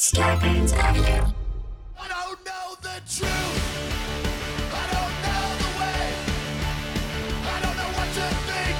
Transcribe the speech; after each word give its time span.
Scarpins 0.00 0.72
Avenue. 0.72 1.30
I 2.00 2.08
don't 2.08 2.40
know 2.46 2.74
the 2.80 3.02
truth. 3.06 3.28
I 4.72 4.86
don't 4.94 5.14
know 5.26 5.44
the 5.60 5.68
way. 5.78 6.16
I 7.44 7.60
don't 7.60 7.76
know 7.76 7.90
what 7.98 8.08
to 8.08 8.24
think. 8.48 8.78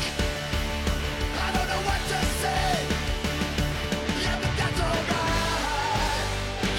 I 1.36 1.52
don't 1.52 1.68
know 1.68 1.82
what 1.84 2.00
to 2.08 2.18
say. 2.40 2.72
Yeah, 4.22 4.36
but 4.40 4.52
that's 4.56 4.80
alright. 4.80 6.24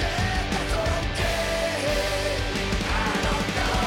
Yeah, 0.02 0.50
that's 0.50 0.74
okay. 0.90 1.46
I 2.90 3.14
don't 3.28 3.48
know 3.62 3.78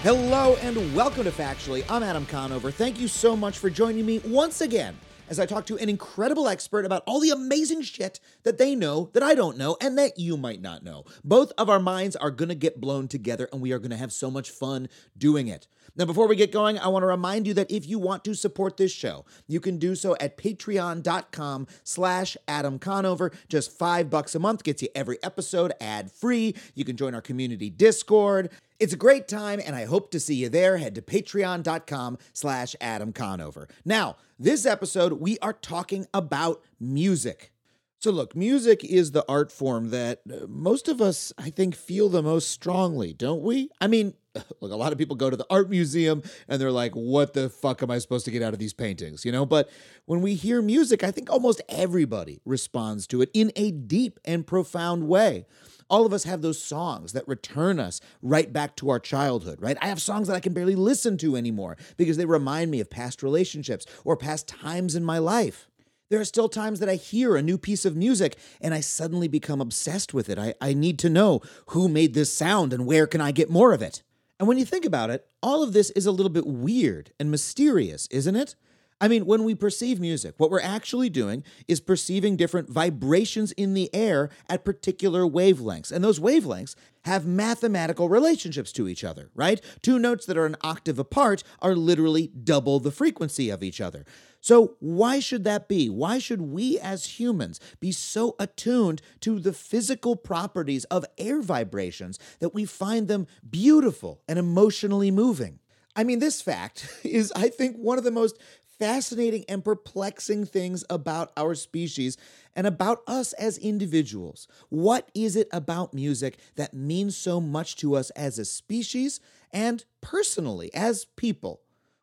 anything. 0.00 0.30
Hello 0.30 0.56
and 0.62 0.74
welcome 0.96 1.24
to 1.24 1.30
Factually. 1.30 1.84
I'm 1.90 2.02
Adam 2.02 2.24
Conover. 2.24 2.70
Thank 2.70 2.98
you 2.98 3.06
so 3.06 3.36
much 3.36 3.58
for 3.58 3.68
joining 3.68 4.06
me 4.06 4.20
once 4.20 4.62
again 4.62 4.96
as 5.32 5.40
I 5.40 5.46
talk 5.46 5.64
to 5.64 5.78
an 5.78 5.88
incredible 5.88 6.46
expert 6.46 6.84
about 6.84 7.02
all 7.06 7.18
the 7.18 7.30
amazing 7.30 7.80
shit 7.80 8.20
that 8.42 8.58
they 8.58 8.74
know 8.74 9.08
that 9.14 9.22
I 9.22 9.34
don't 9.34 9.56
know 9.56 9.78
and 9.80 9.96
that 9.96 10.18
you 10.18 10.36
might 10.36 10.60
not 10.60 10.84
know. 10.84 11.06
Both 11.24 11.52
of 11.56 11.70
our 11.70 11.80
minds 11.80 12.16
are 12.16 12.30
going 12.30 12.50
to 12.50 12.54
get 12.54 12.82
blown 12.82 13.08
together 13.08 13.48
and 13.50 13.62
we 13.62 13.72
are 13.72 13.78
going 13.78 13.92
to 13.92 13.96
have 13.96 14.12
so 14.12 14.30
much 14.30 14.50
fun 14.50 14.90
doing 15.16 15.48
it. 15.48 15.66
Now, 15.94 16.06
before 16.06 16.26
we 16.26 16.36
get 16.36 16.52
going, 16.52 16.78
I 16.78 16.88
want 16.88 17.02
to 17.02 17.06
remind 17.06 17.46
you 17.46 17.52
that 17.54 17.70
if 17.70 17.86
you 17.86 17.98
want 17.98 18.24
to 18.24 18.34
support 18.34 18.78
this 18.78 18.92
show, 18.92 19.26
you 19.46 19.60
can 19.60 19.76
do 19.76 19.94
so 19.94 20.16
at 20.20 20.38
patreon.com 20.38 21.66
slash 21.84 22.36
Adam 22.48 22.78
Conover. 22.78 23.30
Just 23.48 23.76
five 23.76 24.08
bucks 24.08 24.34
a 24.34 24.38
month 24.38 24.64
gets 24.64 24.80
you 24.80 24.88
every 24.94 25.18
episode 25.22 25.72
ad 25.82 26.10
free. 26.10 26.54
You 26.74 26.86
can 26.86 26.96
join 26.96 27.14
our 27.14 27.20
community 27.20 27.68
Discord. 27.68 28.50
It's 28.80 28.94
a 28.94 28.96
great 28.96 29.28
time, 29.28 29.60
and 29.64 29.76
I 29.76 29.84
hope 29.84 30.10
to 30.12 30.18
see 30.18 30.34
you 30.34 30.48
there. 30.48 30.78
Head 30.78 30.94
to 30.94 31.02
patreon.com 31.02 32.18
slash 32.32 32.74
Adam 32.80 33.12
Conover. 33.12 33.68
Now, 33.84 34.16
this 34.38 34.64
episode, 34.64 35.14
we 35.14 35.38
are 35.40 35.52
talking 35.52 36.06
about 36.14 36.62
music. 36.80 37.52
So, 37.98 38.10
look, 38.10 38.34
music 38.34 38.82
is 38.82 39.12
the 39.12 39.24
art 39.28 39.52
form 39.52 39.90
that 39.90 40.22
uh, 40.28 40.46
most 40.48 40.88
of 40.88 41.00
us, 41.00 41.32
I 41.38 41.50
think, 41.50 41.76
feel 41.76 42.08
the 42.08 42.22
most 42.22 42.50
strongly, 42.50 43.12
don't 43.12 43.42
we? 43.42 43.68
I 43.80 43.86
mean, 43.86 44.14
look, 44.60 44.72
a 44.72 44.76
lot 44.76 44.92
of 44.92 44.98
people 44.98 45.16
go 45.16 45.30
to 45.30 45.36
the 45.36 45.46
art 45.50 45.68
museum 45.68 46.22
and 46.48 46.60
they're 46.60 46.70
like, 46.70 46.92
what 46.92 47.34
the 47.34 47.48
fuck 47.48 47.82
am 47.82 47.90
I 47.90 47.98
supposed 47.98 48.24
to 48.24 48.30
get 48.30 48.42
out 48.42 48.52
of 48.52 48.58
these 48.58 48.72
paintings? 48.72 49.24
You 49.24 49.32
know, 49.32 49.44
but 49.44 49.68
when 50.06 50.22
we 50.22 50.34
hear 50.34 50.62
music, 50.62 51.04
I 51.04 51.10
think 51.10 51.30
almost 51.30 51.60
everybody 51.68 52.40
responds 52.44 53.06
to 53.08 53.22
it 53.22 53.30
in 53.34 53.52
a 53.56 53.70
deep 53.70 54.18
and 54.24 54.46
profound 54.46 55.08
way. 55.08 55.46
All 55.90 56.06
of 56.06 56.12
us 56.14 56.24
have 56.24 56.40
those 56.40 56.62
songs 56.62 57.12
that 57.12 57.28
return 57.28 57.78
us 57.78 58.00
right 58.22 58.50
back 58.50 58.76
to 58.76 58.88
our 58.88 58.98
childhood, 58.98 59.60
right? 59.60 59.76
I 59.82 59.88
have 59.88 60.00
songs 60.00 60.28
that 60.28 60.34
I 60.34 60.40
can 60.40 60.54
barely 60.54 60.76
listen 60.76 61.18
to 61.18 61.36
anymore 61.36 61.76
because 61.98 62.16
they 62.16 62.24
remind 62.24 62.70
me 62.70 62.80
of 62.80 62.88
past 62.88 63.22
relationships 63.22 63.84
or 64.04 64.16
past 64.16 64.48
times 64.48 64.94
in 64.94 65.04
my 65.04 65.18
life. 65.18 65.68
There 66.08 66.20
are 66.20 66.26
still 66.26 66.48
times 66.48 66.80
that 66.80 66.88
I 66.88 66.96
hear 66.96 67.36
a 67.36 67.42
new 67.42 67.58
piece 67.58 67.84
of 67.84 67.96
music 67.96 68.36
and 68.60 68.72
I 68.72 68.80
suddenly 68.80 69.28
become 69.28 69.60
obsessed 69.60 70.14
with 70.14 70.28
it. 70.30 70.38
I, 70.38 70.54
I 70.60 70.72
need 70.72 70.98
to 71.00 71.10
know 71.10 71.40
who 71.68 71.88
made 71.88 72.14
this 72.14 72.32
sound 72.32 72.72
and 72.72 72.86
where 72.86 73.06
can 73.06 73.20
I 73.20 73.32
get 73.32 73.50
more 73.50 73.72
of 73.72 73.82
it. 73.82 74.02
And 74.42 74.48
when 74.48 74.58
you 74.58 74.64
think 74.64 74.84
about 74.84 75.10
it, 75.10 75.24
all 75.40 75.62
of 75.62 75.72
this 75.72 75.90
is 75.90 76.04
a 76.04 76.10
little 76.10 76.28
bit 76.28 76.44
weird 76.44 77.12
and 77.20 77.30
mysterious, 77.30 78.08
isn't 78.10 78.34
it? 78.34 78.56
I 79.00 79.06
mean, 79.06 79.24
when 79.24 79.44
we 79.44 79.54
perceive 79.54 80.00
music, 80.00 80.34
what 80.36 80.50
we're 80.50 80.60
actually 80.60 81.10
doing 81.10 81.44
is 81.68 81.78
perceiving 81.78 82.36
different 82.36 82.68
vibrations 82.68 83.52
in 83.52 83.74
the 83.74 83.88
air 83.94 84.30
at 84.48 84.64
particular 84.64 85.22
wavelengths. 85.22 85.92
And 85.92 86.02
those 86.02 86.18
wavelengths 86.18 86.74
have 87.04 87.24
mathematical 87.24 88.08
relationships 88.08 88.72
to 88.72 88.88
each 88.88 89.04
other, 89.04 89.30
right? 89.36 89.60
Two 89.80 90.00
notes 90.00 90.26
that 90.26 90.36
are 90.36 90.46
an 90.46 90.56
octave 90.62 90.98
apart 90.98 91.44
are 91.60 91.76
literally 91.76 92.26
double 92.26 92.80
the 92.80 92.90
frequency 92.90 93.48
of 93.48 93.62
each 93.62 93.80
other. 93.80 94.04
So, 94.42 94.74
why 94.80 95.20
should 95.20 95.44
that 95.44 95.68
be? 95.68 95.88
Why 95.88 96.18
should 96.18 96.42
we 96.42 96.76
as 96.80 97.20
humans 97.20 97.60
be 97.78 97.92
so 97.92 98.34
attuned 98.40 99.00
to 99.20 99.38
the 99.38 99.52
physical 99.52 100.16
properties 100.16 100.82
of 100.86 101.06
air 101.16 101.40
vibrations 101.40 102.18
that 102.40 102.52
we 102.52 102.64
find 102.64 103.06
them 103.06 103.28
beautiful 103.48 104.20
and 104.26 104.40
emotionally 104.40 105.12
moving? 105.12 105.60
I 105.94 106.02
mean, 106.02 106.18
this 106.18 106.42
fact 106.42 106.88
is, 107.04 107.32
I 107.36 107.50
think, 107.50 107.76
one 107.76 107.98
of 107.98 108.04
the 108.04 108.10
most 108.10 108.36
fascinating 108.80 109.44
and 109.48 109.64
perplexing 109.64 110.46
things 110.46 110.84
about 110.90 111.30
our 111.36 111.54
species 111.54 112.16
and 112.56 112.66
about 112.66 113.02
us 113.06 113.32
as 113.34 113.58
individuals. 113.58 114.48
What 114.70 115.08
is 115.14 115.36
it 115.36 115.46
about 115.52 115.94
music 115.94 116.36
that 116.56 116.74
means 116.74 117.16
so 117.16 117.40
much 117.40 117.76
to 117.76 117.94
us 117.94 118.10
as 118.10 118.40
a 118.40 118.44
species 118.44 119.20
and 119.52 119.84
personally 120.00 120.74
as 120.74 121.04
people? 121.04 121.60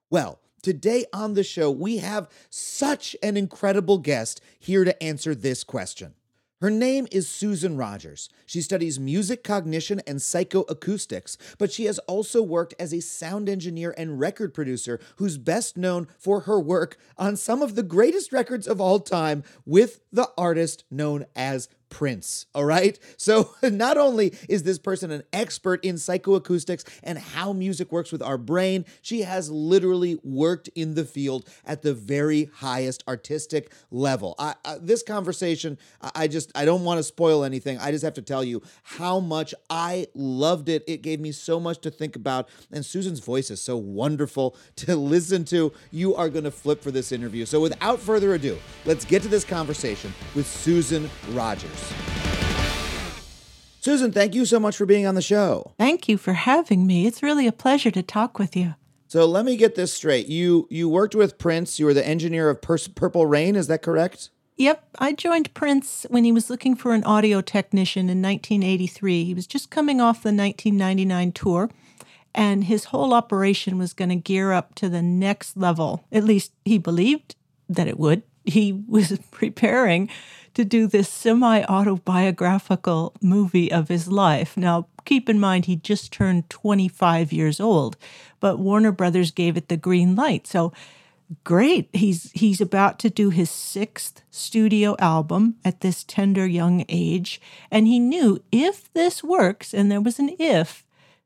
Well, 0.09 0.39
today 0.61 1.05
on 1.13 1.33
the 1.33 1.43
show, 1.43 1.71
we 1.71 1.97
have 1.97 2.29
such 2.49 3.15
an 3.21 3.37
incredible 3.37 3.97
guest 3.97 4.41
here 4.59 4.83
to 4.83 5.01
answer 5.03 5.33
this 5.35 5.63
question. 5.63 6.13
Her 6.61 6.69
name 6.69 7.07
is 7.09 7.29
Susan 7.29 7.77
Rogers. 7.77 8.29
She 8.45 8.61
studies 8.61 8.99
music 8.99 9.45
cognition 9.45 10.01
and 10.05 10.19
psychoacoustics, 10.19 11.37
but 11.57 11.71
she 11.71 11.85
has 11.85 11.99
also 11.99 12.43
worked 12.43 12.73
as 12.77 12.93
a 12.93 12.99
sound 12.99 13.47
engineer 13.47 13.95
and 13.97 14.19
record 14.19 14.53
producer 14.53 14.99
who's 15.15 15.37
best 15.37 15.77
known 15.77 16.09
for 16.17 16.41
her 16.41 16.59
work 16.59 16.97
on 17.17 17.37
some 17.37 17.61
of 17.61 17.75
the 17.75 17.83
greatest 17.83 18.33
records 18.33 18.67
of 18.67 18.81
all 18.81 18.99
time 18.99 19.45
with 19.65 20.01
the 20.11 20.29
artist 20.37 20.83
known 20.91 21.25
as 21.33 21.69
Prince. 21.89 22.45
All 22.53 22.66
right. 22.66 22.97
So, 23.17 23.55
not 23.63 23.97
only 23.97 24.33
is 24.47 24.63
this 24.63 24.79
person 24.79 25.11
an 25.11 25.23
expert 25.33 25.83
in 25.83 25.95
psychoacoustics 25.95 26.83
and 27.03 27.17
how 27.17 27.53
music 27.53 27.91
works 27.91 28.11
with 28.11 28.22
our 28.22 28.38
brain, 28.38 28.85
she 29.01 29.22
has 29.22 29.50
literally 29.50 30.19
worked 30.23 30.69
in 30.75 30.95
the 30.95 31.05
field 31.05 31.47
at 31.66 31.81
the 31.81 31.94
very 31.94 32.50
highest 32.55 33.03
artistic 33.07 33.72
level. 33.91 34.35
I, 34.39 34.55
I, 34.63 34.77
this 34.79 35.03
conversation, 35.03 35.77
I, 36.01 36.11
I 36.16 36.27
just, 36.27 36.51
I 36.55 36.66
don't 36.66 36.83
want 36.83 37.00
to 37.00 37.03
spoil 37.03 37.44
anything. 37.44 37.77
I 37.79 37.91
just 37.91 38.03
have 38.03 38.13
to 38.16 38.21
tell 38.21 38.44
you 38.44 38.61
how 38.83 39.19
much 39.19 39.53
I 39.69 40.07
loved 40.13 40.69
it. 40.69 40.83
It 40.88 41.01
gave 41.01 41.19
me 41.19 41.31
so 41.31 41.59
much 41.59 41.79
to 41.81 41.91
think 41.91 42.16
about. 42.16 42.50
And 42.71 42.85
Susan's 42.85 43.19
voice 43.19 43.50
is 43.50 43.61
so 43.61 43.77
wonderful 43.77 44.56
to 44.77 44.95
listen 44.95 45.45
to. 45.45 45.73
You 45.91 46.16
are 46.16 46.29
going 46.29 46.44
to 46.45 46.51
flip 46.51 46.81
for 46.81 46.91
this 46.91 47.11
interview. 47.11 47.45
So, 47.45 47.59
without 47.59 48.00
further 48.00 48.33
ado, 48.33 48.57
let's 48.85 49.06
get 49.06 49.21
to 49.23 49.27
this 49.27 49.44
conversation 49.44 50.13
with 50.35 50.47
Susan 50.47 51.09
Rogers. 51.31 51.78
Susan, 53.81 54.12
thank 54.12 54.35
you 54.35 54.45
so 54.45 54.59
much 54.59 54.75
for 54.75 54.85
being 54.85 55.07
on 55.07 55.16
the 55.16 55.22
show. 55.22 55.73
Thank 55.78 56.09
you 56.09 56.17
for 56.17 56.34
having 56.34 56.85
me. 56.85 57.07
It's 57.07 57.23
really 57.23 57.47
a 57.47 57.51
pleasure 57.51 57.91
to 57.91 58.03
talk 58.03 58.38
with 58.38 58.56
you. 58.56 58.75
So 59.07 59.25
let 59.25 59.45
me 59.45 59.57
get 59.57 59.73
this 59.75 59.91
straight. 59.91 60.28
You 60.28 60.68
you 60.69 60.88
worked 60.88 61.16
with 61.16 61.39
Prince. 61.39 61.79
You 61.79 61.85
were 61.85 61.94
the 61.94 62.07
engineer 62.07 62.50
of 62.50 62.62
Pers- 62.62 62.88
Purple 62.88 63.25
Rain. 63.25 63.56
Is 63.56 63.68
that 63.68 63.81
correct? 63.81 64.29
Yep, 64.57 64.84
I 65.00 65.13
joined 65.13 65.53
Prince 65.53 66.06
when 66.09 66.25
he 66.25 66.34
was 66.34 66.50
looking 66.50 66.75
for 66.75 66.94
an 66.94 67.06
audio 67.06 67.39
technician 67.39 68.09
in 68.09 68.22
1983. 68.22 69.23
He 69.23 69.34
was 69.34 69.47
just 69.47 69.69
coming 69.69 70.01
off 70.01 70.18
the 70.18 70.34
1999 70.34 71.31
tour, 71.31 71.69
and 72.35 72.66
his 72.66 72.85
whole 72.85 73.13
operation 73.13 73.78
was 73.78 73.94
going 73.94 74.09
to 74.09 74.18
gear 74.18 74.51
up 74.51 74.75
to 74.75 74.89
the 74.89 75.01
next 75.01 75.56
level. 75.56 76.03
At 76.12 76.25
least 76.25 76.51
he 76.66 76.78
believed 76.78 77.38
that 77.69 77.88
it 77.88 77.97
would. 77.97 78.22
He 78.49 78.83
was 78.87 79.17
preparing 79.31 80.09
to 80.55 80.65
do 80.65 80.87
this 80.87 81.09
semi 81.09 81.63
autobiographical 81.63 83.13
movie 83.21 83.71
of 83.71 83.87
his 83.87 84.07
life. 84.07 84.57
Now, 84.57 84.87
keep 85.05 85.29
in 85.29 85.39
mind, 85.39 85.65
he 85.65 85.75
just 85.75 86.11
turned 86.11 86.49
25 86.49 87.31
years 87.31 87.59
old, 87.59 87.97
but 88.39 88.59
Warner 88.59 88.91
Brothers 88.91 89.31
gave 89.31 89.55
it 89.57 89.69
the 89.69 89.77
green 89.77 90.15
light. 90.15 90.47
So, 90.47 90.73
great. 91.43 91.89
He's 91.93 92.31
he's 92.31 92.61
about 92.61 92.99
to 92.99 93.09
do 93.09 93.29
his 93.29 93.49
sixth 93.49 94.21
studio 94.31 94.95
album 94.99 95.55
at 95.63 95.81
this 95.81 96.03
tender 96.03 96.45
young 96.45 96.85
age, 96.89 97.39
and 97.71 97.88
he 97.88 97.99
knew 97.99 98.43
if 98.51 98.91
this 98.93 99.23
works, 99.23 99.73
and 99.73 99.91
there 99.91 100.01
was 100.01 100.19
an 100.19 100.35
if, 100.39 100.85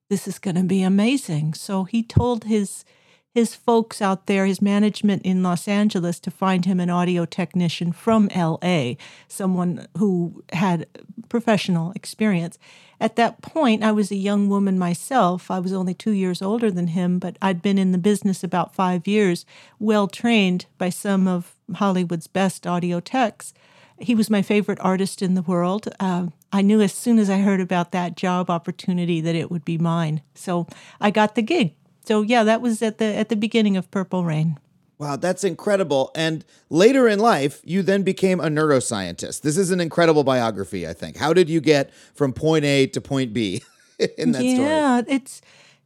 this 0.09 0.27
is 0.27 0.39
going 0.39 0.55
to 0.55 0.63
be 0.63 0.83
amazing. 0.83 1.53
So 1.53 1.85
he 1.85 2.03
told 2.03 2.43
his 2.43 2.85
his 3.33 3.55
folks 3.55 3.99
out 3.99 4.27
there, 4.27 4.45
his 4.45 4.61
management 4.61 5.23
in 5.23 5.41
Los 5.41 5.67
Angeles, 5.67 6.19
to 6.19 6.29
find 6.29 6.65
him 6.65 6.79
an 6.79 6.91
audio 6.91 7.25
technician 7.25 7.91
from 7.91 8.29
LA, 8.35 8.93
someone 9.27 9.87
who 9.97 10.43
had 10.53 10.85
professional 11.29 11.91
experience. 11.93 12.59
At 12.99 13.15
that 13.15 13.41
point, 13.41 13.83
I 13.83 13.91
was 13.91 14.11
a 14.11 14.15
young 14.15 14.49
woman 14.49 14.77
myself. 14.77 15.49
I 15.49 15.59
was 15.59 15.73
only 15.73 15.95
two 15.95 16.11
years 16.11 16.43
older 16.43 16.69
than 16.69 16.87
him, 16.87 17.17
but 17.17 17.37
I'd 17.41 17.63
been 17.63 17.79
in 17.79 17.91
the 17.91 17.97
business 17.97 18.43
about 18.43 18.75
five 18.75 19.07
years, 19.07 19.47
well 19.79 20.07
trained 20.07 20.67
by 20.77 20.89
some 20.89 21.27
of 21.27 21.55
Hollywood's 21.73 22.27
best 22.27 22.67
audio 22.67 22.99
techs. 22.99 23.51
He 23.97 24.13
was 24.13 24.29
my 24.29 24.43
favorite 24.43 24.79
artist 24.79 25.23
in 25.23 25.33
the 25.33 25.41
world. 25.41 25.87
Uh, 25.99 26.27
I 26.51 26.61
knew 26.61 26.81
as 26.81 26.93
soon 26.93 27.17
as 27.17 27.31
I 27.31 27.39
heard 27.39 27.61
about 27.61 27.91
that 27.93 28.15
job 28.15 28.51
opportunity 28.51 29.21
that 29.21 29.35
it 29.35 29.49
would 29.49 29.65
be 29.65 29.79
mine. 29.79 30.21
So 30.35 30.67
I 31.01 31.09
got 31.09 31.33
the 31.33 31.41
gig 31.41 31.73
so 32.05 32.21
yeah, 32.21 32.43
that 32.43 32.61
was 32.61 32.81
at 32.81 32.97
the 32.97 33.05
at 33.05 33.29
the 33.29 33.35
beginning 33.35 33.77
of 33.77 33.89
Purple 33.91 34.23
Rain. 34.23 34.59
Wow, 34.97 35.15
that's 35.15 35.43
incredible. 35.43 36.11
And 36.15 36.45
later 36.69 37.07
in 37.07 37.19
life, 37.19 37.61
you 37.63 37.81
then 37.81 38.03
became 38.03 38.39
a 38.39 38.47
neuroscientist. 38.47 39.41
This 39.41 39.57
is 39.57 39.71
an 39.71 39.81
incredible 39.81 40.23
biography, 40.23 40.87
I 40.87 40.93
think. 40.93 41.17
How 41.17 41.33
did 41.33 41.49
you 41.49 41.59
get 41.59 41.91
from 42.13 42.31
point 42.31 42.63
A 42.63 42.87
to 42.87 43.01
point 43.01 43.33
B 43.33 43.63
in 44.17 44.31
that 44.31 44.43
yeah, 44.43 44.53
story? 44.53 44.69
Yeah, 44.69 45.01
it's 45.07 45.41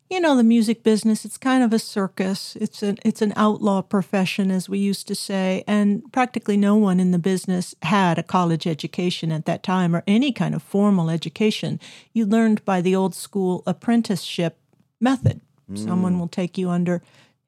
you 0.10 0.22
know 0.22 0.38
the 0.38 0.44
music 0.44 0.84
business 0.84 1.26
it's 1.26 1.38
kind 1.38 1.64
of 1.64 1.74
a 1.74 1.80
circus 1.80 2.56
it's 2.62 2.82
an 2.82 2.98
it's 3.04 3.22
an 3.22 3.34
outlaw 3.36 3.82
profession 3.82 4.52
as 4.52 4.70
we 4.70 4.80
used 4.80 5.06
to 5.08 5.16
say 5.16 5.66
and 5.68 6.02
practically 6.14 6.56
no 6.56 6.76
one 6.78 7.00
in 7.00 7.12
the 7.12 7.20
business 7.20 7.76
had 7.82 8.18
a 8.18 8.24
college 8.24 8.66
education 8.66 9.34
at 9.34 9.46
that 9.46 9.64
time 9.64 9.94
or 9.94 10.04
any 10.08 10.32
kind 10.32 10.56
of 10.56 10.64
formal 10.64 11.10
education 11.10 11.78
you 12.14 12.26
learned 12.26 12.64
by 12.64 12.80
the 12.80 12.96
old 12.96 13.14
school 13.14 13.64
apprenticeship 13.68 14.58
method 15.02 15.42
someone 15.76 16.18
will 16.20 16.28
take 16.30 16.58
you 16.58 16.70
under 16.70 17.02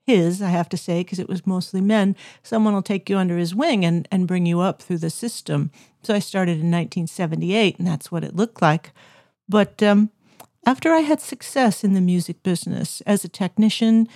his 0.05 0.41
i 0.41 0.49
have 0.49 0.67
to 0.67 0.75
say 0.75 1.01
because 1.01 1.19
it 1.19 1.29
was 1.29 1.45
mostly 1.45 1.79
men 1.79 2.15
someone 2.43 2.73
will 2.73 2.81
take 2.81 3.09
you 3.09 3.17
under 3.17 3.37
his 3.37 3.55
wing 3.55 3.85
and 3.85 4.07
and 4.11 4.27
bring 4.27 4.45
you 4.45 4.59
up 4.59 4.81
through 4.81 4.97
the 4.97 5.09
system. 5.09 5.71
So 6.03 6.13
i 6.13 6.19
started 6.19 6.53
in 6.53 6.71
1978 6.71 7.77
and 7.77 7.87
that's 7.87 8.11
what 8.11 8.23
it 8.23 8.35
looked 8.35 8.61
like. 8.61 8.91
But 9.47 9.81
um 9.83 10.09
after 10.65 10.91
I 10.91 10.99
had 10.99 11.21
success 11.21 11.83
in 11.83 11.93
the 11.93 12.01
music 12.01 12.43
business 12.43 13.01
as 13.01 13.23
a 13.23 13.29
technician, 13.29 14.07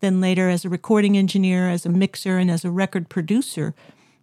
then 0.00 0.20
later 0.20 0.50
as 0.50 0.64
a 0.64 0.68
recording 0.68 1.16
engineer, 1.16 1.68
as 1.68 1.86
a 1.86 1.88
mixer, 1.88 2.38
and 2.38 2.50
as 2.50 2.64
a 2.64 2.70
record 2.70 3.08
producer, 3.08 3.74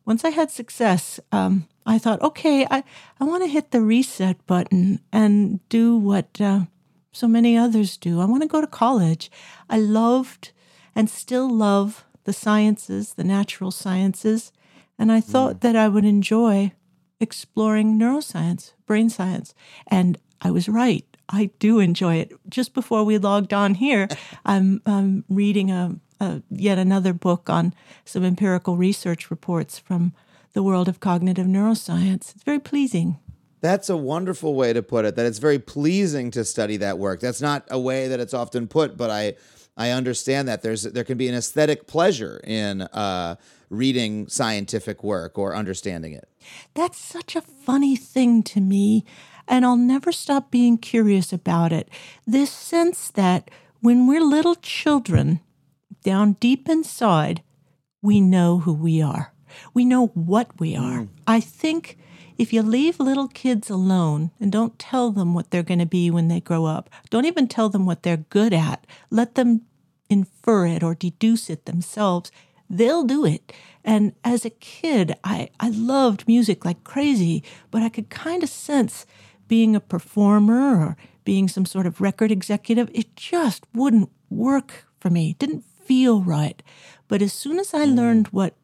once 0.06 0.26
I 0.26 0.30
had 0.30 0.52
success, 0.52 1.20
um, 1.32 1.68
I 1.86 1.98
thought, 1.98 2.22
okay, 2.22 2.68
I, 2.70 2.84
I 3.20 3.24
want 3.24 3.44
to 3.44 3.50
hit 3.50 3.72
the 3.72 3.82
reset 3.82 4.46
button 4.46 5.00
and 5.12 5.68
do 5.70 5.98
what 5.98 6.40
uh, 6.42 6.62
so 7.20 7.28
many 7.28 7.58
others 7.58 7.98
do. 7.98 8.22
I 8.22 8.26
want 8.26 8.44
to 8.44 8.48
go 8.48 8.62
to 8.62 8.68
college. 8.68 9.30
I 9.70 9.78
loved 9.78 10.52
and 10.96 11.10
still 11.10 11.50
love 11.50 12.06
the 12.24 12.34
sciences, 12.34 13.14
the 13.16 13.24
natural 13.24 13.72
sciences, 13.72 14.52
and 14.98 15.12
I 15.12 15.20
thought 15.22 15.56
mm. 15.56 15.60
that 15.62 15.76
I 15.76 15.88
would 15.88 16.06
enjoy 16.06 16.72
exploring 17.20 18.00
neuroscience, 18.00 18.74
brain 18.86 19.10
science. 19.10 19.54
And 19.88 20.18
I 20.42 20.52
was 20.52 20.70
right. 20.70 21.06
I 21.28 21.52
do 21.60 21.80
enjoy 21.80 22.16
it. 22.16 22.32
Just 22.48 22.74
before 22.74 23.04
we 23.04 23.18
logged 23.18 23.54
on 23.54 23.76
here, 23.76 24.08
I'm, 24.46 24.82
I'm 24.86 25.26
reading 25.30 25.72
a, 25.72 25.96
a 26.20 26.42
yet 26.50 26.78
another 26.78 27.14
book 27.14 27.50
on 27.50 27.74
some 28.06 28.24
empirical 28.24 28.78
research 28.78 29.30
reports 29.30 29.78
from 29.78 30.14
the 30.54 30.64
world 30.64 30.88
of 30.88 31.00
cognitive 31.00 31.48
neuroscience. 31.48 32.34
It's 32.36 32.44
very 32.44 32.60
pleasing. 32.60 33.18
That's 33.62 33.90
a 33.90 33.98
wonderful 33.98 34.56
way 34.56 34.74
to 34.74 34.82
put 34.82 35.06
it. 35.06 35.16
That 35.16 35.26
it's 35.26 35.40
very 35.40 35.60
pleasing 35.60 36.32
to 36.32 36.46
study 36.46 36.78
that 36.78 36.98
work. 36.98 37.20
That's 37.20 37.42
not 37.42 37.66
a 37.70 37.80
way 37.80 38.08
that 38.08 38.20
it's 38.20 38.34
often 38.34 38.68
put, 38.68 38.98
but 38.98 39.10
I 39.10 39.36
I 39.76 39.92
understand 39.92 40.48
that 40.48 40.62
there's 40.62 40.84
there 40.84 41.04
can 41.04 41.18
be 41.18 41.28
an 41.30 41.36
aesthetic 41.36 41.88
pleasure 41.88 42.42
in 42.44 42.82
uh, 42.82 43.36
reading 43.70 44.28
scientific 44.28 45.04
work 45.04 45.38
or 45.38 45.56
understanding 45.56 46.14
it. 46.14 46.28
That's 46.74 46.98
such 46.98 47.36
a 47.36 47.42
funny 47.42 47.96
thing 47.96 48.44
to 48.44 48.62
me, 48.62 49.06
and 49.48 49.66
I'll 49.66 49.78
never 49.78 50.12
stop 50.12 50.52
being 50.52 50.78
curious 50.78 51.32
about 51.32 51.72
it. 51.72 51.90
This 52.28 52.52
sense 52.52 53.10
that 53.12 53.50
when 53.82 54.08
we're 54.08 54.22
little 54.22 54.56
children, 54.56 55.40
down 56.04 56.34
deep 56.40 56.68
inside, 56.68 57.42
we 58.02 58.20
know 58.22 58.60
who 58.60 58.74
we 58.74 59.02
are. 59.02 59.34
We 59.74 59.86
know 59.86 60.08
what 60.08 60.60
we 60.60 60.76
are. 60.76 61.08
I 61.26 61.40
think 61.40 61.98
if 62.40 62.54
you 62.54 62.64
leave 62.64 63.02
little 63.02 63.28
kids 63.28 63.70
alone 63.70 64.32
and 64.40 64.50
don't 64.50 64.80
tell 64.80 65.12
them 65.12 65.34
what 65.34 65.52
they're 65.52 65.62
going 65.62 65.80
to 65.80 65.86
be 65.86 66.10
when 66.10 66.30
they 66.30 66.40
grow 66.40 66.66
up, 66.66 66.90
don't 67.10 67.26
even 67.26 67.50
tell 67.50 67.68
them 67.68 67.86
what 67.86 68.02
they're 68.02 68.26
good 68.30 68.54
at, 68.54 68.88
let 69.10 69.36
them 69.36 69.62
infer 70.10 70.66
it 70.66 70.82
or 70.82 70.96
deduce 70.96 71.50
it 71.50 71.66
themselves, 71.66 72.32
they'll 72.70 73.04
do 73.04 73.26
it. 73.26 73.52
And 73.84 74.14
as 74.24 74.46
a 74.46 74.50
kid, 74.52 75.18
I, 75.22 75.50
I 75.60 75.70
loved 75.70 76.30
music 76.30 76.64
like 76.64 76.86
crazy, 76.86 77.44
but 77.72 77.84
I 77.84 77.90
could 77.90 78.10
kind 78.10 78.42
of 78.42 78.50
sense 78.50 79.06
being 79.50 79.76
a 79.76 79.82
performer 79.82 80.80
or 80.80 80.98
being 81.26 81.50
some 81.50 81.66
sort 81.66 81.86
of 81.86 82.00
record 82.00 82.32
executive, 82.32 82.90
it 82.94 83.18
just 83.18 83.66
wouldn't 83.74 84.10
work 84.30 84.86
for 85.02 85.10
me. 85.10 85.32
It 85.32 85.40
didn't 85.40 85.66
feel 85.84 86.22
right. 86.22 86.64
But 87.10 87.22
as 87.22 87.34
soon 87.34 87.60
as 87.60 87.74
I 87.74 87.86
mm. 87.86 87.96
learned 87.96 88.28
what 88.28 88.56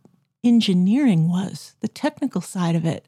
engineering 0.46 1.28
was, 1.28 1.76
the 1.82 1.90
technical 1.90 2.40
side 2.40 2.76
of 2.76 2.86
it, 2.86 3.06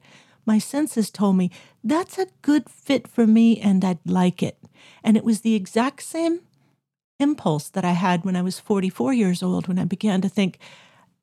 my 0.48 0.58
senses 0.58 1.12
told 1.12 1.36
me 1.36 1.52
that's 1.84 2.18
a 2.18 2.28
good 2.42 2.70
fit 2.70 3.08
for 3.08 3.28
me 3.28 3.60
and 3.60 3.84
I'd 3.84 4.00
like 4.06 4.42
it. 4.42 4.58
And 5.04 5.18
it 5.18 5.24
was 5.24 5.42
the 5.42 5.54
exact 5.56 6.02
same 6.02 6.40
impulse 7.20 7.70
that 7.70 7.84
I 7.84 7.92
had 7.92 8.24
when 8.24 8.36
I 8.36 8.42
was 8.42 8.60
44 8.60 9.14
years 9.14 9.44
old 9.44 9.68
when 9.68 9.78
I 9.78 9.86
began 9.86 10.22
to 10.22 10.30
think, 10.30 10.60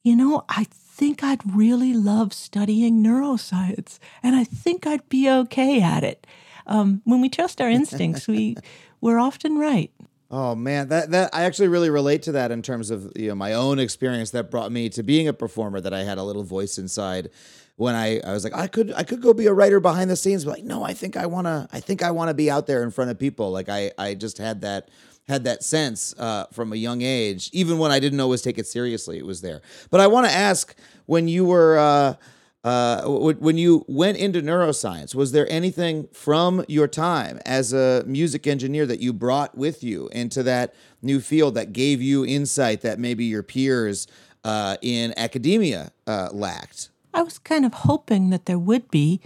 you 0.03 0.15
know, 0.15 0.45
I 0.49 0.65
think 0.71 1.25
I'd 1.25 1.57
really 1.57 1.95
love 1.95 2.33
studying 2.33 3.03
neuroscience 3.03 3.99
and 4.23 4.37
I 4.37 4.45
think 4.45 4.87
I'd 4.87 5.09
be 5.09 5.31
okay 5.31 5.81
at 5.81 6.05
it. 6.05 6.27
Um, 6.67 7.03
when 7.05 7.21
we 7.21 7.29
trust 7.29 7.61
our 7.61 7.71
instincts, 7.71 8.29
we, 8.29 8.57
we're 9.01 9.19
often 9.19 9.59
right. 9.59 9.91
Oh 10.31 10.55
man, 10.55 10.89
that 10.89 11.11
that 11.13 11.33
I 11.33 11.45
actually 11.45 11.69
really 11.69 11.91
relate 11.91 12.23
to 12.23 12.33
that 12.33 12.51
in 12.51 12.61
terms 12.61 12.91
of 12.91 13.13
you 13.15 13.29
know 13.29 13.35
my 13.37 13.53
own 13.53 13.79
experience 13.79 14.31
that 14.31 14.51
brought 14.51 14.73
me 14.73 14.89
to 14.89 15.03
being 15.05 15.29
a 15.29 15.33
performer. 15.33 15.81
That 15.81 15.95
I 15.95 16.03
had 16.03 16.19
a 16.19 16.25
little 16.25 16.43
voice 16.43 16.77
inside 16.77 17.31
when 17.77 17.95
I, 17.95 18.21
I 18.21 18.33
was 18.33 18.45
like 18.45 18.55
I 18.55 18.67
could 18.67 18.93
I 18.93 19.03
could 19.03 19.21
go 19.21 19.35
be 19.35 19.47
a 19.47 19.53
writer 19.53 19.81
behind 19.81 20.11
the 20.11 20.17
scenes, 20.17 20.45
but 20.45 20.53
like 20.53 20.65
no, 20.65 20.85
I 20.85 20.93
think 20.93 21.17
I 21.17 21.27
wanna 21.27 21.69
I 21.73 21.81
think 21.81 22.03
I 22.03 22.11
wanna 22.11 22.35
be 22.35 22.51
out 22.51 22.67
there 22.67 22.83
in 22.83 22.91
front 22.91 23.11
of 23.11 23.19
people. 23.19 23.51
Like 23.51 23.69
I 23.69 23.91
I 23.99 24.15
just 24.15 24.39
had 24.39 24.61
that 24.61 24.89
had 25.27 25.45
that 25.45 25.63
sense 25.63 26.15
uh, 26.19 26.45
from 26.53 26.73
a 26.73 26.77
young 26.77 27.03
age, 27.03 27.51
even 27.53 27.79
when 27.79 27.91
I 27.91 27.99
didn't 27.99 28.21
always 28.21 28.43
take 28.43 28.59
it 28.59 28.67
seriously. 28.67 29.19
It 29.19 29.27
was 29.27 29.41
there. 29.41 29.63
But 29.91 30.01
I 30.01 30.07
want 30.07 30.27
to 30.27 30.33
ask 30.33 30.75
when 31.07 31.29
you 31.29 31.45
were. 31.45 31.79
Uh, 31.79 32.15
uh, 32.63 33.03
w- 33.03 33.37
when 33.41 33.59
you 33.59 33.85
went 33.89 34.17
into 34.17 34.41
neuroscience, 34.41 35.15
was 35.15 35.33
there 35.33 35.47
anything 35.53 36.09
from 36.15 36.65
your 36.67 36.89
time 36.89 37.39
as 37.45 37.75
a 37.75 38.03
music 38.07 38.47
engineer 38.47 38.87
that 38.87 39.01
you 39.01 39.13
brought 39.13 39.55
with 39.55 39.85
you 39.85 40.09
into 40.13 40.43
that 40.43 40.75
new 41.03 41.21
field 41.21 41.57
that 41.57 41.75
gave 41.75 42.01
you 42.01 42.25
insight 42.25 42.81
that 42.81 42.99
maybe 42.99 43.27
your 43.27 43.43
peers 43.43 44.07
uh, 44.45 44.79
in 44.81 45.13
academia 45.19 45.93
uh, 46.07 46.31
lacked? 46.33 46.89
I 47.15 47.23
was 47.23 47.39
kind 47.39 47.65
of 47.65 47.73
hoping 47.73 48.31
that 48.31 48.47
there 48.47 48.59
would 48.59 48.91
be, 48.91 49.21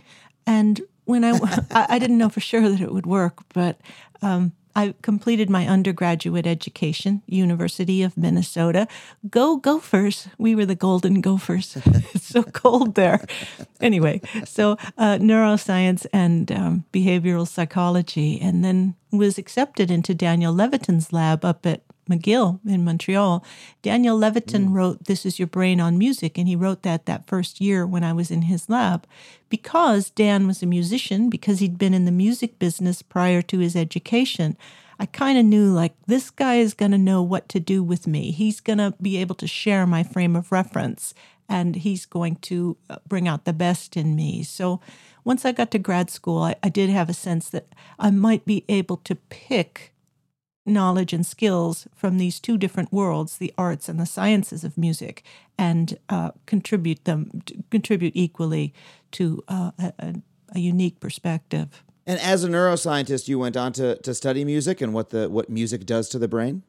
and 0.47 0.81
when 1.05 1.25
I 1.25 1.39
I, 1.71 1.99
didn't 1.99 2.19
know 2.19 2.29
for 2.29 2.41
sure 2.41 2.69
that 2.69 2.81
it 2.81 2.93
would 2.93 3.07
work, 3.07 3.41
but 3.55 3.81
um, 4.23 4.53
I 4.77 4.95
completed 5.03 5.51
my 5.51 5.67
undergraduate 5.67 6.47
education, 6.47 7.23
University 7.27 8.03
of 8.03 8.17
Minnesota. 8.17 8.87
Go 9.29 9.57
Gophers! 9.57 10.29
We 10.39 10.55
were 10.55 10.67
the 10.67 10.77
Golden 10.77 11.21
Gophers. 11.21 11.77
it's 12.15 12.29
so 12.29 12.45
cold 12.45 12.95
there. 12.95 13.27
Anyway, 13.81 14.21
so 14.45 14.73
uh, 14.97 15.19
neuroscience 15.19 16.07
and 16.13 16.53
um, 16.53 16.85
behavioral 16.93 17.49
psychology, 17.49 18.39
and 18.41 18.65
then 18.65 18.95
was 19.11 19.39
accepted 19.39 19.91
into 19.91 20.15
Daniel 20.15 20.55
Levitin's 20.55 21.13
lab 21.13 21.45
up 21.45 21.67
at 21.67 21.83
McGill 22.09 22.61
in 22.67 22.85
Montreal. 22.85 23.45
Daniel 23.83 24.19
Levitin 24.19 24.73
wrote 24.73 25.05
This 25.05 25.25
Is 25.27 25.39
Your 25.39 25.49
Brain 25.49 25.81
on 25.81 25.99
Music, 25.99 26.39
and 26.39 26.49
he 26.49 26.57
wrote 26.57 26.83
that 26.83 27.07
that 27.07 27.27
first 27.27 27.61
year 27.61 27.87
when 27.87 28.05
I 28.05 28.13
was 28.13 28.31
in 28.31 28.43
his 28.43 28.69
lab. 28.69 29.07
Because 29.49 30.11
Dan 30.11 30.47
was 30.47 30.63
a 30.63 30.67
musician, 30.67 31.31
because 31.31 31.61
he'd 31.61 31.79
been 31.79 31.95
in 31.95 32.05
the 32.05 32.11
music 32.11 32.59
business 32.59 33.03
prior 33.03 33.43
to 33.43 33.59
his 33.59 33.77
education, 33.77 34.57
I 34.99 35.07
kind 35.07 35.39
of 35.39 35.45
knew 35.45 35.73
like 35.73 35.95
this 36.07 36.31
guy 36.31 36.57
is 36.57 36.75
going 36.75 36.91
to 36.91 36.99
know 36.99 37.23
what 37.23 37.49
to 37.51 37.61
do 37.61 37.83
with 37.83 38.07
me. 38.07 38.33
He's 38.33 38.61
going 38.61 38.79
to 38.79 38.95
be 39.01 39.17
able 39.19 39.37
to 39.37 39.47
share 39.47 39.87
my 39.87 40.03
frame 40.03 40.35
of 40.35 40.51
reference 40.51 41.15
and 41.49 41.77
he's 41.77 42.05
going 42.05 42.37
to 42.37 42.77
uh, 42.91 42.97
bring 43.07 43.27
out 43.27 43.45
the 43.45 43.53
best 43.53 43.97
in 43.97 44.15
me. 44.15 44.43
So 44.43 44.81
once 45.25 45.45
I 45.45 45.53
got 45.53 45.71
to 45.71 45.79
grad 45.79 46.11
school, 46.11 46.43
I, 46.43 46.57
I 46.63 46.69
did 46.69 46.91
have 46.91 47.09
a 47.09 47.15
sense 47.15 47.49
that 47.51 47.69
I 47.99 48.11
might 48.11 48.45
be 48.45 48.65
able 48.69 48.99
to 48.99 49.15
pick 49.15 49.93
knowledge 50.69 51.13
and 51.13 51.27
skills 51.27 51.89
from 51.95 52.19
these 52.19 52.39
two 52.39 52.57
different 52.57 52.93
worlds, 52.93 53.39
the 53.39 53.53
arts 53.57 53.89
and 53.89 53.99
the 53.99 54.07
sciences 54.07 54.65
of 54.65 54.79
music, 54.79 55.23
and 55.57 55.99
uh, 56.09 56.31
contribute 56.47 57.05
them 57.05 57.43
contribute 57.71 58.13
equally 58.15 58.73
to 59.13 59.43
uh, 59.49 59.73
a, 59.79 59.93
a, 59.99 60.15
a 60.55 60.59
unique 60.59 61.01
perspective. 61.01 61.83
And 62.09 62.19
as 62.21 62.43
a 62.43 62.49
neuroscientist, 62.49 63.29
you 63.29 63.39
went 63.39 63.55
on 63.55 63.75
to, 63.75 63.97
to 63.97 64.15
study 64.15 64.43
music 64.43 64.81
and 64.81 64.95
what 64.95 65.11
the 65.11 65.29
what 65.29 65.51
music 65.51 65.85
does 65.85 66.09
to 66.09 66.19
the 66.19 66.27
brain. 66.27 66.63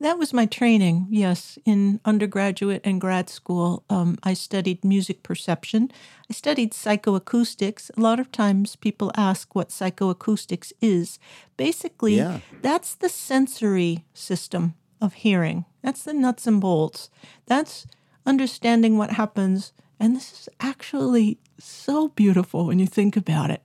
That 0.00 0.18
was 0.18 0.32
my 0.32 0.46
training, 0.46 1.06
yes. 1.10 1.58
In 1.64 2.00
undergraduate 2.04 2.80
and 2.84 3.00
grad 3.00 3.30
school, 3.30 3.84
um, 3.88 4.18
I 4.24 4.34
studied 4.34 4.84
music 4.84 5.22
perception. 5.22 5.92
I 6.28 6.32
studied 6.34 6.72
psychoacoustics. 6.72 7.90
A 7.96 8.00
lot 8.00 8.18
of 8.18 8.32
times 8.32 8.74
people 8.74 9.12
ask 9.16 9.54
what 9.54 9.68
psychoacoustics 9.68 10.72
is. 10.80 11.20
Basically, 11.56 12.16
Yeah. 12.16 12.40
that's 12.60 12.96
the 12.96 13.08
sensory 13.08 14.04
system 14.12 14.74
of 15.00 15.12
hearing, 15.14 15.66
that's 15.82 16.02
the 16.02 16.12
nuts 16.14 16.46
and 16.48 16.60
bolts. 16.60 17.10
That's 17.46 17.86
understanding 18.26 18.98
what 18.98 19.12
happens. 19.12 19.72
And 20.00 20.16
this 20.16 20.32
is 20.32 20.48
actually 20.60 21.38
so 21.58 22.08
beautiful 22.08 22.66
when 22.66 22.78
you 22.78 22.86
think 22.86 23.18
about 23.18 23.50
it. 23.50 23.62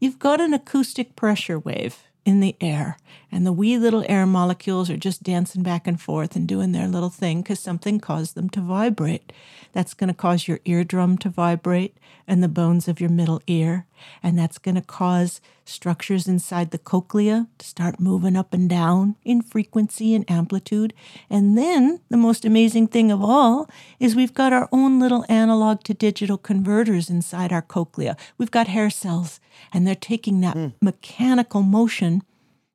You've 0.00 0.18
got 0.18 0.40
an 0.40 0.52
acoustic 0.52 1.14
pressure 1.14 1.60
wave 1.60 2.02
in 2.24 2.40
the 2.40 2.56
air, 2.60 2.98
and 3.30 3.46
the 3.46 3.52
wee 3.52 3.78
little 3.78 4.04
air 4.08 4.26
molecules 4.26 4.90
are 4.90 4.96
just 4.96 5.22
dancing 5.22 5.62
back 5.62 5.86
and 5.86 6.00
forth 6.00 6.34
and 6.34 6.48
doing 6.48 6.72
their 6.72 6.88
little 6.88 7.08
thing 7.08 7.40
because 7.40 7.60
something 7.60 8.00
caused 8.00 8.34
them 8.34 8.50
to 8.50 8.60
vibrate. 8.60 9.32
That's 9.72 9.94
going 9.94 10.08
to 10.08 10.14
cause 10.14 10.48
your 10.48 10.58
eardrum 10.64 11.18
to 11.18 11.28
vibrate 11.28 11.96
and 12.26 12.42
the 12.42 12.48
bones 12.48 12.88
of 12.88 13.00
your 13.00 13.10
middle 13.10 13.40
ear. 13.46 13.86
And 14.22 14.38
that's 14.38 14.58
going 14.58 14.74
to 14.74 14.82
cause 14.82 15.40
structures 15.64 16.28
inside 16.28 16.70
the 16.70 16.78
cochlea 16.78 17.48
to 17.58 17.66
start 17.66 18.00
moving 18.00 18.36
up 18.36 18.52
and 18.52 18.68
down 18.68 19.16
in 19.24 19.42
frequency 19.42 20.14
and 20.14 20.28
amplitude. 20.30 20.94
And 21.28 21.56
then 21.58 22.00
the 22.08 22.16
most 22.16 22.44
amazing 22.44 22.88
thing 22.88 23.10
of 23.10 23.22
all 23.22 23.68
is 23.98 24.14
we've 24.14 24.34
got 24.34 24.52
our 24.52 24.68
own 24.72 25.00
little 25.00 25.24
analog 25.28 25.82
to 25.84 25.94
digital 25.94 26.38
converters 26.38 27.10
inside 27.10 27.52
our 27.52 27.62
cochlea. 27.62 28.16
We've 28.38 28.50
got 28.50 28.68
hair 28.68 28.90
cells, 28.90 29.40
and 29.72 29.86
they're 29.86 29.94
taking 29.94 30.40
that 30.40 30.54
hmm. 30.54 30.68
mechanical 30.80 31.62
motion 31.62 32.22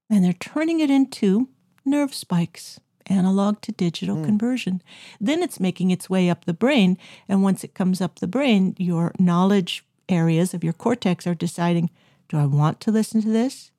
and 0.10 0.25
they're 0.25 0.34
turning 0.34 0.82
it 0.82 0.92
into 0.92 1.48
nerve 1.86 2.13
spikes 2.13 2.80
analog 3.08 3.62
to 3.62 3.72
digital 3.72 4.18
hmm. 4.18 4.25
conversion. 4.25 4.82
Then 5.20 5.42
it's 5.42 5.60
making 5.60 5.92
its 5.92 6.10
way 6.10 6.30
up 6.30 6.46
the 6.46 6.54
brain. 6.54 6.98
And 7.28 7.44
once 7.44 7.63
it 7.63 7.74
comes 7.74 8.01
up 8.01 8.20
the 8.20 8.28
brain, 8.28 8.75
your 8.78 9.13
knowledge 9.20 9.84
areas 10.12 10.53
of 10.53 10.63
your 10.63 10.74
cortex 10.74 11.25
are 11.25 11.36
deciding 11.36 11.89
do 12.30 12.38
I 12.38 12.46
want 12.46 12.80
to 12.82 12.91
listen 12.91 13.22
to 13.24 13.30
this? 13.30 13.72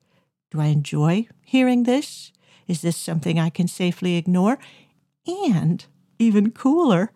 Do 0.51 0.61
I 0.61 0.67
enjoy 0.67 1.27
hearing 1.43 1.85
this? 1.85 2.33
Is 2.69 2.83
this 2.83 2.97
something 2.97 3.39
I 3.39 3.49
can 3.49 3.67
safely 3.67 4.17
ignore? 4.17 4.59
And 5.27 5.85
even 6.19 6.51
cooler, 6.51 7.13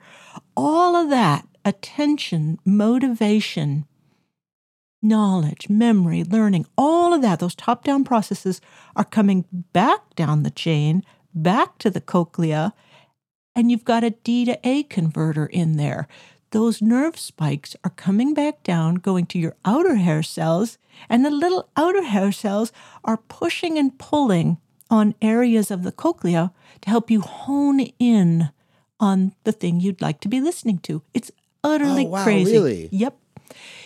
all 0.56 0.96
of 0.96 1.10
that 1.10 1.46
attention, 1.64 2.58
motivation, 2.64 3.84
knowledge, 5.02 5.68
memory, 5.68 6.24
learning, 6.24 6.64
all 6.78 7.12
of 7.12 7.22
that, 7.22 7.40
those 7.40 7.54
top 7.54 7.84
down 7.84 8.04
processes 8.04 8.60
are 8.94 9.04
coming 9.04 9.44
back 9.72 10.14
down 10.14 10.42
the 10.42 10.50
chain, 10.50 11.02
back 11.34 11.76
to 11.78 11.90
the 11.90 12.00
cochlea, 12.00 12.72
and 13.54 13.70
you've 13.70 13.84
got 13.84 14.04
a 14.04 14.10
D 14.10 14.44
to 14.44 14.58
A 14.64 14.84
converter 14.84 15.46
in 15.46 15.76
there. 15.76 16.06
Those 16.50 16.80
nerve 16.80 17.18
spikes 17.18 17.74
are 17.84 17.90
coming 17.90 18.32
back 18.34 18.62
down, 18.62 18.96
going 18.96 19.26
to 19.26 19.38
your 19.38 19.56
outer 19.64 19.96
hair 19.96 20.22
cells, 20.22 20.78
and 21.08 21.24
the 21.24 21.30
little 21.30 21.68
outer 21.76 22.02
hair 22.04 22.32
cells 22.32 22.72
are 23.04 23.16
pushing 23.16 23.78
and 23.78 23.98
pulling 23.98 24.58
on 24.88 25.14
areas 25.20 25.70
of 25.70 25.82
the 25.82 25.92
cochlea 25.92 26.52
to 26.82 26.90
help 26.90 27.10
you 27.10 27.20
hone 27.20 27.80
in 27.98 28.50
on 29.00 29.32
the 29.44 29.52
thing 29.52 29.80
you'd 29.80 30.00
like 30.00 30.20
to 30.20 30.28
be 30.28 30.40
listening 30.40 30.78
to. 30.78 31.02
It's 31.12 31.30
utterly 31.64 32.06
Oh, 32.06 32.10
wow, 32.10 32.24
crazy. 32.24 32.52
really? 32.52 32.88
Yep. 32.92 33.16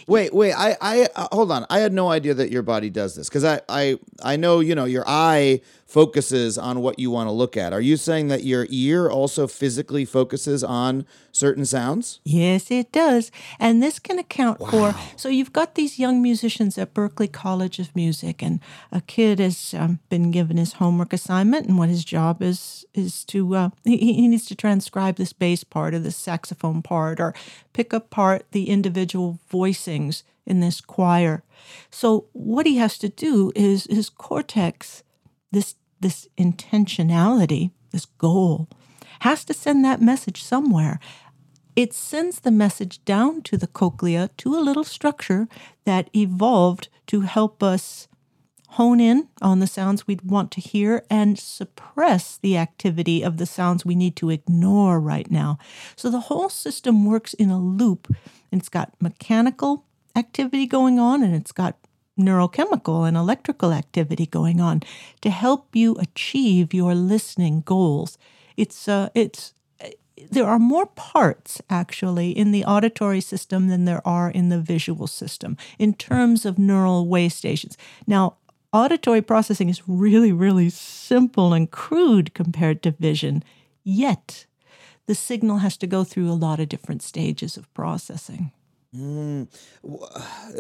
Wait, 0.07 0.35
wait. 0.35 0.52
I, 0.52 0.76
I 0.81 1.09
uh, 1.17 1.29
hold 1.33 1.50
on. 1.52 1.64
I 1.71 1.79
had 1.81 1.93
no 1.93 2.11
idea 2.11 2.35
that 2.35 2.50
your 2.50 2.62
body 2.62 2.90
does 2.90 3.14
this 3.14 3.29
because 3.29 3.45
I, 3.45 3.61
I, 3.69 3.99
I 4.23 4.37
know 4.37 4.61
you 4.61 4.75
know 4.75 4.85
your 4.85 5.05
eye 5.07 5.61
focuses 5.90 6.56
on 6.56 6.80
what 6.80 6.99
you 7.00 7.11
want 7.11 7.26
to 7.26 7.32
look 7.32 7.56
at. 7.56 7.73
Are 7.73 7.80
you 7.80 7.97
saying 7.97 8.28
that 8.28 8.44
your 8.44 8.66
ear 8.70 9.11
also 9.11 9.49
physically 9.49 10.04
focuses 10.04 10.62
on 10.62 11.04
certain 11.32 11.66
sounds? 11.66 12.20
Yes, 12.25 12.70
it 12.70 12.92
does. 12.92 13.32
And 13.59 13.82
this 13.82 13.99
can 13.99 14.18
account 14.18 14.59
for. 14.59 14.94
So 15.16 15.28
you've 15.28 15.52
got 15.52 15.75
these 15.75 15.99
young 15.99 16.23
musicians 16.23 16.78
at 16.78 16.94
Berklee 16.94 17.32
College 17.32 17.80
of 17.80 17.94
Music, 17.97 18.40
and 18.40 18.61
a 18.92 19.00
kid 19.00 19.40
has 19.40 19.75
um, 19.76 19.99
been 20.09 20.30
given 20.30 20.59
his 20.59 20.75
homework 20.75 21.12
assignment, 21.12 21.66
and 21.66 21.76
what 21.76 21.88
his 21.88 22.04
job 22.04 22.40
is 22.40 22.87
is 22.94 23.25
to 23.25 23.54
uh, 23.54 23.70
he, 23.85 23.97
he 23.97 24.28
needs 24.28 24.47
to 24.47 24.54
transcribe 24.54 25.16
this 25.16 25.32
bass 25.32 25.64
part 25.64 25.94
or 25.94 25.99
this 25.99 26.16
saxophone 26.16 26.82
part 26.82 27.20
or 27.20 27.35
pick 27.73 27.92
apart 27.92 28.47
the 28.52 28.68
individual 28.68 29.40
voicings 29.50 30.23
in 30.47 30.61
this 30.61 30.80
choir. 30.80 31.42
So 31.90 32.26
what 32.32 32.66
he 32.66 32.76
has 32.76 32.99
to 32.99 33.09
do 33.09 33.52
is 33.54 33.87
his 33.90 34.09
cortex, 34.09 35.02
this 35.52 35.75
this 36.00 36.28
intentionality, 36.38 37.71
this 37.92 38.07
goal, 38.07 38.69
has 39.21 39.45
to 39.45 39.54
send 39.54 39.85
that 39.85 40.00
message 40.00 40.42
somewhere. 40.42 40.99
It 41.76 41.92
sends 41.92 42.40
the 42.40 42.50
message 42.50 43.04
down 43.04 43.42
to 43.42 43.57
the 43.57 43.66
cochlea 43.66 44.30
to 44.38 44.57
a 44.57 44.61
little 44.61 44.85
structure 44.85 45.49
that 45.85 46.11
evolved 46.14 46.88
to 47.07 47.23
help 47.23 47.62
us 47.62 48.09
hone 48.71 49.00
in 49.00 49.28
on 49.42 49.59
the 49.59 49.66
sounds 49.66 50.07
we'd 50.07 50.23
want 50.23 50.50
to 50.52 50.61
hear 50.61 51.04
and 51.11 51.38
suppress 51.38 52.38
the 52.38 52.57
activity 52.57 53.23
of 53.23 53.37
the 53.37 53.47
sounds 53.47 53.85
we 53.85 53.97
need 53.97 54.14
to 54.14 54.30
ignore 54.30 55.00
right 55.00 55.30
now. 55.30 55.59
So 55.97 56.09
the 56.09 56.21
whole 56.21 56.49
system 56.49 57.04
works 57.04 57.35
in 57.35 57.50
a 57.50 57.59
loop. 57.59 58.07
And 58.52 58.61
it's 58.61 58.69
got 58.69 58.95
mechanical 59.00 59.87
activity 60.14 60.66
going 60.66 60.99
on 60.99 61.23
and 61.23 61.35
it's 61.35 61.52
got 61.52 61.76
neurochemical 62.20 63.06
and 63.06 63.16
electrical 63.16 63.72
activity 63.72 64.26
going 64.26 64.60
on 64.60 64.82
to 65.20 65.30
help 65.30 65.74
you 65.74 65.96
achieve 65.96 66.74
your 66.74 66.94
listening 66.94 67.62
goals. 67.62 68.18
It's 68.56 68.88
uh, 68.88 69.08
it's 69.14 69.54
there 70.30 70.46
are 70.46 70.58
more 70.58 70.86
parts 70.86 71.62
actually 71.70 72.30
in 72.30 72.52
the 72.52 72.64
auditory 72.64 73.20
system 73.20 73.68
than 73.68 73.84
there 73.84 74.06
are 74.06 74.30
in 74.30 74.48
the 74.48 74.60
visual 74.60 75.06
system 75.06 75.56
in 75.78 75.94
terms 75.94 76.44
of 76.44 76.58
neural 76.58 77.08
way 77.08 77.28
stations. 77.28 77.76
Now, 78.06 78.36
auditory 78.72 79.22
processing 79.22 79.68
is 79.68 79.82
really, 79.88 80.32
really 80.32 80.70
simple 80.70 81.52
and 81.52 81.70
crude 81.70 82.34
compared 82.34 82.82
to 82.82 82.90
vision, 82.92 83.42
yet 83.82 84.46
the 85.06 85.14
signal 85.14 85.58
has 85.58 85.76
to 85.78 85.86
go 85.86 86.04
through 86.04 86.30
a 86.30 86.34
lot 86.34 86.60
of 86.60 86.68
different 86.68 87.02
stages 87.02 87.56
of 87.56 87.72
processing. 87.74 88.52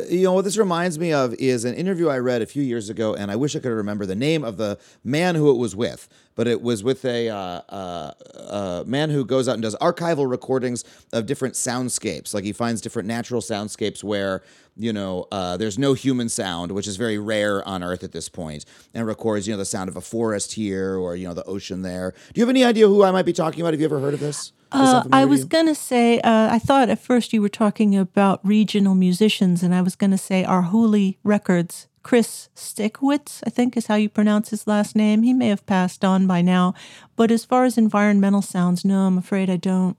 You 0.08 0.24
know 0.24 0.32
what 0.32 0.44
this 0.44 0.56
reminds 0.56 0.98
me 0.98 1.12
of 1.12 1.34
is 1.34 1.64
an 1.64 1.74
interview 1.74 2.08
I 2.08 2.18
read 2.18 2.42
a 2.42 2.46
few 2.46 2.62
years 2.62 2.88
ago, 2.88 3.14
and 3.14 3.30
I 3.30 3.36
wish 3.36 3.54
I 3.54 3.58
could 3.58 3.70
remember 3.70 4.06
the 4.06 4.14
name 4.14 4.44
of 4.44 4.56
the 4.56 4.78
man 5.04 5.34
who 5.34 5.50
it 5.50 5.58
was 5.58 5.74
with. 5.74 6.08
But 6.36 6.46
it 6.46 6.62
was 6.62 6.82
with 6.82 7.04
a 7.04 7.28
uh, 7.28 7.36
uh, 7.36 8.12
uh, 8.36 8.84
man 8.86 9.10
who 9.10 9.24
goes 9.24 9.48
out 9.48 9.54
and 9.54 9.62
does 9.62 9.76
archival 9.76 10.30
recordings 10.30 10.84
of 11.12 11.26
different 11.26 11.54
soundscapes. 11.54 12.32
Like 12.32 12.44
he 12.44 12.52
finds 12.52 12.80
different 12.80 13.08
natural 13.08 13.40
soundscapes 13.40 14.02
where 14.02 14.42
you 14.76 14.92
know 14.92 15.26
uh, 15.32 15.56
there's 15.56 15.78
no 15.78 15.92
human 15.92 16.28
sound, 16.28 16.72
which 16.72 16.86
is 16.86 16.96
very 16.96 17.18
rare 17.18 17.66
on 17.68 17.82
Earth 17.82 18.04
at 18.04 18.12
this 18.12 18.28
point, 18.28 18.64
and 18.94 19.06
records 19.06 19.46
you 19.46 19.54
know 19.54 19.58
the 19.58 19.64
sound 19.64 19.88
of 19.88 19.96
a 19.96 20.00
forest 20.00 20.52
here 20.52 20.96
or 20.96 21.16
you 21.16 21.26
know 21.26 21.34
the 21.34 21.44
ocean 21.44 21.82
there. 21.82 22.12
Do 22.32 22.40
you 22.40 22.42
have 22.42 22.50
any 22.50 22.64
idea 22.64 22.86
who 22.86 23.02
I 23.02 23.10
might 23.10 23.26
be 23.26 23.32
talking 23.32 23.60
about? 23.60 23.74
Have 23.74 23.80
you 23.80 23.86
ever 23.86 24.00
heard 24.00 24.14
of 24.14 24.20
this? 24.20 24.52
Uh, 24.72 25.04
I 25.12 25.24
was 25.24 25.44
going 25.44 25.66
to 25.66 25.74
say, 25.74 26.20
uh, 26.20 26.48
I 26.52 26.58
thought 26.58 26.88
at 26.88 26.98
first 26.98 27.32
you 27.32 27.42
were 27.42 27.48
talking 27.48 27.96
about 27.96 28.40
regional 28.44 28.94
musicians, 28.94 29.62
and 29.62 29.74
I 29.74 29.82
was 29.82 29.96
going 29.96 30.10
to 30.12 30.18
say 30.18 30.44
Arhoolie 30.44 31.16
Records. 31.24 31.88
Chris 32.02 32.48
Strachwitz, 32.56 33.42
I 33.46 33.50
think 33.50 33.76
is 33.76 33.86
how 33.86 33.96
you 33.96 34.08
pronounce 34.08 34.50
his 34.50 34.66
last 34.66 34.96
name. 34.96 35.22
He 35.22 35.34
may 35.34 35.48
have 35.48 35.66
passed 35.66 36.02
on 36.02 36.26
by 36.26 36.40
now. 36.40 36.72
But 37.14 37.30
as 37.30 37.44
far 37.44 37.64
as 37.64 37.76
environmental 37.76 38.40
sounds, 38.40 38.86
no, 38.86 39.00
I'm 39.00 39.18
afraid 39.18 39.50
I 39.50 39.56
don't. 39.56 39.98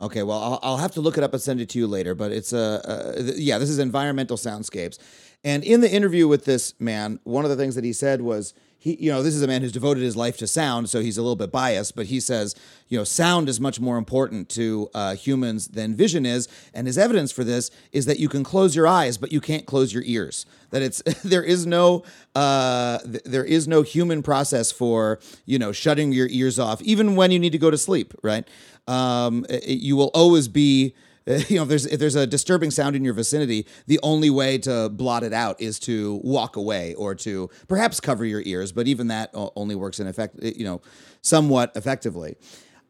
Okay, 0.00 0.24
well, 0.24 0.38
I'll, 0.38 0.60
I'll 0.62 0.76
have 0.78 0.90
to 0.92 1.00
look 1.00 1.16
it 1.16 1.22
up 1.22 1.32
and 1.32 1.40
send 1.40 1.60
it 1.60 1.68
to 1.70 1.78
you 1.78 1.86
later. 1.86 2.16
But 2.16 2.32
it's 2.32 2.52
a, 2.52 2.82
uh, 2.84 3.12
th- 3.12 3.36
yeah, 3.36 3.58
this 3.58 3.70
is 3.70 3.78
environmental 3.78 4.36
soundscapes. 4.36 4.98
And 5.44 5.62
in 5.62 5.82
the 5.82 5.90
interview 5.90 6.26
with 6.26 6.46
this 6.46 6.74
man, 6.80 7.20
one 7.22 7.44
of 7.44 7.50
the 7.50 7.56
things 7.56 7.76
that 7.76 7.84
he 7.84 7.92
said 7.92 8.20
was 8.20 8.52
he, 8.84 9.02
you 9.02 9.10
know, 9.10 9.22
this 9.22 9.34
is 9.34 9.40
a 9.42 9.46
man 9.46 9.62
who's 9.62 9.72
devoted 9.72 10.02
his 10.02 10.14
life 10.14 10.36
to 10.36 10.46
sound, 10.46 10.90
so 10.90 11.00
he's 11.00 11.16
a 11.16 11.22
little 11.22 11.36
bit 11.36 11.50
biased. 11.50 11.96
But 11.96 12.04
he 12.06 12.20
says, 12.20 12.54
you 12.88 12.98
know, 12.98 13.04
sound 13.04 13.48
is 13.48 13.58
much 13.58 13.80
more 13.80 13.96
important 13.96 14.50
to 14.50 14.90
uh, 14.92 15.14
humans 15.14 15.68
than 15.68 15.94
vision 15.96 16.26
is, 16.26 16.48
and 16.74 16.86
his 16.86 16.98
evidence 16.98 17.32
for 17.32 17.44
this 17.44 17.70
is 17.92 18.04
that 18.04 18.20
you 18.20 18.28
can 18.28 18.44
close 18.44 18.76
your 18.76 18.86
eyes, 18.86 19.16
but 19.16 19.32
you 19.32 19.40
can't 19.40 19.64
close 19.64 19.94
your 19.94 20.02
ears. 20.04 20.44
That 20.68 20.82
it's 20.82 21.00
there 21.24 21.42
is 21.42 21.66
no 21.66 22.02
uh, 22.34 22.98
th- 22.98 23.24
there 23.24 23.44
is 23.44 23.66
no 23.66 23.80
human 23.80 24.22
process 24.22 24.70
for 24.70 25.18
you 25.46 25.58
know 25.58 25.72
shutting 25.72 26.12
your 26.12 26.28
ears 26.28 26.58
off, 26.58 26.82
even 26.82 27.16
when 27.16 27.30
you 27.30 27.38
need 27.38 27.52
to 27.52 27.58
go 27.58 27.70
to 27.70 27.78
sleep. 27.78 28.12
Right? 28.22 28.46
Um, 28.86 29.46
it- 29.48 29.64
you 29.80 29.96
will 29.96 30.10
always 30.12 30.46
be 30.46 30.94
you 31.48 31.56
know 31.56 31.62
if 31.62 31.68
there's 31.68 31.86
if 31.86 31.98
there's 31.98 32.16
a 32.16 32.26
disturbing 32.26 32.70
sound 32.70 32.94
in 32.94 33.04
your 33.04 33.14
vicinity 33.14 33.66
the 33.86 33.98
only 34.02 34.28
way 34.28 34.58
to 34.58 34.90
blot 34.90 35.22
it 35.22 35.32
out 35.32 35.58
is 35.60 35.78
to 35.78 36.20
walk 36.22 36.56
away 36.56 36.94
or 36.94 37.14
to 37.14 37.48
perhaps 37.66 37.98
cover 37.98 38.24
your 38.24 38.42
ears 38.44 38.72
but 38.72 38.86
even 38.86 39.08
that 39.08 39.30
only 39.34 39.74
works 39.74 40.00
in 40.00 40.06
effect 40.06 40.36
you 40.42 40.64
know 40.64 40.82
somewhat 41.22 41.72
effectively 41.76 42.36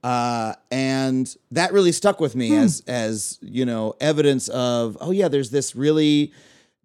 uh, 0.02 0.52
and 0.70 1.36
that 1.50 1.72
really 1.72 1.92
stuck 1.92 2.20
with 2.20 2.34
me 2.36 2.54
as 2.56 2.82
as 2.88 3.38
you 3.40 3.64
know 3.64 3.94
evidence 4.00 4.48
of 4.48 4.98
oh 5.00 5.12
yeah 5.12 5.28
there's 5.28 5.50
this 5.50 5.76
really 5.76 6.32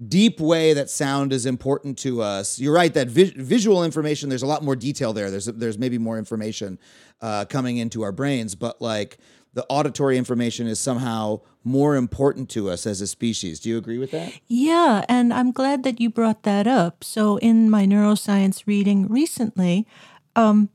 deep 0.08 0.40
way 0.40 0.74
that 0.74 0.90
sound 0.90 1.34
is 1.34 1.46
important 1.46 1.98
to 1.98 2.22
us. 2.22 2.58
You're 2.60 2.74
right 2.74 2.94
that 2.94 3.10
vi- 3.10 3.34
visual 3.36 3.84
information. 3.84 4.30
There's 4.30 4.44
a 4.44 4.48
lot 4.48 4.64
more 4.64 4.76
detail 4.76 5.12
there. 5.14 5.30
There's 5.30 5.46
there's 5.46 5.78
maybe 5.78 5.98
more 5.98 6.18
information 6.18 6.80
uh, 7.22 7.46
coming 7.46 7.78
into 7.78 8.04
our 8.04 8.12
brains, 8.12 8.56
but 8.56 8.82
like 8.82 9.18
the 9.54 9.66
auditory 9.68 10.18
information 10.18 10.68
is 10.68 10.80
somehow 10.80 11.42
more 11.64 11.96
important 11.96 12.50
to 12.50 12.70
us 12.70 12.86
as 12.86 13.02
a 13.02 13.08
species. 13.08 13.60
Do 13.60 13.70
you 13.70 13.78
agree 13.78 13.98
with 13.98 14.12
that? 14.12 14.34
Yeah, 14.48 15.06
and 15.10 15.34
I'm 15.34 15.52
glad 15.52 15.84
that 15.84 16.00
you 16.00 16.10
brought 16.10 16.44
that 16.44 16.68
up. 16.68 17.04
So, 17.04 17.38
in 17.38 17.70
my 17.70 17.86
neuroscience 17.86 18.64
reading 18.66 19.08
recently, 19.08 19.88
um, 20.36 20.70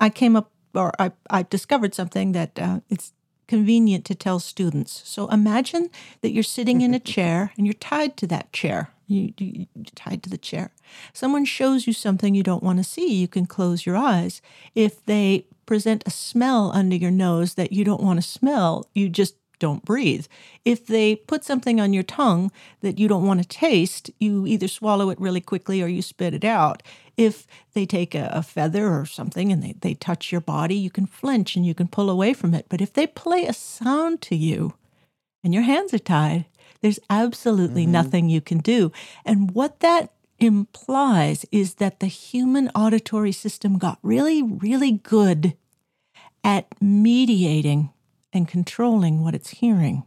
I 0.00 0.10
came 0.10 0.36
up 0.36 0.50
or 0.74 0.92
I, 0.98 1.12
I 1.30 1.44
discovered 1.44 1.94
something 1.94 2.32
that 2.32 2.58
uh, 2.58 2.80
it's 2.88 3.12
convenient 3.46 4.04
to 4.06 4.14
tell 4.14 4.38
students. 4.38 5.02
So, 5.04 5.28
imagine 5.28 5.90
that 6.20 6.32
you're 6.32 6.42
sitting 6.42 6.82
in 6.82 6.94
a 6.94 7.00
chair 7.14 7.52
and 7.56 7.66
you're 7.66 7.74
tied 7.74 8.16
to 8.18 8.26
that 8.28 8.52
chair. 8.52 8.90
You, 9.06 9.34
you, 9.38 9.66
you're 9.74 9.84
tied 9.94 10.22
to 10.22 10.30
the 10.30 10.38
chair. 10.38 10.72
Someone 11.12 11.44
shows 11.44 11.86
you 11.86 11.92
something 11.92 12.34
you 12.34 12.42
don't 12.42 12.62
want 12.62 12.78
to 12.78 12.84
see, 12.84 13.14
you 13.14 13.28
can 13.28 13.46
close 13.46 13.84
your 13.84 13.96
eyes. 13.96 14.40
If 14.74 15.04
they 15.04 15.46
present 15.66 16.02
a 16.06 16.10
smell 16.10 16.70
under 16.74 16.96
your 16.96 17.10
nose 17.10 17.54
that 17.54 17.72
you 17.72 17.84
don't 17.84 18.02
want 18.02 18.22
to 18.22 18.28
smell, 18.28 18.88
you 18.94 19.08
just 19.08 19.36
don't 19.58 19.84
breathe. 19.84 20.26
If 20.64 20.86
they 20.86 21.16
put 21.16 21.44
something 21.44 21.80
on 21.80 21.92
your 21.92 22.02
tongue 22.02 22.50
that 22.80 22.98
you 22.98 23.08
don't 23.08 23.26
want 23.26 23.42
to 23.42 23.48
taste, 23.48 24.10
you 24.18 24.46
either 24.46 24.68
swallow 24.68 25.10
it 25.10 25.20
really 25.20 25.40
quickly 25.40 25.82
or 25.82 25.86
you 25.86 26.02
spit 26.02 26.34
it 26.34 26.44
out. 26.44 26.82
If 27.16 27.46
they 27.72 27.86
take 27.86 28.14
a, 28.14 28.30
a 28.32 28.42
feather 28.42 28.88
or 28.88 29.06
something 29.06 29.52
and 29.52 29.62
they, 29.62 29.74
they 29.80 29.94
touch 29.94 30.32
your 30.32 30.40
body, 30.40 30.74
you 30.74 30.90
can 30.90 31.06
flinch 31.06 31.56
and 31.56 31.64
you 31.64 31.74
can 31.74 31.88
pull 31.88 32.10
away 32.10 32.34
from 32.34 32.54
it. 32.54 32.66
But 32.68 32.80
if 32.80 32.92
they 32.92 33.06
play 33.06 33.46
a 33.46 33.52
sound 33.52 34.20
to 34.22 34.36
you 34.36 34.74
and 35.42 35.54
your 35.54 35.62
hands 35.62 35.94
are 35.94 35.98
tied, 35.98 36.46
there's 36.80 37.00
absolutely 37.08 37.84
mm-hmm. 37.84 37.92
nothing 37.92 38.28
you 38.28 38.40
can 38.40 38.58
do. 38.58 38.92
And 39.24 39.52
what 39.52 39.80
that 39.80 40.12
implies 40.38 41.46
is 41.52 41.74
that 41.74 42.00
the 42.00 42.06
human 42.06 42.70
auditory 42.74 43.32
system 43.32 43.78
got 43.78 43.98
really, 44.02 44.42
really 44.42 44.92
good 44.92 45.56
at 46.42 46.66
mediating 46.80 47.90
and 48.32 48.48
controlling 48.48 49.22
what 49.22 49.34
it's 49.34 49.50
hearing. 49.50 50.04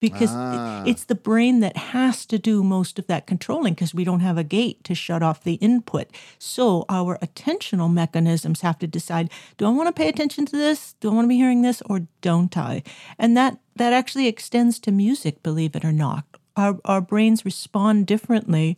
Because 0.00 0.30
Ah. 0.30 0.84
it's 0.86 1.02
the 1.04 1.16
brain 1.16 1.58
that 1.58 1.76
has 1.76 2.24
to 2.26 2.38
do 2.38 2.62
most 2.62 3.00
of 3.00 3.08
that 3.08 3.26
controlling 3.26 3.74
because 3.74 3.92
we 3.92 4.04
don't 4.04 4.20
have 4.20 4.38
a 4.38 4.44
gate 4.44 4.84
to 4.84 4.94
shut 4.94 5.24
off 5.24 5.42
the 5.42 5.54
input. 5.54 6.06
So 6.38 6.84
our 6.88 7.18
attentional 7.18 7.92
mechanisms 7.92 8.60
have 8.60 8.78
to 8.78 8.86
decide 8.86 9.28
do 9.56 9.66
I 9.66 9.70
want 9.70 9.88
to 9.88 9.92
pay 9.92 10.08
attention 10.08 10.46
to 10.46 10.56
this? 10.56 10.94
Do 11.00 11.10
I 11.10 11.14
want 11.14 11.24
to 11.24 11.28
be 11.28 11.36
hearing 11.36 11.62
this 11.62 11.82
or 11.86 12.06
don't 12.20 12.56
I? 12.56 12.84
And 13.18 13.36
that, 13.36 13.58
that 13.74 13.92
actually 13.92 14.28
extends 14.28 14.78
to 14.80 14.92
music, 14.92 15.42
believe 15.42 15.74
it 15.74 15.84
or 15.84 15.92
not. 15.92 16.24
Our, 16.56 16.78
our 16.84 17.00
brains 17.00 17.44
respond 17.44 18.06
differently 18.06 18.76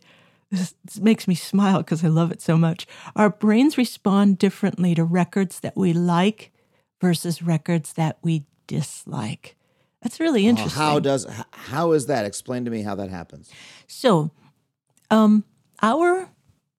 this, 0.51 0.75
makes 0.99 1.27
me 1.27 1.35
smile 1.35 1.79
because 1.79 2.03
I 2.03 2.09
love 2.09 2.31
it 2.31 2.41
so 2.41 2.57
much. 2.57 2.85
Our 3.15 3.29
brains 3.29 3.77
respond 3.77 4.37
differently 4.37 4.93
to 4.95 5.03
records 5.03 5.59
that 5.61 5.77
we 5.77 5.93
like 5.93 6.51
versus 6.99 7.41
records 7.41 7.93
that 7.93 8.17
we 8.21 8.45
dislike. 8.67 9.55
That's 10.01 10.19
really 10.19 10.47
interesting. 10.47 10.81
how 10.81 10.99
does 10.99 11.25
how 11.51 11.91
is 11.91 12.07
that? 12.07 12.25
Explain 12.25 12.65
to 12.65 12.71
me 12.71 12.81
how 12.81 12.95
that 12.95 13.09
happens. 13.09 13.51
So, 13.87 14.31
um, 15.09 15.43
our 15.81 16.29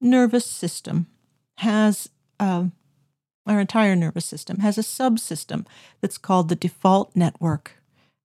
nervous 0.01 0.45
system 0.45 1.07
has, 1.57 2.09
um, 2.39 2.73
our 3.45 3.59
entire 3.59 3.95
nervous 3.95 4.25
system 4.25 4.59
has 4.59 4.77
a 4.77 4.81
subsystem 4.81 5.65
that's 6.01 6.17
called 6.17 6.49
the 6.49 6.55
default 6.55 7.15
network. 7.15 7.77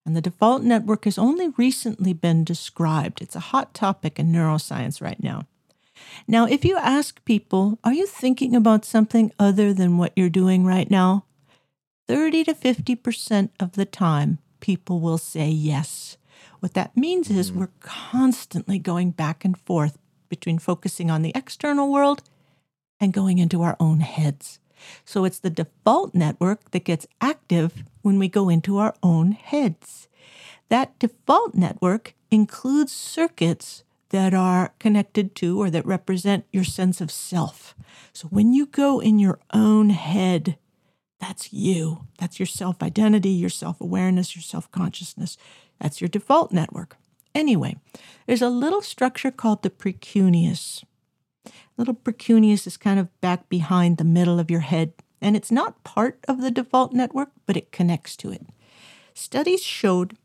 And 0.08 0.16
the 0.16 0.22
default 0.22 0.62
network 0.62 1.04
has 1.04 1.18
only 1.18 1.50
recently 1.58 2.14
been 2.14 2.42
described. 2.42 3.20
It's 3.20 3.36
a 3.36 3.50
hot 3.52 3.74
topic 3.74 4.18
in 4.18 4.32
neuroscience 4.32 5.02
right 5.02 5.22
now. 5.22 5.42
Now, 6.26 6.46
if 6.46 6.64
you 6.64 6.78
ask 6.78 7.22
people, 7.26 7.78
are 7.84 7.92
you 7.92 8.06
thinking 8.06 8.56
about 8.56 8.86
something 8.86 9.30
other 9.38 9.74
than 9.74 9.98
what 9.98 10.14
you're 10.16 10.30
doing 10.30 10.64
right 10.64 10.90
now? 10.90 11.26
30 12.06 12.44
to 12.44 12.54
50% 12.54 13.50
of 13.60 13.72
the 13.72 13.84
time, 13.84 14.38
people 14.60 14.98
will 15.00 15.18
say 15.18 15.50
yes. 15.50 16.16
What 16.60 16.72
that 16.72 16.96
means 16.96 17.28
is 17.28 17.50
mm-hmm. 17.50 17.60
we're 17.60 17.70
constantly 17.80 18.78
going 18.78 19.10
back 19.10 19.44
and 19.44 19.58
forth 19.58 19.98
between 20.30 20.58
focusing 20.58 21.10
on 21.10 21.20
the 21.20 21.32
external 21.34 21.92
world 21.92 22.22
and 22.98 23.12
going 23.12 23.36
into 23.36 23.60
our 23.60 23.76
own 23.78 24.00
heads. 24.00 24.58
So 25.04 25.26
it's 25.26 25.40
the 25.40 25.50
default 25.50 26.14
network 26.14 26.70
that 26.70 26.84
gets 26.84 27.06
active 27.20 27.84
when 28.08 28.18
we 28.18 28.26
go 28.26 28.48
into 28.48 28.78
our 28.78 28.94
own 29.02 29.32
heads. 29.32 30.08
That 30.70 30.98
default 30.98 31.54
network 31.54 32.14
includes 32.30 32.90
circuits 32.90 33.84
that 34.08 34.32
are 34.32 34.72
connected 34.78 35.34
to 35.34 35.60
or 35.60 35.68
that 35.68 35.84
represent 35.84 36.46
your 36.50 36.64
sense 36.64 37.02
of 37.02 37.10
self. 37.10 37.74
So 38.14 38.26
when 38.28 38.54
you 38.54 38.64
go 38.64 38.98
in 38.98 39.18
your 39.18 39.38
own 39.52 39.90
head, 39.90 40.56
that's 41.20 41.52
you. 41.52 42.06
That's 42.18 42.40
your 42.40 42.46
self 42.46 42.82
identity, 42.82 43.28
your 43.28 43.50
self 43.50 43.78
awareness, 43.78 44.34
your 44.34 44.42
self 44.42 44.70
consciousness. 44.70 45.36
That's 45.78 46.00
your 46.00 46.08
default 46.08 46.50
network. 46.50 46.96
Anyway, 47.34 47.76
there's 48.26 48.40
a 48.40 48.48
little 48.48 48.80
structure 48.80 49.30
called 49.30 49.62
the 49.62 49.68
precuneus. 49.70 50.82
Little 51.76 51.94
precuneus 51.94 52.66
is 52.66 52.78
kind 52.78 52.98
of 52.98 53.20
back 53.20 53.50
behind 53.50 53.98
the 53.98 54.04
middle 54.04 54.40
of 54.40 54.50
your 54.50 54.60
head, 54.60 54.94
and 55.20 55.36
it's 55.36 55.50
not 55.50 55.82
part 55.84 56.18
of 56.28 56.40
the 56.40 56.50
default 56.50 56.92
network, 56.92 57.30
but 57.46 57.56
it 57.56 57.72
connects 57.72 58.16
to 58.16 58.30
it. 58.30 58.46
Studies 59.14 59.62
showed 59.62 60.16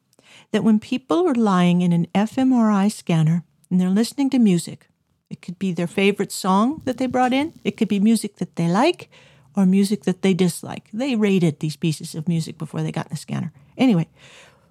that 0.52 0.64
when 0.64 0.80
people 0.80 1.28
are 1.28 1.36
lying 1.36 1.82
in 1.82 1.92
an 1.92 2.08
fMRI 2.14 2.92
scanner 2.92 3.44
and 3.70 3.80
they're 3.80 3.90
listening 3.90 4.30
to 4.32 4.40
music, 4.40 4.88
it 5.30 5.42
could 5.42 5.58
be 5.58 5.74
their 5.74 5.88
favorite 5.88 6.32
song 6.32 6.82
that 6.86 6.98
they 6.98 7.08
brought 7.08 7.34
in, 7.34 7.54
it 7.64 7.76
could 7.78 7.88
be 7.88 8.00
music 8.00 8.38
that 8.38 8.56
they 8.56 8.68
like, 8.68 9.10
or 9.56 9.66
music 9.66 10.04
that 10.04 10.22
they 10.22 10.34
dislike. 10.34 10.90
They 10.94 11.16
rated 11.16 11.60
these 11.60 11.76
pieces 11.76 12.16
of 12.16 12.28
music 12.28 12.58
before 12.58 12.82
they 12.82 12.92
got 12.92 13.08
in 13.08 13.12
the 13.12 13.18
scanner. 13.18 13.52
Anyway, 13.78 14.08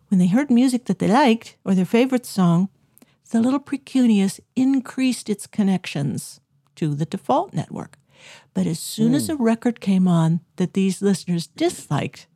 when 0.08 0.18
they 0.18 0.28
heard 0.28 0.50
music 0.50 0.84
that 0.86 0.98
they 0.98 1.08
liked 1.08 1.56
or 1.64 1.74
their 1.74 1.84
favorite 1.84 2.26
song, 2.26 2.68
the 3.30 3.40
little 3.40 3.60
precuneus 3.60 4.40
increased 4.54 5.30
its 5.30 5.46
connections 5.46 6.40
to 6.76 6.94
the 6.94 7.06
default 7.06 7.54
network. 7.54 7.98
But 8.54 8.66
as 8.66 8.78
soon 8.78 9.14
as 9.14 9.26
hmm. 9.26 9.32
a 9.32 9.36
record 9.36 9.80
came 9.80 10.06
on 10.08 10.40
that 10.56 10.74
these 10.74 11.02
listeners 11.02 11.46
disliked, 11.46 12.26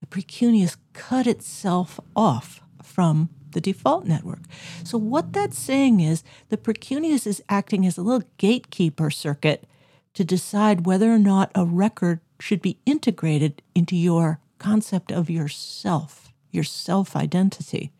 the 0.00 0.06
precuneus 0.06 0.76
cut 0.92 1.26
itself 1.26 2.00
off 2.16 2.62
from 2.82 3.30
the 3.52 3.60
default 3.60 4.06
network. 4.06 4.40
So, 4.84 4.98
what 4.98 5.32
that's 5.32 5.58
saying 5.58 6.00
is 6.00 6.24
the 6.48 6.56
precuneus 6.56 7.26
is 7.26 7.42
acting 7.48 7.86
as 7.86 7.96
a 7.96 8.02
little 8.02 8.28
gatekeeper 8.36 9.10
circuit 9.10 9.66
to 10.14 10.24
decide 10.24 10.86
whether 10.86 11.12
or 11.12 11.18
not 11.18 11.50
a 11.54 11.64
record 11.64 12.20
should 12.40 12.60
be 12.60 12.78
integrated 12.84 13.62
into 13.74 13.96
your 13.96 14.40
concept 14.58 15.12
of 15.12 15.30
yourself, 15.30 16.31
your 16.52 16.64
self 16.64 17.16
identity. 17.16 17.90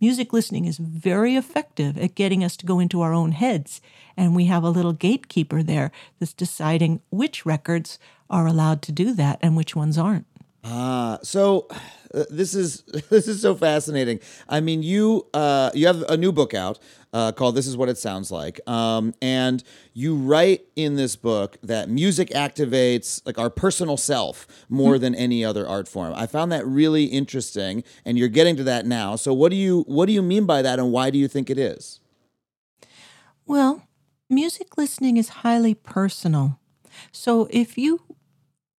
Music 0.00 0.32
listening 0.32 0.66
is 0.66 0.78
very 0.78 1.36
effective 1.36 1.96
at 1.96 2.14
getting 2.14 2.44
us 2.44 2.56
to 2.56 2.66
go 2.66 2.78
into 2.80 3.00
our 3.00 3.14
own 3.14 3.32
heads, 3.32 3.80
and 4.16 4.34
we 4.34 4.46
have 4.46 4.62
a 4.62 4.70
little 4.70 4.92
gatekeeper 4.92 5.62
there 5.62 5.90
that's 6.18 6.32
deciding 6.34 7.00
which 7.10 7.46
records 7.46 7.98
are 8.28 8.46
allowed 8.46 8.82
to 8.82 8.92
do 8.92 9.14
that 9.14 9.38
and 9.42 9.56
which 9.56 9.74
ones 9.76 9.96
aren't. 9.96 10.26
Ah, 10.62 11.18
so 11.22 11.66
uh, 12.14 12.24
this 12.30 12.54
is 12.54 12.82
this 13.10 13.28
is 13.28 13.40
so 13.40 13.54
fascinating. 13.54 14.20
I 14.48 14.60
mean, 14.60 14.82
you 14.82 15.26
uh, 15.32 15.70
you 15.74 15.86
have 15.86 16.02
a 16.02 16.16
new 16.16 16.32
book 16.32 16.54
out 16.54 16.78
uh, 17.12 17.32
called 17.32 17.54
"This 17.54 17.66
Is 17.66 17.76
What 17.76 17.88
It 17.88 17.98
Sounds 17.98 18.30
Like," 18.30 18.60
um, 18.68 19.14
and 19.22 19.62
you 19.94 20.14
write 20.14 20.66
in 20.76 20.96
this 20.96 21.16
book 21.16 21.56
that 21.62 21.88
music 21.88 22.28
activates 22.30 23.24
like 23.24 23.38
our 23.38 23.50
personal 23.50 23.96
self 23.96 24.46
more 24.68 24.98
than 24.98 25.14
any 25.14 25.44
other 25.44 25.66
art 25.66 25.88
form. 25.88 26.12
I 26.14 26.26
found 26.26 26.52
that 26.52 26.66
really 26.66 27.04
interesting, 27.04 27.82
and 28.04 28.18
you're 28.18 28.28
getting 28.28 28.56
to 28.56 28.64
that 28.64 28.86
now. 28.86 29.16
So, 29.16 29.32
what 29.32 29.50
do 29.50 29.56
you 29.56 29.84
what 29.86 30.06
do 30.06 30.12
you 30.12 30.22
mean 30.22 30.44
by 30.46 30.62
that, 30.62 30.78
and 30.78 30.92
why 30.92 31.10
do 31.10 31.18
you 31.18 31.28
think 31.28 31.48
it 31.48 31.58
is? 31.58 32.00
Well, 33.46 33.82
music 34.28 34.76
listening 34.76 35.16
is 35.16 35.28
highly 35.28 35.74
personal. 35.74 36.60
So 37.12 37.48
if 37.50 37.78
you 37.78 38.00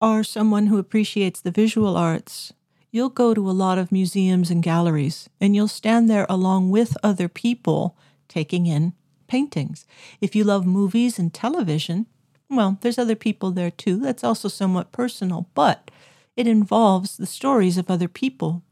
are 0.01 0.23
someone 0.23 0.67
who 0.67 0.77
appreciates 0.77 1.41
the 1.41 1.51
visual 1.51 1.95
arts, 1.95 2.53
you'll 2.91 3.09
go 3.09 3.33
to 3.33 3.49
a 3.49 3.51
lot 3.51 3.77
of 3.77 3.91
museums 3.91 4.49
and 4.49 4.63
galleries 4.63 5.29
and 5.39 5.55
you'll 5.55 5.67
stand 5.67 6.09
there 6.09 6.25
along 6.27 6.69
with 6.71 6.97
other 7.03 7.27
people 7.27 7.95
taking 8.27 8.65
in 8.65 8.93
paintings. 9.27 9.85
If 10.19 10.35
you 10.35 10.43
love 10.43 10.65
movies 10.65 11.17
and 11.19 11.33
television, 11.33 12.07
well, 12.49 12.77
there's 12.81 12.97
other 12.97 13.15
people 13.15 13.51
there 13.51 13.71
too. 13.71 13.97
That's 13.97 14.23
also 14.23 14.47
somewhat 14.47 14.91
personal, 14.91 15.47
but 15.53 15.89
it 16.35 16.47
involves 16.47 17.15
the 17.15 17.25
stories 17.25 17.77
of 17.77 17.89
other 17.89 18.07
people. 18.07 18.63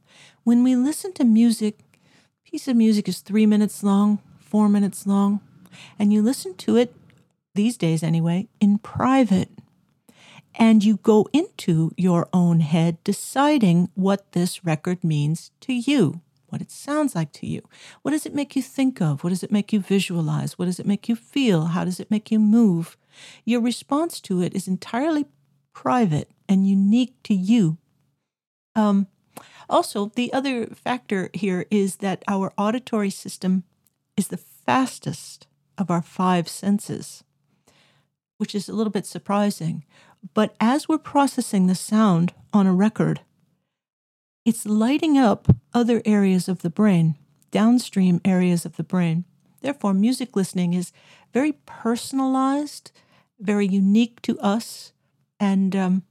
When 0.43 0.63
we 0.63 0.75
listen 0.75 1.13
to 1.13 1.23
music, 1.23 1.79
a 2.45 2.49
piece 2.49 2.67
of 2.67 2.75
music 2.75 3.07
is 3.07 3.19
three 3.19 3.45
minutes 3.45 3.83
long, 3.83 4.19
four 4.39 4.67
minutes 4.67 5.07
long, 5.07 5.39
and 5.97 6.11
you 6.11 6.21
listen 6.21 6.55
to 6.55 6.75
it, 6.75 6.93
these 7.55 7.77
days 7.77 8.03
anyway, 8.03 8.47
in 8.59 8.79
private. 8.79 9.49
And 10.59 10.83
you 10.83 10.97
go 10.97 11.27
into 11.31 11.93
your 11.95 12.27
own 12.33 12.59
head 12.59 13.01
deciding 13.05 13.89
what 13.95 14.33
this 14.33 14.65
record 14.65 15.03
means 15.03 15.51
to 15.61 15.73
you, 15.73 16.19
what 16.49 16.61
it 16.61 16.69
sounds 16.69 17.15
like 17.15 17.31
to 17.33 17.47
you. 17.47 17.61
What 18.01 18.11
does 18.11 18.25
it 18.25 18.35
make 18.35 18.57
you 18.57 18.61
think 18.61 19.01
of? 19.01 19.23
What 19.23 19.29
does 19.29 19.41
it 19.41 19.53
make 19.53 19.71
you 19.71 19.79
visualize? 19.79 20.59
What 20.59 20.65
does 20.65 20.79
it 20.79 20.85
make 20.85 21.07
you 21.07 21.15
feel? 21.15 21.67
How 21.67 21.85
does 21.85 22.01
it 22.01 22.11
make 22.11 22.29
you 22.29 22.39
move? 22.39 22.97
Your 23.45 23.61
response 23.61 24.19
to 24.21 24.41
it 24.41 24.53
is 24.53 24.67
entirely 24.67 25.25
private 25.73 26.29
and 26.49 26.67
unique 26.67 27.15
to 27.23 27.33
you. 27.33 27.77
Um, 28.75 29.07
also, 29.69 30.11
the 30.15 30.33
other 30.33 30.67
factor 30.67 31.29
here 31.33 31.65
is 31.71 31.97
that 31.97 32.23
our 32.27 32.51
auditory 32.57 33.11
system 33.11 33.63
is 34.17 34.27
the 34.27 34.37
fastest 34.37 35.47
of 35.77 35.89
our 35.89 36.01
five 36.01 36.49
senses, 36.49 37.23
which 38.37 38.53
is 38.53 38.67
a 38.67 38.73
little 38.73 38.91
bit 38.91 39.05
surprising. 39.05 39.85
But 40.33 40.55
as 40.59 40.87
we're 40.87 40.97
processing 40.97 41.67
the 41.67 41.75
sound 41.75 42.33
on 42.53 42.67
a 42.67 42.73
record, 42.73 43.21
it's 44.45 44.65
lighting 44.65 45.17
up 45.17 45.55
other 45.73 46.01
areas 46.05 46.47
of 46.47 46.61
the 46.61 46.69
brain, 46.69 47.15
downstream 47.51 48.21
areas 48.25 48.65
of 48.65 48.75
the 48.77 48.83
brain. 48.83 49.25
Therefore, 49.61 49.93
music 49.93 50.35
listening 50.35 50.73
is 50.73 50.91
very 51.33 51.53
personalized, 51.65 52.91
very 53.39 53.67
unique 53.67 54.21
to 54.23 54.39
us, 54.39 54.93
and 55.39 55.75
um, 55.75 56.03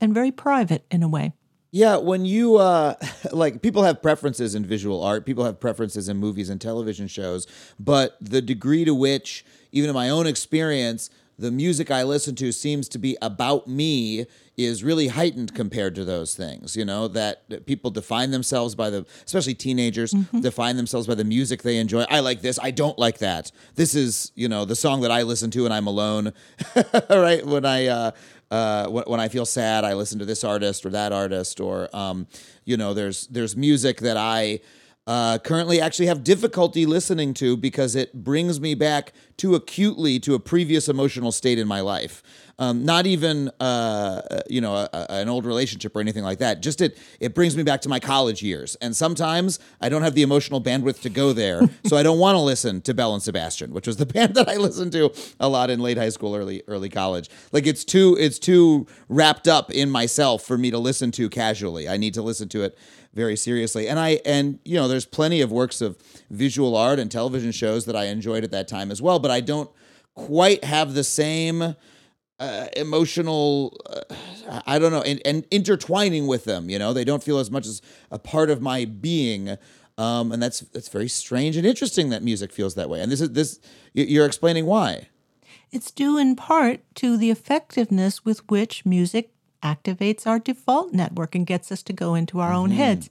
and 0.00 0.14
very 0.14 0.30
private 0.30 0.84
in 0.90 1.02
a 1.02 1.08
way. 1.08 1.32
Yeah, 1.70 1.96
when 1.96 2.24
you 2.24 2.56
uh 2.56 2.94
like 3.32 3.62
people 3.62 3.82
have 3.82 4.02
preferences 4.02 4.54
in 4.54 4.64
visual 4.64 5.02
art, 5.02 5.26
people 5.26 5.44
have 5.44 5.60
preferences 5.60 6.08
in 6.08 6.16
movies 6.16 6.48
and 6.48 6.60
television 6.60 7.08
shows, 7.08 7.46
but 7.78 8.16
the 8.20 8.40
degree 8.40 8.84
to 8.84 8.94
which 8.94 9.44
even 9.72 9.90
in 9.90 9.94
my 9.94 10.08
own 10.08 10.26
experience 10.26 11.10
the 11.38 11.50
music 11.50 11.90
I 11.90 12.02
listen 12.02 12.34
to 12.36 12.52
seems 12.52 12.88
to 12.88 12.98
be 12.98 13.16
about 13.22 13.68
me 13.68 14.26
is 14.56 14.82
really 14.82 15.06
heightened 15.06 15.54
compared 15.54 15.94
to 15.94 16.04
those 16.04 16.34
things, 16.34 16.76
you 16.76 16.84
know, 16.84 17.06
that, 17.08 17.44
people 17.66 17.90
define 17.90 18.30
themselves 18.30 18.74
by 18.74 18.90
the 18.90 19.06
especially 19.24 19.54
teenagers 19.54 20.12
define 20.40 20.76
themselves 20.76 21.06
by 21.06 21.14
the 21.14 21.24
music 21.24 21.62
they 21.62 21.76
enjoy. 21.76 22.02
I 22.10 22.20
like 22.20 22.40
this, 22.40 22.58
I 22.60 22.70
don't 22.70 22.98
like 22.98 23.18
that. 23.18 23.52
This 23.76 23.94
is, 23.94 24.32
you 24.34 24.48
know, 24.48 24.64
the 24.64 24.76
song 24.76 25.00
that 25.02 25.10
I 25.10 25.22
listen 25.22 25.50
to 25.52 25.62
when 25.62 25.72
I'm 25.72 25.86
alone. 25.86 26.32
right? 27.10 27.44
When 27.46 27.64
I 27.64 27.86
uh 27.86 28.10
uh, 28.50 28.86
when, 28.88 29.04
when 29.04 29.20
I 29.20 29.28
feel 29.28 29.44
sad, 29.44 29.84
I 29.84 29.94
listen 29.94 30.18
to 30.20 30.24
this 30.24 30.42
artist 30.42 30.86
or 30.86 30.90
that 30.90 31.12
artist, 31.12 31.60
or 31.60 31.94
um, 31.94 32.26
you 32.64 32.76
know, 32.76 32.94
there's 32.94 33.26
there's 33.26 33.56
music 33.56 33.98
that 34.00 34.16
I 34.16 34.60
uh, 35.08 35.38
currently 35.38 35.80
actually 35.80 36.04
have 36.06 36.22
difficulty 36.22 36.84
listening 36.84 37.32
to 37.32 37.56
because 37.56 37.96
it 37.96 38.12
brings 38.12 38.60
me 38.60 38.74
back 38.74 39.14
too 39.38 39.54
acutely 39.54 40.20
to 40.20 40.34
a 40.34 40.38
previous 40.38 40.86
emotional 40.88 41.32
state 41.32 41.58
in 41.58 41.66
my 41.66 41.80
life. 41.80 42.22
Um, 42.60 42.84
not 42.84 43.06
even 43.06 43.50
uh, 43.60 44.20
you 44.50 44.60
know 44.60 44.74
a, 44.74 44.88
a- 44.92 45.06
an 45.10 45.28
old 45.28 45.46
relationship 45.46 45.94
or 45.96 46.00
anything 46.00 46.24
like 46.24 46.38
that. 46.40 46.60
Just 46.60 46.80
it 46.82 46.98
it 47.20 47.32
brings 47.34 47.56
me 47.56 47.62
back 47.62 47.80
to 47.82 47.88
my 47.88 48.00
college 48.00 48.42
years, 48.42 48.74
and 48.82 48.94
sometimes 48.94 49.60
I 49.80 49.88
don't 49.88 50.02
have 50.02 50.14
the 50.14 50.22
emotional 50.22 50.60
bandwidth 50.60 51.00
to 51.02 51.08
go 51.08 51.32
there, 51.32 51.62
so 51.86 51.96
I 51.96 52.02
don't 52.02 52.18
want 52.18 52.34
to 52.34 52.40
listen 52.40 52.80
to 52.82 52.92
Belle 52.94 53.14
and 53.14 53.22
Sebastian, 53.22 53.72
which 53.72 53.86
was 53.86 53.96
the 53.96 54.06
band 54.14 54.34
that 54.34 54.48
I 54.48 54.56
listened 54.56 54.90
to 54.92 55.10
a 55.40 55.48
lot 55.48 55.70
in 55.70 55.78
late 55.80 55.96
high 55.98 56.08
school, 56.10 56.34
early 56.34 56.62
early 56.66 56.88
college. 56.88 57.30
Like 57.52 57.66
it's 57.66 57.84
too 57.84 58.16
it's 58.18 58.40
too 58.40 58.88
wrapped 59.08 59.46
up 59.48 59.70
in 59.70 59.88
myself 59.88 60.42
for 60.42 60.58
me 60.58 60.70
to 60.72 60.78
listen 60.78 61.12
to 61.12 61.30
casually. 61.30 61.88
I 61.88 61.96
need 61.96 62.12
to 62.14 62.22
listen 62.22 62.48
to 62.50 62.64
it 62.64 62.76
very 63.14 63.36
seriously. 63.36 63.88
And 63.88 63.98
I 63.98 64.20
and 64.24 64.58
you 64.64 64.76
know, 64.76 64.88
there's 64.88 65.06
plenty 65.06 65.40
of 65.40 65.50
works 65.52 65.80
of 65.80 65.96
visual 66.30 66.76
art 66.76 66.98
and 66.98 67.10
television 67.10 67.52
shows 67.52 67.86
that 67.86 67.96
I 67.96 68.04
enjoyed 68.04 68.44
at 68.44 68.50
that 68.50 68.68
time 68.68 68.90
as 68.90 69.02
well, 69.02 69.18
but 69.18 69.30
I 69.30 69.40
don't 69.40 69.70
quite 70.14 70.64
have 70.64 70.94
the 70.94 71.04
same 71.04 71.76
uh, 72.40 72.66
emotional 72.76 73.76
uh, 73.90 74.60
i 74.64 74.78
don't 74.78 74.92
know 74.92 75.02
and, 75.02 75.20
and 75.24 75.44
intertwining 75.50 76.28
with 76.28 76.44
them 76.44 76.70
you 76.70 76.78
know? 76.78 76.92
They 76.92 77.04
don't 77.04 77.22
feel 77.22 77.38
as 77.38 77.50
much 77.50 77.66
as 77.66 77.82
a 78.12 78.18
part 78.18 78.48
of 78.48 78.62
my 78.62 78.84
being 78.84 79.58
um, 79.98 80.30
and 80.30 80.40
that's 80.40 80.60
that's 80.60 80.88
very 80.88 81.08
strange 81.08 81.56
and 81.56 81.66
interesting 81.66 82.10
that 82.10 82.22
music 82.22 82.52
feels 82.52 82.76
that 82.76 82.88
way. 82.88 83.02
And 83.02 83.10
this 83.10 83.20
is 83.20 83.32
this 83.32 83.58
you're 83.92 84.26
explaining 84.26 84.64
why. 84.64 85.08
It's 85.72 85.90
due 85.90 86.16
in 86.16 86.36
part 86.36 86.80
to 86.94 87.16
the 87.16 87.30
effectiveness 87.30 88.24
with 88.24 88.48
which 88.48 88.86
music 88.86 89.32
activates 89.62 90.26
our 90.26 90.38
default 90.38 90.92
network 90.92 91.34
and 91.34 91.46
gets 91.46 91.72
us 91.72 91.82
to 91.84 91.92
go 91.92 92.14
into 92.14 92.40
our 92.40 92.52
own 92.52 92.70
heads. 92.70 93.10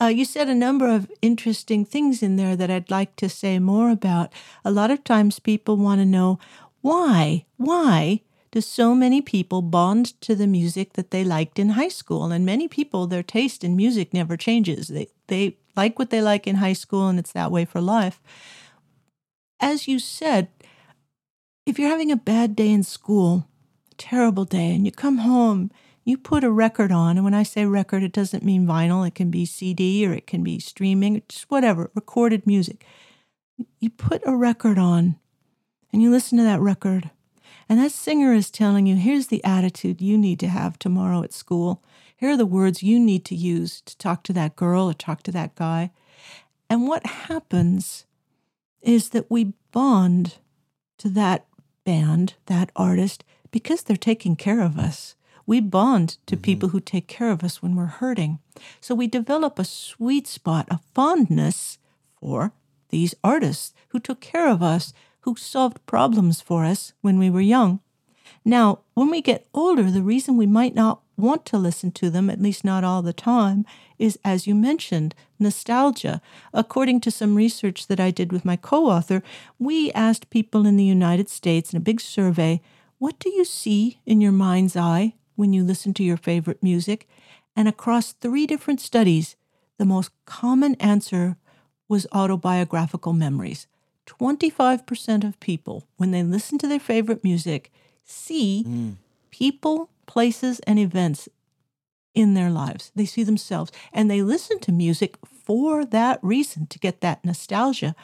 Uh, 0.00 0.06
you 0.06 0.24
said 0.24 0.48
a 0.48 0.54
number 0.54 0.88
of 0.88 1.10
interesting 1.20 1.84
things 1.84 2.22
in 2.22 2.36
there 2.36 2.54
that 2.54 2.70
I'd 2.70 2.90
like 2.90 3.16
to 3.16 3.28
say 3.28 3.58
more 3.58 3.90
about. 3.90 4.32
A 4.64 4.70
lot 4.70 4.90
of 4.90 5.02
times 5.02 5.40
people 5.40 5.76
want 5.76 6.00
to 6.00 6.06
know 6.06 6.38
why, 6.82 7.46
why 7.56 8.20
do 8.50 8.60
so 8.60 8.94
many 8.94 9.20
people 9.20 9.60
bond 9.60 10.20
to 10.20 10.36
the 10.36 10.46
music 10.46 10.92
that 10.92 11.10
they 11.10 11.24
liked 11.24 11.58
in 11.58 11.70
high 11.70 11.88
school? 11.88 12.30
And 12.30 12.46
many 12.46 12.68
people, 12.68 13.06
their 13.06 13.24
taste 13.24 13.64
in 13.64 13.74
music 13.74 14.14
never 14.14 14.36
changes. 14.36 14.88
They, 14.88 15.08
they 15.26 15.56
like 15.76 15.98
what 15.98 16.10
they 16.10 16.22
like 16.22 16.46
in 16.46 16.56
high 16.56 16.74
school, 16.74 17.08
and 17.08 17.18
it's 17.18 17.32
that 17.32 17.50
way 17.50 17.64
for 17.64 17.80
life. 17.80 18.20
As 19.58 19.88
you 19.88 19.98
said, 19.98 20.48
if 21.66 21.78
you're 21.78 21.90
having 21.90 22.12
a 22.12 22.16
bad 22.16 22.54
day 22.54 22.70
in 22.70 22.84
school, 22.84 23.47
terrible 23.98 24.44
day, 24.44 24.74
and 24.74 24.84
you 24.84 24.92
come 24.92 25.18
home, 25.18 25.70
you 26.08 26.16
put 26.16 26.42
a 26.42 26.50
record 26.50 26.90
on. 26.90 27.18
And 27.18 27.24
when 27.24 27.34
I 27.34 27.42
say 27.42 27.66
record, 27.66 28.02
it 28.02 28.12
doesn't 28.12 28.42
mean 28.42 28.66
vinyl. 28.66 29.06
It 29.06 29.14
can 29.14 29.30
be 29.30 29.44
CD 29.44 30.06
or 30.06 30.14
it 30.14 30.26
can 30.26 30.42
be 30.42 30.58
streaming, 30.58 31.22
just 31.28 31.50
whatever, 31.50 31.90
recorded 31.94 32.46
music. 32.46 32.86
You 33.78 33.90
put 33.90 34.22
a 34.24 34.34
record 34.34 34.78
on 34.78 35.16
and 35.92 36.02
you 36.02 36.10
listen 36.10 36.38
to 36.38 36.44
that 36.44 36.60
record. 36.60 37.10
And 37.68 37.78
that 37.78 37.92
singer 37.92 38.32
is 38.32 38.50
telling 38.50 38.86
you 38.86 38.96
here's 38.96 39.26
the 39.26 39.44
attitude 39.44 40.00
you 40.00 40.16
need 40.16 40.40
to 40.40 40.48
have 40.48 40.78
tomorrow 40.78 41.22
at 41.22 41.34
school. 41.34 41.82
Here 42.16 42.30
are 42.30 42.36
the 42.38 42.46
words 42.46 42.82
you 42.82 42.98
need 42.98 43.26
to 43.26 43.34
use 43.34 43.82
to 43.82 43.96
talk 43.98 44.22
to 44.24 44.32
that 44.32 44.56
girl 44.56 44.88
or 44.88 44.94
talk 44.94 45.22
to 45.24 45.32
that 45.32 45.54
guy. 45.56 45.90
And 46.70 46.88
what 46.88 47.06
happens 47.06 48.06
is 48.80 49.10
that 49.10 49.30
we 49.30 49.52
bond 49.72 50.36
to 50.98 51.10
that 51.10 51.46
band, 51.84 52.34
that 52.46 52.72
artist, 52.74 53.24
because 53.50 53.82
they're 53.82 53.96
taking 53.96 54.36
care 54.36 54.60
of 54.60 54.78
us. 54.78 55.14
We 55.46 55.60
bond 55.60 56.18
to 56.26 56.36
mm-hmm. 56.36 56.42
people 56.42 56.68
who 56.70 56.80
take 56.80 57.08
care 57.08 57.30
of 57.30 57.42
us 57.42 57.62
when 57.62 57.74
we're 57.74 57.86
hurting. 57.86 58.38
So 58.80 58.94
we 58.94 59.06
develop 59.06 59.58
a 59.58 59.64
sweet 59.64 60.26
spot, 60.26 60.68
a 60.70 60.80
fondness 60.94 61.78
for 62.20 62.52
these 62.90 63.14
artists 63.24 63.72
who 63.88 64.00
took 64.00 64.20
care 64.20 64.48
of 64.48 64.62
us, 64.62 64.92
who 65.20 65.36
solved 65.36 65.84
problems 65.86 66.40
for 66.40 66.64
us 66.64 66.92
when 67.00 67.18
we 67.18 67.30
were 67.30 67.40
young. 67.40 67.80
Now, 68.44 68.80
when 68.94 69.10
we 69.10 69.20
get 69.20 69.46
older, 69.52 69.90
the 69.90 70.02
reason 70.02 70.36
we 70.36 70.46
might 70.46 70.74
not 70.74 71.00
want 71.16 71.44
to 71.46 71.58
listen 71.58 71.90
to 71.92 72.10
them, 72.10 72.30
at 72.30 72.40
least 72.40 72.64
not 72.64 72.84
all 72.84 73.02
the 73.02 73.12
time, 73.12 73.64
is, 73.98 74.18
as 74.24 74.46
you 74.46 74.54
mentioned, 74.54 75.14
nostalgia. 75.38 76.20
According 76.54 77.00
to 77.02 77.10
some 77.10 77.34
research 77.34 77.88
that 77.88 78.00
I 78.00 78.10
did 78.10 78.32
with 78.32 78.44
my 78.44 78.56
co 78.56 78.86
author, 78.86 79.22
we 79.58 79.92
asked 79.92 80.30
people 80.30 80.66
in 80.66 80.76
the 80.76 80.84
United 80.84 81.28
States 81.28 81.72
in 81.72 81.76
a 81.76 81.80
big 81.80 82.00
survey, 82.00 82.60
What 82.98 83.18
do 83.18 83.30
you 83.30 83.44
see 83.44 84.00
in 84.04 84.20
your 84.20 84.32
mind's 84.32 84.76
eye 84.76 85.14
when 85.36 85.52
you 85.52 85.62
listen 85.62 85.94
to 85.94 86.02
your 86.02 86.16
favorite 86.16 86.62
music? 86.62 87.08
And 87.54 87.68
across 87.68 88.12
three 88.12 88.46
different 88.46 88.80
studies, 88.80 89.36
the 89.78 89.84
most 89.84 90.10
common 90.26 90.74
answer 90.76 91.36
was 91.88 92.06
autobiographical 92.12 93.12
memories. 93.12 93.66
25% 94.06 95.24
of 95.24 95.38
people, 95.40 95.84
when 95.96 96.10
they 96.10 96.22
listen 96.22 96.58
to 96.58 96.66
their 96.66 96.80
favorite 96.80 97.22
music, 97.22 97.70
see 98.04 98.96
people, 99.30 99.90
places, 100.06 100.60
and 100.60 100.78
events 100.78 101.28
in 102.14 102.34
their 102.34 102.50
lives. 102.50 102.90
They 102.96 103.04
see 103.04 103.22
themselves 103.22 103.70
and 103.92 104.10
they 104.10 104.22
listen 104.22 104.58
to 104.60 104.72
music 104.72 105.16
for 105.24 105.84
that 105.84 106.18
reason 106.22 106.66
to 106.66 106.78
get 106.78 107.00
that 107.00 107.24
nostalgia. 107.24 107.94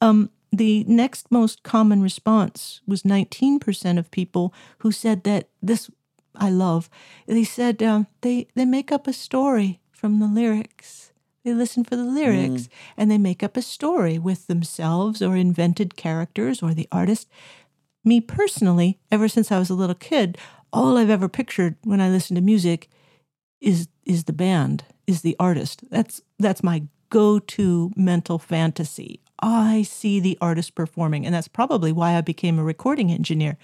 Um, 0.00 0.30
the 0.52 0.84
next 0.84 1.30
most 1.30 1.62
common 1.62 2.02
response 2.02 2.82
was 2.86 3.02
19% 3.02 3.98
of 3.98 4.10
people 4.10 4.52
who 4.78 4.92
said 4.92 5.24
that 5.24 5.48
this 5.62 5.90
I 6.34 6.50
love. 6.50 6.88
They 7.26 7.44
said 7.44 7.82
um, 7.82 8.06
they 8.20 8.48
they 8.54 8.64
make 8.64 8.92
up 8.92 9.06
a 9.06 9.12
story 9.12 9.80
from 9.90 10.18
the 10.18 10.26
lyrics. 10.26 11.12
They 11.44 11.54
listen 11.54 11.84
for 11.84 11.96
the 11.96 12.04
lyrics 12.04 12.68
and 12.96 13.10
they 13.10 13.18
make 13.18 13.42
up 13.42 13.56
a 13.56 13.62
story 13.62 14.18
with 14.18 14.46
themselves 14.46 15.20
or 15.20 15.36
invented 15.36 15.96
characters 15.96 16.62
or 16.62 16.72
the 16.72 16.88
artist. 16.92 17.28
Me 18.04 18.20
personally, 18.20 19.00
ever 19.10 19.26
since 19.28 19.50
I 19.50 19.58
was 19.58 19.68
a 19.68 19.74
little 19.74 19.96
kid, 19.96 20.38
all 20.72 20.96
I've 20.96 21.10
ever 21.10 21.28
pictured 21.28 21.76
when 21.82 22.00
I 22.00 22.10
listen 22.10 22.36
to 22.36 22.42
music 22.42 22.88
is 23.60 23.88
is 24.04 24.24
the 24.24 24.32
band, 24.32 24.84
is 25.06 25.22
the 25.22 25.36
artist. 25.38 25.82
That's 25.90 26.22
that's 26.38 26.62
my 26.62 26.84
go-to 27.10 27.92
mental 27.96 28.38
fantasy. 28.38 29.20
I 29.42 29.82
see 29.82 30.20
the 30.20 30.38
artist 30.40 30.76
performing, 30.76 31.26
and 31.26 31.34
that's 31.34 31.48
probably 31.48 31.90
why 31.90 32.16
I 32.16 32.20
became 32.20 32.58
a 32.58 32.64
recording 32.64 33.10
engineer. 33.10 33.58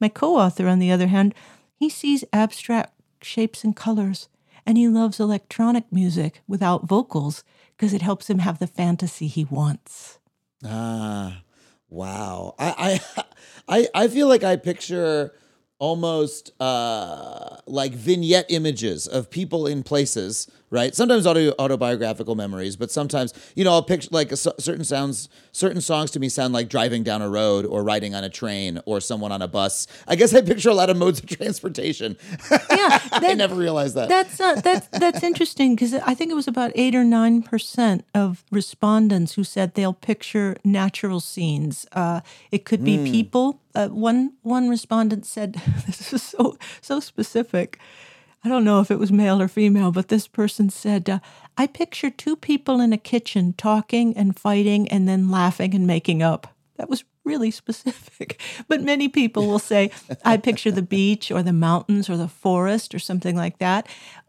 My 0.00 0.08
co-author, 0.08 0.66
on 0.66 0.80
the 0.80 0.90
other 0.90 1.06
hand, 1.06 1.34
he 1.76 1.88
sees 1.88 2.24
abstract 2.32 2.92
shapes 3.22 3.62
and 3.62 3.76
colors, 3.76 4.28
and 4.66 4.76
he 4.76 4.88
loves 4.88 5.20
electronic 5.20 5.90
music 5.92 6.42
without 6.48 6.88
vocals 6.88 7.44
because 7.76 7.94
it 7.94 8.02
helps 8.02 8.28
him 8.28 8.40
have 8.40 8.58
the 8.58 8.66
fantasy 8.66 9.28
he 9.28 9.44
wants. 9.44 10.18
Ah, 10.64 11.42
wow. 11.88 12.54
I 12.58 13.00
I 13.16 13.24
I, 13.68 13.88
I 13.94 14.08
feel 14.08 14.28
like 14.28 14.42
I 14.42 14.56
picture 14.56 15.32
almost 15.78 16.52
uh, 16.60 17.56
like 17.66 17.92
vignette 17.92 18.46
images 18.50 19.06
of 19.06 19.30
people 19.30 19.66
in 19.66 19.82
places, 19.82 20.46
right? 20.70 20.94
Sometimes 20.94 21.26
auto, 21.26 21.52
autobiographical 21.58 22.34
memories, 22.34 22.76
but 22.76 22.90
sometimes 22.90 23.34
you 23.54 23.64
know 23.64 23.72
I'll 23.72 23.82
picture 23.82 24.08
like 24.10 24.32
a, 24.32 24.36
certain 24.36 24.84
sounds, 24.84 25.28
certain 25.52 25.80
songs 25.80 26.10
to 26.12 26.20
me 26.20 26.28
sound 26.28 26.54
like 26.54 26.68
driving 26.68 27.02
down 27.02 27.22
a 27.22 27.28
road 27.28 27.66
or 27.66 27.82
riding 27.82 28.14
on 28.14 28.24
a 28.24 28.30
train 28.30 28.80
or 28.86 29.00
someone 29.00 29.32
on 29.32 29.42
a 29.42 29.48
bus. 29.48 29.86
I 30.06 30.16
guess 30.16 30.34
I 30.34 30.40
picture 30.40 30.70
a 30.70 30.74
lot 30.74 30.90
of 30.90 30.96
modes 30.96 31.20
of 31.20 31.26
transportation. 31.38 32.16
Yeah, 32.50 33.00
I 33.12 33.34
never 33.34 33.54
realized 33.54 33.94
that. 33.96 34.08
That's 34.08 34.40
uh, 34.40 34.54
that's 34.60 34.86
that's 34.88 35.22
interesting 35.22 35.74
because 35.74 35.94
I 35.94 36.14
think 36.14 36.30
it 36.30 36.34
was 36.34 36.48
about 36.48 36.72
eight 36.74 36.94
or 36.94 37.04
nine 37.04 37.42
percent 37.42 38.04
of 38.14 38.44
respondents 38.50 39.34
who 39.34 39.44
said 39.44 39.74
they'll 39.74 39.92
picture 39.92 40.56
natural 40.64 41.20
scenes. 41.20 41.86
Uh, 41.92 42.20
it 42.50 42.64
could 42.64 42.84
be 42.84 43.10
people. 43.10 43.60
Uh, 43.74 43.88
one 43.88 44.32
one 44.42 44.68
respondent 44.68 45.24
said 45.24 45.52
this 45.86 46.12
is 46.12 46.22
so 46.22 46.56
so 46.80 47.00
specific. 47.00 47.78
I 48.42 48.48
don't 48.48 48.64
know 48.64 48.80
if 48.80 48.90
it 48.90 48.98
was 48.98 49.12
male 49.12 49.40
or 49.42 49.48
female, 49.48 49.92
but 49.92 50.08
this 50.08 50.26
person 50.26 50.70
said, 50.70 51.08
uh, 51.10 51.18
"I 51.58 51.66
picture 51.66 52.10
two 52.10 52.36
people 52.36 52.80
in 52.80 52.92
a 52.92 52.98
kitchen 52.98 53.52
talking 53.56 54.16
and 54.16 54.38
fighting, 54.38 54.88
and 54.88 55.06
then 55.08 55.30
laughing 55.30 55.74
and 55.74 55.86
making 55.86 56.22
up." 56.22 56.46
That 56.76 56.88
was 56.88 57.04
really 57.24 57.50
specific. 57.62 58.40
But 58.66 58.82
many 58.82 59.08
people 59.08 59.46
will 59.46 59.58
say, 59.58 59.90
I 60.24 60.36
picture 60.38 60.70
the 60.70 60.82
beach 60.82 61.30
or 61.30 61.42
the 61.42 61.52
mountains 61.52 62.08
or 62.08 62.16
the 62.16 62.28
forest 62.28 62.94
or 62.94 62.98
something 62.98 63.36
like 63.36 63.58
that. 63.58 63.86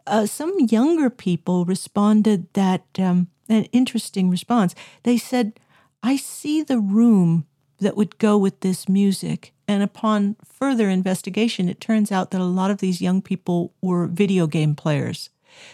uh, 0.08 0.26
some 0.26 0.54
younger 0.60 1.10
people 1.10 1.64
responded 1.66 2.52
that 2.54 2.84
um, 3.00 3.28
an 3.48 3.64
interesting 3.72 4.30
response. 4.30 4.76
They 5.04 5.18
said, 5.18 5.60
I 6.04 6.18
see 6.18 6.64
the 6.64 6.80
room 6.80 7.46
that 7.82 7.98
would 7.98 8.18
go 8.18 8.38
with 8.38 8.62
this 8.62 8.88
music. 8.88 9.54
And 9.68 9.84
upon 9.84 10.38
further 10.46 10.90
investigation, 10.90 11.68
it 11.68 11.82
turns 11.82 12.12
out 12.12 12.32
that 12.32 12.40
a 12.40 12.46
lot 12.46 12.72
of 12.72 12.78
these 12.78 13.02
young 13.02 13.22
people 13.22 13.74
were 13.82 14.08
video 14.08 14.48
game 14.48 14.76
players. 14.76 15.30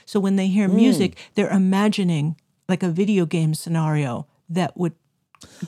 So 0.06 0.20
when 0.20 0.38
they 0.38 0.48
hear 0.48 0.68
hmm. 0.68 0.76
music, 0.76 1.18
they're 1.36 1.52
imagining 1.52 2.38
like 2.68 2.82
a 2.82 2.90
video 2.90 3.26
game 3.26 3.54
scenario 3.54 4.26
that 4.50 4.76
would 4.78 4.94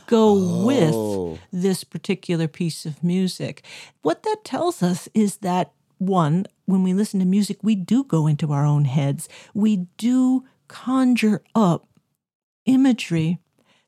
go 0.07 0.35
Oh. 0.35 0.65
with 0.65 1.39
this 1.51 1.83
particular 1.83 2.47
piece 2.47 2.85
of 2.85 3.03
music. 3.03 3.63
What 4.01 4.23
that 4.23 4.43
tells 4.43 4.81
us 4.81 5.07
is 5.13 5.37
that 5.37 5.71
one, 5.99 6.45
when 6.65 6.81
we 6.81 6.93
listen 6.93 7.19
to 7.19 7.25
music, 7.25 7.57
we 7.61 7.75
do 7.75 8.03
go 8.03 8.25
into 8.25 8.51
our 8.51 8.65
own 8.65 8.85
heads. 8.85 9.29
We 9.53 9.87
do 9.97 10.45
conjure 10.67 11.43
up 11.53 11.87
imagery 12.65 13.39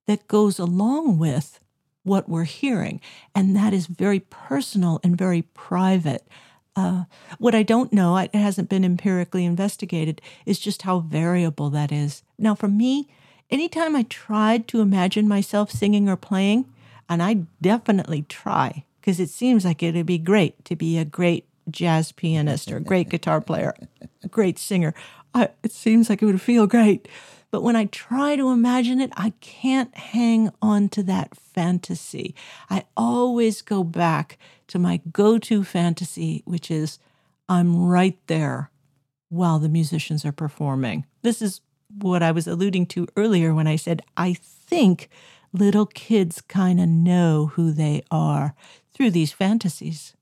that 0.07 0.27
goes 0.27 0.59
along 0.59 1.17
with 1.17 1.59
what 2.03 2.29
we're 2.29 2.45
hearing. 2.45 2.99
And 3.35 3.55
that 3.55 3.73
is 3.73 3.87
very 3.87 4.19
personal 4.19 4.99
and 5.03 5.17
very 5.17 5.43
private. 5.43 6.25
Uh, 6.75 7.03
what 7.37 7.53
I 7.53 7.63
don't 7.63 7.91
know, 7.91 8.17
it 8.17 8.33
hasn't 8.33 8.69
been 8.69 8.85
empirically 8.85 9.45
investigated, 9.45 10.21
is 10.45 10.59
just 10.59 10.83
how 10.83 10.99
variable 10.99 11.69
that 11.71 11.91
is. 11.91 12.23
Now, 12.37 12.55
for 12.55 12.67
me, 12.67 13.09
anytime 13.49 13.95
I 13.95 14.03
tried 14.03 14.67
to 14.69 14.81
imagine 14.81 15.27
myself 15.27 15.69
singing 15.69 16.07
or 16.07 16.15
playing, 16.15 16.65
and 17.09 17.21
I 17.21 17.43
definitely 17.61 18.23
try, 18.23 18.85
because 18.99 19.19
it 19.19 19.29
seems 19.29 19.65
like 19.65 19.83
it'd 19.83 20.05
be 20.05 20.17
great 20.17 20.63
to 20.65 20.75
be 20.75 20.97
a 20.97 21.05
great 21.05 21.45
jazz 21.69 22.11
pianist 22.13 22.71
or 22.71 22.77
a 22.77 22.81
great 22.81 23.09
guitar 23.09 23.41
player, 23.41 23.73
a 24.23 24.27
great 24.29 24.57
singer. 24.57 24.93
I, 25.33 25.49
it 25.63 25.73
seems 25.73 26.09
like 26.09 26.21
it 26.21 26.25
would 26.25 26.41
feel 26.41 26.67
great. 26.67 27.07
But 27.51 27.63
when 27.63 27.75
I 27.75 27.85
try 27.85 28.37
to 28.37 28.49
imagine 28.49 29.01
it, 29.01 29.11
I 29.15 29.33
can't 29.41 29.95
hang 29.95 30.49
on 30.61 30.87
to 30.89 31.03
that 31.03 31.35
fantasy. 31.35 32.33
I 32.69 32.85
always 32.95 33.61
go 33.61 33.83
back 33.83 34.37
to 34.67 34.79
my 34.79 35.01
go 35.11 35.37
to 35.37 35.63
fantasy, 35.63 36.41
which 36.45 36.71
is 36.71 36.97
I'm 37.49 37.85
right 37.85 38.17
there 38.27 38.71
while 39.27 39.59
the 39.59 39.69
musicians 39.69 40.25
are 40.25 40.31
performing. 40.31 41.05
This 41.21 41.41
is 41.41 41.59
what 41.99 42.23
I 42.23 42.31
was 42.31 42.47
alluding 42.47 42.85
to 42.87 43.07
earlier 43.17 43.53
when 43.53 43.67
I 43.67 43.75
said 43.75 44.01
I 44.15 44.33
think 44.33 45.09
little 45.51 45.85
kids 45.85 46.39
kind 46.39 46.79
of 46.79 46.87
know 46.87 47.51
who 47.53 47.71
they 47.73 48.03
are 48.09 48.55
through 48.93 49.11
these 49.11 49.33
fantasies. 49.33 50.15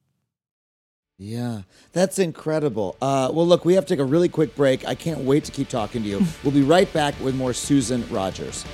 Yeah, 1.22 1.64
that's 1.92 2.18
incredible. 2.18 2.96
Uh, 3.02 3.30
well, 3.34 3.46
look, 3.46 3.66
we 3.66 3.74
have 3.74 3.86
to 3.88 3.94
take 3.94 4.00
a 4.00 4.06
really 4.06 4.30
quick 4.30 4.56
break. 4.56 4.88
I 4.88 4.96
can't 4.96 5.20
wait 5.20 5.44
to 5.44 5.52
keep 5.52 5.68
talking 5.68 6.02
to 6.04 6.08
you. 6.08 6.26
we'll 6.44 6.54
be 6.54 6.62
right 6.62 6.92
back 6.94 7.14
with 7.20 7.36
more 7.36 7.52
Susan 7.52 8.08
Rogers. 8.10 8.66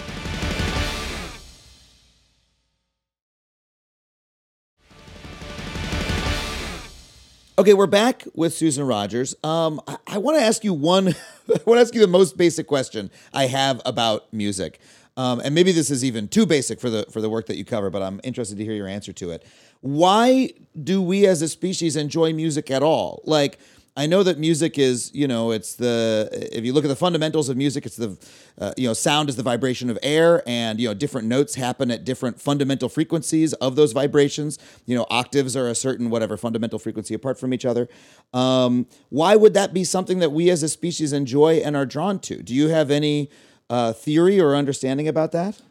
Okay, 7.57 7.73
we're 7.73 7.87
back 7.87 8.25
with 8.35 8.53
Susan 8.53 8.85
Rogers. 8.85 9.33
Um, 9.43 9.81
I, 9.87 9.97
I 10.05 10.17
want 10.19 10.37
to 10.37 10.43
ask 10.43 10.63
you 10.63 10.73
one. 10.73 11.07
I 11.49 11.59
want 11.65 11.77
to 11.77 11.81
ask 11.81 11.95
you 11.95 12.01
the 12.01 12.07
most 12.07 12.37
basic 12.37 12.67
question 12.67 13.09
I 13.33 13.47
have 13.47 13.81
about 13.85 14.31
music, 14.31 14.79
um, 15.17 15.39
and 15.39 15.55
maybe 15.55 15.71
this 15.71 15.89
is 15.89 16.03
even 16.05 16.27
too 16.27 16.45
basic 16.45 16.79
for 16.79 16.91
the 16.91 17.05
for 17.09 17.21
the 17.21 17.29
work 17.29 17.47
that 17.47 17.55
you 17.55 17.65
cover. 17.65 17.89
But 17.89 18.03
I'm 18.03 18.19
interested 18.23 18.57
to 18.57 18.63
hear 18.63 18.73
your 18.73 18.87
answer 18.87 19.13
to 19.13 19.31
it. 19.31 19.45
Why 19.85 20.49
do 20.83 20.99
we 20.99 21.27
as 21.27 21.43
a 21.43 21.47
species 21.47 21.95
enjoy 21.95 22.33
music 22.33 22.71
at 22.71 22.81
all? 22.81 23.21
Like, 23.23 23.59
I 23.95 24.07
know 24.07 24.23
that 24.23 24.39
music 24.39 24.79
is, 24.79 25.11
you 25.13 25.27
know, 25.27 25.51
it's 25.51 25.75
the 25.75 26.27
if 26.51 26.65
you 26.65 26.73
look 26.73 26.85
at 26.85 26.87
the 26.87 26.95
fundamentals 26.95 27.49
of 27.49 27.55
music, 27.55 27.85
it's 27.85 27.95
the, 27.95 28.17
uh, 28.59 28.73
you 28.77 28.87
know, 28.87 28.95
sound 28.95 29.29
is 29.29 29.35
the 29.35 29.43
vibration 29.43 29.91
of 29.91 29.99
air, 30.01 30.41
and 30.47 30.79
you 30.79 30.87
know, 30.87 30.95
different 30.95 31.27
notes 31.27 31.53
happen 31.53 31.91
at 31.91 32.03
different 32.03 32.41
fundamental 32.41 32.89
frequencies 32.89 33.53
of 33.53 33.75
those 33.75 33.91
vibrations. 33.91 34.57
You 34.87 34.95
know, 34.95 35.05
octaves 35.11 35.55
are 35.55 35.67
a 35.67 35.75
certain 35.75 36.09
whatever 36.09 36.35
fundamental 36.35 36.79
frequency 36.79 37.13
apart 37.13 37.39
from 37.39 37.53
each 37.53 37.63
other. 37.63 37.87
Um, 38.33 38.87
why 39.09 39.35
would 39.35 39.53
that 39.53 39.71
be 39.71 39.83
something 39.83 40.17
that 40.17 40.31
we 40.31 40.49
as 40.49 40.63
a 40.63 40.67
species 40.67 41.13
enjoy 41.13 41.57
and 41.57 41.75
are 41.75 41.85
drawn 41.85 42.17
to? 42.21 42.41
Do 42.41 42.55
you 42.55 42.69
have 42.69 42.89
any 42.89 43.29
uh, 43.69 43.93
theory 43.93 44.41
or 44.41 44.55
understanding 44.55 45.07
about 45.07 45.31
that? 45.33 45.61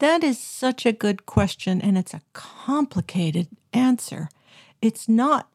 That 0.00 0.24
is 0.24 0.38
such 0.38 0.84
a 0.84 0.92
good 0.92 1.24
question, 1.26 1.80
and 1.80 1.96
it's 1.96 2.14
a 2.14 2.22
complicated 2.32 3.48
answer. 3.72 4.28
It's 4.82 5.08
not, 5.08 5.48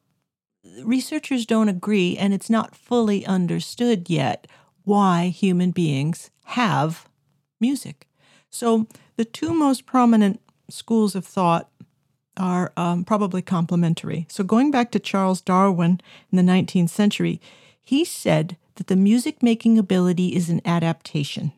researchers 0.82 1.44
don't 1.44 1.68
agree, 1.68 2.16
and 2.16 2.32
it's 2.32 2.48
not 2.50 2.74
fully 2.74 3.24
understood 3.26 4.08
yet 4.08 4.46
why 4.84 5.28
human 5.28 5.70
beings 5.72 6.30
have 6.46 7.08
music. 7.60 8.08
So, 8.48 8.86
the 9.16 9.24
two 9.24 9.52
most 9.52 9.86
prominent 9.86 10.40
schools 10.70 11.14
of 11.14 11.26
thought 11.26 11.68
are 12.36 12.72
um, 12.76 13.04
probably 13.04 13.42
complementary. 13.42 14.26
So, 14.28 14.42
going 14.42 14.70
back 14.70 14.90
to 14.92 14.98
Charles 14.98 15.40
Darwin 15.42 16.00
in 16.32 16.36
the 16.36 16.52
19th 16.52 16.90
century, 16.90 17.40
he 17.82 18.04
said 18.04 18.56
that 18.76 18.86
the 18.86 18.96
music 18.96 19.42
making 19.42 19.78
ability 19.78 20.34
is 20.34 20.48
an 20.48 20.62
adaptation. 20.64 21.52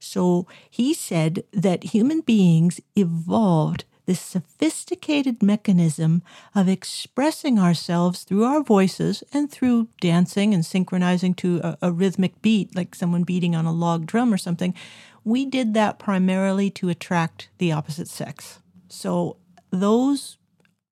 So 0.00 0.46
he 0.68 0.92
said 0.94 1.44
that 1.52 1.84
human 1.84 2.22
beings 2.22 2.80
evolved 2.96 3.84
this 4.06 4.20
sophisticated 4.20 5.40
mechanism 5.40 6.22
of 6.52 6.68
expressing 6.68 7.60
ourselves 7.60 8.24
through 8.24 8.42
our 8.42 8.60
voices 8.60 9.22
and 9.32 9.48
through 9.52 9.86
dancing 10.00 10.52
and 10.52 10.66
synchronizing 10.66 11.32
to 11.34 11.60
a, 11.62 11.78
a, 11.82 11.92
rhythmic 11.92 12.42
beat, 12.42 12.74
like 12.74 12.96
someone 12.96 13.22
beating 13.22 13.54
on 13.54 13.66
a 13.66 13.72
log 13.72 14.06
drum 14.06 14.34
or 14.34 14.36
something. 14.36 14.74
We 15.22 15.46
did 15.46 15.74
that 15.74 16.00
primarily 16.00 16.70
to 16.70 16.88
attract 16.88 17.50
the 17.58 17.70
opposite 17.70 18.08
sex. 18.08 18.58
So 18.88 19.36
those 19.70 20.38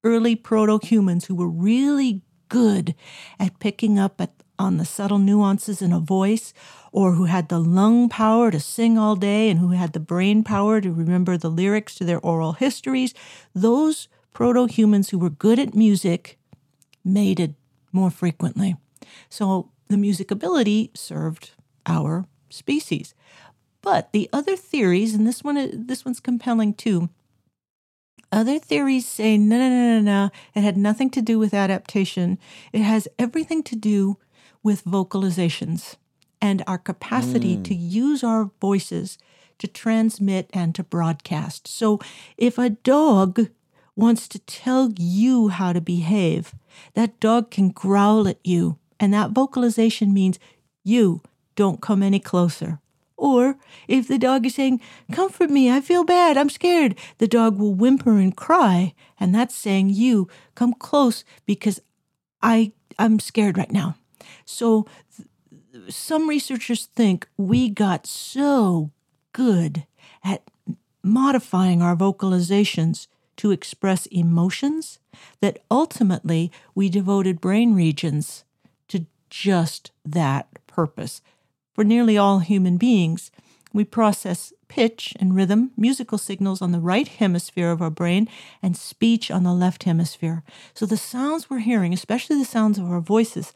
early 0.05 0.37
proto 0.37 0.79
humans 0.81 1.25
who 1.25 1.35
were 1.35 1.49
really 1.49 2.23
good 2.49 2.95
at 3.41 3.59
picking 3.59 3.99
up 3.99 4.21
at, 4.21 4.31
on 4.59 4.77
the 4.77 4.85
subtle 4.85 5.19
nuances 5.19 5.81
in 5.81 5.93
a 5.93 6.01
voice 6.01 6.53
or 6.93 7.13
who 7.13 7.25
had 7.25 7.49
the 7.49 7.59
lung 7.59 8.09
power 8.09 8.51
to 8.51 8.61
sing 8.61 8.99
all 8.99 9.17
day 9.17 9.51
and 9.51 9.61
who 9.61 9.71
had 9.71 9.93
the 9.93 10.01
brain 10.01 10.43
power 10.43 10.81
to 10.81 10.93
remember 10.93 11.37
the 11.37 11.51
lyrics 11.51 11.95
to 11.95 12.05
their 12.05 12.21
oral 12.21 12.55
histories, 12.55 13.15
those 13.55 14.09
proto 14.33 14.67
humans 14.67 15.11
who 15.11 15.19
were 15.19 15.31
good 15.31 15.59
at 15.59 15.75
music 15.75 16.39
mated 17.05 17.55
more 17.93 18.11
frequently. 18.11 18.77
So 19.29 19.71
the 19.89 19.97
music 19.97 20.31
ability 20.31 20.91
served 20.95 21.53
our 21.87 22.27
species. 22.51 23.15
But 23.81 24.13
the 24.13 24.29
other 24.33 24.57
theories, 24.57 25.15
and 25.15 25.27
this 25.27 25.43
one 25.43 25.87
this 25.87 26.05
one's 26.05 26.21
compelling 26.21 26.75
too. 26.75 27.09
Other 28.31 28.59
theories 28.59 29.07
say 29.07 29.39
no, 29.39 29.57
no, 29.57 29.69
no, 29.69 30.01
no, 30.01 30.01
no. 30.01 30.31
It 30.55 30.61
had 30.63 30.77
nothing 30.77 31.09
to 31.11 31.23
do 31.23 31.39
with 31.39 31.55
adaptation. 31.55 32.39
It 32.73 32.83
has 32.83 33.09
everything 33.19 33.63
to 33.63 33.77
do 33.77 34.19
with 34.63 34.85
vocalizations 34.85 35.97
and 36.41 36.63
our 36.67 36.79
capacity 36.79 37.57
mm. 37.57 37.65
to 37.65 37.75
use 37.75 38.23
our 38.23 38.51
voices 38.61 39.19
to 39.59 39.67
transmit 39.67 40.49
and 40.53 40.75
to 40.75 40.85
broadcast. 40.85 41.67
So 41.67 41.99
if 42.37 42.59
a 42.59 42.71
dog 42.71 43.49
wants 43.97 44.29
to 44.29 44.39
tell 44.39 44.93
you 44.97 45.49
how 45.49 45.73
to 45.73 45.81
behave, 45.81 46.55
that 46.95 47.19
dog 47.19 47.51
can 47.51 47.71
growl 47.71 48.29
at 48.29 48.39
you. 48.45 48.79
And 49.01 49.13
that 49.13 49.33
vocalization 49.33 50.15
means 50.15 50.39
you 50.85 51.23
don't 51.57 51.81
come 51.81 52.03
any 52.03 52.21
closer. 52.21 52.81
Or 53.17 53.57
if 53.89 54.07
the 54.07 54.19
dog 54.19 54.47
is 54.47 54.55
saying, 54.55 54.81
Comfort 55.11 55.51
me, 55.51 55.71
I 55.71 55.81
feel 55.81 56.05
bad, 56.05 56.37
I'm 56.37 56.51
scared, 56.51 56.97
the 57.19 57.27
dog 57.27 57.59
will 57.59 57.75
whimper 57.75 58.19
and 58.19 58.37
cry. 58.37 58.95
And 59.19 59.35
that's 59.35 59.57
saying, 59.57 59.91
You 59.91 60.29
come 60.55 60.73
close 60.73 61.25
because 61.45 61.81
I, 62.41 62.73
I'm 62.97 63.19
scared 63.19 63.59
right 63.59 63.73
now. 63.73 63.97
So 64.45 64.87
th- 65.17 65.93
some 65.93 66.29
researchers 66.29 66.87
think 66.87 67.29
we 67.37 67.69
got 67.69 68.07
so 68.07 68.91
good 69.33 69.87
at 70.25 70.43
modifying 71.03 71.83
our 71.83 71.97
vocalizations 71.97 73.07
to 73.37 73.51
express 73.51 74.07
emotions 74.07 74.99
that 75.41 75.61
ultimately 75.71 76.51
we 76.75 76.89
devoted 76.89 77.41
brain 77.41 77.75
regions 77.75 78.45
to 78.89 79.07
just 79.31 79.91
that 80.05 80.49
purpose. 80.67 81.23
For 81.73 81.85
nearly 81.85 82.19
all 82.19 82.41
human 82.41 82.77
beings, 82.77 83.31
we 83.73 83.85
process 83.85 84.53
pitch 84.67 85.15
and 85.21 85.35
rhythm, 85.37 85.71
musical 85.77 86.19
signals 86.19 86.61
on 86.61 86.73
the 86.73 86.81
right 86.81 87.07
hemisphere 87.07 87.71
of 87.71 87.81
our 87.81 87.91
brain, 87.91 88.29
and 88.63 88.77
speech 88.77 89.31
on 89.31 89.45
the 89.45 89.53
left 89.53 89.85
hemisphere. 89.85 90.43
So 90.75 90.87
the 90.87 90.97
sounds 90.97 91.49
we're 91.49 91.59
hearing, 91.61 91.93
especially 91.93 92.39
the 92.39 92.45
sounds 92.45 92.79
of 92.79 92.91
our 92.91 93.01
voices, 93.01 93.53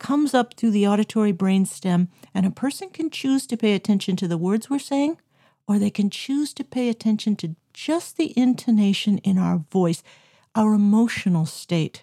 comes 0.00 0.34
up 0.34 0.54
through 0.54 0.72
the 0.72 0.88
auditory 0.88 1.30
brain 1.30 1.64
stem, 1.64 2.08
and 2.34 2.44
a 2.44 2.50
person 2.50 2.88
can 2.88 3.10
choose 3.10 3.46
to 3.46 3.56
pay 3.56 3.74
attention 3.74 4.16
to 4.16 4.26
the 4.26 4.38
words 4.38 4.68
we're 4.68 4.80
saying, 4.80 5.18
or 5.68 5.78
they 5.78 5.90
can 5.90 6.10
choose 6.10 6.52
to 6.54 6.64
pay 6.64 6.88
attention 6.88 7.36
to 7.36 7.54
just 7.72 8.16
the 8.16 8.36
intonation 8.36 9.18
in 9.18 9.38
our 9.38 9.58
voice, 9.70 10.02
our 10.56 10.74
emotional 10.74 11.46
state. 11.46 12.02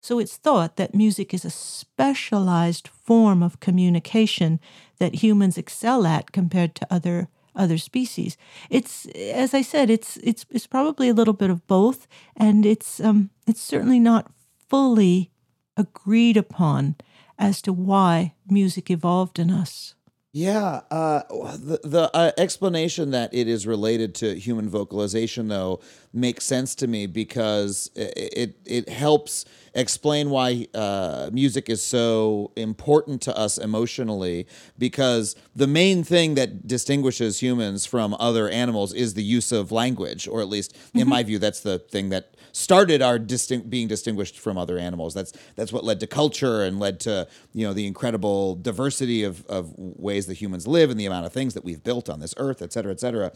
So 0.00 0.18
it's 0.18 0.36
thought 0.36 0.76
that 0.76 0.94
music 0.94 1.34
is 1.34 1.44
a 1.44 1.50
specialized 1.50 2.88
form 2.88 3.42
of 3.42 3.60
communication 3.60 4.60
that 4.98 5.16
humans 5.16 5.58
excel 5.58 6.06
at 6.06 6.32
compared 6.32 6.74
to 6.76 6.86
other 6.90 7.28
other 7.56 7.78
species. 7.78 8.36
It's 8.68 9.06
as 9.06 9.54
I 9.54 9.62
said, 9.62 9.90
it's 9.90 10.16
it's 10.18 10.44
it's 10.50 10.66
probably 10.66 11.08
a 11.08 11.14
little 11.14 11.34
bit 11.34 11.50
of 11.50 11.66
both, 11.66 12.06
and 12.36 12.66
it's 12.66 13.00
um 13.00 13.30
it's 13.46 13.60
certainly 13.62 14.00
not 14.00 14.30
fully 14.68 15.30
agreed 15.76 16.36
upon 16.36 16.96
as 17.38 17.62
to 17.62 17.72
why 17.72 18.34
music 18.48 18.90
evolved 18.90 19.38
in 19.38 19.50
us. 19.50 19.94
Yeah, 20.36 20.80
uh, 20.90 21.22
the 21.30 21.78
the 21.84 22.10
uh, 22.12 22.32
explanation 22.36 23.12
that 23.12 23.32
it 23.32 23.46
is 23.46 23.68
related 23.68 24.16
to 24.16 24.34
human 24.34 24.68
vocalization, 24.68 25.46
though, 25.46 25.78
makes 26.12 26.44
sense 26.44 26.74
to 26.76 26.88
me 26.88 27.06
because 27.06 27.88
it 27.94 28.32
it, 28.36 28.56
it 28.66 28.88
helps 28.88 29.44
explain 29.74 30.30
why 30.30 30.66
uh, 30.74 31.30
music 31.32 31.70
is 31.70 31.84
so 31.84 32.50
important 32.56 33.22
to 33.22 33.38
us 33.38 33.58
emotionally. 33.58 34.48
Because 34.76 35.36
the 35.54 35.68
main 35.68 36.02
thing 36.02 36.34
that 36.34 36.66
distinguishes 36.66 37.40
humans 37.40 37.86
from 37.86 38.16
other 38.18 38.48
animals 38.48 38.92
is 38.92 39.14
the 39.14 39.22
use 39.22 39.52
of 39.52 39.70
language, 39.70 40.26
or 40.26 40.40
at 40.40 40.48
least, 40.48 40.76
in 40.94 41.06
my 41.06 41.22
view, 41.22 41.38
that's 41.38 41.60
the 41.60 41.78
thing 41.78 42.08
that 42.08 42.33
started 42.54 43.02
our 43.02 43.18
distinct 43.18 43.68
being 43.68 43.88
distinguished 43.88 44.38
from 44.38 44.56
other 44.56 44.78
animals. 44.78 45.12
That's 45.12 45.32
that's 45.56 45.72
what 45.72 45.84
led 45.84 46.00
to 46.00 46.06
culture 46.06 46.62
and 46.62 46.78
led 46.78 47.00
to 47.00 47.28
you 47.52 47.66
know 47.66 47.72
the 47.72 47.86
incredible 47.86 48.54
diversity 48.56 49.24
of 49.24 49.44
of 49.46 49.72
ways 49.76 50.26
that 50.26 50.34
humans 50.34 50.66
live 50.66 50.90
and 50.90 50.98
the 50.98 51.06
amount 51.06 51.26
of 51.26 51.32
things 51.32 51.54
that 51.54 51.64
we've 51.64 51.82
built 51.82 52.08
on 52.08 52.20
this 52.20 52.34
earth, 52.36 52.62
et 52.62 52.72
cetera, 52.72 52.92
et 52.92 53.00
cetera. 53.00 53.32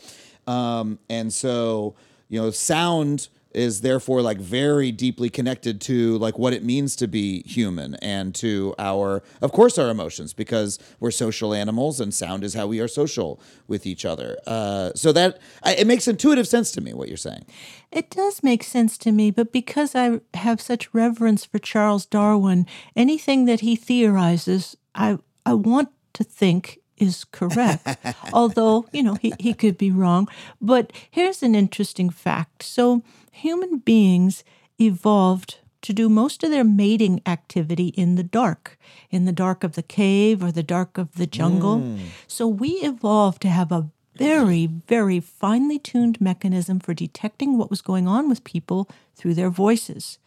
Um, 0.46 0.98
and 1.11 1.33
so 1.33 1.94
you 2.28 2.40
know, 2.40 2.50
sound 2.50 3.28
is 3.59 3.81
therefore 3.83 4.23
like 4.23 4.38
very 4.38 4.90
deeply 4.92 5.29
connected 5.29 5.81
to 5.81 6.16
like 6.18 6.38
what 6.38 6.53
it 6.53 6.62
means 6.64 6.97
to 6.97 7.07
be 7.07 7.42
human 7.42 7.97
and 7.97 8.35
to 8.35 8.75
our 8.79 9.23
of 9.42 9.53
course 9.53 9.79
our 9.79 9.90
emotions 9.90 10.33
because 10.33 10.79
we're 11.01 11.11
social 11.11 11.53
animals 11.53 12.01
and 12.01 12.14
sound 12.14 12.44
is 12.44 12.55
how 12.55 12.66
we 12.66 12.81
are 12.81 12.88
social 12.88 13.40
with 13.66 13.87
each 13.87 14.05
other 14.05 14.38
uh, 14.47 14.90
so 14.94 15.12
that 15.12 15.38
I, 15.62 15.75
it 15.75 15.87
makes 15.87 16.07
intuitive 16.09 16.47
sense 16.47 16.71
to 16.73 16.81
me 16.81 16.94
what 16.94 17.09
you're 17.09 17.16
saying 17.16 17.44
It 17.90 18.11
does 18.11 18.42
make 18.42 18.62
sense 18.64 18.99
to 18.99 19.12
me, 19.12 19.31
but 19.31 19.53
because 19.53 19.94
I 19.94 20.21
have 20.35 20.61
such 20.61 20.92
reverence 20.94 21.47
for 21.47 21.59
Charles 21.59 22.07
Darwin, 22.07 22.66
anything 22.94 23.47
that 23.47 23.61
he 23.61 23.77
theorizes, 23.77 24.77
I 24.94 25.18
I 25.47 25.55
want 25.55 25.88
to 26.12 26.25
think 26.25 26.79
is 26.99 27.25
correct. 27.25 27.87
Although, 28.33 28.87
you 28.92 29.03
know, 29.03 29.14
he, 29.14 29.33
he 29.38 29.55
could 29.55 29.79
be 29.79 29.90
wrong. 29.90 30.29
But 30.61 30.92
here's 31.11 31.42
an 31.42 31.55
interesting 31.55 32.11
fact. 32.11 32.62
So 32.62 33.03
human 33.32 33.78
beings 33.78 34.44
evolved 34.80 35.58
to 35.82 35.92
do 35.92 36.08
most 36.08 36.42
of 36.42 36.50
their 36.50 36.64
mating 36.64 37.20
activity 37.24 37.88
in 37.88 38.16
the 38.16 38.22
dark, 38.22 38.78
in 39.10 39.24
the 39.24 39.32
dark 39.32 39.62
of 39.62 39.74
the 39.74 39.82
cave 39.82 40.42
or 40.42 40.50
the 40.50 40.62
dark 40.62 40.98
of 40.98 41.14
the 41.14 41.26
jungle. 41.26 41.78
Mm. 41.80 41.98
So 42.26 42.48
we 42.48 42.70
evolved 42.82 43.42
to 43.42 43.48
have 43.48 43.70
a 43.70 43.90
very, 44.16 44.66
very 44.66 45.20
finely 45.20 45.78
tuned 45.78 46.20
mechanism 46.20 46.80
for 46.80 46.92
detecting 46.92 47.56
what 47.56 47.70
was 47.70 47.80
going 47.80 48.08
on 48.08 48.28
with 48.28 48.42
people 48.42 48.90
through 49.14 49.34
their 49.34 49.50
voices. 49.50 50.18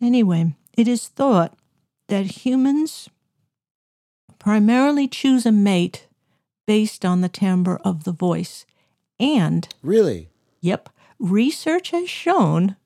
Anyway, 0.00 0.54
it 0.76 0.86
is 0.86 1.08
thought 1.08 1.56
that 2.08 2.44
humans 2.44 3.08
primarily 4.38 5.08
choose 5.08 5.46
a 5.46 5.52
mate 5.52 6.06
based 6.66 7.04
on 7.04 7.22
the 7.22 7.28
timbre 7.28 7.80
of 7.84 8.04
the 8.04 8.12
voice. 8.12 8.66
And, 9.18 9.66
really 9.82 10.28
yep, 10.60 10.90
research 11.18 11.90
has 11.90 12.08
shown 12.08 12.76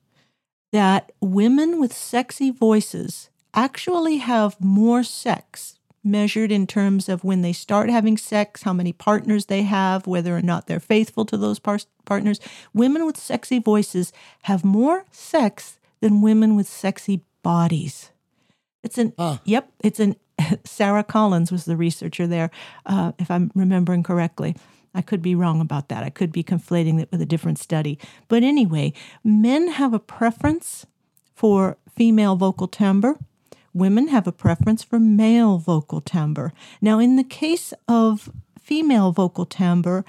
that 0.72 1.12
women 1.20 1.78
with 1.80 1.92
sexy 1.92 2.50
voices 2.50 3.30
actually 3.54 4.16
have 4.16 4.60
more 4.60 5.02
sex 5.02 5.78
measured 6.04 6.50
in 6.50 6.66
terms 6.66 7.08
of 7.08 7.22
when 7.22 7.42
they 7.42 7.52
start 7.52 7.88
having 7.88 8.16
sex, 8.16 8.62
how 8.62 8.72
many 8.72 8.92
partners 8.92 9.46
they 9.46 9.62
have, 9.62 10.06
whether 10.06 10.36
or 10.36 10.42
not 10.42 10.66
they're 10.66 10.80
faithful 10.80 11.24
to 11.24 11.36
those 11.36 11.58
par- 11.58 11.78
partners. 12.04 12.40
Women 12.74 13.06
with 13.06 13.16
sexy 13.16 13.58
voices 13.58 14.12
have 14.42 14.64
more 14.64 15.04
sex 15.12 15.78
than 16.00 16.22
women 16.22 16.56
with 16.56 16.66
sexy 16.66 17.22
bodies. 17.42 18.10
It's 18.82 18.98
an 18.98 19.12
yep. 19.44 19.70
It's 19.80 20.00
an 20.00 20.16
Sarah 20.64 21.04
Collins 21.04 21.52
was 21.52 21.66
the 21.66 21.76
researcher 21.76 22.26
there, 22.26 22.50
uh, 22.86 23.12
if 23.18 23.30
I'm 23.30 23.52
remembering 23.54 24.02
correctly. 24.02 24.56
I 24.94 25.02
could 25.02 25.22
be 25.22 25.34
wrong 25.34 25.60
about 25.60 25.88
that. 25.88 26.04
I 26.04 26.10
could 26.10 26.32
be 26.32 26.44
conflating 26.44 27.00
it 27.00 27.10
with 27.10 27.22
a 27.22 27.26
different 27.26 27.58
study. 27.58 27.98
But 28.28 28.42
anyway, 28.42 28.92
men 29.24 29.68
have 29.68 29.94
a 29.94 29.98
preference 29.98 30.86
for 31.34 31.78
female 31.94 32.36
vocal 32.36 32.68
timbre. 32.68 33.18
Women 33.74 34.08
have 34.08 34.26
a 34.26 34.32
preference 34.32 34.84
for 34.84 34.98
male 35.00 35.58
vocal 35.58 36.00
timbre. 36.00 36.52
Now, 36.80 36.98
in 36.98 37.16
the 37.16 37.24
case 37.24 37.72
of 37.88 38.30
female 38.60 39.12
vocal 39.12 39.46
timbre, 39.46 40.04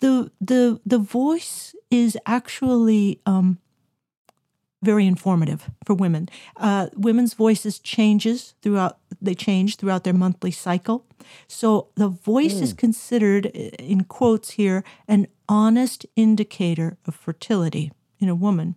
the 0.00 0.30
the 0.40 0.80
the 0.86 0.98
voice 0.98 1.74
is 1.90 2.16
actually 2.24 3.20
um, 3.26 3.58
very 4.82 5.06
informative 5.06 5.70
for 5.84 5.94
women. 5.94 6.28
Uh, 6.56 6.88
women's 6.94 7.34
voices 7.34 7.78
changes 7.78 8.54
throughout 8.62 8.98
they 9.20 9.34
change 9.34 9.76
throughout 9.76 10.04
their 10.04 10.12
monthly 10.12 10.52
cycle. 10.52 11.04
So 11.48 11.88
the 11.96 12.08
voice 12.08 12.60
is 12.60 12.72
considered 12.72 13.46
in 13.46 14.04
quotes 14.04 14.50
here 14.50 14.84
an 15.08 15.26
honest 15.48 16.06
indicator 16.14 16.96
of 17.04 17.16
fertility 17.16 17.90
in 18.20 18.28
a 18.28 18.34
woman. 18.34 18.76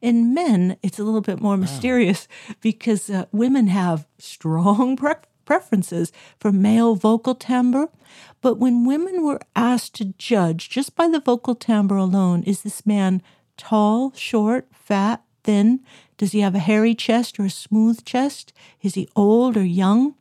In 0.00 0.34
men, 0.34 0.76
it's 0.82 0.98
a 0.98 1.04
little 1.04 1.20
bit 1.20 1.40
more 1.40 1.56
mysterious 1.56 2.26
because 2.60 3.10
uh, 3.10 3.26
women 3.32 3.68
have 3.68 4.06
strong 4.18 4.96
pre- 5.02 5.14
preferences 5.44 6.12
for 6.38 6.52
male 6.52 6.94
vocal 6.96 7.34
timbre. 7.34 7.88
But 8.40 8.58
when 8.58 8.86
women 8.86 9.24
were 9.24 9.40
asked 9.54 9.94
to 9.96 10.14
judge 10.18 10.68
just 10.68 10.94
by 10.96 11.08
the 11.08 11.20
vocal 11.20 11.54
timbre 11.54 11.96
alone, 11.96 12.42
is 12.42 12.62
this 12.62 12.84
man 12.84 13.22
tall, 13.56 14.12
short, 14.14 14.66
fat, 14.72 15.22
thin? 15.46 15.80
Does 16.18 16.32
he 16.32 16.40
have 16.40 16.54
a 16.54 16.58
hairy 16.60 16.94
chest 16.94 17.38
or 17.38 17.44
a 17.44 17.50
smooth 17.50 18.04
chest? 18.04 18.52
Is 18.82 18.94
he 18.94 19.08
old 19.16 19.56
or 19.56 19.64
young? 19.64 20.14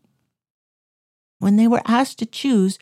When 1.40 1.58
they 1.58 1.68
were 1.68 1.82
asked 1.86 2.20
to 2.20 2.26
choose, 2.26 2.80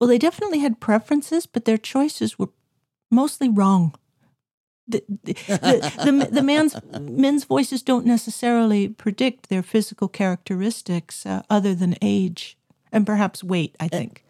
well, 0.00 0.08
they 0.08 0.18
definitely 0.18 0.58
had 0.60 0.80
preferences, 0.80 1.46
but 1.46 1.66
their 1.66 1.78
choices 1.78 2.38
were 2.38 2.48
mostly 3.10 3.48
wrong. 3.48 3.94
The, 4.88 5.04
the, 5.22 5.34
the, 6.04 6.28
the, 6.32 6.42
man's 6.52 6.74
men's 6.98 7.44
voices 7.44 7.82
don't 7.82 8.06
necessarily 8.06 8.88
predict 8.88 9.48
their 9.48 9.62
physical 9.62 10.08
characteristics 10.08 11.24
uh, 11.24 11.42
other 11.48 11.74
than 11.74 11.94
age 12.02 12.58
and 12.90 13.06
perhaps 13.06 13.44
weight, 13.44 13.76
I 13.78 13.86
think. 13.86 14.24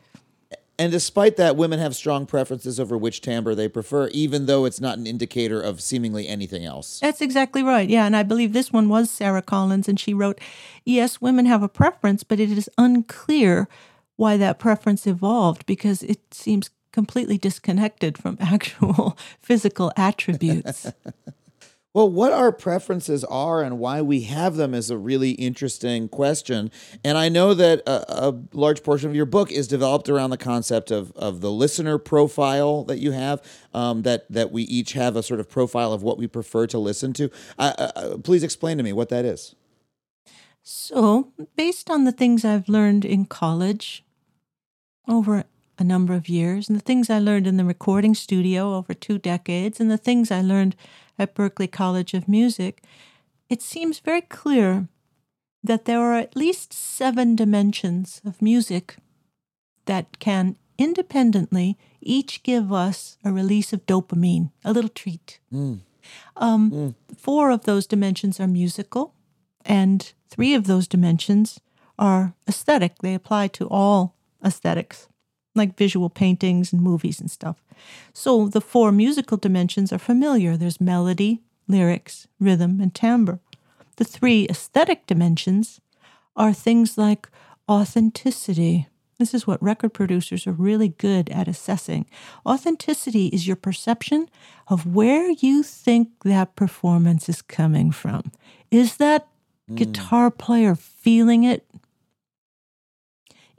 And 0.81 0.90
despite 0.90 1.37
that 1.37 1.57
women 1.57 1.79
have 1.79 1.95
strong 1.95 2.27
preferences 2.27 2.81
over 2.81 2.97
which 2.97 3.21
timbre 3.21 3.55
they 3.55 3.69
prefer 3.69 4.09
even 4.09 4.47
though 4.47 4.64
it's 4.64 4.81
not 4.81 4.99
an 4.99 5.07
indicator 5.07 5.61
of 5.61 5.81
seemingly 5.81 6.27
anything 6.27 6.64
else 6.64 6.99
That's 7.01 7.21
exactly 7.21 7.62
right. 7.62 7.88
Yeah, 7.88 8.07
and 8.07 8.16
I 8.16 8.23
believe 8.23 8.53
this 8.53 8.73
one 8.73 8.88
was 8.88 9.11
Sarah 9.11 9.43
Collins, 9.43 9.88
and 9.88 9.99
she 9.99 10.14
wrote, 10.14 10.40
Yes, 10.85 11.21
women 11.21 11.47
have 11.47 11.62
a 11.62 11.69
preference, 11.69 12.25
but 12.25 12.40
it 12.40 12.51
is 12.51 12.71
unclear 12.79 13.69
why 14.16 14.37
that 14.37 14.59
preference 14.59 15.07
evolved 15.07 15.66
because 15.66 16.03
it 16.03 16.35
seems 16.35 16.71
completely 16.93 17.38
disconnected 17.38 18.19
from 18.19 18.37
actual 18.40 19.16
physical 19.40 19.93
attributes. 19.97 20.93
Well, 21.92 22.09
what 22.09 22.33
our 22.33 22.53
preferences 22.53 23.24
are 23.24 23.64
and 23.64 23.81
why 23.81 24.00
we 24.00 24.22
have 24.22 24.55
them 24.55 24.74
is 24.74 24.90
a 24.90 24.98
really 24.98 25.33
interesting 25.33 26.09
question. 26.09 26.70
And 27.03 27.18
I 27.18 27.29
know 27.29 27.53
that 27.53 27.81
a, 27.81 28.29
a 28.29 28.40
large 28.53 28.85
portion 28.85 29.11
of 29.11 29.16
your 29.16 29.26
book 29.26 29.50
is 29.50 29.66
developed 29.66 30.09
around 30.09 30.31
the 30.31 30.37
concept 30.37 30.92
of, 30.92 31.11
of 31.16 31.40
the 31.40 31.50
listener 31.50 31.98
profile 31.98 32.85
that 32.85 32.98
you 32.98 33.11
have, 33.11 33.42
um, 33.74 34.03
that, 34.03 34.31
that 34.31 34.53
we 34.53 34.62
each 34.64 34.92
have 34.92 35.16
a 35.16 35.22
sort 35.22 35.40
of 35.40 35.48
profile 35.48 35.92
of 35.92 36.05
what 36.05 36.16
we 36.16 36.29
prefer 36.29 36.68
to 36.68 36.79
listen 36.79 37.12
to. 37.14 37.29
Uh, 37.59 37.72
uh, 37.76 38.18
please 38.18 38.44
explain 38.44 38.76
to 38.76 38.85
me 38.85 38.92
what 38.92 39.09
that 39.09 39.24
is. 39.24 39.57
So, 40.62 41.33
based 41.57 41.90
on 41.90 42.05
the 42.05 42.12
things 42.12 42.44
I've 42.44 42.68
learned 42.68 43.05
in 43.05 43.24
college 43.24 44.05
over 45.09 45.44
a 45.79 45.83
number 45.83 46.12
of 46.12 46.29
years, 46.29 46.68
and 46.68 46.79
the 46.79 46.83
things 46.83 47.11
I 47.11 47.18
learned 47.18 47.46
in 47.46 47.57
the 47.57 47.64
recording 47.64 48.14
studio 48.14 48.74
over 48.74 48.94
two 48.94 49.18
decades, 49.18 49.81
and 49.81 49.90
the 49.90 49.96
things 49.96 50.31
I 50.31 50.42
learned 50.42 50.76
at 51.20 51.35
Berklee 51.35 51.70
College 51.70 52.14
of 52.14 52.26
Music, 52.28 52.83
it 53.48 53.61
seems 53.62 53.98
very 54.00 54.22
clear 54.22 54.88
that 55.62 55.85
there 55.85 56.00
are 56.00 56.14
at 56.14 56.35
least 56.35 56.73
seven 56.73 57.37
dimensions 57.37 58.23
of 58.25 58.40
music 58.40 58.96
that 59.85 60.18
can 60.18 60.56
independently 60.79 61.77
each 62.00 62.42
give 62.42 62.73
us 62.73 63.18
a 63.23 63.31
release 63.31 63.75
of 63.75 63.85
dopamine, 63.85 64.50
a 64.64 64.73
little 64.73 64.88
treat. 64.88 65.38
Um, 66.37 66.94
Four 67.16 67.50
of 67.50 67.64
those 67.64 67.87
dimensions 67.87 68.40
are 68.40 68.46
musical, 68.48 69.12
and 69.66 70.10
three 70.31 70.54
of 70.54 70.64
those 70.64 70.88
dimensions 70.88 71.60
are 71.98 72.33
aesthetic. 72.48 72.92
They 73.02 73.14
apply 73.14 73.48
to 73.48 73.68
all 73.68 74.14
aesthetics, 74.42 75.08
like 75.55 75.77
visual 75.77 76.11
paintings 76.11 76.73
and 76.73 76.83
movies 76.83 77.21
and 77.21 77.31
stuff. 77.31 77.63
So 78.13 78.48
the 78.48 78.61
four 78.61 78.92
musical 78.92 79.37
dimensions 79.37 79.92
are 79.92 79.98
familiar 79.98 80.57
there's 80.57 80.81
melody, 80.81 81.40
lyrics, 81.67 82.29
rhythm, 82.38 82.81
and 82.81 82.94
timbre. 82.94 83.40
The 83.96 84.05
three 84.05 84.46
aesthetic 84.48 85.07
dimensions 85.07 85.81
are 86.37 86.53
things 86.53 86.96
like 86.96 87.29
authenticity. 87.69 88.88
This 89.19 89.35
is 89.35 89.46
what 89.46 89.63
record 89.63 89.92
producers 89.92 90.46
are 90.46 90.53
really 90.53 90.88
good 90.88 91.29
at 91.29 91.48
assessing. 91.48 92.07
Authenticity 92.46 93.27
is 93.27 93.46
your 93.46 93.57
perception 93.57 94.31
of 94.69 94.87
where 94.87 95.31
you 95.31 95.63
think 95.63 96.09
that 96.25 96.57
performance 96.57 97.29
is 97.29 97.42
coming 97.42 97.90
from. 97.90 98.33
Is 98.71 98.96
that 98.96 99.29
hmm. 99.69 99.75
guitar 99.75 100.31
player 100.31 100.75
feeling 100.75 101.44
it? 101.44 101.67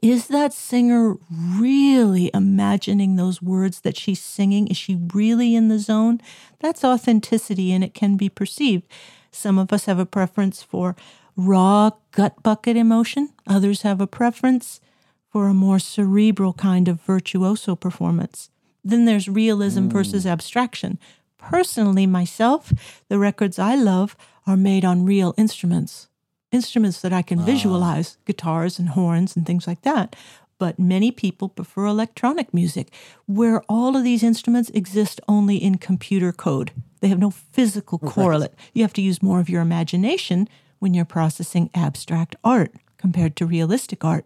Is 0.02 0.30
that 0.30 0.52
singer 0.52 1.16
really 1.30 2.32
imagining 2.34 3.16
those 3.16 3.39
words 3.39 3.82
that 3.82 3.95
she's 3.95 4.20
singing? 4.20 4.68
Is 4.68 4.78
she 4.78 4.99
really 5.14 5.54
in 5.54 5.68
the 5.68 5.78
zone? 5.78 6.20
That's 6.60 6.84
authenticity 6.84 7.72
and 7.72 7.84
it 7.84 7.93
can 7.93 8.18
be 8.18 8.28
perceived. 8.28 8.84
Some 9.32 9.60
of 9.60 9.72
us 9.72 9.86
have 9.86 9.99
a 9.99 10.06
preference 10.08 10.64
for 10.64 10.95
raw 11.38 11.91
gut 12.12 12.41
bucket 12.41 12.76
emotion, 12.78 13.30
others 13.45 13.84
have 13.84 14.02
a 14.02 14.08
preference 14.08 14.82
for 15.30 15.47
a 15.47 15.54
more 15.54 15.80
cerebral 15.80 16.54
kind 16.54 16.88
of 16.88 16.99
virtuoso 17.02 17.76
performance. 17.76 18.49
Then 18.84 19.06
there's 19.06 19.30
realism 19.30 19.84
hmm. 19.84 19.89
versus 19.89 20.26
abstraction. 20.26 20.97
Personally, 21.38 22.08
myself, 22.08 22.74
the 23.08 23.20
records 23.20 23.60
I 23.60 23.76
love 23.76 24.18
are 24.47 24.58
made 24.58 24.84
on 24.84 25.06
real 25.06 25.36
instruments 25.38 26.08
instruments 26.52 27.02
that 27.02 27.14
I 27.14 27.22
can 27.22 27.39
visualize, 27.45 28.18
guitars 28.26 28.78
and 28.78 28.89
horns 28.89 29.36
and 29.36 29.45
things 29.45 29.68
like 29.68 29.82
that. 29.82 30.16
But 30.58 30.78
many 30.78 31.12
people 31.12 31.49
prefer 31.49 31.88
electronic 31.88 32.54
music, 32.54 32.93
where 33.26 33.64
all 33.68 33.97
of 33.97 34.04
these 34.04 34.22
instruments 34.22 34.70
exist 34.72 35.20
only 35.28 35.58
in 35.58 35.80
computer 35.80 36.32
code. 36.32 36.72
They 36.99 37.08
have 37.08 37.18
no 37.18 37.32
physical 37.32 37.97
correlate. 37.97 38.54
You 38.74 38.84
have 38.84 38.93
to 38.93 39.02
use 39.02 39.24
more 39.24 39.39
of 39.39 39.49
your 39.49 39.62
imagination 39.62 40.47
when 40.78 40.93
you're 40.93 41.06
processing 41.06 41.72
abstract 41.74 42.36
art 42.43 42.74
compared 42.97 43.36
to 43.38 43.45
realistic 43.47 44.06
art. 44.06 44.26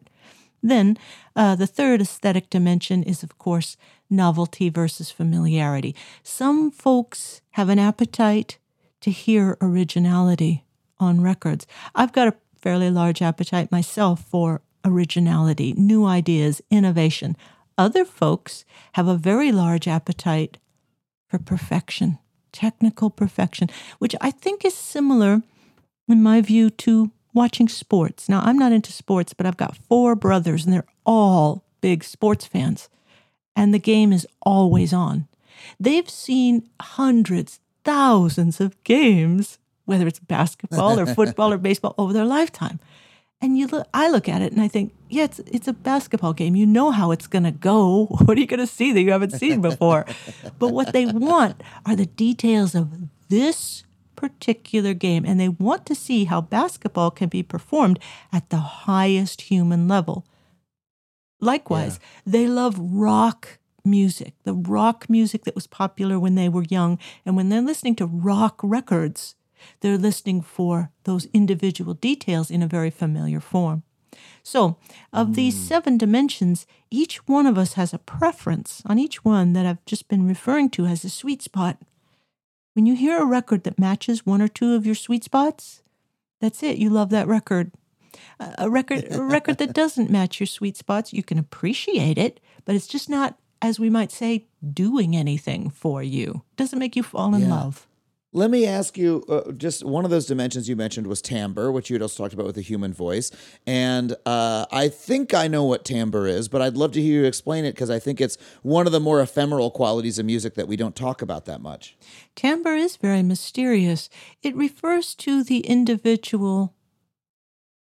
Then, 0.61 0.97
uh, 1.35 1.55
the 1.55 1.67
third 1.67 2.01
aesthetic 2.01 2.49
dimension 2.49 3.03
is, 3.03 3.23
of 3.23 3.37
course, 3.37 3.77
novelty 4.09 4.69
versus 4.69 5.11
familiarity. 5.11 5.95
Some 6.21 6.69
folks 6.69 7.41
have 7.51 7.69
an 7.69 7.79
appetite 7.79 8.57
to 9.01 9.11
hear 9.11 9.57
originality 9.61 10.64
on 10.99 11.21
records. 11.21 11.67
I've 11.93 12.13
got 12.13 12.27
a 12.27 12.35
fairly 12.61 12.89
large 12.89 13.21
appetite 13.21 13.71
myself 13.71 14.21
for 14.21 14.61
originality, 14.83 15.73
new 15.73 16.05
ideas, 16.05 16.61
innovation. 16.69 17.35
Other 17.77 18.05
folks 18.05 18.65
have 18.93 19.07
a 19.07 19.17
very 19.17 19.51
large 19.51 19.87
appetite 19.87 20.57
for 21.27 21.39
perfection, 21.39 22.19
technical 22.51 23.09
perfection, 23.09 23.69
which 23.99 24.15
I 24.21 24.31
think 24.31 24.63
is 24.63 24.75
similar, 24.75 25.41
in 26.07 26.23
my 26.23 26.41
view, 26.41 26.69
to 26.69 27.11
watching 27.33 27.67
sports. 27.67 28.29
Now, 28.29 28.41
I'm 28.43 28.57
not 28.57 28.71
into 28.71 28.93
sports, 28.93 29.33
but 29.33 29.45
I've 29.45 29.57
got 29.57 29.75
four 29.75 30.15
brothers, 30.15 30.63
and 30.63 30.73
they're 30.73 30.87
all 31.05 31.65
big 31.81 32.03
sports 32.03 32.45
fans, 32.45 32.89
and 33.55 33.73
the 33.73 33.79
game 33.79 34.13
is 34.13 34.25
always 34.41 34.93
on. 34.93 35.27
They've 35.79 36.09
seen 36.09 36.69
hundreds, 36.81 37.59
thousands 37.83 38.61
of 38.61 38.81
games 38.83 39.59
whether 39.85 40.07
it's 40.07 40.19
basketball 40.19 40.99
or 40.99 41.05
football 41.05 41.53
or 41.53 41.57
baseball 41.69 41.95
over 41.97 42.13
their 42.13 42.25
lifetime. 42.25 42.79
And 43.41 43.57
you 43.57 43.67
look, 43.67 43.87
I 43.93 44.09
look 44.09 44.27
at 44.29 44.41
it 44.41 44.51
and 44.53 44.61
I 44.61 44.67
think, 44.67 44.93
yeah, 45.09 45.25
it's 45.25 45.39
it's 45.39 45.67
a 45.67 45.73
basketball 45.73 46.33
game. 46.33 46.55
You 46.55 46.65
know 46.65 46.91
how 46.91 47.11
it's 47.11 47.27
going 47.27 47.43
to 47.43 47.51
go. 47.51 48.05
What 48.25 48.37
are 48.37 48.41
you 48.41 48.47
going 48.47 48.59
to 48.59 48.67
see 48.67 48.91
that 48.93 49.01
you 49.01 49.11
haven't 49.11 49.31
seen 49.31 49.61
before? 49.61 50.05
but 50.57 50.69
what 50.69 50.93
they 50.93 51.05
want 51.05 51.61
are 51.85 51.95
the 51.95 52.05
details 52.05 52.75
of 52.75 52.89
this 53.29 53.83
particular 54.15 54.93
game, 54.93 55.25
and 55.25 55.39
they 55.39 55.49
want 55.49 55.85
to 55.87 55.95
see 55.95 56.25
how 56.25 56.41
basketball 56.41 57.11
can 57.11 57.29
be 57.29 57.43
performed 57.43 57.99
at 58.31 58.49
the 58.49 58.57
highest 58.57 59.41
human 59.41 59.87
level. 59.87 60.25
Likewise, 61.41 61.99
they 62.25 62.47
love 62.47 62.79
rock 62.79 63.59
music, 63.83 64.33
the 64.43 64.53
rock 64.53 65.09
music 65.09 65.43
that 65.43 65.53
was 65.53 65.67
popular 65.67 66.19
when 66.19 66.35
they 66.35 66.49
were 66.49 66.63
young, 66.63 66.97
and 67.25 67.35
when 67.35 67.49
they're 67.49 67.61
listening 67.61 67.95
to 67.97 68.05
rock 68.05 68.59
records 68.63 69.35
they're 69.79 69.97
listening 69.97 70.41
for 70.41 70.91
those 71.03 71.25
individual 71.33 71.93
details 71.93 72.51
in 72.51 72.61
a 72.61 72.67
very 72.67 72.89
familiar 72.89 73.39
form. 73.39 73.83
So, 74.43 74.77
of 75.11 75.35
these 75.35 75.55
mm. 75.55 75.67
seven 75.67 75.97
dimensions, 75.97 76.65
each 76.91 77.27
one 77.27 77.45
of 77.45 77.57
us 77.57 77.73
has 77.73 77.93
a 77.93 77.99
preference 77.99 78.81
on 78.85 78.99
each 78.99 79.25
one 79.25 79.53
that 79.53 79.65
I've 79.65 79.83
just 79.85 80.07
been 80.07 80.27
referring 80.27 80.69
to 80.71 80.85
as 80.85 81.03
a 81.03 81.09
sweet 81.09 81.41
spot. 81.41 81.77
When 82.73 82.85
you 82.85 82.95
hear 82.95 83.17
a 83.21 83.25
record 83.25 83.63
that 83.63 83.79
matches 83.79 84.25
one 84.25 84.41
or 84.41 84.47
two 84.47 84.75
of 84.75 84.85
your 84.85 84.95
sweet 84.95 85.23
spots, 85.23 85.81
that's 86.41 86.61
it. 86.61 86.77
You 86.77 86.89
love 86.89 87.09
that 87.09 87.27
record. 87.27 87.71
A 88.57 88.69
record, 88.69 89.07
a 89.11 89.21
record 89.21 89.57
that 89.57 89.73
doesn't 89.81 90.09
match 90.09 90.39
your 90.39 90.47
sweet 90.47 90.77
spots, 90.77 91.13
you 91.13 91.23
can 91.23 91.39
appreciate 91.39 92.17
it, 92.17 92.39
but 92.65 92.75
it's 92.75 92.87
just 92.87 93.09
not, 93.09 93.37
as 93.61 93.79
we 93.79 93.89
might 93.89 94.11
say, 94.11 94.45
doing 94.73 95.15
anything 95.15 95.69
for 95.69 96.03
you. 96.03 96.43
Doesn't 96.55 96.79
make 96.79 96.95
you 96.95 97.03
fall 97.03 97.33
in 97.33 97.41
Yeah. 97.41 97.49
love. 97.49 97.87
Let 98.35 98.51
me 98.51 98.65
ask 98.65 98.97
you 98.97 99.23
uh, 99.29 99.53
just 99.53 99.85
one 99.85 100.03
of 100.03 100.11
those 100.11 100.25
dimensions 100.25 100.67
you 100.67 100.75
mentioned 100.75 101.07
was 101.07 101.21
timbre, 101.21 101.71
which 101.71 101.89
you 101.89 101.93
had 101.93 102.01
also 102.01 102.21
talked 102.21 102.33
about 102.33 102.45
with 102.45 102.55
the 102.55 102.61
human 102.61 102.93
voice. 102.93 103.31
And 103.65 104.13
uh, 104.25 104.65
I 104.73 104.89
think 104.89 105.33
I 105.33 105.47
know 105.47 105.63
what 105.63 105.85
timbre 105.85 106.27
is, 106.27 106.49
but 106.49 106.61
I'd 106.61 106.75
love 106.75 106.91
to 106.91 107.01
hear 107.01 107.21
you 107.21 107.25
explain 107.25 107.63
it 107.63 107.71
because 107.71 107.89
I 107.89 107.97
think 107.97 108.19
it's 108.19 108.37
one 108.61 108.87
of 108.87 108.91
the 108.91 108.99
more 108.99 109.21
ephemeral 109.21 109.71
qualities 109.71 110.19
of 110.19 110.25
music 110.25 110.55
that 110.55 110.67
we 110.67 110.75
don't 110.75 110.97
talk 110.97 111.21
about 111.21 111.45
that 111.45 111.61
much. 111.61 111.95
Timbre 112.35 112.75
is 112.75 112.97
very 112.97 113.23
mysterious. 113.23 114.09
It 114.43 114.53
refers 114.53 115.15
to 115.15 115.41
the 115.41 115.59
individual 115.59 116.73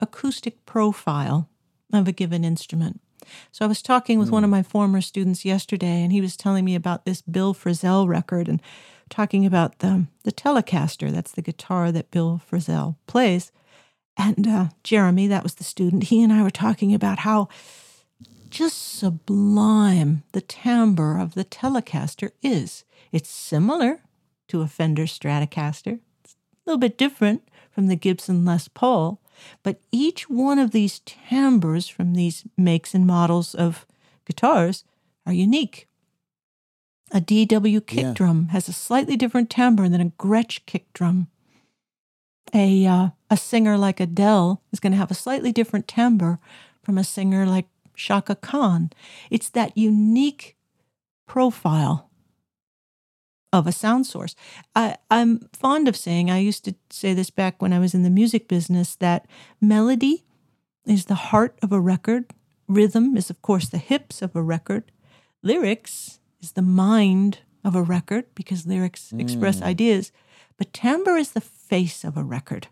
acoustic 0.01 0.65
profile 0.65 1.47
of 1.93 2.05
a 2.09 2.11
given 2.11 2.43
instrument. 2.43 2.99
So 3.53 3.63
I 3.63 3.69
was 3.69 3.81
talking 3.81 4.19
with 4.19 4.29
one 4.29 4.43
of 4.43 4.49
my 4.49 4.61
former 4.61 4.99
students 4.99 5.45
yesterday, 5.45 6.03
and 6.03 6.11
he 6.11 6.19
was 6.19 6.35
telling 6.35 6.65
me 6.65 6.75
about 6.75 7.05
this 7.05 7.21
Bill 7.21 7.53
Frisell 7.53 8.09
record 8.09 8.49
and 8.49 8.61
talking 9.13 9.45
about 9.45 9.79
the, 9.79 10.07
the 10.23 10.31
Telecaster. 10.31 11.11
That's 11.11 11.31
the 11.31 11.43
guitar 11.43 11.91
that 11.91 12.09
Bill 12.09 12.41
Frisell 12.49 12.95
plays. 13.05 13.51
And 14.17 14.47
uh, 14.47 14.65
Jeremy, 14.83 15.27
that 15.27 15.43
was 15.43 15.55
the 15.55 15.63
student, 15.63 16.05
he 16.05 16.23
and 16.23 16.33
I 16.33 16.41
were 16.41 16.49
talking 16.49 16.93
about 16.93 17.19
how 17.19 17.47
just 18.49 18.97
sublime 18.97 20.23
the 20.31 20.41
timbre 20.41 21.19
of 21.19 21.35
the 21.35 21.45
Telecaster 21.45 22.31
is. 22.41 22.85
It's 23.11 23.29
similar 23.29 24.01
to 24.47 24.61
a 24.61 24.67
Fender 24.67 25.03
Stratocaster. 25.05 25.99
It's 26.23 26.33
a 26.33 26.69
little 26.69 26.79
bit 26.79 26.97
different 26.97 27.47
from 27.71 27.87
the 27.87 27.95
Gibson 27.95 28.45
Les 28.45 28.67
Paul, 28.67 29.21
but 29.61 29.79
each 29.91 30.29
one 30.29 30.59
of 30.59 30.71
these 30.71 31.01
timbres 31.05 31.87
from 31.87 32.13
these 32.13 32.43
makes 32.57 32.93
and 32.93 33.05
models 33.05 33.53
of 33.55 33.85
guitars 34.25 34.83
are 35.25 35.33
unique. 35.33 35.87
A 37.13 37.21
DW 37.21 37.85
kick 37.85 37.99
Yeah. 38.01 38.13
drum 38.13 38.47
has 38.47 38.67
a 38.67 38.73
slightly 38.73 39.15
different 39.15 39.49
timbre 39.49 39.87
than 39.87 40.01
a 40.01 40.09
Gretsch 40.09 40.59
kick 40.65 40.91
drum. 40.93 41.27
A 42.53 42.85
uh, 42.85 43.09
a 43.29 43.37
singer 43.37 43.77
like 43.77 43.99
Adele 43.99 44.61
is 44.71 44.79
going 44.79 44.91
to 44.91 44.97
have 44.97 45.11
a 45.11 45.15
slightly 45.15 45.51
different 45.51 45.87
timbre 45.87 46.39
from 46.83 46.97
a 46.97 47.03
singer 47.03 47.45
like 47.45 47.67
Chaka 47.95 48.35
Khan. 48.35 48.91
It's 49.29 49.49
that 49.49 49.77
unique 49.77 50.55
profile 51.27 52.09
of 53.51 53.67
a 53.67 53.71
sound 53.71 54.07
source. 54.07 54.35
I, 54.75 54.97
I'm 55.11 55.47
fond 55.53 55.87
of 55.87 55.95
saying, 55.95 56.31
I 56.31 56.39
used 56.39 56.65
to 56.65 56.73
say 56.89 57.13
this 57.13 57.29
back 57.29 57.61
when 57.61 57.71
I 57.71 57.79
was 57.79 57.93
in 57.93 58.01
the 58.01 58.09
music 58.09 58.47
business, 58.47 58.95
that 58.95 59.27
melody 59.61 60.23
is 60.85 61.05
the 61.05 61.15
heart 61.29 61.57
of 61.61 61.71
a 61.71 61.79
record. 61.79 62.25
Rhythm 62.67 63.15
is, 63.15 63.29
of 63.29 63.41
course, 63.43 63.69
the 63.69 63.77
hips 63.77 64.23
of 64.23 64.35
a 64.35 64.41
record. 64.41 64.91
Lyrics 65.43 66.19
is 66.43 66.51
the 66.51 66.61
mind 66.61 67.39
of 67.63 67.75
a 67.75 67.81
record 67.81 68.25
because 68.35 68.67
lyrics 68.67 69.13
express 69.17 69.61
ideas. 69.61 70.11
But 70.57 70.73
timbre 70.73 71.17
is 71.17 71.31
the 71.31 71.41
face 71.41 72.03
of 72.03 72.17
a 72.17 72.23
record 72.23 72.67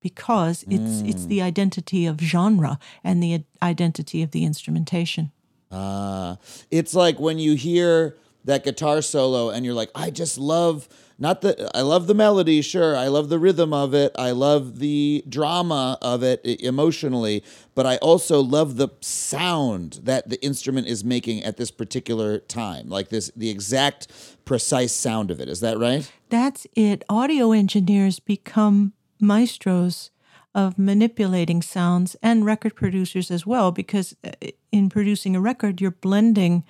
because 0.00 0.64
it's 0.68 1.02
it's 1.02 1.26
the 1.26 1.42
identity 1.42 2.06
of 2.06 2.20
genre 2.20 2.78
and 3.02 3.22
the 3.22 3.44
identity 3.62 4.22
of 4.22 4.30
the 4.30 4.44
instrumentation. 4.44 5.32
Uh, 5.70 6.36
it's 6.70 6.94
like 6.94 7.18
when 7.18 7.38
you 7.38 7.54
hear 7.54 8.16
that 8.48 8.64
guitar 8.64 9.02
solo 9.02 9.50
and 9.50 9.64
you're 9.64 9.74
like, 9.74 9.90
I 9.94 10.10
just 10.10 10.38
love 10.38 10.88
not 11.18 11.40
the 11.40 11.70
I 11.76 11.82
love 11.82 12.06
the 12.06 12.14
melody, 12.14 12.62
sure. 12.62 12.96
I 12.96 13.08
love 13.08 13.28
the 13.28 13.38
rhythm 13.38 13.72
of 13.72 13.92
it. 13.92 14.12
I 14.16 14.30
love 14.30 14.78
the 14.78 15.24
drama 15.28 15.98
of 16.00 16.22
it 16.22 16.40
emotionally, 16.44 17.44
but 17.74 17.86
I 17.86 17.96
also 17.98 18.40
love 18.40 18.76
the 18.76 18.88
sound 19.00 20.00
that 20.04 20.28
the 20.28 20.42
instrument 20.44 20.86
is 20.86 21.04
making 21.04 21.42
at 21.42 21.56
this 21.56 21.70
particular 21.70 22.38
time. 22.38 22.88
Like 22.88 23.08
this 23.08 23.30
the 23.36 23.50
exact 23.50 24.08
precise 24.44 24.92
sound 24.92 25.30
of 25.30 25.40
it. 25.40 25.48
Is 25.48 25.60
that 25.60 25.78
right? 25.78 26.10
That's 26.30 26.66
it. 26.74 27.04
Audio 27.08 27.52
engineers 27.52 28.20
become 28.20 28.92
maestros 29.20 30.10
of 30.54 30.78
manipulating 30.78 31.60
sounds 31.60 32.16
and 32.22 32.46
record 32.46 32.74
producers 32.74 33.30
as 33.30 33.44
well, 33.44 33.72
because 33.72 34.16
uh, 34.24 34.30
in 34.72 34.88
producing 34.88 35.36
a 35.36 35.40
record, 35.40 35.80
you're 35.80 35.90
blending 35.90 36.64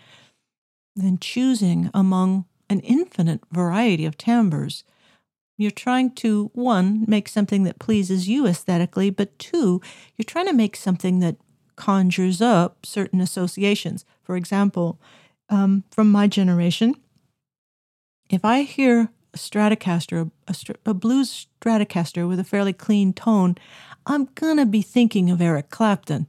and 1.02 1.20
choosing 1.20 1.90
among 1.94 2.44
an 2.70 2.80
infinite 2.80 3.40
variety 3.50 4.04
of 4.04 4.16
timbres. 4.16 4.84
You're 5.56 5.70
trying 5.70 6.12
to, 6.16 6.50
one, 6.54 7.04
make 7.08 7.28
something 7.28 7.64
that 7.64 7.78
pleases 7.78 8.28
you 8.28 8.46
aesthetically, 8.46 9.10
but 9.10 9.38
two, 9.38 9.80
you're 10.16 10.24
trying 10.24 10.46
to 10.46 10.52
make 10.52 10.76
something 10.76 11.18
that 11.20 11.36
conjures 11.76 12.40
up 12.40 12.86
certain 12.86 13.20
associations. 13.20 14.04
For 14.22 14.36
example, 14.36 15.00
um, 15.48 15.84
from 15.90 16.12
my 16.12 16.26
generation, 16.26 16.94
if 18.30 18.44
I 18.44 18.62
hear 18.62 19.10
a 19.32 19.36
Stratocaster, 19.36 20.30
a, 20.46 20.54
a 20.90 20.94
blues 20.94 21.46
Stratocaster 21.60 22.28
with 22.28 22.38
a 22.38 22.44
fairly 22.44 22.72
clean 22.72 23.12
tone, 23.12 23.56
I'm 24.06 24.26
gonna 24.34 24.66
be 24.66 24.82
thinking 24.82 25.30
of 25.30 25.40
Eric 25.40 25.70
Clapton. 25.70 26.26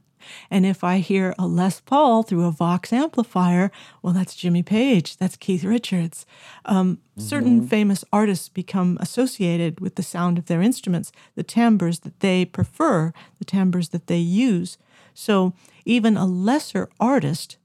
And 0.50 0.66
if 0.66 0.82
I 0.84 0.98
hear 0.98 1.34
a 1.38 1.46
Les 1.46 1.80
Paul 1.80 2.22
through 2.22 2.44
a 2.44 2.50
Vox 2.50 2.92
amplifier, 2.92 3.70
well, 4.02 4.12
that's 4.12 4.34
Jimmy 4.34 4.62
Page, 4.62 5.16
that's 5.16 5.36
Keith 5.36 5.64
Richards. 5.64 6.26
Um, 6.64 6.98
Certain 7.20 7.66
famous 7.66 8.02
artists 8.12 8.48
become 8.48 8.96
associated 8.98 9.78
with 9.78 9.96
the 9.96 10.02
sound 10.02 10.38
of 10.38 10.46
their 10.46 10.62
instruments, 10.62 11.12
the 11.34 11.42
timbres 11.42 12.00
that 12.00 12.20
they 12.20 12.46
prefer, 12.46 13.12
the 13.38 13.44
timbres 13.44 13.90
that 13.90 14.06
they 14.06 14.18
use. 14.18 14.78
So 15.12 15.52
even 15.84 16.16
a 16.16 16.24
lesser 16.24 16.88
artist 16.98 17.58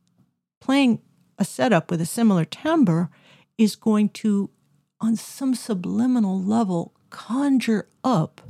playing 0.59 0.99
a 1.37 1.45
setup 1.45 1.89
with 1.89 2.01
a 2.01 2.05
similar 2.05 2.43
timbre 2.43 3.09
is 3.57 3.75
going 3.75 4.09
to, 4.09 4.49
on 4.99 5.15
some 5.15 5.55
subliminal 5.55 6.41
level, 6.41 6.93
conjure 7.09 7.87
up 8.03 8.41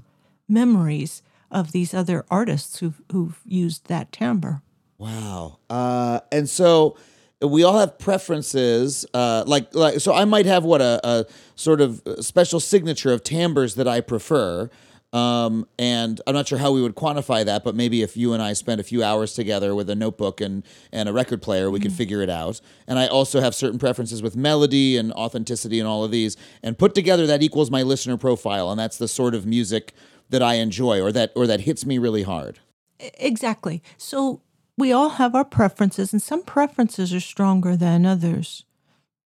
memories 0.48 1.22
of 1.56 1.72
these 1.72 1.94
other 1.94 2.26
artists 2.30 2.80
who've, 2.80 3.02
who've 3.12 3.40
used 3.46 3.88
that 3.88 4.12
timbre. 4.12 4.62
Wow. 4.98 5.60
Uh, 5.70 6.20
and 6.32 6.50
so 6.50 6.98
we 7.42 7.64
all 7.64 7.80
have 7.80 7.98
preferences. 7.98 9.06
Uh, 9.14 9.44
like, 9.48 9.74
like, 9.74 10.00
so 10.00 10.14
I 10.14 10.26
might 10.26 10.46
have 10.46 10.64
what 10.64 10.82
a, 10.82 11.00
a 11.04 11.26
sort 11.56 11.82
of 11.82 12.02
special 12.20 12.60
signature 12.60 13.12
of 13.12 13.24
timbres 13.24 13.76
that 13.76 13.88
I 13.88 14.02
prefer. 14.02 14.70
Um, 15.14 15.66
and 15.80 16.20
I'm 16.28 16.34
not 16.34 16.46
sure 16.46 16.58
how 16.58 16.74
we 16.74 16.82
would 16.82 16.96
quantify 16.96 17.46
that, 17.46 17.64
but 17.64 17.74
maybe 17.74 18.02
if 18.02 18.18
you 18.18 18.34
and 18.34 18.44
I 18.44 18.52
spent 18.52 18.82
a 18.82 18.84
few 18.84 19.02
hours 19.02 19.34
together 19.34 19.74
with 19.74 19.90
a 19.90 19.96
notebook 19.96 20.42
and, 20.42 20.62
and 20.92 21.08
a 21.08 21.14
record 21.14 21.42
player, 21.42 21.72
we 21.72 21.80
could 21.80 21.94
figure 21.94 22.22
it 22.22 22.30
out. 22.30 22.60
And 22.86 23.00
I 23.00 23.08
also 23.08 23.40
have 23.40 23.56
certain 23.56 23.80
preferences 23.80 24.22
with 24.22 24.36
melody 24.36 24.98
and 24.98 25.14
authenticity 25.14 25.80
and 25.80 25.88
all 25.88 26.04
of 26.04 26.12
these. 26.12 26.36
And 26.62 26.78
put 26.78 26.94
together, 26.94 27.26
that 27.28 27.42
equals 27.42 27.72
my 27.72 27.82
listener 27.82 28.18
profile. 28.18 28.70
And 28.70 28.78
that's 28.78 28.98
the 28.98 29.08
sort 29.08 29.36
of 29.36 29.46
music 29.46 29.94
that 30.30 30.42
I 30.42 30.56
enjoy 30.56 31.02
or 31.02 31.12
that 31.12 31.32
or 31.36 31.48
that 31.48 31.62
hits 31.62 31.86
me 31.86 31.98
really 31.98 32.24
hard. 32.24 32.60
Exactly. 33.00 33.84
So 33.98 34.42
we 34.78 34.92
all 34.92 35.10
have 35.10 35.36
our 35.36 35.46
preferences, 35.46 36.12
and 36.12 36.22
some 36.22 36.44
preferences 36.44 37.14
are 37.14 37.20
stronger 37.20 37.76
than 37.76 38.06
others. 38.06 38.66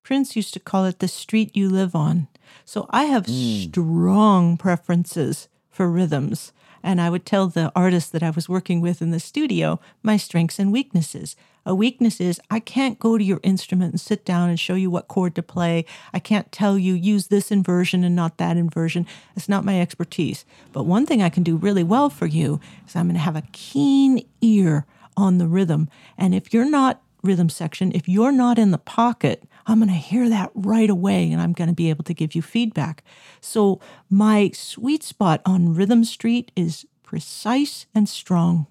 Prince 0.03 0.35
used 0.35 0.53
to 0.53 0.59
call 0.59 0.85
it 0.85 0.99
the 0.99 1.07
street 1.07 1.55
you 1.55 1.69
live 1.69 1.95
on. 1.95 2.27
So 2.65 2.87
I 2.89 3.05
have 3.05 3.25
mm. 3.25 3.69
strong 3.69 4.57
preferences 4.57 5.47
for 5.69 5.89
rhythms. 5.89 6.51
And 6.83 6.99
I 7.01 7.09
would 7.09 7.25
tell 7.25 7.47
the 7.47 7.71
artist 7.75 8.11
that 8.11 8.23
I 8.23 8.29
was 8.29 8.49
working 8.49 8.81
with 8.81 9.01
in 9.01 9.11
the 9.11 9.19
studio 9.19 9.79
my 10.03 10.17
strengths 10.17 10.59
and 10.59 10.71
weaknesses. 10.71 11.35
A 11.65 11.75
weakness 11.75 12.19
is 12.19 12.41
I 12.49 12.59
can't 12.59 12.99
go 12.99 13.17
to 13.17 13.23
your 13.23 13.39
instrument 13.43 13.91
and 13.91 14.01
sit 14.01 14.25
down 14.25 14.49
and 14.49 14.59
show 14.59 14.75
you 14.75 14.89
what 14.89 15.07
chord 15.07 15.35
to 15.35 15.43
play. 15.43 15.85
I 16.13 16.19
can't 16.19 16.51
tell 16.51 16.77
you 16.77 16.93
use 16.93 17.27
this 17.27 17.51
inversion 17.51 18.03
and 18.03 18.15
not 18.15 18.37
that 18.37 18.57
inversion. 18.57 19.05
It's 19.35 19.49
not 19.49 19.65
my 19.65 19.79
expertise. 19.79 20.45
But 20.71 20.85
one 20.85 21.05
thing 21.05 21.21
I 21.21 21.29
can 21.29 21.43
do 21.43 21.57
really 21.57 21.83
well 21.83 22.09
for 22.09 22.25
you 22.25 22.59
is 22.87 22.95
I'm 22.95 23.05
going 23.07 23.15
to 23.15 23.19
have 23.19 23.35
a 23.35 23.43
keen 23.51 24.25
ear 24.41 24.85
on 25.15 25.37
the 25.37 25.47
rhythm. 25.47 25.89
And 26.17 26.33
if 26.33 26.53
you're 26.53 26.69
not 26.69 27.01
rhythm 27.21 27.49
section, 27.49 27.91
if 27.93 28.07
you're 28.07 28.31
not 28.31 28.57
in 28.57 28.71
the 28.71 28.77
pocket, 28.77 29.43
I'm 29.69 29.79
going 29.79 29.89
to 29.89 29.93
hear 29.93 30.27
that 30.29 30.49
right 30.55 30.89
away 30.89 31.31
and 31.31 31.39
I'm 31.39 31.53
going 31.53 31.67
to 31.69 31.75
be 31.75 31.91
able 31.91 32.03
to 32.05 32.13
give 32.13 32.33
you 32.33 32.41
feedback. 32.41 33.03
So, 33.39 33.79
my 34.09 34.49
sweet 34.53 35.03
spot 35.03 35.41
on 35.45 35.75
Rhythm 35.75 36.03
Street 36.03 36.51
is 36.55 36.87
precise 37.03 37.85
and 37.93 38.09
strong. 38.09 38.65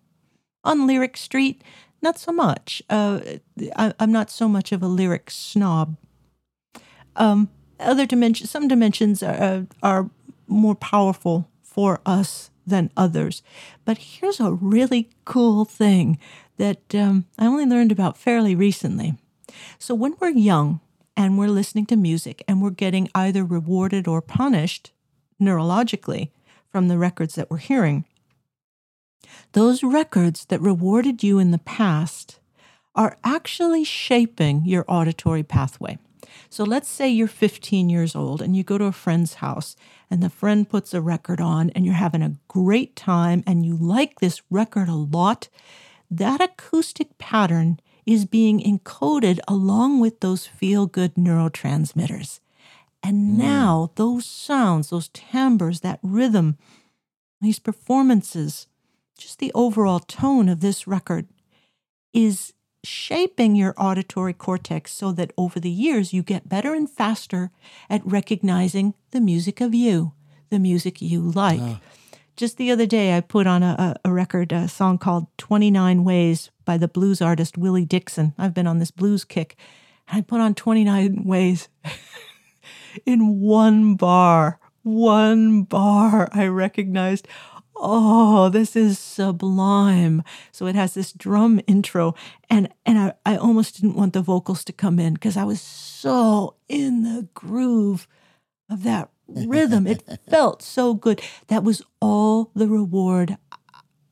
On 0.65 0.89
Lyric 0.89 1.17
Street, 1.17 1.63
not 2.03 2.19
so 2.19 2.33
much. 2.33 2.83
Uh, 2.91 3.21
I, 3.77 3.95
I'm 4.01 4.11
not 4.11 4.29
so 4.29 4.49
much 4.49 4.73
of 4.73 4.83
a 4.83 4.89
lyric 4.89 5.31
snob. 5.31 5.97
Um, 7.15 7.49
other 7.79 8.05
dimensions, 8.05 8.51
some 8.51 8.67
dimensions 8.67 9.23
are, 9.23 9.67
are 9.83 10.11
more 10.49 10.75
powerful 10.75 11.49
for 11.63 12.01
us 12.05 12.51
than 12.67 12.91
others. 12.97 13.43
But 13.85 13.99
here's 13.99 14.41
a 14.41 14.53
really 14.53 15.11
cool 15.25 15.65
thing 15.65 16.19
that 16.57 16.93
um, 16.93 17.27
I 17.39 17.47
only 17.47 17.67
learned 17.67 17.93
about 17.93 18.19
fairly 18.19 18.57
recently. 18.57 19.15
So 19.79 19.95
when 19.95 20.17
we're 20.21 20.31
young 20.31 20.81
and 21.19 21.37
we're 21.37 21.49
listening 21.49 21.85
to 21.85 21.97
music 21.97 22.45
and 22.47 22.63
we're 22.63 22.71
getting 22.71 23.11
either 23.13 23.45
rewarded 23.45 24.07
or 24.07 24.23
punished 24.23 24.93
neurologically 25.43 26.31
from 26.71 26.87
the 26.87 26.97
records 26.97 27.35
that 27.35 27.51
we're 27.51 27.57
hearing, 27.57 28.05
those 29.51 29.83
records 29.83 30.45
that 30.45 30.61
rewarded 30.61 31.25
you 31.25 31.41
in 31.41 31.51
the 31.51 31.59
past 31.59 32.39
are 32.95 33.19
actually 33.25 33.83
shaping 33.83 34.65
your 34.65 34.85
auditory 34.87 35.43
pathway. 35.43 35.99
So 36.49 36.63
let's 36.63 36.89
say 36.89 37.09
you're 37.09 37.27
15 37.27 37.91
years 37.91 38.15
old 38.15 38.41
and 38.41 38.57
you 38.57 38.63
go 38.63 38.79
to 38.79 38.85
a 38.85 38.93
friend's 38.93 39.35
house 39.35 39.75
and 40.09 40.23
the 40.23 40.31
friend 40.31 40.69
puts 40.69 40.95
a 40.95 41.01
record 41.01 41.41
on 41.41 41.71
and 41.71 41.85
you're 41.85 41.95
having 41.95 42.23
a 42.23 42.37
great 42.47 42.95
time 42.95 43.43
and 43.45 43.67
you 43.67 43.77
like 43.77 44.21
this 44.21 44.41
record 44.51 44.89
a 44.89 44.95
lot. 44.95 45.49
That 46.09 46.41
acoustic 46.41 47.19
pattern 47.19 47.81
is 48.09 48.25
being 48.25 48.59
encoded 48.59 49.39
along 49.47 50.01
with 50.01 50.21
those 50.21 50.47
feel 50.47 50.87
good 50.87 51.15
neurotransmitters. 51.17 52.41
And 53.03 53.33
hmm. 53.33 53.39
now 53.39 53.91
those 53.97 54.25
sounds, 54.25 54.89
those 54.89 55.11
timbres, 55.13 55.81
that 55.81 56.01
rhythm, 56.03 56.57
these 57.43 57.59
performances, 57.59 58.67
just 59.19 59.41
the 59.41 59.53
overall 59.55 60.01
tone 60.01 60.49
of 60.49 60.61
this 60.61 60.87
record 60.87 61.29
is 62.15 62.55
shaping 62.83 63.55
your 63.55 63.75
auditory 63.77 64.33
cortex 64.33 64.91
so 64.91 65.13
that 65.13 65.35
over 65.37 65.61
the 65.61 65.69
years 65.69 66.15
you 66.15 66.23
get 66.23 66.49
better 66.49 66.73
and 66.73 66.89
faster 66.89 67.51
at 67.91 68.01
recognizing 68.07 68.95
the 69.11 69.21
music 69.21 69.61
of 69.61 69.75
you, 69.75 70.13
the 70.49 70.59
music 70.59 71.03
you 71.03 71.21
like. 71.21 71.61
Ah. 71.61 71.81
Just 72.39 72.57
the 72.57 72.71
other 72.71 72.87
day, 72.87 73.17
I 73.17 73.21
put 73.21 73.49
on 73.49 73.65
a, 73.65 73.97
a, 74.05 74.13
record, 74.13 74.53
a 74.53 74.69
song 74.69 74.97
called 74.97 75.27
29 75.39 76.05
Ways 76.05 76.53
by 76.65 76.79
the 76.79 76.87
blues 76.87 77.21
artist 77.21 77.59
Willie 77.59 77.85
Dixon. 77.85 78.33
I've 78.39 78.55
been 78.55 78.69
on 78.69 78.79
this 78.79 78.93
blues 78.93 79.25
kick. 79.25 79.57
And 80.07 80.19
I 80.19 80.21
put 80.21 80.41
on 80.41 80.55
29 80.55 81.25
Ways 81.25 81.69
in 83.05 83.41
one 83.41 83.97
bar, 83.97 84.61
one 84.85 85.65
bar, 85.65 86.29
I 86.33 86.47
recognized, 86.47 87.27
oh, 87.75 88.49
this 88.51 88.77
is 88.77 89.01
sublime. 89.01 90.23
So 90.53 90.67
it 90.67 90.77
has 90.77 90.95
this 90.95 91.13
drum 91.13 91.61
intro, 91.67 92.15
and 92.49 92.69
and 92.87 92.99
I, 93.01 93.15
I 93.27 93.37
almost 93.37 93.81
didn't 93.81 93.97
want 93.97 94.13
the 94.13 94.23
vocals 94.23 94.63
to 94.67 94.73
come 94.73 95.01
in 95.01 95.15
because 95.15 95.37
I 95.37 95.43
was 95.43 95.61
so 95.61 96.55
in 96.69 97.03
the 97.03 97.27
groove 97.35 98.07
of 98.71 98.85
that 98.85 99.11
rhythm. 99.29 99.87
It 99.87 100.03
felt 100.29 100.63
so 100.63 100.95
good. 100.95 101.23
That 101.49 101.65
was 101.65 101.83
all 102.01 102.51
the 102.55 102.69
reward 102.69 103.37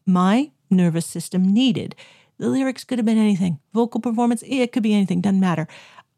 my 0.07 0.53
nervous 0.71 1.07
system 1.07 1.43
needed. 1.53 1.95
The 2.39 2.49
lyrics 2.49 2.85
could 2.85 2.99
have 2.99 3.07
been 3.07 3.19
anything. 3.19 3.61
Vocal 3.73 4.01
performance, 4.01 4.43
eh, 4.45 4.63
it 4.63 4.73
could 4.73 4.83
be 4.83 4.95
anything, 4.95 5.21
doesn't 5.21 5.41
matter. 5.41 5.67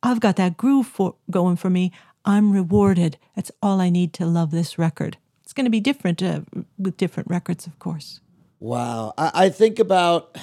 I've 0.03 0.21
got 0.21 0.37
that 0.37 0.57
groove 0.57 0.87
for, 0.87 1.15
going 1.31 1.57
for 1.57 1.71
me. 1.71 1.93
I'm 2.25 2.53
rewarded. 2.53 3.17
That's 3.35 3.51
all 3.63 3.81
I 3.81 3.91
need 3.91 4.13
to 4.15 4.27
love 4.27 4.51
this 4.51 4.79
record. 4.79 5.17
It's 5.43 5.53
going 5.53 5.65
to 5.65 5.71
be 5.71 5.81
different 5.81 6.23
uh, 6.23 6.41
with 6.77 6.97
different 6.97 7.31
records, 7.31 7.67
of 7.67 7.79
course. 7.79 8.21
Wow, 8.61 9.15
I, 9.17 9.31
I 9.35 9.49
think 9.51 9.79
about 9.79 10.37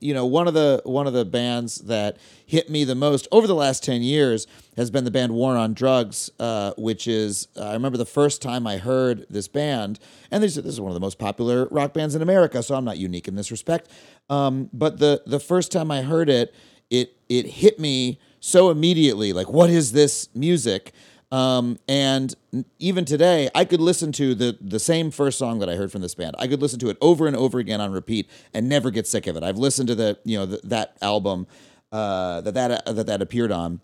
you 0.00 0.12
know 0.12 0.26
one 0.26 0.48
of 0.48 0.54
the 0.54 0.82
one 0.84 1.06
of 1.06 1.12
the 1.12 1.24
bands 1.24 1.76
that 1.82 2.16
hit 2.44 2.68
me 2.68 2.82
the 2.82 2.96
most 2.96 3.28
over 3.30 3.46
the 3.46 3.54
last 3.54 3.84
ten 3.84 4.02
years 4.02 4.48
has 4.76 4.90
been 4.90 5.04
the 5.04 5.10
band 5.10 5.32
War 5.32 5.56
on 5.56 5.72
Drugs, 5.72 6.30
uh, 6.40 6.72
which 6.76 7.06
is 7.06 7.46
uh, 7.56 7.68
I 7.68 7.72
remember 7.74 7.96
the 7.96 8.04
first 8.04 8.42
time 8.42 8.66
I 8.66 8.78
heard 8.78 9.24
this 9.30 9.46
band, 9.46 10.00
and 10.32 10.42
this, 10.42 10.56
this 10.56 10.66
is 10.66 10.80
one 10.80 10.90
of 10.90 10.94
the 10.94 11.00
most 11.00 11.18
popular 11.20 11.66
rock 11.70 11.94
bands 11.94 12.16
in 12.16 12.22
America, 12.22 12.60
so 12.60 12.74
I'm 12.74 12.84
not 12.84 12.98
unique 12.98 13.28
in 13.28 13.36
this 13.36 13.52
respect. 13.52 13.88
Um, 14.28 14.68
but 14.72 14.98
the 14.98 15.22
the 15.24 15.38
first 15.40 15.70
time 15.70 15.92
I 15.92 16.02
heard 16.02 16.28
it, 16.28 16.52
it 16.90 17.16
it 17.28 17.46
hit 17.46 17.78
me 17.78 18.18
so 18.40 18.70
immediately, 18.70 19.32
like 19.32 19.48
what 19.48 19.70
is 19.70 19.92
this 19.92 20.28
music? 20.34 20.92
Um, 21.32 21.78
and 21.88 22.34
even 22.78 23.04
today, 23.04 23.48
I 23.54 23.64
could 23.64 23.80
listen 23.80 24.10
to 24.12 24.34
the 24.34 24.58
the 24.60 24.80
same 24.80 25.10
first 25.10 25.38
song 25.38 25.60
that 25.60 25.68
I 25.68 25.76
heard 25.76 25.92
from 25.92 26.02
this 26.02 26.14
band. 26.14 26.34
I 26.38 26.48
could 26.48 26.60
listen 26.60 26.78
to 26.80 26.88
it 26.88 26.98
over 27.00 27.26
and 27.26 27.36
over 27.36 27.58
again 27.58 27.80
on 27.80 27.92
repeat 27.92 28.28
and 28.52 28.68
never 28.68 28.90
get 28.90 29.06
sick 29.06 29.26
of 29.26 29.36
it. 29.36 29.44
I've 29.44 29.58
listened 29.58 29.88
to 29.88 29.94
the 29.94 30.18
you 30.24 30.36
know 30.38 30.46
the, 30.46 30.60
that 30.64 30.96
album 31.00 31.46
uh, 31.92 32.40
that 32.40 32.54
that 32.54 32.88
uh, 32.88 32.92
that 32.92 33.06
that 33.06 33.22
appeared 33.22 33.52
on 33.52 33.80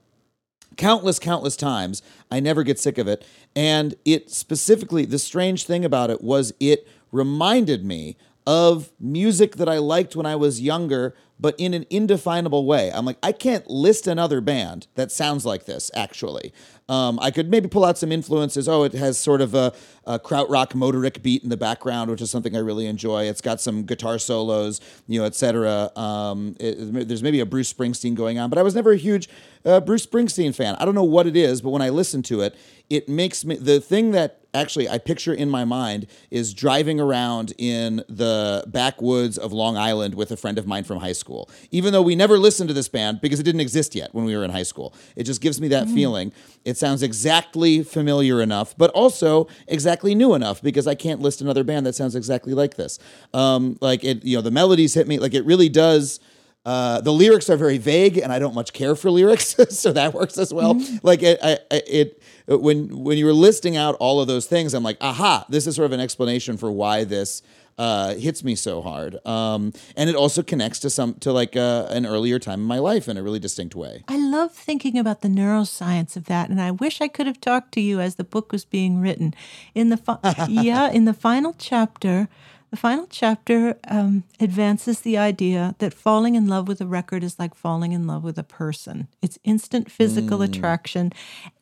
countless 0.76 1.18
countless 1.18 1.56
times. 1.56 2.02
I 2.30 2.40
never 2.40 2.62
get 2.62 2.78
sick 2.78 2.98
of 2.98 3.08
it. 3.08 3.24
And 3.54 3.94
it 4.04 4.30
specifically, 4.30 5.04
the 5.04 5.18
strange 5.18 5.64
thing 5.64 5.84
about 5.84 6.10
it 6.10 6.22
was 6.22 6.52
it 6.60 6.88
reminded 7.12 7.84
me 7.84 8.16
of 8.46 8.92
music 9.00 9.56
that 9.56 9.68
I 9.68 9.78
liked 9.78 10.14
when 10.14 10.26
I 10.26 10.36
was 10.36 10.60
younger, 10.60 11.14
but 11.38 11.54
in 11.58 11.74
an 11.74 11.84
indefinable 11.90 12.64
way. 12.64 12.90
I'm 12.92 13.04
like, 13.04 13.18
I 13.22 13.32
can't 13.32 13.68
list 13.68 14.06
another 14.06 14.40
band 14.40 14.86
that 14.94 15.12
sounds 15.12 15.44
like 15.44 15.66
this, 15.66 15.90
actually. 15.94 16.52
Um, 16.88 17.18
I 17.20 17.30
could 17.30 17.50
maybe 17.50 17.68
pull 17.68 17.84
out 17.84 17.98
some 17.98 18.12
influences. 18.12 18.68
Oh, 18.68 18.84
it 18.84 18.92
has 18.92 19.18
sort 19.18 19.40
of 19.40 19.54
a, 19.54 19.72
a 20.04 20.18
krautrock 20.18 20.68
motorik 20.72 21.20
beat 21.22 21.42
in 21.42 21.48
the 21.48 21.56
background, 21.56 22.10
which 22.10 22.20
is 22.20 22.30
something 22.30 22.54
I 22.56 22.60
really 22.60 22.86
enjoy. 22.86 23.24
It's 23.24 23.40
got 23.40 23.60
some 23.60 23.82
guitar 23.82 24.18
solos, 24.18 24.80
you 25.08 25.20
know, 25.20 25.26
etc. 25.26 25.90
Um, 25.96 26.54
there's 26.58 27.22
maybe 27.22 27.40
a 27.40 27.46
Bruce 27.46 27.72
Springsteen 27.72 28.14
going 28.14 28.38
on, 28.38 28.50
but 28.50 28.58
I 28.58 28.62
was 28.62 28.74
never 28.74 28.92
a 28.92 28.96
huge 28.96 29.28
uh, 29.66 29.80
Bruce 29.80 30.06
Springsteen 30.06 30.54
fan. 30.54 30.76
I 30.76 30.84
don't 30.84 30.94
know 30.94 31.04
what 31.04 31.26
it 31.26 31.36
is, 31.36 31.60
but 31.60 31.70
when 31.70 31.82
I 31.82 31.90
listen 31.90 32.22
to 32.24 32.40
it, 32.40 32.56
it 32.88 33.08
makes 33.08 33.44
me 33.44 33.56
the 33.56 33.80
thing 33.80 34.12
that 34.12 34.40
actually 34.54 34.88
I 34.88 34.98
picture 34.98 35.34
in 35.34 35.50
my 35.50 35.64
mind 35.64 36.06
is 36.30 36.54
driving 36.54 37.00
around 37.00 37.52
in 37.58 37.96
the 38.08 38.64
backwoods 38.68 39.36
of 39.36 39.52
Long 39.52 39.76
Island 39.76 40.14
with 40.14 40.30
a 40.30 40.36
friend 40.36 40.56
of 40.56 40.66
mine 40.66 40.84
from 40.84 40.98
high 40.98 41.12
school. 41.12 41.50
Even 41.72 41.92
though 41.92 42.00
we 42.00 42.14
never 42.14 42.38
listened 42.38 42.68
to 42.68 42.74
this 42.74 42.88
band 42.88 43.20
because 43.20 43.40
it 43.40 43.42
didn't 43.42 43.60
exist 43.60 43.94
yet 43.94 44.14
when 44.14 44.24
we 44.24 44.36
were 44.36 44.44
in 44.44 44.50
high 44.50 44.62
school. 44.62 44.94
It 45.16 45.24
just 45.24 45.40
gives 45.40 45.60
me 45.60 45.68
that 45.68 45.88
mm. 45.88 45.94
feeling. 45.94 46.32
It 46.64 46.76
sounds 46.76 47.02
exactly 47.02 47.82
familiar 47.82 48.40
enough, 48.40 48.76
but 48.78 48.90
also 48.90 49.48
exactly 49.66 50.14
new 50.14 50.34
enough 50.34 50.62
because 50.62 50.86
I 50.86 50.94
can't 50.94 51.20
list 51.20 51.40
another 51.40 51.64
band 51.64 51.86
that 51.86 51.94
sounds 51.94 52.14
exactly 52.14 52.54
like 52.54 52.76
this. 52.76 52.98
Um, 53.34 53.78
like 53.80 54.04
it, 54.04 54.24
you 54.24 54.36
know, 54.36 54.42
the 54.42 54.52
melodies 54.52 54.94
hit 54.94 55.08
me 55.08 55.18
like 55.18 55.34
it 55.34 55.44
really 55.44 55.68
does. 55.68 56.20
Uh, 56.66 57.00
the 57.00 57.12
lyrics 57.12 57.48
are 57.48 57.56
very 57.56 57.78
vague, 57.78 58.18
and 58.18 58.32
I 58.32 58.40
don't 58.40 58.54
much 58.54 58.72
care 58.72 58.96
for 58.96 59.08
lyrics, 59.08 59.54
so 59.70 59.92
that 59.92 60.12
works 60.12 60.36
as 60.36 60.52
well. 60.52 60.74
Mm-hmm. 60.74 61.06
Like 61.06 61.22
it, 61.22 61.38
I, 61.40 61.58
it, 61.70 62.20
when 62.48 63.04
when 63.04 63.16
you 63.18 63.24
were 63.24 63.32
listing 63.32 63.76
out 63.76 63.94
all 64.00 64.20
of 64.20 64.26
those 64.26 64.46
things, 64.46 64.74
I'm 64.74 64.82
like, 64.82 64.96
aha, 65.00 65.46
this 65.48 65.68
is 65.68 65.76
sort 65.76 65.86
of 65.86 65.92
an 65.92 66.00
explanation 66.00 66.56
for 66.56 66.72
why 66.72 67.04
this 67.04 67.40
uh, 67.78 68.14
hits 68.14 68.42
me 68.42 68.54
so 68.54 68.82
hard. 68.82 69.24
Um, 69.26 69.72
and 69.96 70.08
it 70.10 70.16
also 70.16 70.42
connects 70.42 70.80
to 70.80 70.90
some 70.90 71.14
to 71.20 71.32
like 71.32 71.56
uh, 71.56 71.86
an 71.90 72.04
earlier 72.04 72.38
time 72.38 72.60
in 72.60 72.66
my 72.66 72.78
life 72.78 73.08
in 73.08 73.16
a 73.16 73.22
really 73.22 73.38
distinct 73.38 73.74
way. 73.74 74.02
I 74.08 74.18
love 74.18 74.52
thinking 74.52 74.98
about 74.98 75.20
the 75.20 75.28
neuroscience 75.28 76.16
of 76.16 76.24
that, 76.24 76.50
and 76.50 76.60
I 76.60 76.70
wish 76.72 77.00
I 77.00 77.08
could 77.08 77.26
have 77.26 77.40
talked 77.40 77.72
to 77.72 77.80
you 77.80 78.00
as 78.00 78.16
the 78.16 78.24
book 78.24 78.52
was 78.52 78.64
being 78.64 79.00
written. 79.00 79.34
In 79.74 79.90
the 79.90 79.96
fi- 79.96 80.18
yeah, 80.48 80.90
in 80.90 81.04
the 81.04 81.14
final 81.14 81.54
chapter. 81.58 82.28
The 82.70 82.76
final 82.76 83.06
chapter 83.08 83.78
um, 83.88 84.24
advances 84.40 85.00
the 85.00 85.16
idea 85.16 85.74
that 85.78 85.94
falling 85.94 86.34
in 86.34 86.48
love 86.48 86.68
with 86.68 86.80
a 86.80 86.86
record 86.86 87.22
is 87.22 87.38
like 87.38 87.54
falling 87.54 87.92
in 87.92 88.06
love 88.06 88.24
with 88.24 88.38
a 88.38 88.42
person. 88.42 89.08
It's 89.22 89.38
instant 89.44 89.90
physical 89.90 90.38
mm. 90.40 90.44
attraction. 90.44 91.12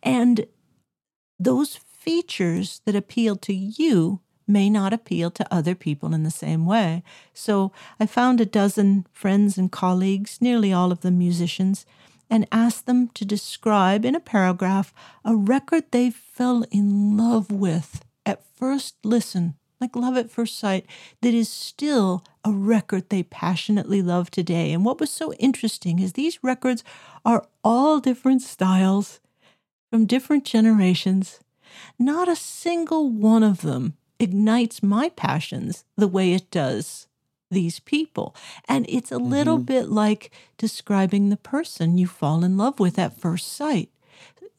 And 0.03 0.47
those 1.39 1.77
features 1.77 2.81
that 2.87 2.97
appeal 2.97 3.37
to 3.37 3.55
you 3.55 4.21
may 4.47 4.69
not 4.69 4.93
appeal 4.93 5.31
to 5.31 5.55
other 5.55 5.75
people 5.75 6.15
in 6.15 6.23
the 6.23 6.31
same 6.31 6.67
way. 6.67 7.03
So 7.33 7.73
I 7.99 8.07
found 8.07 8.41
a 8.41 8.47
dozen 8.47 9.07
friends 9.13 9.57
and 9.57 9.73
colleagues, 9.73 10.39
nearly 10.41 10.73
all 10.73 10.93
of 10.93 11.01
them 11.01 11.19
musicians, 11.19 11.87
and 12.31 12.47
asked 12.51 12.87
them 12.87 13.09
to 13.09 13.25
describe 13.25 14.05
in 14.05 14.15
a 14.15 14.21
paragraph 14.21 14.93
a 15.25 15.37
record 15.37 15.85
they 15.91 16.11
fell 16.11 16.65
in 16.71 17.17
love 17.17 17.51
with 17.51 18.05
at 18.27 18.43
first 18.57 18.97
listen, 19.05 19.55
like 19.81 19.97
love 19.97 20.17
at 20.17 20.31
first 20.31 20.59
sight, 20.59 20.87
that 21.23 21.35
is 21.35 21.49
still 21.49 22.25
a 22.45 22.53
record 22.53 23.09
they 23.09 23.23
passionately 23.23 24.03
love 24.03 24.31
today. 24.31 24.73
And 24.73 24.85
what 24.85 25.01
was 25.01 25.11
so 25.11 25.33
interesting 25.35 25.99
is 25.99 26.13
these 26.13 26.43
records 26.43 26.85
are 27.25 27.47
all 27.63 28.01
different 28.01 28.43
styles 28.43 29.21
from 29.91 30.07
different 30.07 30.45
generations. 30.45 31.41
Not 31.99 32.29
a 32.29 32.37
single 32.37 33.11
one 33.11 33.43
of 33.43 33.63
them 33.63 33.95
ignites 34.19 34.83
my 34.83 35.09
passions 35.11 35.85
the 35.97 36.09
way 36.09 36.33
it 36.33 36.51
does 36.51 37.07
these 37.51 37.81
people. 37.81 38.35
And 38.69 38.87
it's 38.89 39.13
a 39.13 39.19
little 39.19 39.57
mm-hmm. 39.57 39.67
bit 39.67 39.89
like 39.89 40.31
describing 40.59 41.31
the 41.31 41.37
person 41.37 41.99
you 41.99 42.07
fall 42.07 42.45
in 42.45 42.57
love 42.57 42.81
with 42.81 42.99
at 42.99 43.19
first 43.19 43.53
sight. 43.53 43.91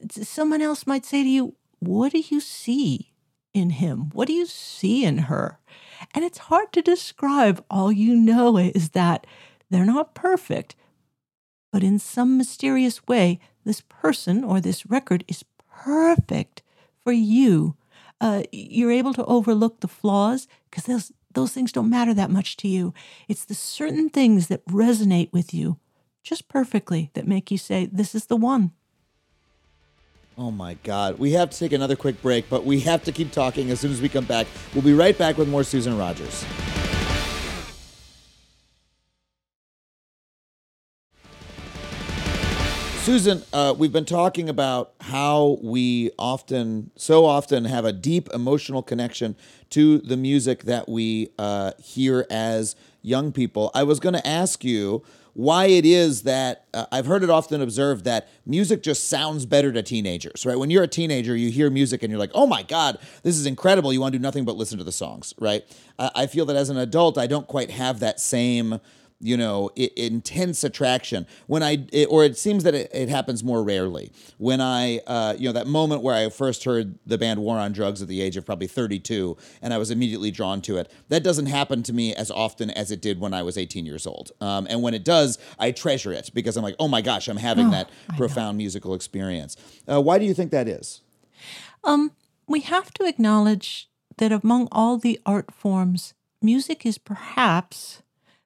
Someone 0.09 0.61
else 0.61 0.87
might 0.87 1.05
say 1.05 1.23
to 1.23 1.29
you, 1.29 1.55
What 1.79 2.11
do 2.11 2.21
you 2.29 2.39
see 2.39 3.11
in 3.55 3.71
him? 3.71 4.11
What 4.13 4.27
do 4.27 4.33
you 4.33 4.45
see 4.45 5.05
in 5.05 5.17
her? 5.29 5.57
And 6.13 6.23
it's 6.25 6.37
hard 6.37 6.73
to 6.73 6.81
describe. 6.81 7.63
All 7.71 7.91
you 7.91 8.13
know 8.13 8.57
is 8.57 8.89
that 8.89 9.25
they're 9.71 9.85
not 9.85 10.13
perfect, 10.13 10.75
but 11.71 11.81
in 11.81 11.97
some 11.97 12.37
mysterious 12.37 13.07
way, 13.07 13.39
this 13.63 13.81
person 13.81 14.43
or 14.43 14.59
this 14.59 14.85
record 14.85 15.23
is 15.27 15.45
perfect 15.67 16.61
for 17.03 17.13
you. 17.13 17.75
Uh, 18.21 18.43
you're 18.51 18.91
able 18.91 19.13
to 19.13 19.25
overlook 19.25 19.79
the 19.79 19.87
flaws 19.87 20.47
because 20.69 20.83
those 20.83 21.11
those 21.33 21.51
things 21.51 21.73
don't 21.73 21.89
matter 21.89 22.13
that 22.13 22.31
much 22.31 22.55
to 22.55 22.67
you. 22.67 22.93
It's 23.27 23.43
the 23.43 23.55
certain 23.55 24.09
things 24.09 24.47
that 24.47 24.65
resonate 24.67 25.33
with 25.33 25.53
you 25.53 25.79
just 26.23 26.47
perfectly 26.47 27.11
that 27.13 27.27
make 27.27 27.51
you 27.51 27.57
say, 27.57 27.85
"This 27.85 28.15
is 28.15 28.27
the 28.27 28.37
one." 28.37 28.71
Oh 30.37 30.51
my 30.51 30.73
God. 30.83 31.17
We 31.17 31.31
have 31.31 31.49
to 31.49 31.57
take 31.57 31.71
another 31.71 31.95
quick 31.95 32.21
break, 32.21 32.49
but 32.49 32.65
we 32.65 32.81
have 32.81 33.03
to 33.05 33.13
keep 33.13 33.31
talking 33.31 33.71
as 33.71 33.79
soon 33.79 33.91
as 33.91 34.01
we 34.01 34.09
come 34.09 34.25
back. 34.25 34.47
We'll 34.73 34.83
be 34.83 34.93
right 34.93 35.17
back 35.17 35.37
with 35.37 35.47
more 35.47 35.63
Susan 35.63 35.97
Rogers. 35.97 36.45
Susan, 43.05 43.43
uh, 43.53 43.73
we've 43.77 43.93
been 43.93 44.03
talking 44.03 44.49
about 44.49 44.93
how 44.99 45.59
we 45.61 46.11
often, 46.17 46.89
so 46.97 47.25
often, 47.25 47.65
have 47.65 47.85
a 47.85 47.93
deep 47.93 48.27
emotional 48.33 48.81
connection 48.81 49.35
to 49.69 49.99
the 49.99 50.17
music 50.17 50.63
that 50.63 50.89
we 50.89 51.29
uh, 51.37 51.71
hear 51.77 52.25
as 52.31 52.75
young 53.03 53.31
people. 53.31 53.69
I 53.75 53.83
was 53.83 53.99
going 53.99 54.15
to 54.15 54.27
ask 54.27 54.65
you 54.65 55.03
why 55.35 55.65
it 55.65 55.85
is 55.85 56.21
that 56.21 56.63
uh, 56.73 56.85
I've 56.93 57.05
heard 57.05 57.21
it 57.21 57.29
often 57.29 57.61
observed 57.61 58.05
that 58.05 58.29
music 58.45 58.81
just 58.81 59.09
sounds 59.09 59.45
better 59.45 59.69
to 59.73 59.83
teenagers, 59.83 60.45
right? 60.45 60.57
When 60.57 60.69
you're 60.69 60.83
a 60.83 60.87
teenager, 60.87 61.35
you 61.35 61.51
hear 61.51 61.69
music 61.69 62.03
and 62.03 62.09
you're 62.09 62.19
like, 62.19 62.31
oh 62.33 62.47
my 62.47 62.63
God, 62.63 62.97
this 63.21 63.37
is 63.37 63.45
incredible. 63.45 63.91
You 63.91 63.99
want 63.99 64.13
to 64.13 64.17
do 64.17 64.21
nothing 64.21 64.45
but 64.45 64.55
listen 64.55 64.77
to 64.77 64.85
the 64.85 64.93
songs, 64.93 65.33
right? 65.37 65.65
I 65.99 66.27
feel 66.27 66.45
that 66.45 66.55
as 66.55 66.69
an 66.69 66.77
adult, 66.77 67.17
I 67.17 67.27
don't 67.27 67.47
quite 67.47 67.69
have 67.69 67.99
that 67.99 68.21
same 68.21 68.79
you 69.19 69.37
know, 69.37 69.69
I- 69.77 69.91
intense 69.95 70.63
attraction. 70.63 71.25
When 71.47 71.63
I, 71.63 71.85
it, 71.91 72.07
or 72.09 72.23
it 72.23 72.37
seems 72.37 72.63
that 72.63 72.75
it, 72.75 72.91
it, 72.93 73.09
happens 73.09 73.43
more 73.43 73.63
rarely. 73.63 74.11
When 74.37 74.59
I, 74.59 74.99
uh, 75.07 75.35
you 75.37 75.47
know, 75.47 75.53
that 75.53 75.67
moment 75.67 76.01
where 76.01 76.15
I 76.15 76.29
first 76.29 76.63
heard 76.65 76.99
the 77.05 77.17
band 77.17 77.39
War 77.39 77.57
on 77.57 77.71
Drugs 77.71 78.01
at 78.01 78.07
the 78.07 78.21
age 78.21 78.35
of 78.35 78.45
probably 78.45 78.67
32, 78.67 79.37
and 79.61 79.73
I 79.73 79.77
was 79.77 79.89
immediately 79.89 80.31
drawn 80.31 80.61
to 80.63 80.77
it. 80.77 80.91
That 81.09 81.23
doesn't 81.23 81.45
happen 81.47 81.81
to 81.83 81.93
me 81.93 82.13
as 82.13 82.29
often 82.29 82.69
as 82.71 82.91
it 82.91 83.01
did 83.01 83.19
when 83.19 83.33
I 83.33 83.41
was 83.41 83.57
18 83.57 83.85
years 83.85 84.05
old. 84.05 84.31
Um, 84.41 84.67
and 84.69 84.81
when 84.81 84.93
it 84.93 85.05
does, 85.05 85.37
I 85.57 85.71
treasure 85.71 86.11
it 86.11 86.31
because 86.33 86.57
I'm 86.57 86.63
like, 86.63 86.75
oh 86.79 86.87
my 86.87 87.01
gosh, 87.01 87.27
I'm 87.27 87.37
having 87.37 87.67
oh, 87.67 87.71
that 87.71 87.89
profound 88.17 88.57
musical 88.57 88.93
experience. 88.93 89.55
Uh, 89.89 90.01
why 90.01 90.19
do 90.19 90.25
you 90.25 90.33
think 90.33 90.51
that 90.51 90.67
is? 90.67 91.01
Um, 91.83 92.11
we 92.47 92.61
have 92.61 92.93
to 92.95 93.05
acknowledge 93.05 93.89
that 94.17 94.31
among 94.31 94.67
all 94.71 94.97
the 94.97 95.19
art 95.25 95.53
forms, 95.53 96.13
music 96.41 96.85
is 96.85 96.97
perhaps 96.97 98.01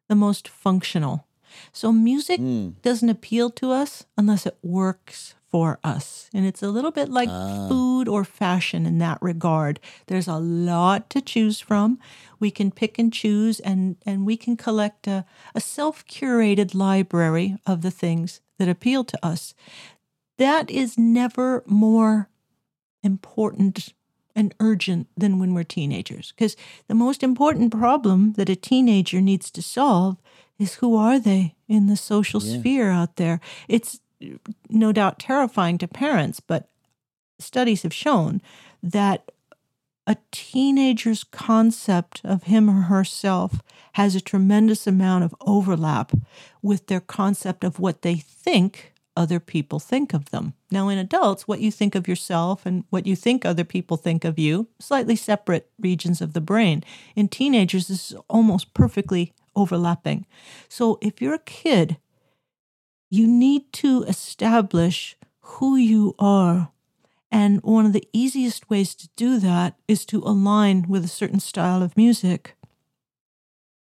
the 0.10 0.16
most 0.16 0.50
functional. 0.50 1.26
So 1.72 1.94
music 1.94 2.42
mm. 2.42 2.74
doesn't 2.82 3.10
appeal 3.10 3.50
to 3.52 3.72
us 3.72 4.06
unless 4.18 4.46
it 4.46 4.58
works 4.62 5.36
for 5.50 5.80
us. 5.84 6.30
And 6.34 6.46
it's 6.46 6.62
a 6.62 6.70
little 6.70 6.92
bit 6.92 7.10
like 7.10 7.30
ah. 7.32 7.68
food 7.68 8.08
or 8.08 8.24
fashion 8.24 8.86
in 8.86 9.00
that 9.00 9.18
regard. 9.22 9.80
There's 10.08 10.28
a 10.28 10.38
lot 10.38 11.10
to 11.12 11.22
choose 11.22 11.60
from. 11.60 12.00
We 12.40 12.52
can 12.52 12.72
pick 12.72 13.00
and 13.00 13.12
choose 13.12 13.60
and, 13.62 13.96
and 14.06 14.26
we 14.26 14.38
can 14.38 14.58
collect 14.58 15.08
a, 15.08 15.26
a 15.56 15.62
self 15.62 16.06
curated 16.06 16.76
library 16.76 17.58
of 17.66 17.82
the 17.82 17.92
things 17.92 18.42
that 18.60 18.70
appeal 18.70 19.04
to 19.06 19.26
us. 19.26 19.56
That 20.38 20.70
is 20.70 20.98
never 20.98 21.64
more 21.66 22.30
important 23.04 23.94
and 24.40 24.56
urgent 24.62 25.06
than 25.18 25.38
when 25.38 25.54
we're 25.54 25.66
teenagers. 25.66 26.32
Because 26.32 26.56
the 26.88 26.96
most 26.96 27.24
important 27.24 27.74
problem 27.74 28.34
that 28.38 28.48
a 28.48 28.56
teenager 28.56 29.20
needs 29.20 29.52
to 29.52 29.62
solve 29.62 30.16
is 30.58 30.76
who 30.76 30.96
are 30.96 31.20
they 31.20 31.56
in 31.68 31.88
the 31.88 31.98
social 31.98 32.42
yeah. 32.42 32.58
sphere 32.58 32.90
out 32.90 33.18
there? 33.18 33.42
It's 33.68 34.00
no 34.70 34.94
doubt 34.94 35.20
terrifying 35.20 35.78
to 35.80 35.90
parents, 35.90 36.40
but 36.40 36.70
studies 37.38 37.84
have 37.84 37.94
shown 37.94 38.42
that 38.82 39.30
a 40.08 40.16
teenager's 40.32 41.26
concept 41.26 42.22
of 42.24 42.44
him 42.44 42.70
or 42.70 42.84
herself 42.84 43.62
has 43.94 44.16
a 44.16 44.22
tremendous 44.22 44.88
amount 44.88 45.26
of 45.26 45.36
overlap 45.42 46.14
with 46.62 46.88
their 46.88 47.02
concept 47.02 47.66
of 47.66 47.78
what 47.78 48.04
they 48.04 48.16
think 48.16 48.94
other 49.20 49.40
people 49.42 49.80
think 49.80 50.14
of 50.14 50.32
them. 50.32 50.54
Now, 50.72 50.88
in 50.88 50.98
adults, 50.98 51.46
what 51.46 51.60
you 51.60 51.72
think 51.72 51.94
of 51.94 52.08
yourself 52.08 52.66
and 52.66 52.86
what 52.90 53.06
you 53.06 53.18
think 53.18 53.46
other 53.46 53.66
people 53.66 53.98
think 53.98 54.24
of 54.24 54.40
you, 54.40 54.70
slightly 54.80 55.18
separate 55.18 55.70
regions 55.78 56.22
of 56.22 56.32
the 56.32 56.42
brain. 56.42 56.86
In 57.18 57.28
teenagers, 57.28 57.90
this 57.90 58.12
is 58.12 58.18
almost 58.30 58.74
perfectly 58.74 59.34
overlapping. 59.58 60.26
So, 60.70 60.98
if 61.02 61.22
you're 61.22 61.34
a 61.34 61.40
kid, 61.40 61.98
you 63.10 63.28
need 63.28 63.74
to 63.74 64.04
establish 64.04 65.18
who 65.42 65.76
you 65.76 66.16
are. 66.18 66.72
And 67.30 67.62
one 67.62 67.86
of 67.86 67.94
the 67.94 68.08
easiest 68.14 68.70
ways 68.70 68.96
to 68.96 69.10
do 69.18 69.38
that 69.40 69.76
is 69.88 70.06
to 70.06 70.20
align 70.20 70.86
with 70.88 71.04
a 71.04 71.10
certain 71.10 71.42
style 71.42 71.84
of 71.84 71.98
music. 71.98 72.56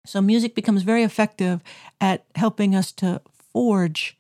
So 0.07 0.21
music 0.23 0.55
becomes 0.55 0.85
very 0.85 1.03
effective 1.03 1.63
at 2.01 2.25
helping 2.37 2.77
us 2.77 2.93
to 2.93 3.21
forge 3.53 4.17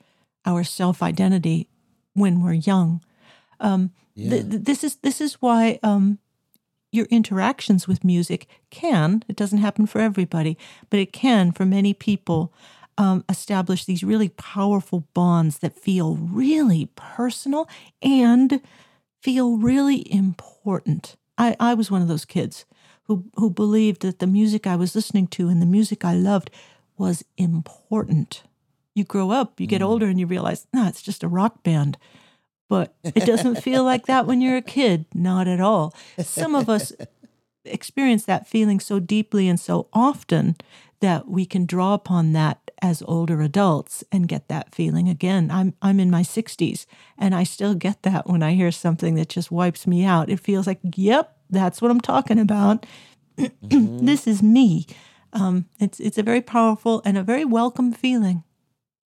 our 0.46 0.64
self 0.64 1.02
identity 1.02 1.68
when 2.14 2.42
we're 2.42 2.54
young. 2.54 3.02
Um, 3.60 3.90
th- 4.16 4.48
th- 4.50 4.62
this 4.62 4.84
is 4.84 4.96
this 4.96 5.20
is 5.20 5.34
why 5.34 5.78
um, 5.82 6.18
your 6.92 7.06
interactions 7.06 7.86
with 7.86 8.04
music 8.04 8.46
can 8.70 9.22
it 9.28 9.36
doesn't 9.36 9.58
happen 9.58 9.86
for 9.86 10.00
everybody, 10.00 10.56
but 10.88 11.00
it 11.00 11.12
can 11.12 11.52
for 11.52 11.66
many 11.66 11.92
people 11.92 12.52
um, 12.98 13.24
establish 13.28 13.84
these 13.84 14.02
really 14.02 14.30
powerful 14.30 15.06
bonds 15.12 15.58
that 15.58 15.78
feel 15.78 16.16
really 16.16 16.88
personal 16.96 17.68
and 18.00 18.60
feel 19.20 19.58
really 19.58 20.10
important. 20.12 21.16
I, 21.36 21.56
I 21.60 21.74
was 21.74 21.90
one 21.90 22.00
of 22.00 22.08
those 22.08 22.24
kids 22.24 22.64
who 23.04 23.24
who 23.36 23.50
believed 23.50 24.02
that 24.02 24.18
the 24.18 24.26
music 24.26 24.66
I 24.66 24.76
was 24.76 24.94
listening 24.94 25.26
to 25.28 25.48
and 25.48 25.60
the 25.60 25.66
music 25.66 26.04
I 26.04 26.14
loved 26.14 26.50
was 26.96 27.24
important. 27.36 28.42
You 28.96 29.04
grow 29.04 29.30
up, 29.30 29.60
you 29.60 29.66
get 29.66 29.82
older, 29.82 30.06
and 30.06 30.18
you 30.18 30.26
realize, 30.26 30.66
no, 30.72 30.86
it's 30.88 31.02
just 31.02 31.22
a 31.22 31.28
rock 31.28 31.62
band. 31.62 31.98
But 32.70 32.94
it 33.04 33.26
doesn't 33.26 33.56
feel 33.62 33.84
like 33.84 34.06
that 34.06 34.26
when 34.26 34.40
you're 34.40 34.56
a 34.56 34.62
kid, 34.62 35.04
not 35.12 35.46
at 35.46 35.60
all. 35.60 35.94
Some 36.18 36.54
of 36.54 36.70
us 36.70 36.92
experience 37.66 38.24
that 38.24 38.46
feeling 38.46 38.80
so 38.80 38.98
deeply 38.98 39.48
and 39.48 39.60
so 39.60 39.88
often 39.92 40.56
that 41.00 41.28
we 41.28 41.44
can 41.44 41.66
draw 41.66 41.92
upon 41.92 42.32
that 42.32 42.70
as 42.80 43.02
older 43.06 43.42
adults 43.42 44.02
and 44.10 44.28
get 44.28 44.48
that 44.48 44.74
feeling 44.74 45.10
again. 45.10 45.50
I'm 45.50 45.74
I'm 45.82 46.00
in 46.00 46.10
my 46.10 46.22
60s 46.22 46.86
and 47.18 47.34
I 47.34 47.44
still 47.44 47.74
get 47.74 48.02
that 48.02 48.26
when 48.26 48.42
I 48.42 48.54
hear 48.54 48.72
something 48.72 49.14
that 49.16 49.28
just 49.28 49.50
wipes 49.50 49.86
me 49.86 50.04
out. 50.06 50.30
It 50.30 50.40
feels 50.40 50.66
like, 50.66 50.80
yep, 50.94 51.36
that's 51.50 51.82
what 51.82 51.90
I'm 51.90 52.00
talking 52.00 52.38
about. 52.38 52.86
this 53.60 54.26
is 54.26 54.42
me. 54.42 54.86
Um, 55.34 55.66
it's 55.78 56.00
it's 56.00 56.16
a 56.16 56.22
very 56.22 56.40
powerful 56.40 57.02
and 57.04 57.18
a 57.18 57.22
very 57.22 57.44
welcome 57.44 57.92
feeling. 57.92 58.42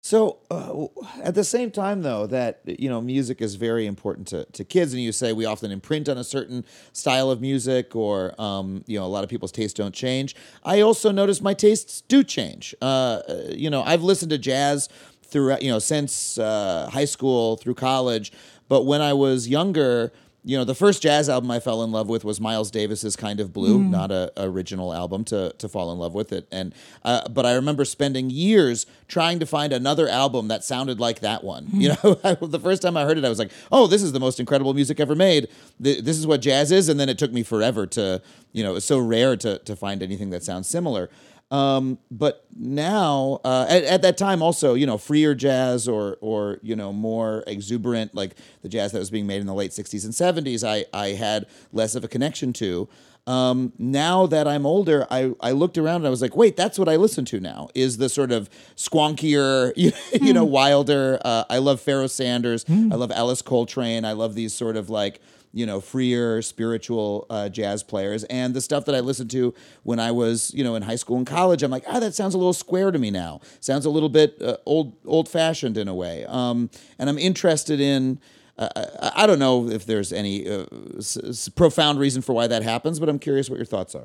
So, 0.04 0.38
uh, 0.50 0.86
at 1.22 1.36
the 1.36 1.44
same 1.44 1.70
time, 1.70 2.02
though, 2.02 2.26
that 2.26 2.60
you 2.66 2.88
know, 2.88 3.00
music 3.00 3.40
is 3.40 3.54
very 3.54 3.86
important 3.86 4.26
to, 4.28 4.44
to 4.46 4.64
kids, 4.64 4.92
and 4.92 5.00
you 5.00 5.12
say 5.12 5.32
we 5.32 5.44
often 5.44 5.70
imprint 5.70 6.08
on 6.08 6.18
a 6.18 6.24
certain 6.24 6.64
style 6.92 7.30
of 7.30 7.40
music, 7.40 7.94
or 7.94 8.34
um, 8.40 8.82
you 8.88 8.98
know, 8.98 9.04
a 9.04 9.06
lot 9.06 9.22
of 9.22 9.30
people's 9.30 9.52
tastes 9.52 9.74
don't 9.74 9.94
change. 9.94 10.34
I 10.64 10.80
also 10.80 11.12
notice 11.12 11.40
my 11.40 11.54
tastes 11.54 12.00
do 12.00 12.24
change. 12.24 12.74
Uh, 12.82 13.20
you 13.50 13.70
know, 13.70 13.84
I've 13.84 14.02
listened 14.02 14.30
to 14.30 14.38
jazz 14.38 14.88
throughout, 15.22 15.62
you 15.62 15.70
know, 15.70 15.78
since 15.78 16.36
uh, 16.36 16.90
high 16.92 17.04
school 17.04 17.56
through 17.56 17.74
college, 17.74 18.32
but 18.68 18.84
when 18.84 19.00
I 19.00 19.12
was 19.12 19.46
younger, 19.46 20.12
you 20.44 20.56
know, 20.56 20.64
the 20.64 20.74
first 20.74 21.02
jazz 21.02 21.28
album 21.28 21.50
I 21.52 21.60
fell 21.60 21.84
in 21.84 21.92
love 21.92 22.08
with 22.08 22.24
was 22.24 22.40
Miles 22.40 22.70
Davis's 22.70 23.14
"Kind 23.14 23.38
of 23.38 23.52
Blue," 23.52 23.78
not 23.82 24.10
a 24.10 24.32
original 24.36 24.92
album 24.92 25.24
to 25.26 25.54
to 25.58 25.68
fall 25.68 25.92
in 25.92 25.98
love 25.98 26.14
with 26.14 26.32
it. 26.32 26.48
And 26.50 26.74
uh, 27.04 27.28
but 27.28 27.46
I 27.46 27.54
remember 27.54 27.84
spending 27.84 28.28
years 28.28 28.86
trying 29.06 29.38
to 29.38 29.46
find 29.46 29.72
another 29.72 30.08
album 30.08 30.48
that 30.48 30.64
sounded 30.64 30.98
like 30.98 31.20
that 31.20 31.44
one. 31.44 31.68
You 31.72 31.90
know, 31.90 32.14
the 32.40 32.60
first 32.60 32.82
time 32.82 32.96
I 32.96 33.04
heard 33.04 33.18
it, 33.18 33.24
I 33.24 33.28
was 33.28 33.38
like, 33.38 33.52
"Oh, 33.70 33.86
this 33.86 34.02
is 34.02 34.10
the 34.12 34.20
most 34.20 34.40
incredible 34.40 34.74
music 34.74 34.98
ever 34.98 35.14
made. 35.14 35.48
Th- 35.82 36.00
This 36.02 36.18
is 36.18 36.26
what 36.26 36.40
jazz 36.40 36.72
is." 36.72 36.88
And 36.88 36.98
then 36.98 37.08
it 37.08 37.18
took 37.18 37.32
me 37.32 37.42
forever 37.44 37.86
to, 37.88 38.20
you 38.52 38.64
know, 38.64 38.74
it's 38.76 38.86
so 38.86 38.98
rare 38.98 39.36
to 39.36 39.58
to 39.58 39.76
find 39.76 40.02
anything 40.02 40.30
that 40.30 40.42
sounds 40.42 40.66
similar. 40.68 41.08
Um, 41.52 41.98
but 42.10 42.46
now, 42.56 43.40
uh, 43.44 43.66
at, 43.68 43.84
at 43.84 44.02
that 44.02 44.16
time, 44.16 44.40
also, 44.42 44.72
you 44.72 44.86
know, 44.86 44.96
freer 44.96 45.34
jazz 45.34 45.86
or, 45.86 46.16
or 46.22 46.58
you 46.62 46.74
know, 46.74 46.94
more 46.94 47.44
exuberant, 47.46 48.14
like 48.14 48.36
the 48.62 48.70
jazz 48.70 48.92
that 48.92 48.98
was 48.98 49.10
being 49.10 49.26
made 49.26 49.42
in 49.42 49.46
the 49.46 49.54
late 49.54 49.72
'60s 49.72 50.04
and 50.04 50.14
'70s, 50.14 50.66
I, 50.66 50.86
I 50.98 51.08
had 51.08 51.46
less 51.70 51.94
of 51.94 52.04
a 52.04 52.08
connection 52.08 52.54
to. 52.54 52.88
Um, 53.26 53.72
now 53.78 54.26
that 54.26 54.48
I'm 54.48 54.64
older, 54.66 55.06
I, 55.10 55.32
I 55.40 55.52
looked 55.52 55.78
around 55.78 55.96
and 55.96 56.06
I 56.06 56.10
was 56.10 56.22
like, 56.22 56.34
wait, 56.34 56.56
that's 56.56 56.78
what 56.78 56.88
I 56.88 56.96
listen 56.96 57.24
to 57.26 57.38
now. 57.38 57.68
Is 57.74 57.98
the 57.98 58.08
sort 58.08 58.32
of 58.32 58.48
squonkier, 58.74 59.72
you, 59.76 59.92
you 60.20 60.32
know, 60.32 60.44
wilder. 60.44 61.20
Uh, 61.22 61.44
I 61.50 61.58
love 61.58 61.82
Pharoah 61.82 62.08
Sanders. 62.08 62.64
I 62.92 62.96
love 62.96 63.12
Alice 63.12 63.42
Coltrane. 63.42 64.06
I 64.06 64.12
love 64.12 64.34
these 64.34 64.54
sort 64.54 64.76
of 64.76 64.88
like 64.88 65.20
you 65.52 65.66
know, 65.66 65.80
freer 65.80 66.40
spiritual 66.42 67.26
uh, 67.30 67.48
jazz 67.48 67.82
players. 67.82 68.24
And 68.24 68.54
the 68.54 68.60
stuff 68.60 68.84
that 68.86 68.94
I 68.94 69.00
listened 69.00 69.30
to 69.32 69.54
when 69.82 70.00
I 70.00 70.10
was, 70.10 70.52
you 70.54 70.64
know, 70.64 70.74
in 70.74 70.82
high 70.82 70.96
school 70.96 71.16
and 71.16 71.26
college, 71.26 71.62
I'm 71.62 71.70
like, 71.70 71.84
ah, 71.88 72.00
that 72.00 72.14
sounds 72.14 72.34
a 72.34 72.38
little 72.38 72.52
square 72.52 72.90
to 72.90 72.98
me 72.98 73.10
now. 73.10 73.40
Sounds 73.60 73.84
a 73.84 73.90
little 73.90 74.08
bit 74.08 74.40
uh, 74.40 74.56
old, 74.66 74.96
old 75.04 75.28
fashioned 75.28 75.76
in 75.76 75.88
a 75.88 75.94
way. 75.94 76.24
Um, 76.26 76.70
and 76.98 77.08
I'm 77.10 77.18
interested 77.18 77.80
in. 77.80 78.18
Uh, 78.58 78.68
I, 79.00 79.22
I 79.22 79.26
don't 79.26 79.38
know 79.38 79.68
if 79.70 79.86
there's 79.86 80.12
any 80.12 80.46
uh, 80.48 80.66
s- 80.98 81.16
s- 81.16 81.48
profound 81.48 81.98
reason 81.98 82.20
for 82.20 82.34
why 82.34 82.46
that 82.46 82.62
happens, 82.62 83.00
but 83.00 83.08
I'm 83.08 83.18
curious 83.18 83.48
what 83.48 83.56
your 83.56 83.64
thoughts 83.64 83.94
are. 83.94 84.04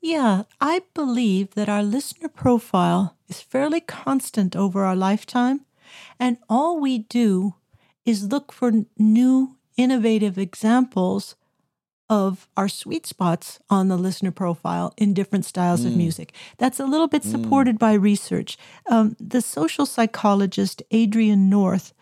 Yeah, 0.00 0.44
I 0.60 0.82
believe 0.94 1.54
that 1.54 1.68
our 1.68 1.82
listener 1.82 2.28
profile 2.28 3.16
is 3.26 3.40
fairly 3.40 3.80
constant 3.80 4.54
over 4.54 4.84
our 4.84 4.94
lifetime, 4.94 5.66
and 6.20 6.38
all 6.48 6.78
we 6.78 6.98
do 6.98 7.56
is 8.04 8.28
look 8.30 8.52
for 8.52 8.70
new, 8.96 9.56
innovative 9.78 10.36
examples 10.36 11.36
of 12.10 12.48
our 12.56 12.68
sweet 12.68 13.06
spots 13.06 13.58
on 13.70 13.88
the 13.88 13.96
listener 13.96 14.30
profile 14.30 14.92
in 14.96 15.14
different 15.14 15.44
styles 15.44 15.84
of 15.84 15.94
music. 15.94 16.34
That's 16.56 16.80
a 16.80 16.86
little 16.86 17.06
bit 17.06 17.22
supported 17.22 17.78
by 17.78 17.92
research. 17.92 18.56
Um, 18.90 19.14
the 19.20 19.42
social 19.42 19.84
psychologist 19.84 20.82
Adrian 20.90 21.50
North 21.50 21.92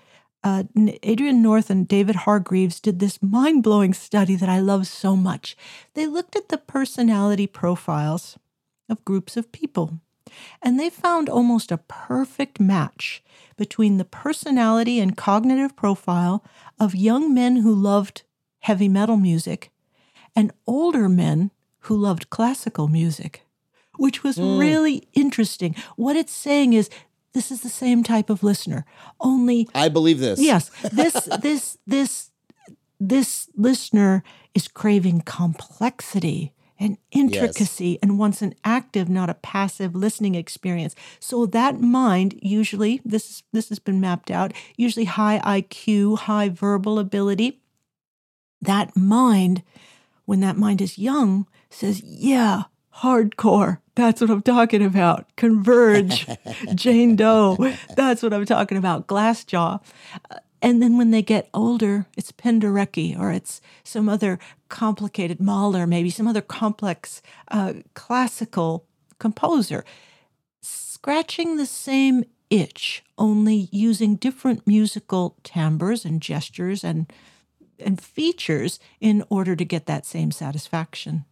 uh, 0.47 0.63
Adrian 1.03 1.43
North 1.43 1.71
and 1.71 1.89
David 1.89 2.15
Hargreaves 2.15 2.79
did 2.79 3.01
this 3.01 3.21
mind 3.21 3.65
blowing 3.65 3.93
study 3.93 4.37
that 4.37 4.49
I 4.49 4.61
love 4.61 4.87
so 4.87 5.17
much. 5.17 5.57
They 5.95 6.07
looked 6.07 6.37
at 6.37 6.51
the 6.51 6.59
personality 6.59 7.49
profiles 7.49 8.39
of 8.89 9.05
groups 9.05 9.37
of 9.37 9.51
people, 9.51 9.99
and 10.63 10.79
they 10.79 10.91
found 10.91 11.29
almost 11.29 11.73
a 11.73 11.79
perfect 11.79 12.61
match 12.61 13.23
between 13.57 13.97
the 13.97 14.05
personality 14.05 15.01
and 15.01 15.17
cognitive 15.17 15.77
profile 15.77 16.45
of 16.79 16.95
young 16.95 17.33
men 17.33 17.57
who 17.57 17.75
loved 17.75 18.23
heavy 18.61 18.89
metal 18.89 19.17
music 19.17 19.71
and 20.35 20.53
older 20.67 21.09
men 21.09 21.51
who 21.81 21.97
loved 21.97 22.31
classical 22.31 22.89
music, 22.89 23.47
which 23.97 24.23
was 24.23 24.37
mm. 24.37 24.59
really 24.59 25.09
interesting. 25.15 25.75
What 25.97 26.17
it's 26.17 26.33
saying 26.33 26.73
is 26.73 26.91
this 27.33 27.51
is 27.51 27.61
the 27.61 27.69
same 27.69 28.03
type 28.03 28.31
of 28.31 28.43
listener, 28.43 28.85
only 29.21 29.69
I 29.75 29.89
believe 29.89 30.19
this. 30.19 30.41
yes, 30.41 30.71
this 30.93 31.29
this 31.41 31.79
this 31.87 32.31
this 32.99 33.49
listener 33.55 34.23
is 34.55 34.69
craving 34.69 35.21
complexity 35.23 36.53
and 36.79 36.99
intricacy 37.11 37.99
and 38.03 38.19
wants 38.19 38.43
an 38.43 38.55
active, 38.65 39.09
not 39.09 39.31
a 39.31 39.35
passive 39.35 39.95
listening 39.95 40.35
experience. 40.35 40.95
So 41.21 41.47
that 41.47 41.81
mind, 41.81 42.39
usually 42.43 43.01
this 43.05 43.43
this 43.53 43.69
has 43.71 43.79
been 43.79 44.01
mapped 44.01 44.31
out, 44.31 44.53
usually 44.77 45.07
high 45.07 45.41
IQ, 45.45 46.19
high 46.21 46.49
verbal 46.49 46.99
ability. 46.99 47.61
That 48.61 48.97
mind, 48.97 49.63
when 50.25 50.41
that 50.41 50.57
mind 50.57 50.81
is 50.81 50.99
young, 50.99 51.47
says, 51.71 52.03
"Yeah, 52.03 52.65
hardcore. 52.97 53.79
That's 53.95 54.21
what 54.21 54.31
I'm 54.31 54.43
talking 54.43 54.83
about. 54.83 55.35
Converge, 55.37 56.27
Jane 56.75 57.17
Doe. 57.17 57.57
That's 57.97 58.23
what 58.23 58.35
I'm 58.35 58.45
talking 58.45 58.79
about. 58.79 59.07
Glassjaw." 59.07 59.81
Uh, 60.31 60.37
And 60.67 60.83
then 60.83 60.99
when 60.99 61.13
they 61.13 61.23
get 61.23 61.49
older, 61.55 62.07
it's 62.17 62.33
Penderecki 62.33 63.17
or 63.17 63.31
it's 63.31 63.61
some 63.85 64.09
other 64.09 64.41
complicated 64.69 65.39
Mahler, 65.41 65.87
maybe 65.87 66.11
some 66.11 66.27
other 66.27 66.41
complex 66.41 67.23
uh, 67.53 67.75
classical 67.95 68.85
composer. 69.21 69.85
Scratching 70.61 71.57
the 71.57 71.67
same 71.67 72.25
itch, 72.51 73.05
only 73.17 73.69
using 73.71 74.17
different 74.17 74.67
musical 74.67 75.37
timbres 75.45 76.05
and 76.05 76.21
gestures 76.21 76.83
and 76.83 77.13
and 77.79 78.01
features 78.01 78.81
in 79.01 79.23
order 79.29 79.55
to 79.55 79.65
get 79.65 79.87
that 79.87 80.05
same 80.05 80.33
satisfaction. 80.33 81.27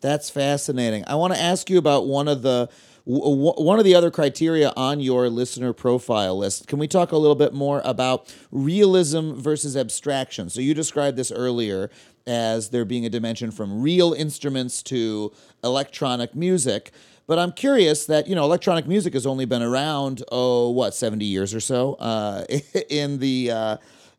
That's 0.00 0.28
fascinating. 0.28 1.04
I 1.06 1.14
want 1.14 1.34
to 1.34 1.40
ask 1.40 1.70
you 1.70 1.78
about 1.78 2.08
one 2.08 2.26
of 2.26 2.42
the 2.42 2.68
w- 3.06 3.52
one 3.56 3.78
of 3.78 3.84
the 3.84 3.94
other 3.94 4.10
criteria 4.10 4.72
on 4.76 5.00
your 5.00 5.28
listener 5.28 5.72
profile 5.72 6.36
list. 6.38 6.66
Can 6.66 6.78
we 6.78 6.88
talk 6.88 7.12
a 7.12 7.16
little 7.16 7.34
bit 7.34 7.52
more 7.52 7.82
about 7.84 8.34
realism 8.50 9.34
versus 9.34 9.76
abstraction? 9.76 10.50
So 10.50 10.60
you 10.60 10.74
described 10.74 11.16
this 11.16 11.32
earlier 11.32 11.90
as 12.26 12.70
there 12.70 12.84
being 12.84 13.04
a 13.04 13.10
dimension 13.10 13.50
from 13.50 13.82
real 13.82 14.12
instruments 14.12 14.82
to 14.84 15.32
electronic 15.64 16.34
music. 16.34 16.92
But 17.26 17.38
I'm 17.38 17.52
curious 17.52 18.06
that 18.06 18.26
you 18.28 18.34
know 18.34 18.44
electronic 18.44 18.86
music 18.86 19.14
has 19.14 19.26
only 19.26 19.44
been 19.44 19.62
around 19.62 20.22
oh 20.30 20.70
what 20.70 20.94
70 20.94 21.24
years 21.24 21.54
or 21.54 21.60
so 21.60 21.94
uh, 21.94 22.44
in 22.90 23.18
the 23.18 23.50
uh, 23.50 23.76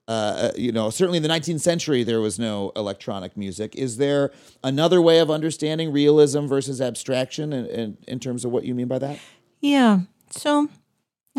uh, 0.07 0.51
you 0.55 0.71
know, 0.71 0.89
certainly 0.89 1.17
in 1.17 1.23
the 1.23 1.29
19th 1.29 1.61
century, 1.61 2.03
there 2.03 2.19
was 2.19 2.37
no 2.37 2.71
electronic 2.75 3.37
music. 3.37 3.75
Is 3.75 3.97
there 3.97 4.31
another 4.63 5.01
way 5.01 5.19
of 5.19 5.31
understanding 5.31 5.91
realism 5.91 6.45
versus 6.45 6.81
abstraction 6.81 7.53
in, 7.53 7.65
in, 7.67 7.97
in 8.07 8.19
terms 8.19 8.43
of 8.43 8.51
what 8.51 8.65
you 8.65 8.75
mean 8.75 8.87
by 8.87 8.99
that? 8.99 9.19
Yeah. 9.61 10.01
So, 10.29 10.69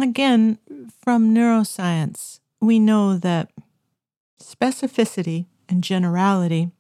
again, 0.01 0.59
from 1.03 1.35
neuroscience, 1.35 2.41
we 2.61 2.79
know 2.79 3.19
that 3.19 3.51
specificity 4.41 5.47
and 5.69 5.85
generality 5.85 6.71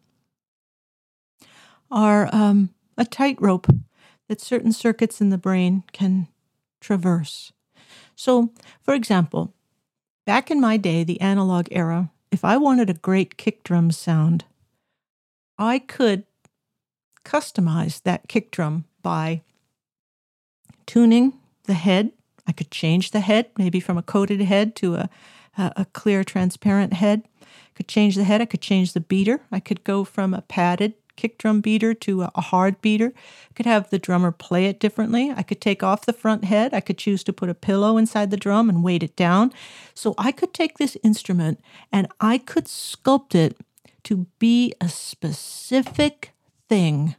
are 1.90 2.28
um, 2.32 2.70
a 2.96 3.04
tightrope 3.04 3.66
that 4.28 4.40
certain 4.40 4.72
circuits 4.72 5.20
in 5.20 5.28
the 5.28 5.38
brain 5.38 5.84
can 5.92 6.28
traverse. 6.80 7.52
So, 8.16 8.52
for 8.82 8.94
example, 8.94 9.54
back 10.26 10.50
in 10.50 10.60
my 10.60 10.76
day, 10.76 11.04
the 11.04 11.20
analog 11.20 11.68
era, 11.70 12.10
if 12.30 12.44
I 12.44 12.56
wanted 12.56 12.90
a 12.90 12.94
great 12.94 13.36
kick 13.36 13.62
drum 13.62 13.90
sound, 13.90 14.44
I 15.58 15.78
could 15.78 16.24
customize 17.24 18.02
that 18.02 18.28
kick 18.28 18.50
drum 18.50 18.84
by 19.02 19.42
tuning 20.86 21.34
the 21.64 21.74
head. 21.74 22.12
I 22.46 22.52
could 22.52 22.70
change 22.70 23.12
the 23.12 23.20
head, 23.20 23.46
maybe 23.56 23.80
from 23.80 23.96
a 23.96 24.02
coated 24.02 24.40
head 24.40 24.76
to 24.76 24.96
a, 24.96 25.08
a, 25.56 25.86
clear, 25.92 26.24
transparent 26.24 26.92
head. 26.92 27.22
I 27.40 27.72
could 27.74 27.88
change 27.88 28.16
the 28.16 28.24
head. 28.24 28.40
I 28.40 28.46
could 28.46 28.60
change 28.60 28.92
the 28.92 29.00
beater. 29.00 29.40
I 29.50 29.60
could 29.60 29.84
go 29.84 30.04
from 30.04 30.34
a 30.34 30.42
padded 30.42 30.94
kick 31.16 31.38
drum 31.38 31.60
beater 31.60 31.94
to 31.94 32.22
a, 32.22 32.40
hard 32.40 32.80
beater. 32.80 33.12
I 33.50 33.52
could 33.54 33.66
have 33.66 33.90
the 33.90 33.98
drummer 33.98 34.30
play 34.30 34.66
it 34.66 34.80
differently. 34.80 35.32
I 35.34 35.42
could 35.42 35.60
take 35.60 35.82
off 35.82 36.06
the 36.06 36.12
front 36.12 36.44
head. 36.44 36.74
I 36.74 36.80
could 36.80 36.98
choose 36.98 37.24
to 37.24 37.32
put 37.32 37.48
a 37.48 37.54
pillow 37.54 37.96
inside 37.96 38.30
the 38.30 38.36
drum 38.36 38.68
and 38.68 38.82
weight 38.82 39.02
it 39.02 39.16
down. 39.16 39.52
So 39.94 40.14
I 40.18 40.32
could 40.32 40.52
take 40.52 40.78
this 40.78 40.96
instrument 41.02 41.60
and 41.92 42.08
I 42.20 42.38
could 42.38 42.66
sculpt 42.66 43.34
it 43.34 43.56
to 44.04 44.26
be 44.38 44.74
a 44.80 44.88
specific 44.88 46.32
thing. 46.68 47.16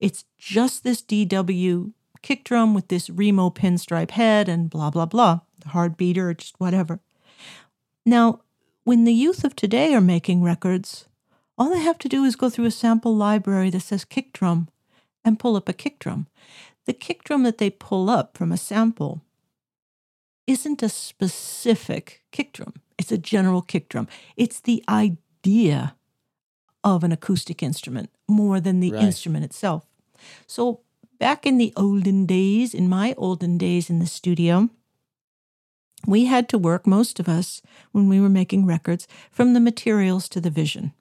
It's 0.00 0.24
just 0.38 0.84
this 0.84 1.02
DW 1.02 1.92
kick 2.22 2.44
drum 2.44 2.74
with 2.74 2.88
this 2.88 3.10
Remo 3.10 3.50
pinstripe 3.50 4.10
head 4.12 4.48
and 4.48 4.68
blah, 4.68 4.90
blah, 4.90 5.06
blah, 5.06 5.40
the 5.60 5.70
hard 5.70 5.96
beater 5.96 6.30
or 6.30 6.34
just 6.34 6.58
whatever. 6.58 7.00
Now, 8.04 8.40
when 8.84 9.04
the 9.04 9.14
youth 9.14 9.44
of 9.44 9.54
today 9.54 9.94
are 9.94 10.00
making 10.00 10.42
records, 10.42 11.06
all 11.60 11.68
they 11.68 11.80
have 11.80 11.98
to 11.98 12.08
do 12.08 12.24
is 12.24 12.36
go 12.36 12.48
through 12.48 12.64
a 12.64 12.70
sample 12.70 13.14
library 13.14 13.68
that 13.68 13.80
says 13.80 14.06
kick 14.06 14.32
drum 14.32 14.68
and 15.22 15.38
pull 15.38 15.56
up 15.56 15.68
a 15.68 15.74
kick 15.74 15.98
drum. 15.98 16.26
The 16.86 16.94
kick 16.94 17.22
drum 17.22 17.42
that 17.42 17.58
they 17.58 17.68
pull 17.68 18.08
up 18.08 18.34
from 18.38 18.50
a 18.50 18.56
sample 18.56 19.20
isn't 20.46 20.82
a 20.82 20.88
specific 20.88 22.22
kick 22.32 22.54
drum, 22.54 22.72
it's 22.96 23.12
a 23.12 23.18
general 23.18 23.60
kick 23.60 23.90
drum. 23.90 24.08
It's 24.38 24.58
the 24.58 24.82
idea 24.88 25.96
of 26.82 27.04
an 27.04 27.12
acoustic 27.12 27.62
instrument 27.62 28.08
more 28.26 28.58
than 28.58 28.80
the 28.80 28.92
Right. 28.92 29.02
instrument 29.02 29.44
itself. 29.44 29.84
So, 30.46 30.80
back 31.18 31.44
in 31.44 31.58
the 31.58 31.74
olden 31.76 32.24
days, 32.24 32.72
in 32.72 32.88
my 32.88 33.14
olden 33.18 33.58
days 33.58 33.90
in 33.90 33.98
the 33.98 34.06
studio, 34.06 34.70
we 36.06 36.24
had 36.24 36.48
to 36.48 36.58
work, 36.58 36.86
most 36.86 37.20
of 37.20 37.28
us, 37.28 37.60
when 37.92 38.08
we 38.08 38.18
were 38.18 38.30
making 38.30 38.64
records, 38.64 39.06
from 39.30 39.52
the 39.52 39.60
materials 39.60 40.26
to 40.30 40.40
the 40.40 40.48
vision. 40.48 40.94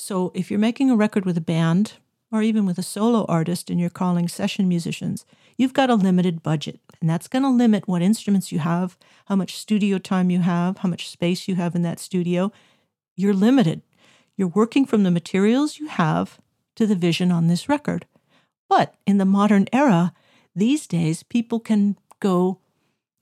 So, 0.00 0.32
if 0.34 0.50
you're 0.50 0.58
making 0.58 0.90
a 0.90 0.96
record 0.96 1.26
with 1.26 1.36
a 1.36 1.42
band, 1.42 1.92
or 2.32 2.40
even 2.40 2.64
with 2.64 2.78
a 2.78 2.82
solo 2.82 3.26
artist 3.26 3.68
and 3.68 3.78
you're 3.78 3.90
calling 3.90 4.28
session 4.28 4.66
musicians, 4.66 5.26
you've 5.58 5.74
got 5.74 5.90
a 5.90 5.94
limited 5.94 6.42
budget. 6.42 6.80
And 7.02 7.10
that's 7.10 7.28
going 7.28 7.42
to 7.42 7.50
limit 7.50 7.86
what 7.86 8.00
instruments 8.00 8.50
you 8.50 8.60
have, 8.60 8.96
how 9.26 9.36
much 9.36 9.58
studio 9.58 9.98
time 9.98 10.30
you 10.30 10.40
have, 10.40 10.78
how 10.78 10.88
much 10.88 11.10
space 11.10 11.46
you 11.48 11.56
have 11.56 11.74
in 11.74 11.82
that 11.82 12.00
studio. 12.00 12.50
You're 13.14 13.34
limited. 13.34 13.82
You're 14.38 14.48
working 14.48 14.86
from 14.86 15.02
the 15.02 15.10
materials 15.10 15.78
you 15.78 15.88
have 15.88 16.40
to 16.76 16.86
the 16.86 16.96
vision 16.96 17.30
on 17.30 17.48
this 17.48 17.68
record. 17.68 18.06
But 18.70 18.94
in 19.06 19.18
the 19.18 19.26
modern 19.26 19.66
era, 19.70 20.14
these 20.56 20.86
days, 20.86 21.22
people 21.22 21.60
can 21.60 21.98
go 22.20 22.58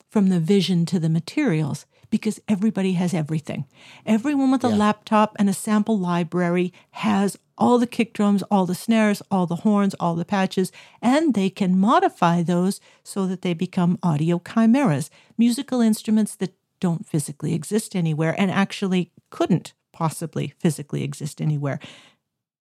from 0.09 0.29
the 0.29 0.39
vision 0.39 0.87
to 0.87 1.01
the 1.01 1.09
materials 1.09 1.87
because 2.11 2.41
everybody 2.49 2.93
has 2.95 3.13
everything. 3.15 3.67
Everyone 4.07 4.51
with 4.51 4.65
a 4.65 4.69
Yeah. 4.69 4.77
laptop 4.77 5.37
and 5.39 5.49
a 5.49 5.53
sample 5.53 5.99
library 5.99 6.73
has 6.93 7.37
all 7.57 7.79
the 7.79 7.87
kick 7.87 8.13
drums, 8.13 8.43
all 8.45 8.67
the 8.67 8.75
snares, 8.75 9.21
all 9.31 9.47
the 9.47 9.57
horns, 9.57 9.95
all 9.95 10.15
the 10.15 10.25
patches, 10.25 10.71
and 11.03 11.35
they 11.35 11.51
can 11.51 11.79
modify 11.79 12.43
those 12.43 12.81
so 13.03 13.27
that 13.27 13.43
they 13.43 13.53
become 13.53 13.99
audio 14.03 14.39
chimeras, 14.39 15.11
musical 15.37 15.81
instruments 15.81 16.37
that 16.37 16.55
don't 16.81 17.07
physically 17.07 17.55
exist 17.55 17.97
anywhere 17.97 18.35
and 18.41 18.51
actually 18.51 19.11
couldn't 19.31 19.73
possibly 19.93 20.55
physically 20.59 21.03
exist 21.03 21.41
anywhere. 21.41 21.81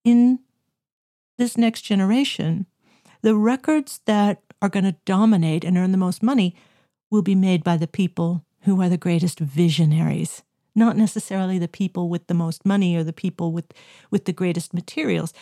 In 0.03 0.39
this 1.37 1.55
next 1.57 1.81
generation, 1.83 2.65
the 3.21 3.35
records 3.35 3.99
that 4.05 4.41
are 4.61 4.69
going 4.69 4.85
to 4.85 4.95
dominate 5.05 5.63
and 5.63 5.77
earn 5.77 5.91
the 5.91 5.97
most 5.97 6.23
money 6.23 6.55
will 7.11 7.21
be 7.21 7.35
made 7.35 7.63
by 7.63 7.77
the 7.77 7.87
people 7.87 8.43
who 8.61 8.81
are 8.81 8.89
the 8.89 8.97
greatest 8.97 9.39
visionaries, 9.39 10.43
not 10.75 10.97
necessarily 10.97 11.57
the 11.59 11.67
people 11.67 12.09
with 12.09 12.27
the 12.27 12.33
most 12.33 12.65
money 12.65 12.95
or 12.95 13.03
the 13.03 13.13
people 13.13 13.51
with, 13.51 13.65
with 14.11 14.25
the 14.25 14.33
greatest 14.33 14.73
materials. 14.73 15.33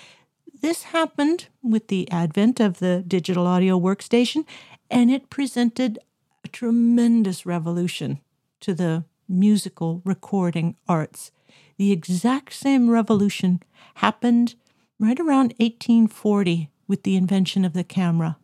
This 0.61 0.83
happened 0.83 1.47
with 1.61 1.87
the 1.87 2.09
advent 2.11 2.59
of 2.59 2.79
the 2.79 3.03
digital 3.07 3.45
audio 3.47 3.79
workstation, 3.79 4.45
and 4.89 5.11
it 5.11 5.29
presented 5.29 5.99
a 6.43 6.47
tremendous 6.47 7.45
revolution 7.45 8.19
to 8.61 8.73
the 8.73 9.03
musical 9.27 10.01
recording 10.05 10.75
arts. 10.87 11.31
The 11.77 11.91
exact 11.91 12.53
same 12.53 12.89
revolution 12.89 13.61
happened 13.95 14.55
right 14.99 15.19
around 15.19 15.53
1840 15.57 16.69
with 16.87 17.03
the 17.03 17.15
invention 17.15 17.65
of 17.65 17.73
the 17.73 17.83
camera. 17.83 18.37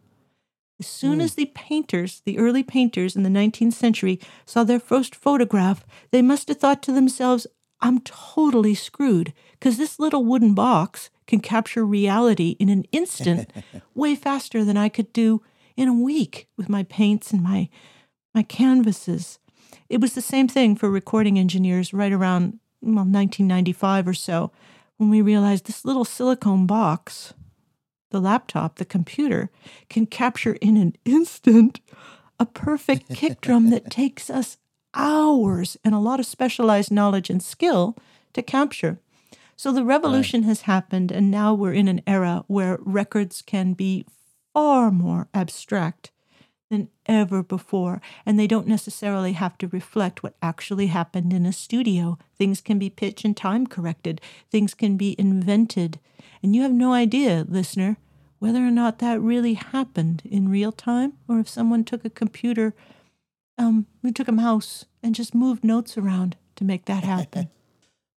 As 0.81 0.87
soon 0.87 1.17
hmm. 1.17 1.21
as 1.21 1.35
the 1.35 1.45
painters, 1.45 2.23
the 2.25 2.39
early 2.39 2.63
painters 2.63 3.15
in 3.15 3.21
the 3.21 3.29
19th 3.29 3.73
century, 3.73 4.19
saw 4.47 4.63
their 4.63 4.79
first 4.79 5.13
photograph, 5.13 5.85
they 6.09 6.23
must 6.23 6.47
have 6.47 6.57
thought 6.57 6.81
to 6.81 6.91
themselves, 6.91 7.45
I'm 7.81 7.99
totally 7.99 8.73
screwed 8.73 9.31
because 9.51 9.77
this 9.77 9.99
little 9.99 10.25
wooden 10.25 10.55
box 10.55 11.11
can 11.27 11.39
capture 11.39 11.85
reality 11.85 12.55
in 12.59 12.67
an 12.69 12.85
instant 12.91 13.51
way 13.93 14.15
faster 14.15 14.65
than 14.65 14.75
I 14.75 14.89
could 14.89 15.13
do 15.13 15.43
in 15.77 15.87
a 15.87 15.93
week 15.93 16.47
with 16.57 16.67
my 16.67 16.81
paints 16.81 17.31
and 17.31 17.43
my 17.43 17.69
my 18.33 18.41
canvases. 18.41 19.37
It 19.87 20.01
was 20.01 20.15
the 20.15 20.21
same 20.21 20.47
thing 20.47 20.75
for 20.75 20.89
recording 20.89 21.37
engineers 21.37 21.93
right 21.93 22.11
around 22.11 22.59
well 22.81 23.05
1995 23.05 24.07
or 24.07 24.13
so 24.15 24.51
when 24.97 25.11
we 25.11 25.21
realized 25.21 25.65
this 25.65 25.85
little 25.85 26.05
silicone 26.05 26.65
box 26.65 27.35
the 28.11 28.21
laptop, 28.21 28.75
the 28.75 28.85
computer, 28.85 29.49
can 29.89 30.05
capture 30.05 30.53
in 30.61 30.77
an 30.77 30.95
instant 31.03 31.81
a 32.39 32.45
perfect 32.45 33.09
kick 33.13 33.41
drum 33.41 33.69
that 33.71 33.89
takes 33.89 34.29
us 34.29 34.57
hours 34.93 35.77
and 35.83 35.95
a 35.95 35.99
lot 35.99 36.19
of 36.19 36.25
specialized 36.25 36.91
knowledge 36.91 37.29
and 37.29 37.41
skill 37.41 37.97
to 38.33 38.41
capture. 38.41 38.99
So 39.55 39.71
the 39.71 39.85
revolution 39.85 40.43
has 40.43 40.61
happened, 40.61 41.11
and 41.11 41.29
now 41.29 41.53
we're 41.53 41.73
in 41.73 41.87
an 41.87 42.01
era 42.07 42.43
where 42.47 42.79
records 42.81 43.41
can 43.41 43.73
be 43.73 44.05
far 44.53 44.91
more 44.91 45.27
abstract 45.33 46.10
than 46.71 46.87
ever 47.05 47.43
before, 47.43 48.01
and 48.25 48.39
they 48.39 48.47
don't 48.47 48.65
necessarily 48.65 49.33
have 49.33 49.57
to 49.59 49.67
reflect 49.67 50.23
what 50.23 50.35
actually 50.41 50.87
happened 50.87 51.33
in 51.33 51.45
a 51.45 51.51
studio. 51.53 52.17
Things 52.37 52.61
can 52.61 52.79
be 52.79 52.89
pitch 52.89 53.23
and 53.25 53.35
time 53.35 53.67
corrected, 53.67 54.21
things 54.49 54.73
can 54.73 54.95
be 54.97 55.15
invented, 55.19 55.99
and 56.41 56.55
you 56.55 56.63
have 56.63 56.71
no 56.71 56.93
idea, 56.93 57.45
listener, 57.47 57.97
whether 58.39 58.65
or 58.65 58.71
not 58.71 58.99
that 58.99 59.21
really 59.21 59.53
happened 59.53 60.23
in 60.25 60.49
real 60.49 60.71
time 60.71 61.13
or 61.27 61.39
if 61.39 61.47
someone 61.47 61.83
took 61.83 62.03
a 62.05 62.09
computer, 62.09 62.73
um, 63.57 63.85
we 64.01 64.11
took 64.11 64.27
a 64.27 64.31
mouse 64.31 64.85
and 65.03 65.13
just 65.13 65.35
moved 65.35 65.63
notes 65.63 65.97
around 65.97 66.37
to 66.55 66.63
make 66.63 66.85
that 66.85 67.03
happen. 67.03 67.49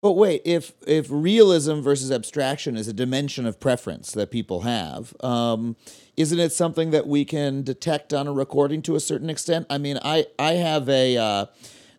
But 0.05 0.17
wait, 0.17 0.43
if 0.45 0.75
if 0.87 1.07
realism 1.09 1.81
versus 1.81 2.13
abstraction 2.13 2.77
is 2.77 2.89
a 2.89 2.93
dimension 2.93 3.47
of 3.47 3.59
preference 3.59 4.13
that 4.13 4.31
people 4.31 4.61
have, 4.61 5.15
um, 5.21 5.77
isn't 6.15 6.39
it 6.39 6.53
something 6.53 6.91
that 6.91 7.07
we 7.07 7.25
can 7.25 7.63
detect 7.63 8.13
on 8.13 8.27
a 8.27 8.33
recording 8.35 8.83
to 8.83 8.97
a 8.97 9.01
certain 9.01 9.31
extent? 9.31 9.67
I 9.71 9.79
mean, 9.79 9.99
I 10.05 10.27
I 10.39 10.57
have 10.57 10.91
a 10.91 11.17
uh, 11.17 11.47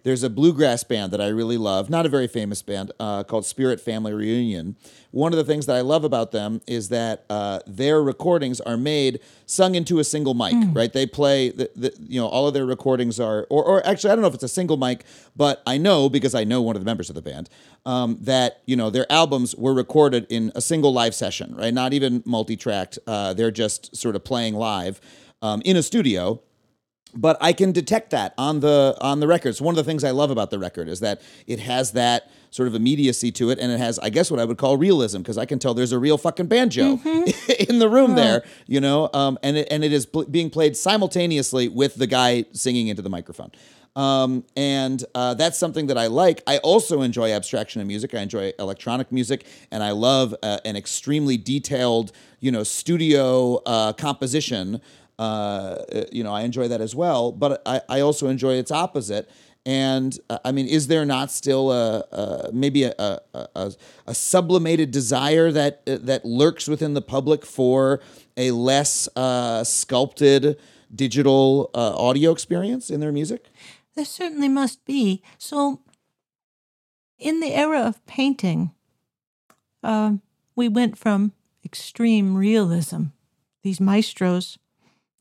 there's 0.06 0.22
a 0.22 0.30
bluegrass 0.30 0.84
band 0.84 1.12
that 1.12 1.20
I 1.20 1.30
really 1.30 1.58
love, 1.58 1.90
not 1.90 2.06
a 2.06 2.10
very 2.10 2.28
famous 2.28 2.62
band, 2.62 2.92
uh, 3.00 3.24
called 3.24 3.44
Spirit 3.44 3.82
Family 3.82 4.14
Reunion. 4.14 4.76
One 5.10 5.34
of 5.34 5.38
the 5.38 5.44
things 5.44 5.66
that 5.66 5.76
I 5.76 5.82
love 5.82 6.04
about 6.04 6.32
them 6.32 6.62
is 6.68 6.90
that 6.90 7.26
uh, 7.28 7.62
their 7.66 8.04
recordings 8.04 8.62
are 8.62 8.78
made 8.78 9.20
sung 9.48 9.74
into 9.74 9.98
a 9.98 10.04
single 10.04 10.36
mic, 10.36 10.54
right? 10.74 10.94
They 10.94 11.08
play 11.08 11.50
the, 11.50 11.72
the 11.76 11.92
you 12.08 12.22
know 12.22 12.28
all 12.28 12.48
of 12.48 12.54
their 12.54 12.68
recordings 12.68 13.20
are, 13.20 13.48
or 13.50 13.64
or 13.66 13.86
actually 13.86 14.12
I 14.12 14.16
don't 14.16 14.22
know 14.22 14.28
if 14.28 14.36
it's 14.36 14.44
a 14.44 14.48
single 14.48 14.78
mic, 14.78 15.06
but 15.36 15.64
I 15.66 15.80
know 15.80 16.08
because 16.08 16.36
I 16.36 16.44
know 16.44 16.62
one 16.62 16.76
of 16.76 16.84
the 16.84 16.86
members 16.86 17.10
of 17.10 17.16
the 17.16 17.24
band 17.24 17.50
um, 17.88 18.20
that 18.22 18.62
you 18.68 18.76
know 18.76 18.92
their 18.92 19.12
albums 19.12 19.56
were 19.56 19.74
recorded 19.74 20.28
in 20.30 20.52
a 20.54 20.62
single 20.62 20.94
live 20.94 21.16
session, 21.16 21.56
right? 21.56 21.74
Not 21.74 21.94
even 21.94 22.22
multi-tracked. 22.28 23.00
Uh, 23.08 23.34
they're 23.34 23.50
just 23.50 23.96
sort 23.96 24.16
of 24.16 24.24
playing 24.24 24.54
live 24.54 25.02
um, 25.42 25.64
in 25.66 25.76
a 25.78 25.82
studio 25.82 26.42
but 27.16 27.38
I 27.42 27.54
can 27.54 27.72
detect 27.72 28.12
that 28.12 28.34
on 28.38 28.60
the 28.60 28.98
on 29.02 29.20
the 29.20 29.28
record. 29.28 29.56
So 29.56 29.66
one 29.66 29.74
of 29.74 29.78
the 29.78 29.90
things 29.90 30.04
I 30.04 30.12
love 30.12 30.32
about 30.32 30.52
the 30.52 30.60
record 30.60 30.88
is 30.90 31.00
that 31.00 31.22
it 31.48 31.60
has 31.60 31.92
that 31.94 32.30
sort 32.52 32.68
of 32.68 32.76
immediacy 32.76 33.32
to 33.34 33.50
it, 33.50 33.60
and 33.60 33.72
it 33.72 33.80
has, 33.80 34.00
I 34.00 34.10
guess, 34.10 34.32
what 34.32 34.40
I 34.40 34.46
would 34.46 34.58
call 34.58 34.78
realism 34.78 35.20
because 35.20 35.38
I 35.38 35.46
can 35.46 35.60
tell 35.60 35.74
there's 35.74 35.92
a 35.92 36.00
real 36.00 36.18
fucking 36.18 36.48
banjo 36.48 36.84
in 37.70 37.80
the 37.80 37.90
room 37.90 38.16
there, 38.16 38.44
you 38.66 38.80
know, 38.80 39.10
um, 39.14 39.38
and 39.44 39.58
it, 39.58 39.68
and 39.70 39.84
it 39.84 39.92
is 39.92 40.06
pl- 40.06 40.26
being 40.26 40.50
played 40.50 40.78
simultaneously 40.78 41.68
with 41.68 41.96
the 41.96 42.08
guy 42.08 42.46
singing 42.54 42.88
into 42.88 43.02
the 43.02 43.10
microphone. 43.10 43.52
Um, 43.96 44.44
and 44.58 45.04
uh, 45.16 45.36
that's 45.36 45.58
something 45.58 45.88
that 45.88 45.98
I 45.98 46.08
like. 46.08 46.44
I 46.48 46.58
also 46.60 47.02
enjoy 47.02 47.32
abstraction 47.32 47.82
in 47.82 47.88
music. 47.88 48.14
I 48.14 48.20
enjoy 48.20 48.52
electronic 48.60 49.12
music, 49.12 49.46
and 49.72 49.82
I 49.82 49.92
love 49.92 50.36
uh, 50.44 50.60
an 50.66 50.76
extremely 50.76 51.38
detailed, 51.38 52.12
you 52.40 52.52
know, 52.52 52.64
studio 52.64 53.62
uh, 53.66 53.94
composition. 53.94 54.82
Uh, 55.18 55.78
you 56.12 56.24
know, 56.24 56.34
I 56.34 56.42
enjoy 56.42 56.68
that 56.68 56.82
as 56.82 56.96
well. 56.96 57.32
But 57.32 57.62
I, 57.66 57.82
I 57.88 58.00
also 58.02 58.28
enjoy 58.28 58.56
its 58.56 58.72
opposite. 58.72 59.30
And 59.66 60.18
uh, 60.30 60.38
I 60.46 60.52
mean, 60.52 60.68
is 60.68 60.88
there 60.88 61.06
not 61.06 61.32
still 61.32 61.72
a, 61.72 62.00
a 62.12 62.50
maybe 62.54 62.84
a, 62.84 62.94
a, 63.34 63.74
a, 64.06 64.14
sublimated 64.14 64.92
desire 64.92 65.52
that 65.52 65.82
uh, 65.88 65.98
that 66.02 66.24
lurks 66.24 66.68
within 66.68 66.94
the 66.94 67.02
public 67.02 67.44
for 67.46 68.00
a 68.38 68.52
less 68.52 69.10
uh, 69.16 69.64
sculpted 69.64 70.58
digital 70.94 71.72
uh, 71.74 71.96
audio 71.98 72.32
experience 72.32 72.92
in 72.92 73.00
their 73.00 73.12
music? 73.12 73.48
There 73.96 74.06
certainly 74.06 74.50
must 74.50 74.86
be. 74.86 75.24
So, 75.40 75.82
in 77.18 77.40
the 77.40 77.54
era 77.56 77.82
of 77.82 78.06
painting, 78.06 78.72
uh, 79.84 80.18
we 80.56 80.68
went 80.68 80.98
from 80.98 81.32
extreme 81.64 82.36
realism, 82.36 83.06
these 83.64 83.82
maestros 83.82 84.60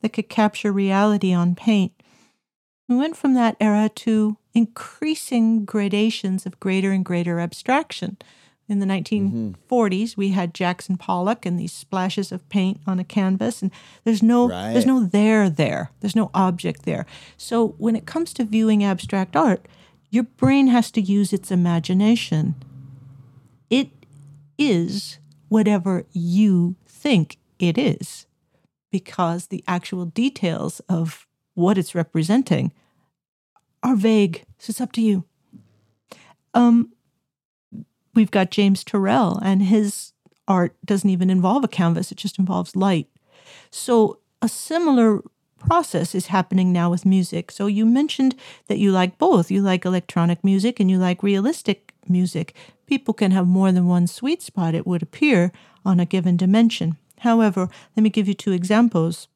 that 0.05 0.13
could 0.13 0.29
capture 0.29 0.71
reality 0.71 1.33
on 1.33 1.55
paint. 1.55 1.91
We 2.87 2.95
went 2.95 3.17
from 3.17 3.33
that 3.33 3.57
era 3.59 3.89
to 3.95 4.37
increasing 4.53 5.65
gradations 5.65 6.45
of 6.45 6.59
greater 6.59 6.91
and 6.91 7.03
greater 7.03 7.39
abstraction. 7.39 8.17
In 8.69 8.77
the 8.77 8.85
mm-hmm. 8.85 9.53
1940s, 9.67 10.15
we 10.15 10.29
had 10.29 10.53
Jackson 10.53 10.95
Pollock 10.95 11.43
and 11.43 11.59
these 11.59 11.73
splashes 11.73 12.31
of 12.31 12.47
paint 12.49 12.81
on 12.85 12.99
a 12.99 13.03
canvas, 13.03 13.63
and 13.63 13.71
there's 14.03 14.21
no 14.21 14.47
Right. 14.47 14.73
there's 14.73 14.85
no 14.85 15.03
there 15.03 15.49
there. 15.49 15.89
There's 16.01 16.15
no 16.15 16.29
object 16.35 16.83
there. 16.83 17.07
So 17.35 17.69
when 17.79 17.95
it 17.95 18.05
comes 18.05 18.31
to 18.33 18.43
viewing 18.43 18.83
abstract 18.83 19.35
art, 19.35 19.67
your 20.11 20.25
brain 20.25 20.67
has 20.67 20.91
to 20.91 21.01
use 21.01 21.33
its 21.33 21.49
imagination. 21.49 22.53
It 23.71 23.89
is 24.59 25.17
whatever 25.49 26.05
you 26.11 26.75
think 26.85 27.39
it 27.57 27.79
is, 27.79 28.27
because 28.95 29.47
the 29.47 29.61
actual 29.67 30.05
details 30.05 30.79
of 30.87 31.27
what 31.53 31.77
it's 31.77 31.93
representing 31.93 32.71
are 33.83 33.97
vague. 33.97 34.45
So 34.57 34.71
it's 34.71 34.79
up 34.79 34.93
to 34.93 35.01
you. 35.01 35.25
Um, 36.53 36.93
we've 38.13 38.31
got 38.31 38.51
James 38.51 38.85
Turrell, 38.85 39.37
and 39.43 39.63
his 39.63 40.13
art 40.47 40.77
doesn't 40.85 41.09
even 41.09 41.29
involve 41.29 41.65
a 41.65 41.67
canvas, 41.67 42.09
it 42.09 42.17
just 42.17 42.39
involves 42.39 42.77
light. 42.77 43.09
So, 43.69 44.19
a 44.41 44.47
similar 44.47 45.21
process 45.59 46.15
is 46.15 46.27
happening 46.27 46.71
now 46.71 46.89
with 46.89 47.05
music. 47.05 47.51
So, 47.51 47.67
you 47.67 47.85
mentioned 47.85 48.33
that 48.67 48.79
you 48.79 48.93
like 48.93 49.17
both. 49.17 49.51
You 49.51 49.61
like 49.61 49.83
electronic 49.83 50.41
music 50.41 50.79
and 50.79 50.89
you 50.89 50.97
like 50.97 51.21
realistic 51.21 51.93
music. 52.07 52.55
People 52.85 53.13
can 53.13 53.31
have 53.31 53.45
more 53.45 53.73
than 53.73 53.87
one 53.87 54.07
sweet 54.07 54.41
spot, 54.41 54.73
it 54.73 54.87
would 54.87 55.03
appear, 55.03 55.51
on 55.83 55.99
a 55.99 56.05
given 56.05 56.37
dimension. 56.37 56.95
However, 57.25 57.69
let 57.95 58.03
me 58.03 58.11
give 58.11 58.27
you 58.27 58.35
two 58.35 58.51
examples. 58.51 59.27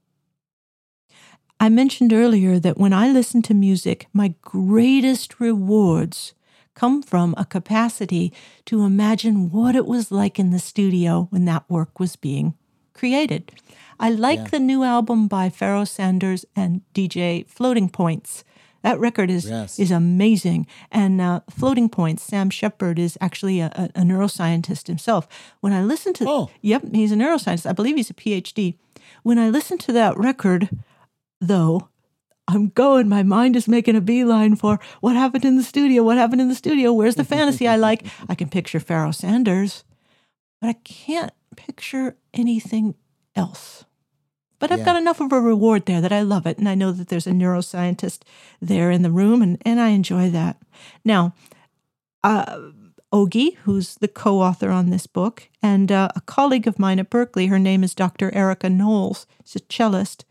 I 1.59 1.69
mentioned 1.69 2.13
earlier 2.13 2.59
that 2.59 2.77
when 2.77 2.93
I 2.93 3.09
listen 3.09 3.41
to 3.41 3.55
music, 3.55 4.07
my 4.13 4.35
greatest 4.41 5.39
rewards 5.39 6.35
come 6.75 7.01
from 7.01 7.33
a 7.35 7.45
capacity 7.45 8.31
to 8.65 8.83
imagine 8.83 9.49
what 9.49 9.75
it 9.75 9.87
was 9.87 10.11
like 10.11 10.37
in 10.37 10.51
the 10.51 10.59
studio 10.59 11.27
when 11.31 11.45
that 11.45 11.67
work 11.67 11.99
was 11.99 12.15
being 12.15 12.53
created. 12.93 13.51
I 13.99 14.11
like 14.11 14.51
the 14.51 14.59
new 14.59 14.83
album 14.83 15.27
by 15.27 15.49
Pharoah 15.49 15.87
Sanders 15.87 16.45
and 16.55 16.81
DJ 16.93 17.47
Floating 17.47 17.89
Points. 17.89 18.43
That 18.81 18.99
record 18.99 19.29
is 19.29 19.49
Yes. 19.49 19.77
is 19.79 19.91
amazing. 19.91 20.65
And 20.91 21.19
uh, 21.19 21.41
Floating 21.49 21.89
Points, 21.89 22.23
Sam 22.23 22.49
Shepherd 22.49 22.97
is 22.99 23.17
actually 23.19 23.59
a, 23.59 23.67
a, 23.95 23.99
a 23.99 24.03
neuroscientist 24.03 24.87
himself. 24.87 25.27
When 25.59 25.73
I 25.73 25.83
listen 25.83 26.13
to, 26.13 26.25
Oh. 26.27 26.49
yep, 26.61 26.83
he's 26.93 27.11
a 27.11 27.15
neuroscientist. 27.15 27.65
I 27.69 27.73
believe 27.73 27.95
he's 27.97 28.09
a 28.09 28.13
PhD. 28.13 28.75
When 29.23 29.37
I 29.39 29.49
listen 29.49 29.77
to 29.79 29.91
that 29.93 30.17
record, 30.17 30.69
though, 31.41 31.89
I'm 32.47 32.69
going. 32.69 33.07
My 33.09 33.21
mind 33.23 33.55
is 33.55 33.67
making 33.67 33.95
a 33.95 34.01
beeline 34.01 34.55
for 34.55 34.79
what 35.01 35.15
happened 35.15 35.45
in 35.45 35.55
the 35.57 35.63
studio. 35.63 36.01
What 36.03 36.17
happened 36.17 36.41
in 36.41 36.47
the 36.49 36.55
studio? 36.55 36.93
Where's 36.93 37.15
the 37.15 37.23
fantasy 37.23 37.67
I 37.67 37.75
like? 37.75 38.05
I 38.27 38.33
can 38.35 38.49
picture 38.49 38.79
Pharoah 38.79 39.13
Sanders, 39.13 39.83
but 40.61 40.69
I 40.69 40.73
can't 40.83 41.31
picture 41.55 42.15
anything 42.33 42.95
else. 43.35 43.85
But 44.59 44.71
I've 44.71 44.79
Yeah. 44.79 44.85
got 44.85 44.95
enough 44.97 45.21
of 45.21 45.31
a 45.31 45.39
reward 45.39 45.85
there 45.85 46.01
that 46.01 46.11
I 46.11 46.21
love 46.21 46.45
it. 46.45 46.57
And 46.57 46.67
I 46.67 46.75
know 46.75 46.91
that 46.91 47.07
there's 47.07 47.27
a 47.27 47.31
neuroscientist 47.31 48.19
there 48.61 48.91
in 48.91 49.01
the 49.01 49.11
room, 49.11 49.41
and, 49.41 49.57
and 49.65 49.79
I 49.79 49.89
enjoy 49.89 50.29
that. 50.31 50.57
Now, 51.03 51.33
uh, 52.23 52.59
Ogi, 53.11 53.55
who's 53.63 53.95
the 53.95 54.07
co 54.07 54.41
author 54.41 54.69
on 54.69 54.89
this 54.89 55.07
book, 55.07 55.49
and 55.63 55.91
uh, 55.91 56.09
a 56.15 56.21
colleague 56.21 56.67
of 56.67 56.77
mine 56.77 56.99
at 56.99 57.09
Berklee, 57.09 57.49
her 57.49 57.57
name 57.59 57.83
is 57.83 57.95
Dr. 57.95 58.33
Erica 58.35 58.69
Knowles, 58.69 59.25
she's 59.43 59.61
a 59.61 59.65
cellist. 59.65 60.25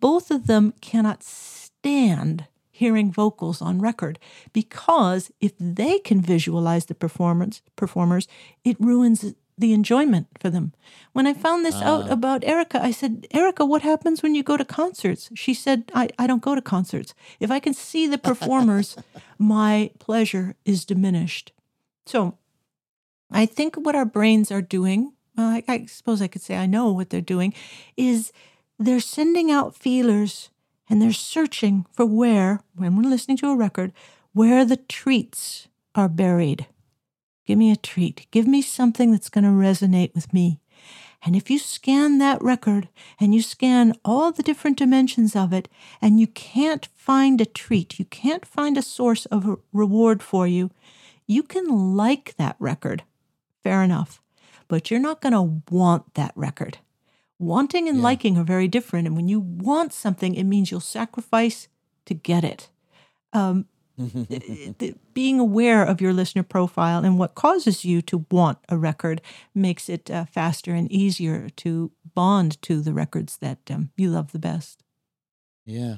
Both 0.00 0.30
of 0.30 0.46
them 0.46 0.72
cannot 0.80 1.22
stand 1.22 2.46
hearing 2.70 3.12
vocals 3.12 3.62
on 3.62 3.80
record 3.80 4.18
because 4.52 5.30
if 5.40 5.52
they 5.58 5.98
can 6.00 6.20
visualize 6.20 6.86
the 6.86 6.94
performance 6.94 7.62
performers, 7.76 8.26
it 8.64 8.76
ruins 8.80 9.34
the 9.58 9.72
enjoyment 9.72 10.26
for 10.40 10.50
them. 10.50 10.72
When 11.12 11.26
I 11.26 11.34
found 11.34 11.64
this 11.64 11.76
out 11.76 12.08
ah. 12.08 12.12
about 12.12 12.44
Erica, 12.44 12.82
I 12.82 12.90
said, 12.90 13.26
Erica, 13.30 13.64
what 13.64 13.82
happens 13.82 14.22
when 14.22 14.34
you 14.34 14.42
go 14.42 14.56
to 14.56 14.64
concerts? 14.64 15.30
She 15.34 15.54
said, 15.54 15.90
I, 15.94 16.08
I 16.18 16.26
don't 16.26 16.42
go 16.42 16.54
to 16.54 16.62
concerts. 16.62 17.14
If 17.38 17.50
I 17.50 17.60
can 17.60 17.74
see 17.74 18.06
the 18.06 18.18
performers, 18.18 18.96
my 19.38 19.90
pleasure 19.98 20.56
is 20.64 20.84
diminished. 20.84 21.52
So 22.06 22.38
I 23.30 23.46
think 23.46 23.76
what 23.76 23.94
our 23.94 24.04
brains 24.04 24.50
are 24.50 24.62
doing, 24.62 25.12
well, 25.36 25.48
I, 25.48 25.64
I 25.68 25.86
suppose 25.86 26.22
I 26.22 26.28
could 26.28 26.42
say 26.42 26.56
I 26.56 26.66
know 26.66 26.90
what 26.90 27.10
they're 27.10 27.20
doing, 27.20 27.54
is 27.96 28.32
they're 28.78 29.00
sending 29.00 29.50
out 29.50 29.76
feelers 29.76 30.50
and 30.88 31.00
they're 31.00 31.12
searching 31.12 31.86
for 31.92 32.04
where, 32.04 32.60
when 32.74 32.96
we're 32.96 33.08
listening 33.08 33.36
to 33.38 33.50
a 33.50 33.56
record, 33.56 33.92
where 34.32 34.64
the 34.64 34.76
treats 34.76 35.68
are 35.94 36.08
buried. 36.08 36.66
Give 37.46 37.58
me 37.58 37.70
a 37.70 37.76
treat. 37.76 38.26
Give 38.30 38.46
me 38.46 38.62
something 38.62 39.10
that's 39.10 39.28
going 39.28 39.44
to 39.44 39.50
resonate 39.50 40.14
with 40.14 40.32
me. 40.32 40.60
And 41.24 41.36
if 41.36 41.50
you 41.50 41.58
scan 41.58 42.18
that 42.18 42.42
record 42.42 42.88
and 43.20 43.34
you 43.34 43.42
scan 43.42 43.94
all 44.04 44.32
the 44.32 44.42
different 44.42 44.76
dimensions 44.76 45.36
of 45.36 45.52
it, 45.52 45.68
and 46.00 46.18
you 46.18 46.26
can't 46.26 46.86
find 46.96 47.40
a 47.40 47.46
treat, 47.46 47.98
you 47.98 48.04
can't 48.04 48.44
find 48.44 48.76
a 48.76 48.82
source 48.82 49.26
of 49.26 49.58
reward 49.72 50.22
for 50.22 50.46
you, 50.46 50.70
you 51.26 51.42
can 51.42 51.96
like 51.96 52.34
that 52.36 52.56
record. 52.58 53.04
Fair 53.62 53.82
enough. 53.82 54.20
But 54.66 54.90
you're 54.90 55.00
not 55.00 55.20
going 55.20 55.32
to 55.32 55.62
want 55.72 56.14
that 56.14 56.32
record. 56.34 56.78
Wanting 57.38 57.88
and 57.88 58.02
liking 58.02 58.36
are 58.36 58.44
very 58.44 58.68
different. 58.68 59.06
And 59.06 59.16
when 59.16 59.28
you 59.28 59.38
want 59.38 59.92
something, 59.92 60.34
it 60.34 60.44
means 60.44 60.70
you'll 60.70 60.80
sacrifice 60.80 61.68
to 62.06 62.14
get 62.14 62.42
it. 62.42 62.68
Um, 63.32 63.66
being 65.14 65.38
aware 65.38 65.84
of 65.84 66.00
your 66.00 66.12
listener 66.12 66.42
profile 66.42 67.04
and 67.04 67.18
what 67.18 67.34
causes 67.34 67.84
you 67.84 68.02
to 68.02 68.24
want 68.30 68.58
a 68.68 68.76
record 68.76 69.20
makes 69.54 69.88
it 69.88 70.10
uh, 70.10 70.24
faster 70.24 70.72
and 70.72 70.90
easier 70.90 71.48
to 71.50 71.92
bond 72.14 72.60
to 72.62 72.80
the 72.80 72.92
records 72.92 73.36
that 73.38 73.58
um, 73.70 73.90
you 73.96 74.10
love 74.10 74.32
the 74.32 74.38
best. 74.38 74.82
Yeah. 75.66 75.96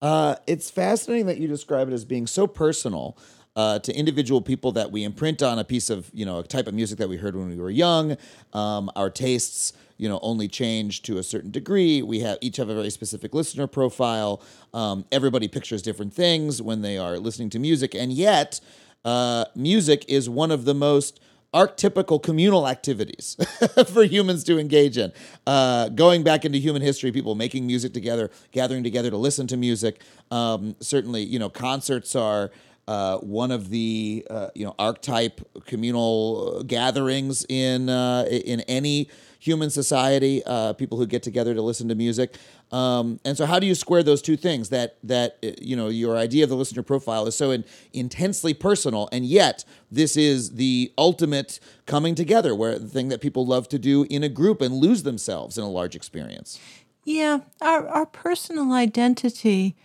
Uh, 0.00 0.36
it's 0.46 0.70
fascinating 0.70 1.26
that 1.26 1.38
you 1.38 1.48
describe 1.48 1.88
it 1.88 1.94
as 1.94 2.04
being 2.04 2.26
so 2.26 2.46
personal 2.46 3.18
uh, 3.58 3.80
to 3.80 3.92
individual 3.92 4.40
people 4.40 4.70
that 4.70 4.92
we 4.92 5.02
imprint 5.02 5.42
on 5.42 5.58
a 5.58 5.64
piece 5.64 5.90
of, 5.90 6.08
you 6.14 6.24
know, 6.24 6.38
a 6.38 6.44
type 6.44 6.68
of 6.68 6.74
music 6.74 6.96
that 6.96 7.08
we 7.08 7.16
heard 7.16 7.34
when 7.34 7.48
we 7.48 7.56
were 7.56 7.70
young. 7.70 8.16
Um, 8.52 8.88
our 8.94 9.10
tastes, 9.10 9.72
you 9.96 10.08
know, 10.08 10.20
only 10.22 10.46
change 10.46 11.02
to 11.02 11.18
a 11.18 11.24
certain 11.24 11.50
degree. 11.50 12.00
We 12.00 12.20
have 12.20 12.38
each 12.40 12.58
have 12.58 12.68
a 12.68 12.74
very 12.74 12.90
specific 12.90 13.34
listener 13.34 13.66
profile. 13.66 14.40
Um, 14.72 15.04
everybody 15.10 15.48
pictures 15.48 15.82
different 15.82 16.14
things 16.14 16.62
when 16.62 16.82
they 16.82 16.98
are 16.98 17.18
listening 17.18 17.50
to 17.50 17.58
music, 17.58 17.96
and 17.96 18.12
yet, 18.12 18.60
uh, 19.04 19.46
music 19.56 20.04
is 20.06 20.30
one 20.30 20.52
of 20.52 20.64
the 20.64 20.74
most 20.74 21.18
archetypical 21.54 22.22
communal 22.22 22.68
activities 22.68 23.36
for 23.92 24.04
humans 24.04 24.44
to 24.44 24.58
engage 24.58 24.98
in. 24.98 25.12
Uh, 25.46 25.88
going 25.88 26.22
back 26.22 26.44
into 26.44 26.58
human 26.58 26.82
history, 26.82 27.10
people 27.10 27.34
making 27.34 27.66
music 27.66 27.92
together, 27.92 28.30
gathering 28.52 28.84
together 28.84 29.10
to 29.10 29.16
listen 29.16 29.46
to 29.48 29.56
music. 29.56 30.00
Um, 30.30 30.76
certainly, 30.80 31.22
you 31.22 31.40
know, 31.40 31.48
concerts 31.48 32.14
are. 32.14 32.52
Uh, 32.88 33.18
one 33.18 33.50
of 33.50 33.68
the 33.68 34.26
uh, 34.30 34.48
you 34.54 34.64
know 34.64 34.74
archetype 34.78 35.42
communal 35.66 36.62
gatherings 36.62 37.44
in 37.50 37.90
uh, 37.90 38.24
in 38.30 38.62
any 38.62 39.10
human 39.38 39.68
society, 39.68 40.42
uh, 40.46 40.72
people 40.72 40.96
who 40.96 41.06
get 41.06 41.22
together 41.22 41.52
to 41.52 41.60
listen 41.60 41.86
to 41.88 41.94
music. 41.94 42.36
Um, 42.72 43.20
and 43.26 43.36
so, 43.36 43.44
how 43.44 43.58
do 43.58 43.66
you 43.66 43.74
square 43.74 44.02
those 44.02 44.22
two 44.22 44.38
things? 44.38 44.70
That 44.70 44.96
that 45.02 45.36
uh, 45.44 45.50
you 45.60 45.76
know 45.76 45.88
your 45.88 46.16
idea 46.16 46.44
of 46.44 46.48
the 46.48 46.56
listener 46.56 46.82
profile 46.82 47.26
is 47.26 47.34
so 47.34 47.50
in, 47.50 47.66
intensely 47.92 48.54
personal, 48.54 49.10
and 49.12 49.26
yet 49.26 49.66
this 49.90 50.16
is 50.16 50.52
the 50.52 50.90
ultimate 50.96 51.60
coming 51.84 52.14
together, 52.14 52.54
where 52.54 52.78
the 52.78 52.88
thing 52.88 53.10
that 53.10 53.20
people 53.20 53.44
love 53.44 53.68
to 53.68 53.78
do 53.78 54.06
in 54.08 54.22
a 54.22 54.30
group 54.30 54.62
and 54.62 54.74
lose 54.74 55.02
themselves 55.02 55.58
in 55.58 55.64
a 55.64 55.68
large 55.68 55.94
experience. 55.94 56.58
Yeah, 57.04 57.40
our 57.60 57.86
our 57.86 58.06
personal 58.06 58.72
identity 58.72 59.76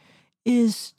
is 0.46 0.94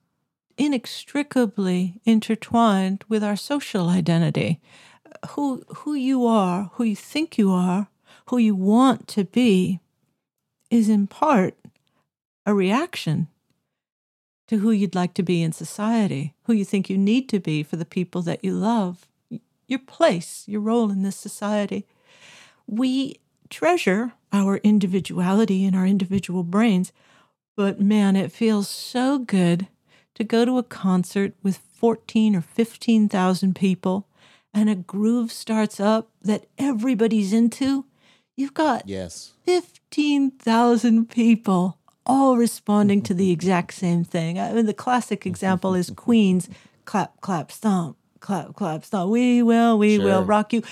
inextricably 0.57 2.01
intertwined 2.05 3.05
with 3.09 3.25
our 3.25 3.37
social 3.37 3.89
identity. 3.89 4.61
Who 5.31 5.65
who 5.77 5.95
you 5.95 6.27
are, 6.27 6.71
who 6.75 6.85
you 6.85 6.97
think 6.97 7.39
you 7.39 7.51
are, 7.51 7.89
who 8.27 8.39
you 8.39 8.55
want 8.55 9.09
to 9.09 9.25
be 9.25 9.81
is 10.71 10.89
in 10.89 11.07
part 11.07 11.55
a 12.47 12.55
reaction 12.55 13.29
to 14.49 14.59
who 14.59 14.71
you'd 14.71 14.95
like 14.95 15.15
to 15.15 15.23
be 15.23 15.43
in 15.43 15.53
society, 15.53 16.35
who 16.45 16.53
you 16.53 16.65
think 16.65 16.91
you 16.91 16.99
need 16.99 17.29
to 17.31 17.41
be 17.41 17.63
for 17.63 17.77
the 17.77 17.85
people 17.85 18.23
that 18.23 18.45
you 18.45 18.53
love, 18.53 19.07
your 19.67 19.79
place, 19.79 20.45
your 20.47 20.61
role 20.61 20.91
in 20.91 21.03
this 21.03 21.17
society. 21.17 21.87
We 22.67 23.21
treasure 23.49 24.13
our 24.33 24.59
individuality 24.59 25.65
and 25.65 25.75
our 25.75 25.87
individual 25.87 26.43
brains, 26.43 26.93
but 27.57 27.81
man, 27.81 28.17
it 28.17 28.33
feels 28.33 28.69
so 28.69 29.19
good 29.19 29.69
to 30.15 30.25
go 30.25 30.45
to 30.45 30.59
a 30.59 30.63
concert 30.63 31.35
with 31.43 31.57
14 31.59 32.37
or 32.37 32.41
15,000 32.41 33.55
people 33.55 34.07
and 34.53 34.71
a 34.71 34.75
groove 34.75 35.33
starts 35.33 35.81
up 35.81 36.11
that 36.23 36.47
everybody's 36.59 37.33
into. 37.33 37.85
You've 38.37 38.55
got 38.55 38.89
Yes. 38.89 39.33
15,000 39.45 41.09
people 41.11 41.79
all 42.07 42.37
responding 42.37 43.03
to 43.03 43.15
the 43.15 43.31
exact 43.37 43.75
same 43.75 44.05
thing. 44.05 44.39
I 44.39 44.53
mean, 44.53 44.67
the 44.67 44.75
classic 44.75 45.27
example 45.27 45.75
is 45.75 45.91
Queen's 45.91 46.49
clap, 46.85 47.21
clap, 47.21 47.51
stomp, 47.51 47.97
clap, 48.21 48.55
clap, 48.55 48.85
stomp. 48.85 49.11
We 49.11 49.43
will, 49.43 49.79
we 49.79 49.99
will 49.99 50.23
rock 50.25 50.53
you. 50.53 50.63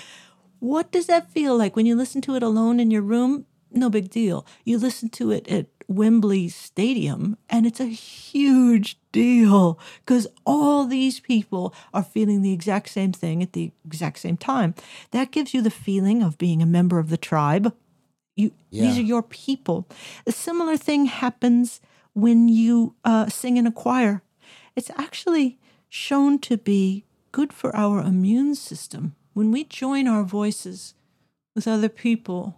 What 0.59 0.91
does 0.91 1.07
that 1.07 1.31
feel 1.31 1.57
like 1.57 1.75
when 1.75 1.85
you 1.85 1.95
listen 1.95 2.21
to 2.21 2.35
it 2.35 2.43
alone 2.43 2.79
in 2.79 2.89
your 2.91 3.01
room? 3.01 3.45
No 3.71 3.89
big 3.89 4.09
deal. 4.09 4.45
You 4.63 4.77
listen 4.77 5.09
to 5.09 5.31
it 5.31 5.47
at 5.47 5.72
Wembley 5.87 6.49
Stadium, 6.49 7.37
and 7.49 7.65
it's 7.65 7.79
a 7.79 7.85
huge 7.85 8.97
deal 9.11 9.79
because 10.05 10.27
all 10.45 10.85
these 10.85 11.19
people 11.19 11.73
are 11.93 12.03
feeling 12.03 12.41
the 12.41 12.53
exact 12.53 12.89
same 12.89 13.11
thing 13.11 13.41
at 13.43 13.53
the 13.53 13.71
exact 13.85 14.19
same 14.19 14.37
time. 14.37 14.75
That 15.11 15.31
gives 15.31 15.53
you 15.53 15.61
the 15.61 15.69
feeling 15.69 16.21
of 16.23 16.37
being 16.37 16.61
a 16.61 16.65
member 16.65 16.99
of 16.99 17.09
the 17.09 17.17
tribe. 17.17 17.73
You, 18.35 18.51
These 18.71 18.97
are 18.97 19.03
your 19.03 19.23
people. 19.23 19.87
A 20.25 20.31
similar 20.31 20.77
thing 20.77 21.05
happens 21.05 21.81
when 22.13 22.47
you 22.47 22.95
uh, 23.03 23.27
sing 23.29 23.57
in 23.57 23.67
a 23.67 23.71
choir. 23.71 24.23
It's 24.75 24.89
actually 24.97 25.59
shown 25.89 26.39
to 26.39 26.57
be 26.57 27.05
good 27.31 27.53
for 27.53 27.75
our 27.75 27.99
immune 27.99 28.55
system. 28.55 29.15
When 29.33 29.51
we 29.51 29.63
join 29.63 30.07
our 30.07 30.23
voices 30.23 30.95
with 31.55 31.67
other 31.67 31.89
people, 31.89 32.57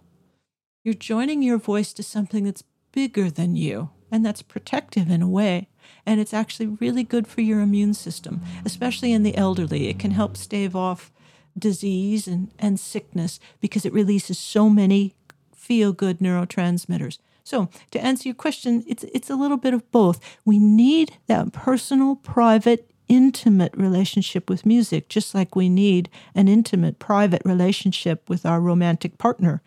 you're 0.84 0.94
joining 0.94 1.42
your 1.42 1.58
voice 1.58 1.92
to 1.94 2.02
something 2.02 2.44
that's 2.44 2.62
bigger 2.96 3.30
than 3.30 3.56
you 3.56 3.90
and 4.10 4.24
that's 4.24 4.40
protective 4.40 5.10
in 5.10 5.20
a 5.20 5.28
way. 5.28 5.68
And 6.06 6.18
it's 6.18 6.32
actually 6.32 6.66
really 6.66 7.02
good 7.02 7.26
for 7.28 7.42
your 7.42 7.60
immune 7.60 7.92
system, 7.92 8.40
especially 8.64 9.12
in 9.12 9.22
the 9.22 9.36
elderly. 9.36 9.88
It 9.88 9.98
can 9.98 10.12
help 10.12 10.34
stave 10.34 10.74
off 10.74 11.12
disease 11.58 12.26
and, 12.26 12.50
and 12.58 12.80
sickness 12.80 13.38
because 13.60 13.84
it 13.84 13.92
releases 13.92 14.38
so 14.38 14.70
many 14.70 15.14
feel 15.54 15.92
good 15.92 16.20
neurotransmitters. 16.20 17.18
So, 17.44 17.68
to 17.90 18.02
answer 18.02 18.28
your 18.28 18.34
question, 18.34 18.82
it's, 18.88 19.04
it's 19.04 19.28
a 19.28 19.36
little 19.36 19.58
bit 19.58 19.74
of 19.74 19.88
both. 19.92 20.18
We 20.46 20.58
need 20.58 21.18
that 21.26 21.52
personal, 21.52 22.16
private, 22.16 22.90
intimate 23.08 23.76
relationship 23.76 24.48
with 24.48 24.64
music, 24.64 25.10
just 25.10 25.34
like 25.34 25.54
we 25.54 25.68
need 25.68 26.08
an 26.34 26.48
intimate, 26.48 26.98
private 26.98 27.42
relationship 27.44 28.26
with 28.28 28.46
our 28.46 28.58
romantic 28.58 29.18
partner 29.18 29.62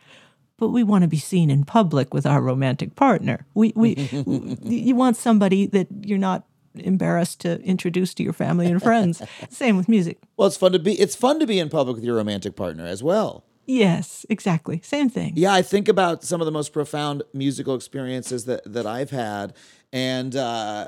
but 0.59 0.69
we 0.69 0.83
want 0.83 1.03
to 1.03 1.07
be 1.07 1.17
seen 1.17 1.49
in 1.49 1.63
public 1.63 2.13
with 2.13 2.25
our 2.25 2.41
romantic 2.41 2.95
partner. 2.95 3.45
We, 3.53 3.73
we, 3.75 3.95
you 4.63 4.95
want 4.95 5.17
somebody 5.17 5.65
that 5.67 5.87
you're 6.01 6.17
not 6.17 6.45
embarrassed 6.75 7.41
to 7.41 7.61
introduce 7.61 8.13
to 8.15 8.23
your 8.23 8.33
family 8.33 8.67
and 8.67 8.81
friends. 8.81 9.21
Same 9.49 9.77
with 9.77 9.89
music. 9.89 10.19
Well, 10.37 10.47
it's 10.47 10.57
fun 10.57 10.71
to 10.73 10.79
be 10.79 10.99
it's 10.99 11.15
fun 11.15 11.39
to 11.39 11.47
be 11.47 11.59
in 11.59 11.69
public 11.69 11.95
with 11.95 12.03
your 12.03 12.15
romantic 12.15 12.55
partner 12.55 12.85
as 12.85 13.01
well. 13.03 13.43
Yes, 13.65 14.25
exactly. 14.29 14.81
Same 14.83 15.09
thing. 15.09 15.33
Yeah, 15.35 15.53
I 15.53 15.61
think 15.61 15.87
about 15.87 16.23
some 16.23 16.41
of 16.41 16.45
the 16.45 16.51
most 16.51 16.73
profound 16.73 17.21
musical 17.33 17.75
experiences 17.75 18.45
that 18.45 18.61
that 18.71 18.87
I've 18.87 19.11
had, 19.11 19.53
and 19.93 20.35
uh, 20.35 20.87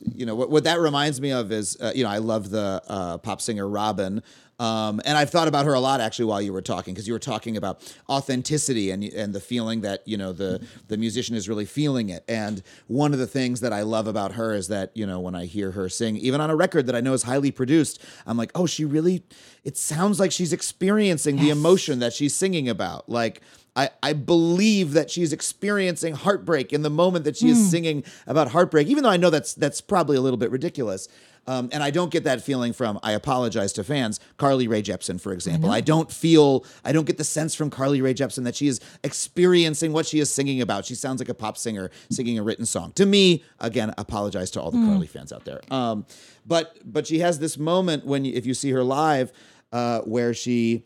you 0.00 0.26
know 0.26 0.34
what 0.34 0.50
what 0.50 0.64
that 0.64 0.80
reminds 0.80 1.20
me 1.20 1.30
of 1.30 1.52
is 1.52 1.76
uh, 1.80 1.92
you 1.94 2.02
know 2.02 2.10
I 2.10 2.18
love 2.18 2.50
the 2.50 2.82
uh, 2.88 3.18
pop 3.18 3.40
singer 3.40 3.68
Robyn. 3.68 4.22
Um, 4.60 5.00
and 5.06 5.16
I've 5.16 5.30
thought 5.30 5.48
about 5.48 5.64
her 5.64 5.72
a 5.72 5.80
lot 5.80 6.02
actually 6.02 6.26
while 6.26 6.42
you 6.42 6.52
were 6.52 6.60
talking 6.60 6.92
because 6.92 7.08
you 7.08 7.14
were 7.14 7.18
talking 7.18 7.56
about 7.56 7.80
authenticity 8.10 8.90
and 8.90 9.02
and 9.02 9.34
the 9.34 9.40
feeling 9.40 9.80
that 9.80 10.06
you 10.06 10.18
know 10.18 10.34
the 10.34 10.62
the 10.88 10.98
musician 10.98 11.34
is 11.34 11.48
really 11.48 11.64
feeling 11.64 12.10
it. 12.10 12.24
And 12.28 12.62
one 12.86 13.14
of 13.14 13.18
the 13.18 13.26
things 13.26 13.60
that 13.60 13.72
I 13.72 13.80
love 13.82 14.06
about 14.06 14.32
her 14.32 14.52
is 14.52 14.68
that 14.68 14.90
you 14.94 15.06
know 15.06 15.18
when 15.18 15.34
I 15.34 15.46
hear 15.46 15.70
her 15.70 15.88
sing, 15.88 16.18
even 16.18 16.42
on 16.42 16.50
a 16.50 16.56
record 16.56 16.86
that 16.86 16.94
I 16.94 17.00
know 17.00 17.14
is 17.14 17.22
highly 17.22 17.50
produced, 17.50 18.02
I'm 18.26 18.36
like, 18.36 18.52
oh, 18.54 18.66
she 18.66 18.84
really. 18.84 19.24
It 19.64 19.76
sounds 19.76 20.20
like 20.20 20.32
she's 20.32 20.52
experiencing 20.52 21.36
the 21.36 21.50
emotion 21.50 21.98
that 21.98 22.12
she's 22.12 22.34
singing 22.34 22.68
about. 22.68 23.08
Like 23.08 23.42
I, 23.76 23.90
I 24.02 24.12
believe 24.12 24.92
that 24.92 25.10
she's 25.10 25.32
experiencing 25.32 26.14
heartbreak 26.14 26.72
in 26.72 26.82
the 26.82 26.90
moment 26.90 27.24
that 27.24 27.36
she 27.36 27.48
is 27.48 27.70
singing 27.70 28.04
about 28.26 28.50
heartbreak, 28.50 28.88
even 28.88 29.04
though 29.04 29.10
I 29.10 29.16
know 29.16 29.30
that's 29.30 29.54
that's 29.54 29.80
probably 29.80 30.16
a 30.16 30.20
little 30.20 30.36
bit 30.36 30.50
ridiculous. 30.50 31.08
Um, 31.50 31.68
and 31.72 31.82
I 31.82 31.90
don't 31.90 32.12
get 32.12 32.22
that 32.24 32.42
feeling 32.42 32.72
from, 32.72 33.00
I 33.02 33.10
apologize 33.10 33.72
to 33.72 33.82
fans, 33.82 34.20
Carly 34.36 34.68
Rae 34.68 34.82
Jepsen, 34.82 35.20
for 35.20 35.32
example. 35.32 35.68
I, 35.68 35.80
don't 35.80 36.08
feel, 36.08 36.64
I 36.84 36.92
don't 36.92 37.06
get 37.06 37.18
the 37.18 37.24
sense 37.24 37.56
from 37.56 37.70
Carly 37.70 38.00
Rae 38.00 38.14
Jepsen 38.14 38.44
that 38.44 38.54
she 38.54 38.68
is 38.68 38.80
experiencing 39.02 39.92
what 39.92 40.06
she 40.06 40.20
is 40.20 40.30
singing 40.32 40.60
about. 40.60 40.84
She 40.84 40.94
sounds 40.94 41.20
like 41.20 41.28
a 41.28 41.34
pop 41.34 41.58
singer 41.58 41.90
singing 42.08 42.38
a 42.38 42.44
written 42.44 42.66
song. 42.66 42.92
To 42.92 43.04
me, 43.04 43.42
again, 43.58 43.92
apologize 43.98 44.52
to 44.52 44.60
all 44.60 44.70
the 44.70 44.78
Carly 44.78 45.08
fans 45.08 45.32
out 45.32 45.44
there. 45.44 45.60
Um, 45.72 46.06
but 46.46 46.78
but 46.84 47.08
she 47.08 47.18
has 47.18 47.40
this 47.40 47.58
moment 47.58 48.06
when, 48.06 48.24
if 48.24 48.46
you 48.46 48.54
see 48.54 48.70
her 48.70 48.84
live, 48.84 49.32
uh, 49.72 50.02
where 50.02 50.32
she 50.32 50.84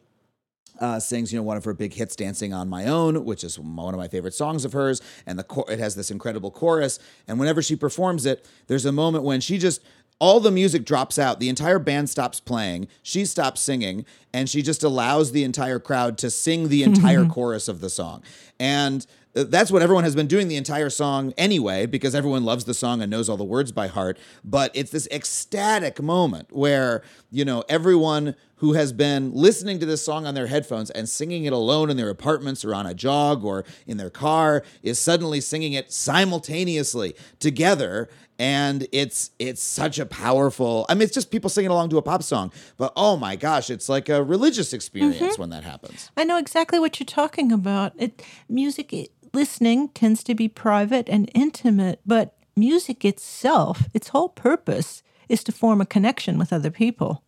uh, 0.81 0.99
sings, 0.99 1.33
you 1.33 1.39
know, 1.39 1.43
one 1.43 1.57
of 1.57 1.65
her 1.65 1.75
big 1.75 1.93
hits, 1.95 2.17
"Dancing 2.17 2.53
on 2.53 2.69
My 2.69 2.87
Own," 2.87 3.25
which 3.25 3.45
is 3.45 3.59
one 3.59 3.95
of 3.95 3.99
my 3.99 4.09
favorite 4.09 4.35
songs 4.35 4.65
of 4.65 4.73
hers, 4.73 5.01
and 5.27 5.39
the 5.39 5.45
chor- 5.45 5.71
it 5.71 5.79
has 5.79 5.95
this 5.95 6.11
incredible 6.11 6.51
chorus. 6.51 6.99
And 7.29 7.39
whenever 7.39 7.62
she 7.62 7.77
performs 7.77 8.27
it, 8.27 8.49
there's 8.67 8.85
a 8.85 8.93
moment 8.93 9.25
when 9.25 9.41
she 9.41 9.59
just 9.59 9.81
all 10.25 10.41
the 10.41 10.51
music 10.51 10.87
drops 10.87 11.18
out, 11.18 11.39
the 11.39 11.51
entire 11.51 11.79
band 11.79 12.09
stops 12.09 12.41
playing, 12.41 12.89
she 13.03 13.27
stops 13.27 13.61
singing, 13.61 14.07
and 14.33 14.49
she 14.49 14.62
just 14.62 14.83
allows 14.83 15.33
the 15.33 15.45
entire 15.45 15.79
crowd 15.79 16.16
to 16.16 16.31
sing 16.31 16.68
the 16.68 16.83
entire 16.83 17.27
chorus 17.29 17.68
of 17.68 17.83
the 17.83 17.91
song. 17.91 18.22
And 18.59 19.07
uh, 19.37 19.45
that's 19.47 19.70
what 19.70 19.83
everyone 19.83 20.05
has 20.05 20.16
been 20.16 20.27
doing 20.27 20.49
the 20.49 20.57
entire 20.57 20.89
song 20.89 21.35
anyway, 21.37 21.85
because 21.85 22.14
everyone 22.14 22.43
loves 22.43 22.64
the 22.64 22.72
song 22.72 23.03
and 23.03 23.11
knows 23.11 23.29
all 23.29 23.37
the 23.37 23.45
words 23.45 23.70
by 23.70 23.87
heart. 23.87 24.18
But 24.43 24.70
it's 24.75 24.91
this 24.91 25.07
ecstatic 25.11 26.01
moment 26.01 26.49
where, 26.53 27.03
you 27.31 27.45
know, 27.45 27.62
everyone 27.68 28.35
who 28.57 28.72
has 28.72 28.95
been 28.95 29.31
listening 29.35 29.79
to 29.79 29.85
this 29.85 30.03
song 30.03 30.27
on 30.27 30.33
their 30.33 30.47
headphones 30.47 30.89
and 30.89 31.07
singing 31.07 31.45
it 31.45 31.53
alone 31.53 31.91
in 31.91 31.99
their 31.99 32.09
apartments 32.09 32.64
or 32.64 32.75
on 32.75 32.87
a 32.87 32.95
jog 32.95 33.45
or 33.45 33.62
in 33.87 33.99
their 33.99 34.09
car 34.09 34.62
is 34.83 34.99
suddenly 34.99 35.39
singing 35.39 35.75
it 35.75 35.93
simultaneously 35.93 37.14
together 37.41 38.09
and 38.39 38.87
it's 38.93 39.30
it's 39.39 39.62
such 39.62 39.99
a 39.99 40.07
powerful 40.07 40.87
i 40.89 40.95
mean 40.95 41.03
it's 41.03 41.14
just 41.14 41.30
people 41.30 41.49
singing 41.51 41.70
along 41.70 41.89
to 41.89 41.99
a 41.99 42.03
pop 42.03 42.22
song 42.22 42.51
but 42.76 42.93
oh 42.97 43.16
my 43.16 43.37
gosh 43.37 43.70
it's 43.70 43.89
like 43.89 44.09
a 44.09 44.22
religious 44.22 44.72
experience 44.72 45.18
mm-hmm. 45.18 45.41
when 45.41 45.51
that 45.51 45.62
happens 45.64 46.11
I 46.16 46.24
know 46.24 46.39
exactly 46.39 46.78
what 46.78 46.99
you're 46.99 47.07
talking 47.07 47.53
about. 47.53 47.93
It 47.99 48.22
music 48.49 48.93
it, 48.93 49.11
listening 49.32 49.89
tends 49.89 50.22
to 50.24 50.35
be 50.35 50.49
private 50.49 51.09
and 51.09 51.30
intimate, 51.35 52.01
but 52.07 52.37
music 52.57 53.05
itself, 53.05 53.89
its 53.93 54.09
whole 54.09 54.28
purpose 54.28 55.03
is 55.28 55.43
to 55.45 55.53
form 55.53 55.80
a 55.80 55.87
connection 55.87 56.39
with 56.39 56.53
other 56.53 56.70
people. 56.70 57.22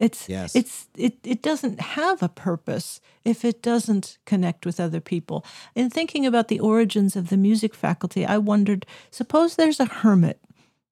It's 0.00 0.28
Yes. 0.28 0.56
it's 0.56 0.88
it 0.96 1.18
it 1.22 1.42
doesn't 1.42 1.80
have 1.80 2.22
a 2.22 2.28
purpose 2.28 3.00
if 3.24 3.44
it 3.44 3.62
doesn't 3.62 4.18
connect 4.26 4.66
with 4.66 4.80
other 4.80 5.00
people. 5.00 5.44
In 5.74 5.88
thinking 5.88 6.26
about 6.26 6.48
the 6.48 6.60
origins 6.60 7.14
of 7.14 7.28
the 7.28 7.36
music 7.36 7.74
faculty, 7.74 8.26
I 8.26 8.38
wondered, 8.38 8.84
suppose 9.10 9.54
there's 9.54 9.80
a 9.80 9.86
hermit 9.86 10.40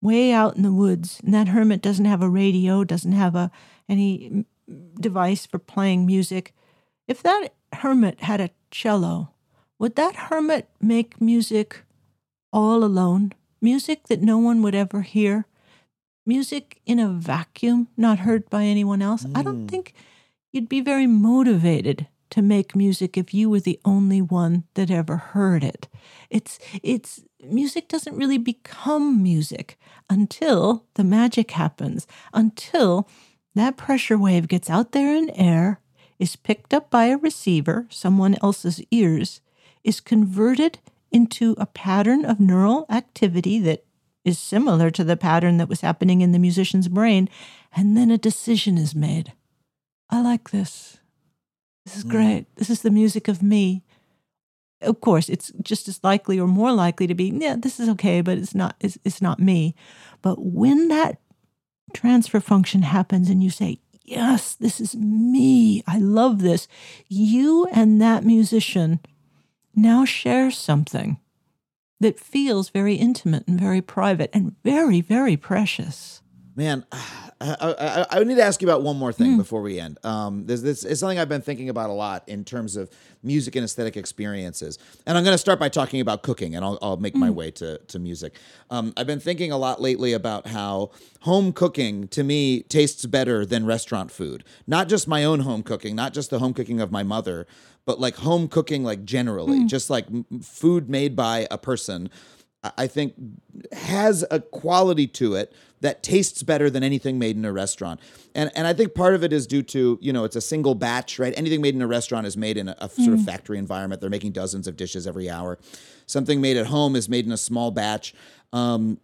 way 0.01 0.33
out 0.33 0.57
in 0.57 0.63
the 0.63 0.73
woods, 0.73 1.21
and 1.25 1.35
that 1.35 1.49
hermit 1.49 1.83
doesn't 1.83 2.05
have 2.05 2.23
a 2.23 2.29
radio, 2.29 2.85
doesn't 2.85 3.13
have 3.13 3.35
a 3.35 3.51
any 3.89 4.45
mm, 4.69 5.01
device 5.01 5.47
for 5.47 5.59
playing 5.59 6.07
music. 6.07 6.55
If 7.07 7.23
that 7.23 7.51
hermit 7.73 8.21
had 8.21 8.41
a 8.41 8.51
cello, 8.71 9.31
would 9.79 9.97
that 9.97 10.15
hermit 10.17 10.69
make 10.81 11.21
music 11.21 11.83
all 12.53 12.85
alone? 12.85 13.33
Music 13.61 14.07
that 14.09 14.23
no 14.23 14.39
one 14.39 14.63
would 14.63 14.75
ever 14.75 15.03
hear? 15.03 15.47
Music 16.25 16.81
in 16.87 16.99
a 16.99 17.09
vacuum, 17.09 17.89
not 17.97 18.21
heard 18.21 18.49
by 18.49 18.65
anyone 18.65 19.03
else? 19.03 19.27
I 19.35 19.43
don't 19.43 19.69
think 19.69 19.95
you'd 20.53 20.69
be 20.69 20.81
very 20.81 21.07
motivated 21.07 22.07
to 22.31 22.43
make 22.43 22.77
music 22.77 23.17
if 23.17 23.35
you 23.35 23.51
were 23.51 23.61
the 23.61 23.81
only 23.85 24.23
one 24.23 24.65
that 24.75 24.91
ever 24.91 25.17
heard 25.17 25.65
it. 25.65 25.89
It's 26.31 26.59
it's 26.83 27.23
music 27.45 27.89
doesn't 27.89 28.17
really 28.17 28.39
become 28.39 29.23
music 29.23 29.79
until 30.09 30.87
the 30.95 31.05
magic 31.05 31.53
happens, 31.53 32.07
until 32.33 33.09
that 33.55 33.77
pressure 33.77 34.19
wave 34.19 34.49
gets 34.49 34.71
out 34.71 34.93
there 34.93 35.15
in 35.15 35.31
air, 35.31 35.81
is 36.19 36.37
picked 36.37 36.75
up 36.75 36.91
by 36.91 37.07
a 37.07 37.17
receiver, 37.17 37.87
someone 37.89 38.37
else's 38.43 38.83
ears, 38.91 39.41
is 39.83 40.01
converted 40.01 40.79
into 41.11 41.55
a 41.59 41.67
pattern 41.67 42.25
of 42.25 42.39
neural 42.39 42.87
activity 42.91 43.59
that 43.59 43.85
is 44.25 44.39
similar 44.39 44.91
to 44.91 45.03
the 45.03 45.17
pattern 45.17 45.57
that 45.57 45.69
was 45.69 45.81
happening 45.81 46.21
in 46.21 46.33
the 46.33 46.39
musician's 46.39 46.89
brain. 46.89 47.29
And 47.75 47.97
then 47.97 48.11
a 48.11 48.19
decision 48.19 48.77
is 48.77 48.95
made. 48.95 49.33
I 50.11 50.21
like 50.21 50.51
this. 50.51 50.99
This 51.85 51.97
is 51.97 52.03
hmm. 52.03 52.11
great. 52.11 52.57
This 52.57 52.71
is 52.71 52.83
the 52.83 52.91
music 52.91 53.29
of 53.29 53.43
me. 53.43 53.83
Of 54.83 55.01
course, 55.01 55.29
it's 55.29 55.53
just 55.63 55.89
as 55.89 56.03
likely 56.03 56.41
or 56.41 56.49
more 56.49 56.73
likely 56.73 57.07
to 57.07 57.15
be, 57.15 57.33
yeah, 57.35 57.57
this 57.59 57.79
is 57.79 57.89
okay, 57.91 58.21
but 58.21 58.39
it's 58.39 58.55
not 58.55 58.77
it's, 58.81 58.99
it's 59.05 59.21
not 59.21 59.39
me. 59.39 59.75
But 60.23 60.37
when 60.43 60.89
that 60.89 61.21
transfer 61.93 62.41
function 62.41 62.83
happens 62.83 63.29
and 63.31 63.43
you 63.43 63.51
say, 63.51 63.81
Yes, 64.05 64.57
this 64.57 64.81
is 64.81 64.97
me. 64.97 65.85
I 65.87 65.99
love 65.99 66.43
this. 66.43 66.67
You 67.07 67.67
and 67.73 68.03
that 68.03 68.25
musician 68.25 68.99
now 69.77 70.05
share 70.05 70.51
something 70.51 71.21
that 72.01 72.19
feels 72.19 72.71
very 72.71 72.97
intimate 72.97 73.47
and 73.47 73.61
very 73.61 73.81
private 73.81 74.31
and 74.33 74.57
very, 74.65 75.01
very 75.01 75.37
precious. 75.37 76.23
Man, 76.57 76.85
I, 77.43 78.07
I, 78.11 78.19
I 78.21 78.25
need 78.25 78.35
to 78.35 78.43
ask 78.43 78.61
you 78.61 78.69
about 78.69 78.83
one 78.83 78.99
more 78.99 79.13
thing 79.13 79.39
before 79.39 79.63
we 79.63 79.81
end. 79.81 79.99
Um, 80.05 80.45
there's 80.45 80.61
this 80.61 80.85
is 80.85 81.01
something 81.01 81.19
I've 81.19 81.29
been 81.29 81.41
thinking 81.41 81.71
about 81.71 81.89
a 81.89 81.95
lot 81.95 82.29
in 82.29 82.45
terms 82.45 82.77
of 82.77 82.91
music 83.23 83.57
and 83.57 83.65
aesthetic 83.65 83.97
experiences, 83.97 84.79
and 85.07 85.17
I'm 85.17 85.25
going 85.25 85.35
to 85.35 85.39
start 85.39 85.59
by 85.59 85.71
talking 85.71 86.03
about 86.03 86.23
cooking, 86.23 86.55
and 86.55 86.63
I'll, 86.65 86.79
I'll 86.83 86.97
make 86.99 87.15
my 87.15 87.31
way 87.31 87.51
to 87.53 87.79
to 87.79 87.99
music. 87.99 88.37
Um, 88.69 88.93
I've 88.97 89.07
been 89.07 89.21
thinking 89.21 89.53
a 89.53 89.57
lot 89.57 89.81
lately 89.81 90.13
about 90.13 90.49
how 90.49 90.91
home 91.23 91.53
cooking 91.55 92.09
to 92.09 92.23
me 92.23 92.63
tastes 92.63 93.07
better 93.07 93.47
than 93.47 93.65
restaurant 93.65 94.11
food. 94.11 94.45
Not 94.67 94.89
just 94.89 95.09
my 95.09 95.25
own 95.25 95.41
home 95.41 95.63
cooking, 95.63 95.97
not 95.97 96.13
just 96.13 96.29
the 96.29 96.41
home 96.41 96.53
cooking 96.53 96.81
of 96.81 96.93
my 96.93 97.03
mother, 97.03 97.47
but 97.87 97.99
like 97.99 98.17
home 98.17 98.49
cooking, 98.49 98.85
like 98.85 99.05
generally, 99.05 99.65
just 99.65 99.89
like 99.89 100.07
m- 100.09 100.27
food 100.43 100.91
made 100.91 101.17
by 101.17 101.47
a 101.51 101.57
person. 101.57 102.11
I 102.77 102.89
think 102.89 103.15
has 103.73 104.23
a 104.31 104.41
quality 104.41 105.07
to 105.07 105.35
it 105.35 105.55
that 105.81 106.03
tastes 106.03 106.43
better 106.43 106.69
than 106.69 106.83
anything 106.83 107.19
made 107.19 107.37
in 107.37 107.45
a 107.45 107.53
restaurant. 107.53 108.01
And 108.35 108.51
and 108.55 108.67
I 108.67 108.73
think 108.73 108.95
part 108.95 109.15
of 109.15 109.25
it 109.25 109.33
is 109.33 109.47
due 109.47 109.63
to, 109.63 109.99
you 110.01 110.13
know, 110.13 110.25
it's 110.25 110.37
a 110.37 110.41
single 110.41 110.75
batch, 110.75 111.19
right? 111.19 111.35
Anything 111.37 111.61
made 111.61 111.75
in 111.75 111.83
a 111.83 111.87
restaurant 111.87 112.27
is 112.27 112.37
made 112.37 112.57
in 112.57 112.69
a, 112.69 112.77
a 112.79 112.89
sort 112.89 113.15
of 113.15 113.25
factory 113.25 113.59
environment. 113.59 114.01
They're 114.01 114.11
making 114.11 114.33
dozens 114.33 114.67
of 114.67 114.77
dishes 114.77 115.07
every 115.07 115.29
hour. 115.29 115.59
Something 116.07 116.41
made 116.41 116.57
at 116.57 116.67
home 116.67 116.97
is 116.97 117.09
made 117.09 117.27
in 117.27 117.33
a 117.33 117.37
small 117.37 117.71
batch. 117.71 118.15
Um, 118.53 118.99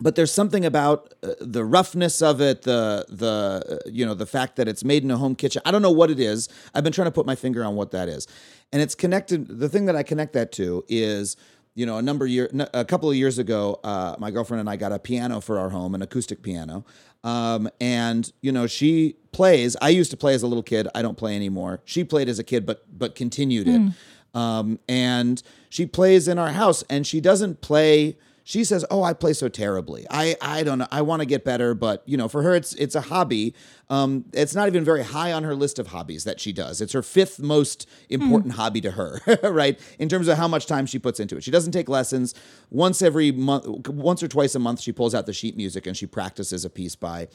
but 0.00 0.14
there's 0.14 0.32
something 0.32 0.64
about 0.64 1.14
uh, 1.22 1.32
the 1.40 1.64
roughness 1.64 2.20
of 2.20 2.40
it, 2.40 2.62
the 2.62 3.06
the 3.08 3.80
uh, 3.86 3.90
you 3.90 4.04
know 4.04 4.14
the 4.14 4.26
fact 4.26 4.56
that 4.56 4.68
it's 4.68 4.84
made 4.84 5.02
in 5.02 5.10
a 5.10 5.16
home 5.16 5.34
kitchen. 5.34 5.62
I 5.64 5.70
don't 5.70 5.82
know 5.82 5.90
what 5.90 6.10
it 6.10 6.20
is. 6.20 6.48
I've 6.74 6.84
been 6.84 6.92
trying 6.92 7.06
to 7.06 7.12
put 7.12 7.26
my 7.26 7.34
finger 7.34 7.64
on 7.64 7.76
what 7.76 7.92
that 7.92 8.08
is, 8.08 8.26
and 8.72 8.82
it's 8.82 8.94
connected. 8.94 9.46
The 9.48 9.68
thing 9.68 9.86
that 9.86 9.96
I 9.96 10.02
connect 10.02 10.34
that 10.34 10.52
to 10.52 10.84
is 10.88 11.36
you 11.76 11.86
know 11.86 11.98
a 11.98 12.02
number 12.02 12.24
of 12.24 12.30
year, 12.30 12.50
a 12.74 12.84
couple 12.84 13.08
of 13.08 13.14
years 13.14 13.38
ago, 13.38 13.78
uh, 13.84 14.16
my 14.18 14.32
girlfriend 14.32 14.60
and 14.60 14.68
I 14.68 14.76
got 14.76 14.90
a 14.90 14.98
piano 14.98 15.40
for 15.40 15.58
our 15.58 15.68
home, 15.68 15.94
an 15.94 16.02
acoustic 16.02 16.42
piano, 16.42 16.84
um, 17.22 17.68
and 17.80 18.32
you 18.40 18.50
know 18.50 18.66
she 18.66 19.16
plays. 19.30 19.76
I 19.80 19.90
used 19.90 20.10
to 20.10 20.16
play 20.16 20.34
as 20.34 20.42
a 20.42 20.46
little 20.46 20.62
kid. 20.62 20.88
I 20.94 21.02
don't 21.02 21.18
play 21.18 21.36
anymore. 21.36 21.82
She 21.84 22.02
played 22.02 22.28
as 22.28 22.38
a 22.38 22.44
kid, 22.44 22.64
but 22.66 22.84
but 22.98 23.14
continued 23.14 23.68
it. 23.68 23.92
Um, 24.34 24.78
and 24.88 25.42
she 25.68 25.86
plays 25.86 26.28
in 26.28 26.38
our 26.38 26.52
house, 26.52 26.82
and 26.90 27.06
she 27.06 27.20
doesn't 27.20 27.60
play 27.60 28.16
she 28.48 28.62
says, 28.62 28.84
"Oh, 28.92 29.02
I 29.02 29.12
play 29.12 29.32
so 29.32 29.48
terribly. 29.48 30.06
I 30.08 30.36
I 30.40 30.62
don't 30.62 30.78
know. 30.78 30.86
I 30.92 31.02
want 31.02 31.18
to 31.18 31.26
get 31.26 31.44
better, 31.44 31.74
but 31.74 32.04
you 32.06 32.16
know, 32.16 32.28
for 32.28 32.44
her, 32.44 32.54
it's 32.54 32.74
it's 32.74 32.94
a 32.94 33.00
hobby. 33.00 33.56
Um, 33.90 34.24
it's 34.32 34.54
not 34.54 34.68
even 34.68 34.84
very 34.84 35.02
high 35.02 35.32
on 35.32 35.42
her 35.42 35.56
list 35.56 35.80
of 35.80 35.88
hobbies 35.88 36.22
that 36.22 36.38
she 36.38 36.52
does. 36.52 36.80
It's 36.80 36.92
her 36.92 37.02
fifth 37.02 37.40
most 37.40 37.88
important 38.08 38.52
hobby 38.54 38.80
to 38.82 38.92
her, 38.92 39.20
right? 39.42 39.80
In 39.98 40.08
terms 40.08 40.28
of 40.28 40.38
how 40.38 40.46
much 40.46 40.66
time 40.66 40.86
she 40.86 41.00
puts 41.00 41.18
into 41.18 41.36
it. 41.36 41.42
She 41.42 41.50
doesn't 41.50 41.72
take 41.72 41.88
lessons. 41.88 42.34
Once 42.70 43.02
every 43.02 43.32
month, 43.32 43.88
once 43.88 44.22
or 44.22 44.28
twice 44.28 44.54
a 44.54 44.60
month, 44.60 44.80
she 44.80 44.92
pulls 44.92 45.12
out 45.12 45.26
the 45.26 45.32
sheet 45.32 45.56
music 45.56 45.88
and 45.88 45.96
she 45.96 46.06
practices 46.06 46.64
a 46.64 46.70
piece 46.70 46.94
by 46.94 47.26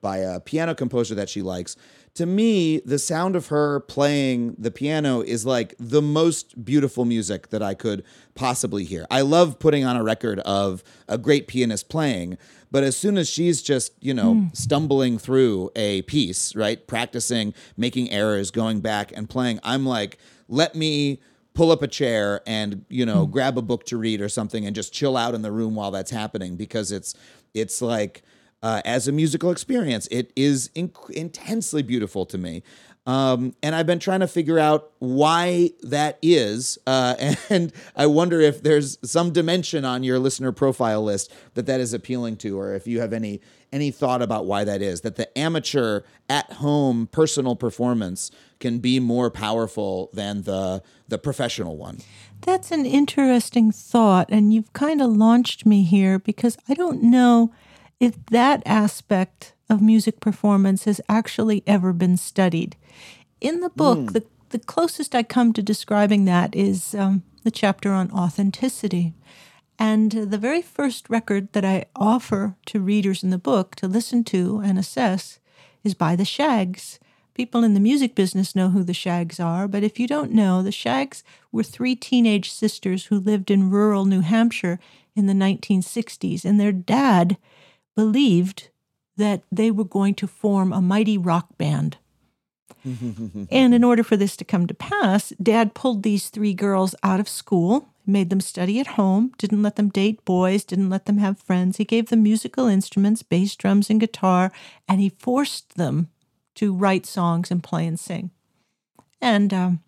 by 0.00 0.18
a 0.18 0.40
piano 0.40 0.74
composer 0.74 1.14
that 1.14 1.28
she 1.28 1.42
likes. 1.42 1.76
To 2.14 2.24
me, 2.24 2.80
the 2.80 2.98
sound 2.98 3.36
of 3.36 3.48
her 3.48 3.80
playing 3.80 4.56
the 4.56 4.70
piano 4.70 5.20
is 5.20 5.44
like 5.44 5.74
the 5.78 6.00
most 6.00 6.64
beautiful 6.64 7.04
music 7.04 7.50
that 7.50 7.62
I 7.62 7.74
could 7.74 8.04
possibly 8.34 8.84
hear. 8.84 9.06
I 9.10 9.20
love 9.20 9.58
putting 9.58 9.84
on 9.84 9.96
a 9.96 10.02
record 10.02 10.38
of 10.40 10.82
a 11.08 11.18
great 11.18 11.46
pianist 11.46 11.90
playing, 11.90 12.38
but 12.70 12.84
as 12.84 12.96
soon 12.96 13.18
as 13.18 13.28
she's 13.28 13.60
just, 13.60 13.92
you 14.00 14.14
know, 14.14 14.34
hmm. 14.34 14.46
stumbling 14.54 15.18
through 15.18 15.70
a 15.76 16.02
piece, 16.02 16.56
right? 16.56 16.86
Practicing, 16.86 17.52
making 17.76 18.10
errors, 18.10 18.50
going 18.50 18.80
back 18.80 19.12
and 19.14 19.28
playing, 19.28 19.60
I'm 19.62 19.84
like, 19.84 20.16
let 20.48 20.74
me 20.74 21.20
pull 21.56 21.70
up 21.70 21.82
a 21.82 21.88
chair 21.88 22.42
and 22.46 22.84
you 22.88 23.04
know 23.04 23.24
hmm. 23.24 23.32
grab 23.32 23.58
a 23.58 23.62
book 23.62 23.84
to 23.84 23.96
read 23.96 24.20
or 24.20 24.28
something 24.28 24.66
and 24.66 24.76
just 24.76 24.92
chill 24.92 25.16
out 25.16 25.34
in 25.34 25.42
the 25.42 25.50
room 25.50 25.74
while 25.74 25.90
that's 25.90 26.10
happening 26.10 26.54
because 26.54 26.92
it's 26.92 27.14
it's 27.54 27.80
like 27.80 28.22
uh, 28.66 28.82
as 28.84 29.06
a 29.06 29.12
musical 29.12 29.50
experience 29.50 30.06
it 30.10 30.32
is 30.34 30.70
intensely 30.74 31.82
beautiful 31.82 32.26
to 32.26 32.38
me 32.38 32.62
um, 33.06 33.54
and 33.62 33.74
I've 33.74 33.86
been 33.86 34.00
trying 34.00 34.20
to 34.20 34.26
figure 34.26 34.58
out 34.58 34.90
why 34.98 35.70
that 35.82 36.18
is, 36.20 36.76
uh, 36.88 37.14
and 37.50 37.72
I 37.94 38.06
wonder 38.06 38.40
if 38.40 38.62
there's 38.62 38.98
some 39.08 39.32
dimension 39.32 39.84
on 39.84 40.02
your 40.02 40.18
listener 40.18 40.50
profile 40.50 41.02
list 41.04 41.32
that 41.54 41.66
that 41.66 41.80
is 41.80 41.94
appealing 41.94 42.36
to, 42.38 42.58
or 42.58 42.74
if 42.74 42.86
you 42.86 43.00
have 43.00 43.12
any 43.12 43.40
any 43.72 43.90
thought 43.90 44.22
about 44.22 44.46
why 44.46 44.64
that 44.64 44.82
is. 44.82 45.02
That 45.02 45.16
the 45.16 45.36
amateur 45.38 46.02
at 46.28 46.54
home 46.54 47.08
personal 47.12 47.54
performance 47.54 48.30
can 48.58 48.78
be 48.78 48.98
more 48.98 49.30
powerful 49.30 50.10
than 50.12 50.42
the 50.42 50.82
the 51.06 51.18
professional 51.18 51.76
one. 51.76 51.98
That's 52.40 52.72
an 52.72 52.86
interesting 52.86 53.70
thought, 53.70 54.28
and 54.30 54.52
you've 54.52 54.72
kind 54.72 55.00
of 55.00 55.10
launched 55.10 55.64
me 55.64 55.84
here 55.84 56.18
because 56.18 56.58
I 56.68 56.74
don't 56.74 57.04
know 57.04 57.52
if 58.00 58.14
that 58.26 58.62
aspect 58.66 59.54
of 59.68 59.80
music 59.82 60.20
performance 60.20 60.84
has 60.84 61.00
actually 61.08 61.62
ever 61.66 61.92
been 61.92 62.16
studied. 62.16 62.76
In 63.40 63.60
the 63.60 63.70
book, 63.70 64.12
the, 64.12 64.24
the 64.50 64.58
closest 64.58 65.14
I 65.14 65.22
come 65.22 65.52
to 65.52 65.62
describing 65.62 66.24
that 66.24 66.54
is 66.54 66.94
um, 66.94 67.22
the 67.42 67.50
chapter 67.50 67.92
on 67.92 68.10
authenticity. 68.10 69.14
And 69.78 70.10
the 70.12 70.38
very 70.38 70.62
first 70.62 71.10
record 71.10 71.52
that 71.52 71.64
I 71.64 71.86
offer 71.94 72.56
to 72.66 72.80
readers 72.80 73.22
in 73.22 73.30
the 73.30 73.38
book 73.38 73.74
to 73.76 73.88
listen 73.88 74.24
to 74.24 74.60
and 74.64 74.78
assess 74.78 75.38
is 75.84 75.94
by 75.94 76.16
the 76.16 76.24
Shags. 76.24 76.98
People 77.34 77.62
in 77.62 77.74
the 77.74 77.80
music 77.80 78.14
business 78.14 78.56
know 78.56 78.70
who 78.70 78.82
the 78.82 78.94
Shags 78.94 79.38
are, 79.38 79.68
but 79.68 79.82
if 79.82 80.00
you 80.00 80.06
don't 80.06 80.32
know, 80.32 80.62
the 80.62 80.72
Shags 80.72 81.22
were 81.52 81.62
three 81.62 81.94
teenage 81.94 82.50
sisters 82.50 83.06
who 83.06 83.18
lived 83.18 83.50
in 83.50 83.70
rural 83.70 84.06
New 84.06 84.20
Hampshire 84.20 84.78
in 85.14 85.26
the 85.26 85.34
1960s, 85.34 86.44
and 86.44 86.58
their 86.58 86.72
dad 86.72 87.36
believed 87.96 88.68
that 89.16 89.42
they 89.50 89.70
were 89.70 89.84
going 89.84 90.14
to 90.14 90.26
form 90.26 90.72
a 90.72 90.80
mighty 90.80 91.18
rock 91.18 91.56
band. 91.58 91.96
and 92.84 93.74
in 93.74 93.82
order 93.82 94.04
for 94.04 94.16
this 94.16 94.36
to 94.36 94.44
come 94.44 94.66
to 94.66 94.74
pass, 94.74 95.32
dad 95.42 95.74
pulled 95.74 96.02
these 96.02 96.28
three 96.28 96.54
girls 96.54 96.94
out 97.02 97.18
of 97.18 97.28
school, 97.28 97.88
made 98.06 98.30
them 98.30 98.40
study 98.40 98.78
at 98.78 98.86
home, 98.88 99.32
didn't 99.38 99.62
let 99.62 99.76
them 99.76 99.88
date 99.88 100.24
boys, 100.24 100.64
didn't 100.64 100.90
let 100.90 101.06
them 101.06 101.18
have 101.18 101.38
friends. 101.38 101.78
He 101.78 101.84
gave 101.84 102.10
them 102.10 102.22
musical 102.22 102.66
instruments, 102.66 103.22
bass, 103.22 103.56
drums, 103.56 103.90
and 103.90 103.98
guitar, 103.98 104.52
and 104.88 105.00
he 105.00 105.08
forced 105.08 105.76
them 105.76 106.08
to 106.56 106.74
write 106.74 107.06
songs 107.06 107.50
and 107.50 107.62
play 107.62 107.86
and 107.86 107.98
sing. 107.98 108.30
And 109.20 109.52
um, 109.52 109.82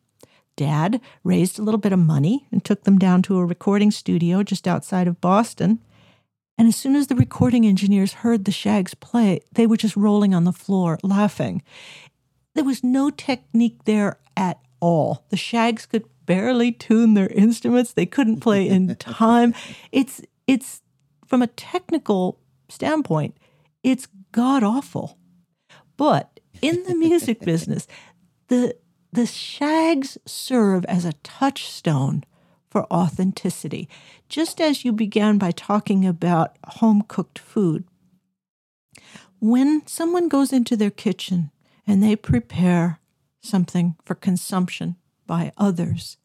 dad 0.57 1.01
raised 1.23 1.59
a 1.59 1.63
little 1.63 1.79
bit 1.79 1.93
of 1.93 1.99
money 1.99 2.47
and 2.51 2.65
took 2.65 2.85
them 2.85 2.99
down 2.99 3.23
to 3.23 3.39
a 3.39 3.45
recording 3.47 3.91
studio 3.91 4.43
just 4.43 4.67
outside 4.67 5.07
of 5.07 5.21
Boston. 5.21 5.79
And 6.59 6.67
as 6.67 6.77
soon 6.77 6.97
as 6.97 7.07
the 7.07 7.15
recording 7.15 7.65
engineers 7.65 8.15
heard 8.15 8.45
the 8.45 8.51
Shags 8.51 8.93
play, 8.95 9.41
they 9.53 9.67
were 9.67 9.77
just 9.77 9.97
rolling 9.97 10.35
on 10.35 10.43
the 10.43 10.53
floor 10.53 10.99
laughing. 11.05 11.63
There 12.55 12.65
was 12.65 12.83
no 12.83 13.11
technique 13.11 13.85
there 13.85 14.19
at 14.37 14.59
all. 14.81 15.25
The 15.31 15.37
Shags 15.37 15.87
could 15.87 16.05
barely 16.27 16.73
tune 16.73 17.15
their 17.15 17.29
instruments. 17.29 17.93
They 17.93 18.07
couldn't 18.07 18.41
play 18.41 18.69
in 18.69 18.95
time. 18.97 19.55
It's 19.93 20.21
it's 20.49 20.83
from 21.27 21.43
a 21.43 21.47
technical 21.47 22.41
standpoint, 22.69 23.37
it's 23.85 24.09
god 24.33 24.65
awful. 24.65 25.17
But 25.97 26.41
in 26.61 26.83
the 26.85 26.97
music 26.97 27.41
business, 27.45 27.87
the 28.49 28.77
the 29.13 29.27
Shags 29.27 30.19
serve 30.27 30.85
as 30.87 31.05
a 31.05 31.15
touchstone 31.23 32.25
for 32.71 32.87
authenticity. 32.93 33.89
Just 34.29 34.61
as 34.61 34.85
you 34.85 34.93
began 34.93 35.39
by 35.39 35.51
talking 35.51 36.07
about 36.07 36.57
home 36.67 37.03
cooked 37.09 37.39
food, 37.39 37.85
when 39.41 39.87
someone 39.87 40.29
goes 40.29 40.53
into 40.53 40.77
their 40.77 40.91
kitchen 40.91 41.51
and 41.87 42.03
they 42.03 42.17
prepare 42.17 42.99
something 43.43 43.97
for 44.05 44.15
consumption 44.15 44.97
by 45.27 45.53
others, 45.57 46.17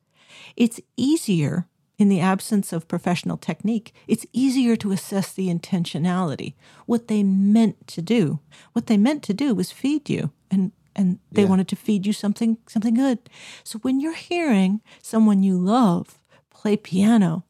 it's 0.55 0.79
easier, 0.97 1.67
in 1.99 2.09
the 2.09 2.19
absence 2.19 2.73
of 2.73 2.87
professional 2.87 3.37
technique, 3.37 3.93
it's 4.07 4.25
easier 4.33 4.75
to 4.75 4.91
assess 4.91 5.31
the 5.31 5.47
intentionality, 5.47 6.55
what 6.87 7.07
they 7.07 7.21
meant 7.21 7.85
to 7.87 8.01
do. 8.01 8.39
What 8.73 8.87
they 8.87 8.97
meant 8.97 9.21
to 9.23 9.33
do 9.33 9.53
was 9.53 9.71
feed 9.71 10.09
you 10.09 10.31
and 10.49 10.71
and 10.95 11.19
they 11.31 11.41
Yeah. 11.43 11.49
wanted 11.49 11.67
to 11.69 11.75
feed 11.75 12.05
you 12.05 12.13
something 12.13 12.57
something 12.67 12.95
good. 12.95 13.19
So 13.63 13.79
when 13.79 13.99
you're 13.99 14.13
hearing 14.15 14.81
someone 15.01 15.43
you 15.43 15.57
love 15.57 16.19
play 16.63 16.77
piano, 16.77 17.43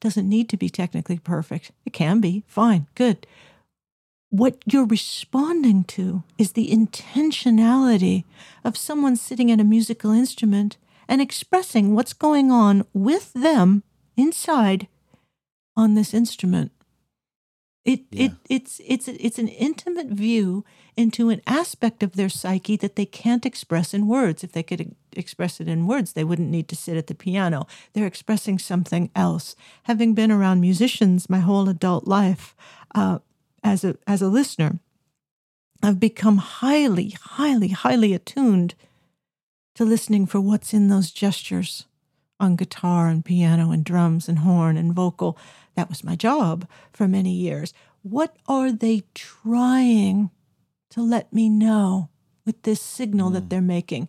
doesn't 0.00 0.26
need 0.26 0.48
to 0.48 0.56
be 0.56 0.70
technically 0.70 1.18
perfect. 1.18 1.72
It 1.84 1.92
can 1.92 2.20
be. 2.20 2.42
Fine. 2.46 2.86
Good. 2.94 3.26
What 4.30 4.56
you're 4.64 4.86
responding 4.86 5.84
to 5.84 6.22
is 6.38 6.52
the 6.52 6.70
intentionality 6.70 8.24
of 8.64 8.78
someone 8.78 9.16
sitting 9.16 9.50
at 9.50 9.60
a 9.60 9.64
musical 9.64 10.10
instrument 10.10 10.78
and 11.06 11.20
expressing 11.20 11.94
what's 11.94 12.14
going 12.14 12.50
on 12.50 12.86
with 12.94 13.30
them 13.34 13.82
inside 14.16 14.88
on 15.76 15.92
this 15.94 16.14
instrument. 16.14 16.72
It, 17.84 18.02
Yeah. 18.10 18.24
it 18.26 18.32
it's 18.48 18.80
it's 18.86 19.08
it's 19.08 19.38
an 19.38 19.48
intimate 19.48 20.06
view 20.06 20.64
into 20.96 21.30
an 21.30 21.40
aspect 21.46 22.02
of 22.02 22.12
their 22.12 22.28
psyche 22.28 22.76
that 22.76 22.94
they 22.94 23.06
can't 23.06 23.44
express 23.46 23.92
in 23.92 24.06
words. 24.06 24.44
If 24.44 24.52
they 24.52 24.62
could 24.62 24.94
express 25.12 25.60
it 25.60 25.66
in 25.66 25.86
words, 25.88 26.12
they 26.12 26.22
wouldn't 26.22 26.50
need 26.50 26.68
to 26.68 26.76
sit 26.76 26.96
at 26.96 27.08
the 27.08 27.14
piano. 27.14 27.66
They're 27.92 28.06
expressing 28.06 28.58
something 28.58 29.10
else. 29.16 29.56
Having 29.84 30.14
been 30.14 30.30
around 30.30 30.60
musicians 30.60 31.28
my 31.28 31.40
whole 31.40 31.68
adult 31.68 32.06
life, 32.06 32.54
uh, 32.94 33.18
as 33.64 33.82
a 33.84 33.96
as 34.06 34.22
a 34.22 34.28
listener, 34.28 34.78
I've 35.82 35.98
become 35.98 36.38
highly, 36.38 37.16
highly, 37.20 37.68
highly 37.68 38.14
attuned 38.14 38.74
to 39.74 39.84
listening 39.84 40.26
for 40.26 40.40
what's 40.40 40.72
in 40.72 40.88
those 40.88 41.10
gestures 41.10 41.86
on 42.42 42.56
guitar 42.56 43.08
and 43.08 43.24
piano 43.24 43.70
and 43.70 43.84
drums 43.84 44.28
and 44.28 44.40
horn 44.40 44.76
and 44.76 44.92
vocal. 44.92 45.38
That 45.76 45.88
was 45.88 46.02
my 46.04 46.16
job 46.16 46.68
for 46.92 47.06
many 47.06 47.32
years. 47.32 47.72
What 48.02 48.36
are 48.48 48.72
they 48.72 49.04
trying 49.14 50.30
to 50.90 51.02
let 51.02 51.32
me 51.32 51.48
know 51.48 52.10
with 52.44 52.60
this 52.62 52.82
signal 52.82 53.30
that 53.30 53.44
hmm. 53.44 53.48
they're 53.48 53.62
making? 53.62 54.08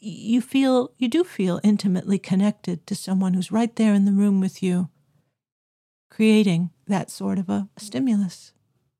You 0.00 0.42
feel, 0.42 0.90
you 0.98 1.08
do 1.08 1.24
feel 1.24 1.60
intimately 1.62 2.18
connected 2.18 2.86
to 2.88 2.94
someone 2.94 3.34
who's 3.34 3.52
right 3.52 3.74
there 3.76 3.94
in 3.94 4.04
the 4.04 4.12
room 4.12 4.40
with 4.40 4.62
you, 4.62 4.90
creating 6.10 6.70
that 6.88 7.10
sort 7.10 7.38
of 7.38 7.48
a 7.48 7.68
stimulus. 7.78 8.53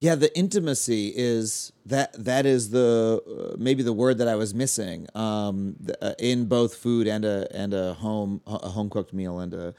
Yeah, 0.05 0.16
the 0.16 0.36
intimacy 0.36 1.14
is 1.16 1.72
that 1.86 2.12
that 2.22 2.44
is 2.44 2.68
the 2.68 3.22
uh, 3.26 3.56
maybe 3.59 3.82
the 3.82 3.94
word 3.94 4.18
that 4.18 4.28
I 4.28 4.35
was 4.35 4.52
missing 4.52 5.06
um, 5.14 5.76
th- 5.82 5.97
uh, 6.02 6.12
in 6.18 6.44
both 6.44 6.74
food 6.74 7.06
and 7.06 7.24
a 7.24 7.48
and 7.56 7.72
a 7.72 7.94
home 7.94 8.43
a 8.47 8.68
home 8.68 8.90
cooked 8.90 9.14
meal 9.14 9.39
and 9.39 9.55
a, 9.55 9.72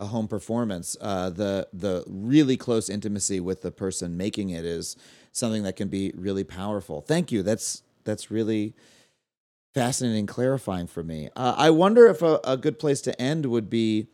a 0.00 0.06
home 0.06 0.26
performance. 0.26 0.96
Uh, 1.00 1.30
the 1.30 1.68
the 1.72 2.02
really 2.08 2.56
close 2.56 2.90
intimacy 2.90 3.38
with 3.38 3.62
the 3.62 3.70
person 3.70 4.16
making 4.16 4.50
it 4.50 4.64
is 4.64 4.96
something 5.30 5.62
that 5.62 5.76
can 5.76 5.86
be 5.86 6.10
really 6.16 6.42
powerful. 6.42 7.00
Thank 7.00 7.30
you. 7.30 7.44
That's 7.44 7.84
that's 8.02 8.32
really 8.32 8.74
fascinating, 9.74 10.26
clarifying 10.26 10.88
for 10.88 11.04
me. 11.04 11.28
Uh, 11.36 11.54
I 11.56 11.70
wonder 11.70 12.08
if 12.08 12.20
a, 12.20 12.40
a 12.42 12.56
good 12.56 12.80
place 12.80 13.00
to 13.02 13.22
end 13.22 13.46
would 13.46 13.70
be 13.70 14.08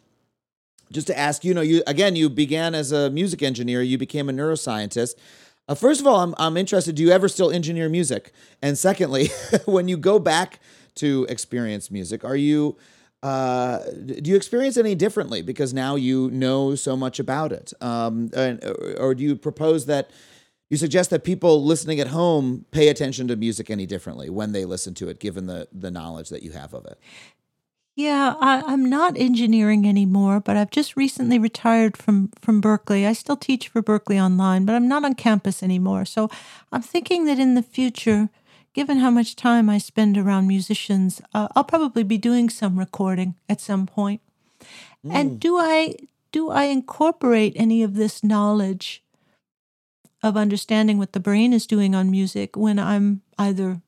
just 0.92 1.06
to 1.06 1.18
ask 1.18 1.44
you 1.44 1.54
know 1.54 1.60
you 1.60 1.82
again 1.86 2.16
you 2.16 2.30
began 2.30 2.74
as 2.74 2.92
a 2.92 3.10
music 3.10 3.42
engineer 3.42 3.82
you 3.82 3.98
became 3.98 4.28
a 4.28 4.32
neuroscientist 4.32 5.14
uh, 5.68 5.74
first 5.74 6.00
of 6.00 6.06
all 6.06 6.20
I'm, 6.20 6.34
I'm 6.38 6.56
interested 6.56 6.94
do 6.94 7.02
you 7.02 7.10
ever 7.10 7.28
still 7.28 7.50
engineer 7.50 7.88
music? 7.88 8.32
And 8.62 8.76
secondly 8.78 9.28
when 9.64 9.88
you 9.88 9.96
go 9.96 10.18
back 10.18 10.60
to 10.96 11.26
experience 11.28 11.90
music 11.90 12.24
are 12.24 12.36
you 12.36 12.76
uh, 13.22 13.78
do 14.04 14.30
you 14.30 14.36
experience 14.36 14.76
any 14.76 14.94
differently 14.94 15.40
because 15.40 15.72
now 15.72 15.94
you 15.94 16.30
know 16.30 16.74
so 16.74 16.94
much 16.94 17.18
about 17.18 17.52
it? 17.52 17.72
Um, 17.80 18.28
and, 18.36 18.62
or 18.98 19.14
do 19.14 19.22
you 19.22 19.34
propose 19.34 19.86
that 19.86 20.10
you 20.68 20.76
suggest 20.76 21.10
that 21.10 21.24
people 21.24 21.64
listening 21.64 22.00
at 22.00 22.08
home 22.08 22.66
pay 22.70 22.88
attention 22.88 23.28
to 23.28 23.36
music 23.36 23.70
any 23.70 23.86
differently 23.86 24.28
when 24.28 24.52
they 24.52 24.64
listen 24.64 24.92
to 24.94 25.08
it 25.08 25.20
given 25.20 25.46
the 25.46 25.68
the 25.72 25.90
knowledge 25.90 26.28
that 26.30 26.42
you 26.42 26.52
have 26.52 26.74
of 26.74 26.84
it 26.84 26.98
Yeah, 27.96 28.34
I, 28.40 28.62
I'm 28.66 28.84
not 28.84 29.16
engineering 29.16 29.86
anymore, 29.86 30.40
but 30.40 30.56
I've 30.56 30.70
just 30.70 30.96
recently 30.96 31.38
retired 31.38 31.96
from 31.96 32.30
from 32.40 32.60
Berklee. 32.60 33.06
I 33.06 33.12
still 33.12 33.36
teach 33.36 33.68
for 33.68 33.82
Berklee 33.82 34.22
online, 34.22 34.64
but 34.64 34.74
I'm 34.74 34.88
not 34.88 35.04
on 35.04 35.14
campus 35.14 35.62
anymore. 35.62 36.04
So 36.04 36.28
I'm 36.72 36.82
thinking 36.82 37.24
that 37.26 37.38
in 37.38 37.54
the 37.54 37.62
future, 37.62 38.30
given 38.72 38.98
how 38.98 39.10
much 39.10 39.36
time 39.36 39.70
I 39.70 39.78
spend 39.78 40.18
around 40.18 40.48
musicians, 40.48 41.22
uh, 41.32 41.48
I'll 41.54 41.64
probably 41.64 42.02
be 42.02 42.18
doing 42.18 42.50
some 42.50 42.78
recording 42.80 43.36
at 43.48 43.60
some 43.60 43.86
point. 43.86 44.20
And 45.08 45.38
do 45.38 45.56
I 45.58 45.94
do 46.32 46.50
I 46.50 46.64
incorporate 46.64 47.52
any 47.56 47.84
of 47.84 47.94
this 47.94 48.24
knowledge 48.24 49.04
of 50.20 50.36
understanding 50.36 50.98
what 50.98 51.12
the 51.12 51.20
brain 51.20 51.52
is 51.52 51.66
doing 51.66 51.94
on 51.94 52.10
music 52.10 52.56
when 52.56 52.78
I'm 52.78 53.22
either 53.38 53.82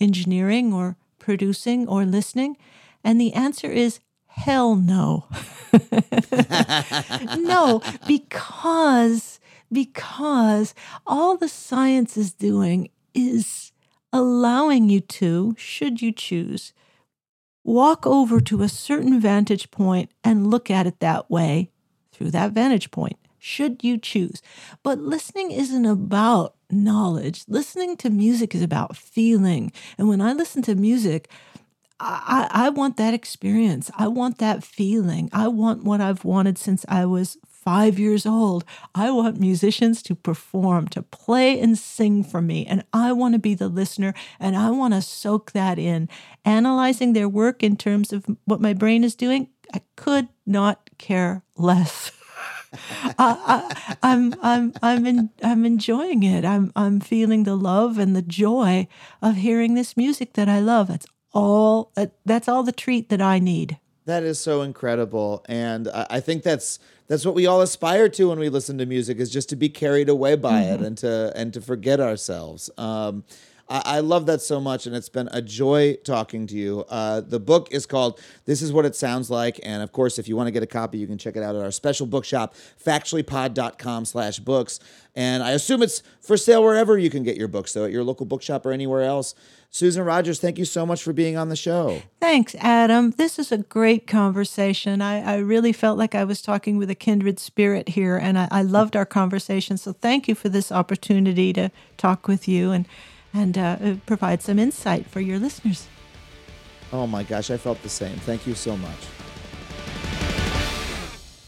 engineering 0.00 0.72
or 0.72 0.96
producing 1.20 1.86
or 1.86 2.04
listening? 2.04 2.56
And 3.04 3.20
the 3.20 3.32
answer 3.34 3.70
is 3.70 4.00
hell 4.26 4.76
no. 4.76 5.26
no, 7.38 7.82
because 8.06 9.40
because 9.72 10.74
all 11.06 11.36
the 11.36 11.48
science 11.48 12.16
is 12.16 12.32
doing 12.32 12.90
is 13.14 13.72
allowing 14.12 14.90
you 14.90 15.00
to, 15.00 15.54
should 15.56 16.02
you 16.02 16.12
choose, 16.12 16.72
walk 17.64 18.06
over 18.06 18.40
to 18.40 18.62
a 18.62 18.68
certain 18.68 19.18
vantage 19.20 19.70
point 19.70 20.10
and 20.22 20.50
look 20.50 20.70
at 20.70 20.86
it 20.86 21.00
that 21.00 21.30
way 21.30 21.70
through 22.12 22.30
that 22.30 22.52
vantage 22.52 22.90
point, 22.90 23.16
should 23.38 23.82
you 23.82 23.96
choose. 23.96 24.42
But 24.82 24.98
listening 24.98 25.50
isn't 25.50 25.86
about 25.86 26.54
knowledge. 26.70 27.44
Listening 27.48 27.96
to 27.98 28.10
music 28.10 28.54
is 28.54 28.62
about 28.62 28.96
feeling. 28.96 29.72
And 29.96 30.08
when 30.08 30.20
I 30.20 30.32
listen 30.32 30.62
to 30.62 30.74
music, 30.74 31.30
I, 32.00 32.48
I 32.50 32.68
want 32.70 32.96
that 32.96 33.14
experience. 33.14 33.90
I 33.96 34.08
want 34.08 34.38
that 34.38 34.64
feeling. 34.64 35.28
I 35.32 35.48
want 35.48 35.84
what 35.84 36.00
I've 36.00 36.24
wanted 36.24 36.58
since 36.58 36.84
I 36.88 37.06
was 37.06 37.38
five 37.46 37.98
years 37.98 38.26
old. 38.26 38.64
I 38.94 39.10
want 39.12 39.38
musicians 39.38 40.02
to 40.04 40.14
perform, 40.16 40.88
to 40.88 41.02
play 41.02 41.60
and 41.60 41.78
sing 41.78 42.24
for 42.24 42.42
me. 42.42 42.66
And 42.66 42.84
I 42.92 43.12
want 43.12 43.34
to 43.34 43.38
be 43.38 43.54
the 43.54 43.68
listener 43.68 44.14
and 44.40 44.56
I 44.56 44.70
want 44.70 44.94
to 44.94 45.02
soak 45.02 45.52
that 45.52 45.78
in. 45.78 46.08
Analyzing 46.44 47.12
their 47.12 47.28
work 47.28 47.62
in 47.62 47.76
terms 47.76 48.12
of 48.12 48.26
what 48.44 48.60
my 48.60 48.72
brain 48.72 49.04
is 49.04 49.14
doing, 49.14 49.48
I 49.72 49.82
could 49.96 50.28
not 50.44 50.90
care 50.98 51.42
less. 51.56 52.10
I, 52.72 53.14
I, 53.18 53.96
I'm 54.02 54.34
I'm 54.42 54.72
I'm 54.82 55.06
in, 55.06 55.30
I'm 55.42 55.66
enjoying 55.66 56.22
it. 56.22 56.44
I'm 56.44 56.72
I'm 56.74 57.00
feeling 57.00 57.44
the 57.44 57.54
love 57.54 57.98
and 57.98 58.16
the 58.16 58.22
joy 58.22 58.88
of 59.20 59.36
hearing 59.36 59.74
this 59.74 59.94
music 59.94 60.32
that 60.34 60.48
I 60.48 60.60
love. 60.60 60.88
That's 60.88 61.06
all. 61.32 61.90
that- 61.94 62.12
That's 62.24 62.48
all 62.48 62.62
the 62.62 62.72
treat 62.72 63.08
that 63.10 63.20
I 63.22 63.38
need. 63.38 63.78
That 64.04 64.24
is 64.24 64.40
so 64.40 64.62
incredible, 64.62 65.44
and 65.48 65.86
I 65.88 66.06
I 66.10 66.20
think 66.20 66.42
that's 66.42 66.78
that's 67.06 67.24
what 67.24 67.34
we 67.36 67.46
all 67.46 67.60
aspire 67.60 68.08
to 68.08 68.30
when 68.30 68.38
we 68.40 68.48
listen 68.48 68.76
to 68.78 68.86
music 68.86 69.18
is 69.18 69.30
just 69.30 69.48
to 69.50 69.56
be 69.56 69.68
carried 69.68 70.08
away 70.08 70.34
by 70.34 70.62
it 70.62 70.80
and 70.80 70.98
to 70.98 71.32
and 71.36 71.52
to 71.54 71.60
forget 71.60 72.00
ourselves. 72.00 72.68
Um, 72.76 73.22
I, 73.68 73.82
I 73.84 74.00
love 74.00 74.26
that 74.26 74.40
so 74.40 74.60
much, 74.60 74.86
and 74.86 74.94
it's 74.94 75.08
been 75.08 75.28
a 75.32 75.42
joy 75.42 75.96
talking 76.04 76.46
to 76.48 76.54
you. 76.54 76.84
Uh, 76.88 77.20
the 77.20 77.40
book 77.40 77.68
is 77.70 77.86
called 77.86 78.20
"This 78.44 78.62
Is 78.62 78.72
What 78.72 78.84
It 78.84 78.94
Sounds 78.94 79.30
Like," 79.30 79.60
and 79.62 79.82
of 79.82 79.92
course, 79.92 80.18
if 80.18 80.28
you 80.28 80.36
want 80.36 80.48
to 80.48 80.50
get 80.52 80.62
a 80.62 80.66
copy, 80.66 80.98
you 80.98 81.06
can 81.06 81.18
check 81.18 81.36
it 81.36 81.42
out 81.42 81.54
at 81.54 81.62
our 81.62 81.70
special 81.70 82.06
bookshop, 82.06 82.54
factuallypod.com 82.84 84.04
slash 84.04 84.38
books. 84.38 84.80
And 85.14 85.42
I 85.42 85.50
assume 85.50 85.82
it's 85.82 86.02
for 86.20 86.36
sale 86.36 86.62
wherever 86.62 86.96
you 86.96 87.10
can 87.10 87.22
get 87.22 87.36
your 87.36 87.48
books, 87.48 87.72
though 87.72 87.84
at 87.84 87.92
your 87.92 88.04
local 88.04 88.26
bookshop 88.26 88.64
or 88.64 88.72
anywhere 88.72 89.02
else. 89.02 89.34
Susan 89.74 90.04
Rogers, 90.04 90.38
thank 90.38 90.58
you 90.58 90.66
so 90.66 90.84
much 90.84 91.02
for 91.02 91.14
being 91.14 91.38
on 91.38 91.48
the 91.48 91.56
show. 91.56 92.02
Thanks, 92.20 92.54
Adam. 92.56 93.12
This 93.12 93.38
is 93.38 93.50
a 93.50 93.58
great 93.58 94.06
conversation. 94.06 95.00
I, 95.00 95.22
I 95.22 95.36
really 95.38 95.72
felt 95.72 95.96
like 95.96 96.14
I 96.14 96.24
was 96.24 96.42
talking 96.42 96.76
with 96.76 96.90
a 96.90 96.94
kindred 96.94 97.40
spirit 97.40 97.88
here, 97.90 98.18
and 98.18 98.38
I, 98.38 98.48
I 98.50 98.62
loved 98.62 98.96
our 98.96 99.06
conversation. 99.06 99.78
So 99.78 99.94
thank 99.94 100.28
you 100.28 100.34
for 100.34 100.50
this 100.50 100.70
opportunity 100.70 101.54
to 101.54 101.70
talk 101.96 102.28
with 102.28 102.46
you 102.46 102.70
and 102.70 102.86
and 103.32 103.56
uh, 103.56 103.94
provide 104.06 104.42
some 104.42 104.58
insight 104.58 105.06
for 105.06 105.20
your 105.20 105.38
listeners. 105.38 105.88
Oh 106.92 107.06
my 107.06 107.22
gosh, 107.22 107.50
I 107.50 107.56
felt 107.56 107.82
the 107.82 107.88
same. 107.88 108.16
Thank 108.18 108.46
you 108.46 108.54
so 108.54 108.76
much. 108.76 108.98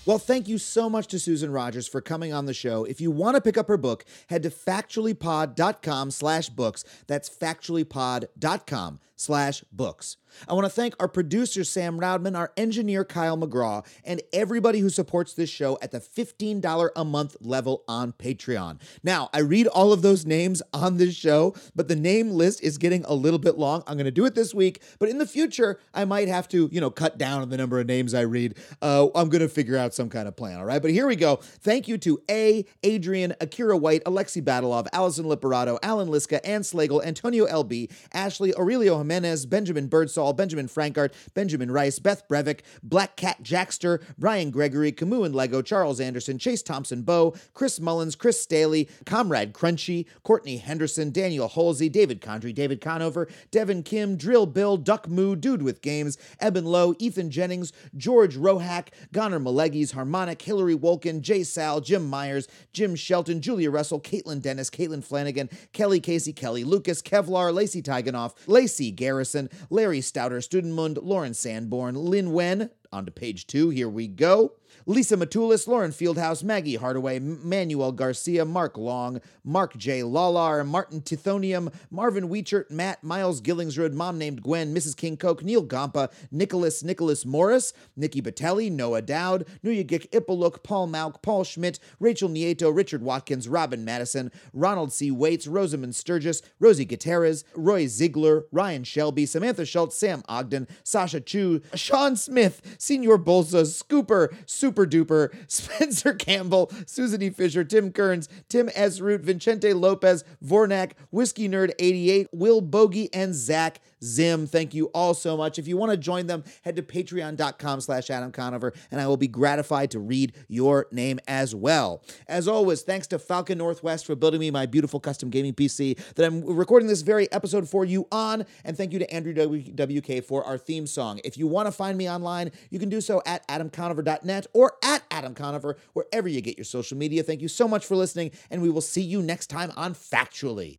Well, 0.06 0.18
thank 0.18 0.48
you 0.48 0.58
so 0.58 0.90
much 0.90 1.06
to 1.08 1.18
Susan 1.18 1.50
Rogers 1.50 1.88
for 1.88 2.02
coming 2.02 2.32
on 2.32 2.44
the 2.44 2.52
show. 2.52 2.84
If 2.84 3.00
you 3.00 3.10
want 3.10 3.36
to 3.36 3.40
pick 3.40 3.56
up 3.56 3.68
her 3.68 3.78
book, 3.78 4.04
head 4.28 4.42
to 4.42 4.50
factuallypod.com 4.50 6.10
slash 6.10 6.50
books. 6.50 6.84
That's 7.06 7.30
factuallypod.com 7.30 9.00
slash 9.16 9.64
books. 9.72 10.16
I 10.48 10.54
want 10.54 10.64
to 10.64 10.70
thank 10.70 10.94
our 11.00 11.08
producer, 11.08 11.64
Sam 11.64 11.98
Roudman, 11.98 12.36
our 12.36 12.52
engineer, 12.56 13.04
Kyle 13.04 13.36
McGraw, 13.36 13.86
and 14.04 14.20
everybody 14.32 14.80
who 14.80 14.90
supports 14.90 15.34
this 15.34 15.50
show 15.50 15.78
at 15.82 15.90
the 15.90 16.00
$15 16.00 16.90
a 16.96 17.04
month 17.04 17.36
level 17.40 17.84
on 17.88 18.12
Patreon. 18.12 18.80
Now, 19.02 19.30
I 19.32 19.40
read 19.40 19.66
all 19.66 19.92
of 19.92 20.02
those 20.02 20.26
names 20.26 20.62
on 20.72 20.96
this 20.96 21.14
show, 21.14 21.54
but 21.74 21.88
the 21.88 21.96
name 21.96 22.30
list 22.30 22.62
is 22.62 22.78
getting 22.78 23.04
a 23.04 23.14
little 23.14 23.38
bit 23.38 23.58
long. 23.58 23.82
I'm 23.86 23.96
going 23.96 24.04
to 24.04 24.10
do 24.10 24.24
it 24.26 24.34
this 24.34 24.54
week, 24.54 24.82
but 24.98 25.08
in 25.08 25.18
the 25.18 25.26
future, 25.26 25.78
I 25.92 26.04
might 26.04 26.28
have 26.28 26.48
to, 26.48 26.68
you 26.72 26.80
know, 26.80 26.90
cut 26.90 27.18
down 27.18 27.42
on 27.42 27.50
the 27.50 27.56
number 27.56 27.78
of 27.78 27.86
names 27.86 28.14
I 28.14 28.22
read. 28.22 28.56
Uh, 28.80 29.08
I'm 29.14 29.28
going 29.28 29.42
to 29.42 29.48
figure 29.48 29.76
out 29.76 29.94
some 29.94 30.08
kind 30.08 30.28
of 30.28 30.36
plan, 30.36 30.58
all 30.58 30.64
right? 30.64 30.80
But 30.80 30.90
here 30.90 31.06
we 31.06 31.16
go. 31.16 31.36
Thank 31.36 31.88
you 31.88 31.98
to 31.98 32.20
A, 32.30 32.64
Adrian, 32.82 33.34
Akira 33.40 33.76
White, 33.76 34.04
Alexi 34.04 34.42
Badalov, 34.42 34.88
Allison 34.92 35.26
Liperato, 35.26 35.78
Alan 35.82 36.08
Liska, 36.08 36.40
Ann 36.44 36.62
Slagle, 36.62 37.04
Antonio 37.04 37.46
LB, 37.46 37.90
Ashley, 38.12 38.54
Aurelio 38.54 38.98
Jimenez, 38.98 39.46
Benjamin 39.46 39.86
Birdsall, 39.88 40.23
Benjamin 40.32 40.68
Frankart, 40.68 41.12
Benjamin 41.34 41.70
Rice, 41.70 41.98
Beth 41.98 42.26
Brevik, 42.28 42.60
Black 42.82 43.16
Cat 43.16 43.42
Jackster, 43.42 44.02
Brian 44.18 44.50
Gregory, 44.50 44.92
Camus 44.92 45.26
and 45.26 45.34
Lego, 45.34 45.62
Charles 45.62 46.00
Anderson, 46.00 46.38
Chase 46.38 46.62
Thompson 46.62 47.02
Bow, 47.02 47.34
Chris 47.52 47.80
Mullins, 47.80 48.16
Chris 48.16 48.40
Staley, 48.40 48.88
Comrade 49.06 49.52
Crunchy, 49.52 50.06
Courtney 50.22 50.58
Henderson, 50.58 51.10
Daniel 51.10 51.48
Holsey, 51.48 51.90
David 51.90 52.20
Condry, 52.20 52.54
David 52.54 52.80
Conover, 52.80 53.28
Devin 53.50 53.82
Kim, 53.82 54.16
Drill 54.16 54.46
Bill, 54.46 54.76
Duck 54.76 55.08
Moo, 55.08 55.36
Dude 55.36 55.62
with 55.62 55.82
Games, 55.82 56.18
Eben 56.40 56.64
Lowe, 56.64 56.94
Ethan 56.98 57.30
Jennings, 57.30 57.72
George 57.96 58.36
Rohack, 58.36 58.88
Goner 59.12 59.40
Malegis, 59.40 59.92
Harmonic, 59.92 60.40
Hillary 60.40 60.76
Wolkin, 60.76 61.20
Jay 61.20 61.42
Sal, 61.42 61.80
Jim 61.80 62.08
Myers, 62.08 62.48
Jim 62.72 62.94
Shelton, 62.94 63.40
Julia 63.40 63.70
Russell, 63.70 64.00
Caitlin 64.00 64.40
Dennis, 64.40 64.70
Caitlin 64.70 65.02
Flanagan, 65.02 65.48
Kelly 65.72 66.00
Casey, 66.00 66.32
Kelly 66.32 66.64
Lucas, 66.64 67.02
Kevlar, 67.02 67.52
Lacey 67.52 67.82
Tiganoff, 67.82 68.34
Lacey 68.46 68.90
Garrison, 68.90 69.48
Larry 69.70 70.00
Stouter, 70.14 70.38
Studenmund, 70.38 71.00
Lauren 71.02 71.34
Sanborn, 71.34 71.96
Lin 71.96 72.30
Wen. 72.32 72.70
On 72.92 73.04
to 73.04 73.10
page 73.10 73.48
two. 73.48 73.70
Here 73.70 73.88
we 73.88 74.06
go. 74.06 74.52
Lisa 74.86 75.16
Matulis, 75.16 75.66
Lauren 75.66 75.92
Fieldhouse, 75.92 76.42
Maggie 76.44 76.74
Hardaway, 76.76 77.18
Manuel 77.18 77.90
Garcia, 77.90 78.44
Mark 78.44 78.76
Long, 78.76 79.18
Mark 79.42 79.74
J. 79.78 80.02
Lallar, 80.02 80.66
Martin 80.66 81.00
Tithonium, 81.00 81.72
Marvin 81.90 82.28
Weichert, 82.28 82.70
Matt, 82.70 83.02
Miles 83.02 83.40
Gillingsrud, 83.40 83.94
Mom 83.94 84.18
Named 84.18 84.42
Gwen, 84.42 84.74
Mrs. 84.74 84.94
King 84.94 85.16
Coke, 85.16 85.42
Neil 85.42 85.64
Gompa, 85.66 86.12
Nicholas, 86.30 86.82
Nicholas 86.82 87.24
Morris, 87.24 87.72
Nikki 87.96 88.20
Batelli, 88.20 88.70
Noah 88.70 89.00
Dowd, 89.00 89.46
Nuyagik 89.64 90.10
Ipaluk, 90.10 90.62
Paul 90.62 90.88
Malk, 90.88 91.22
Paul 91.22 91.44
Schmidt, 91.44 91.78
Rachel 91.98 92.28
Nieto, 92.28 92.74
Richard 92.74 93.02
Watkins, 93.02 93.48
Robin 93.48 93.86
Madison, 93.86 94.30
Ronald 94.52 94.92
C. 94.92 95.10
Waits, 95.10 95.46
Rosamond 95.46 95.94
Sturgis, 95.94 96.42
Rosie 96.60 96.84
Gutierrez, 96.84 97.44
Roy 97.54 97.86
Ziegler, 97.86 98.44
Ryan 98.52 98.84
Shelby, 98.84 99.24
Samantha 99.24 99.64
Schultz, 99.64 99.96
Sam 99.96 100.22
Ogden, 100.28 100.68
Sasha 100.82 101.20
Chu, 101.20 101.62
Sean 101.74 102.16
Smith, 102.16 102.76
Senior 102.78 103.16
Bolsa, 103.16 103.64
Scooper, 103.64 104.34
Super 104.44 104.73
Duper, 104.74 105.34
Spencer 105.50 106.12
Campbell, 106.12 106.70
Susan 106.86 107.22
E. 107.22 107.30
Fisher, 107.30 107.64
Tim 107.64 107.92
Kearns, 107.92 108.28
Tim 108.48 108.68
S. 108.74 109.00
Root, 109.00 109.22
Vincente 109.22 109.72
Lopez, 109.72 110.24
Vornak, 110.44 110.92
Whiskey 111.10 111.48
Nerd 111.48 111.72
88, 111.78 112.28
Will 112.32 112.60
Bogey, 112.60 113.08
and 113.14 113.34
Zach 113.34 113.80
Zim. 114.04 114.46
Thank 114.46 114.74
you 114.74 114.86
all 114.86 115.14
so 115.14 115.36
much. 115.36 115.58
If 115.58 115.66
you 115.66 115.76
want 115.76 115.90
to 115.92 115.96
join 115.96 116.26
them, 116.26 116.44
head 116.62 116.76
to 116.76 116.82
patreon.com 116.82 117.80
slash 117.80 118.10
Adam 118.10 118.30
Conover, 118.30 118.72
and 118.90 119.00
I 119.00 119.06
will 119.06 119.16
be 119.16 119.28
gratified 119.28 119.90
to 119.92 119.98
read 119.98 120.34
your 120.48 120.86
name 120.92 121.18
as 121.26 121.54
well. 121.54 122.02
As 122.28 122.46
always, 122.46 122.82
thanks 122.82 123.06
to 123.08 123.18
Falcon 123.18 123.58
Northwest 123.58 124.06
for 124.06 124.14
building 124.14 124.40
me 124.40 124.50
my 124.50 124.66
beautiful 124.66 125.00
custom 125.00 125.30
gaming 125.30 125.54
PC 125.54 125.98
that 126.14 126.26
I'm 126.26 126.44
recording 126.44 126.88
this 126.88 127.02
very 127.02 127.30
episode 127.32 127.68
for 127.68 127.84
you 127.84 128.06
on, 128.12 128.44
and 128.64 128.76
thank 128.76 128.92
you 128.92 128.98
to 128.98 129.10
Andrew 129.12 129.32
WK 129.32 130.24
for 130.24 130.44
our 130.44 130.58
theme 130.58 130.86
song. 130.86 131.20
If 131.24 131.38
you 131.38 131.46
want 131.46 131.66
to 131.66 131.72
find 131.72 131.96
me 131.96 132.08
online, 132.08 132.52
you 132.70 132.78
can 132.78 132.88
do 132.88 133.00
so 133.00 133.22
at 133.26 133.46
adamconover.net 133.48 134.46
or 134.52 134.74
at 134.82 135.02
Adam 135.10 135.34
Conover, 135.34 135.76
wherever 135.92 136.28
you 136.28 136.40
get 136.40 136.58
your 136.58 136.64
social 136.64 136.98
media. 136.98 137.22
Thank 137.22 137.40
you 137.40 137.48
so 137.48 137.66
much 137.66 137.86
for 137.86 137.96
listening, 137.96 138.32
and 138.50 138.60
we 138.60 138.70
will 138.70 138.80
see 138.80 139.02
you 139.02 139.22
next 139.22 139.48
time 139.48 139.72
on 139.76 139.94
Factually. 139.94 140.78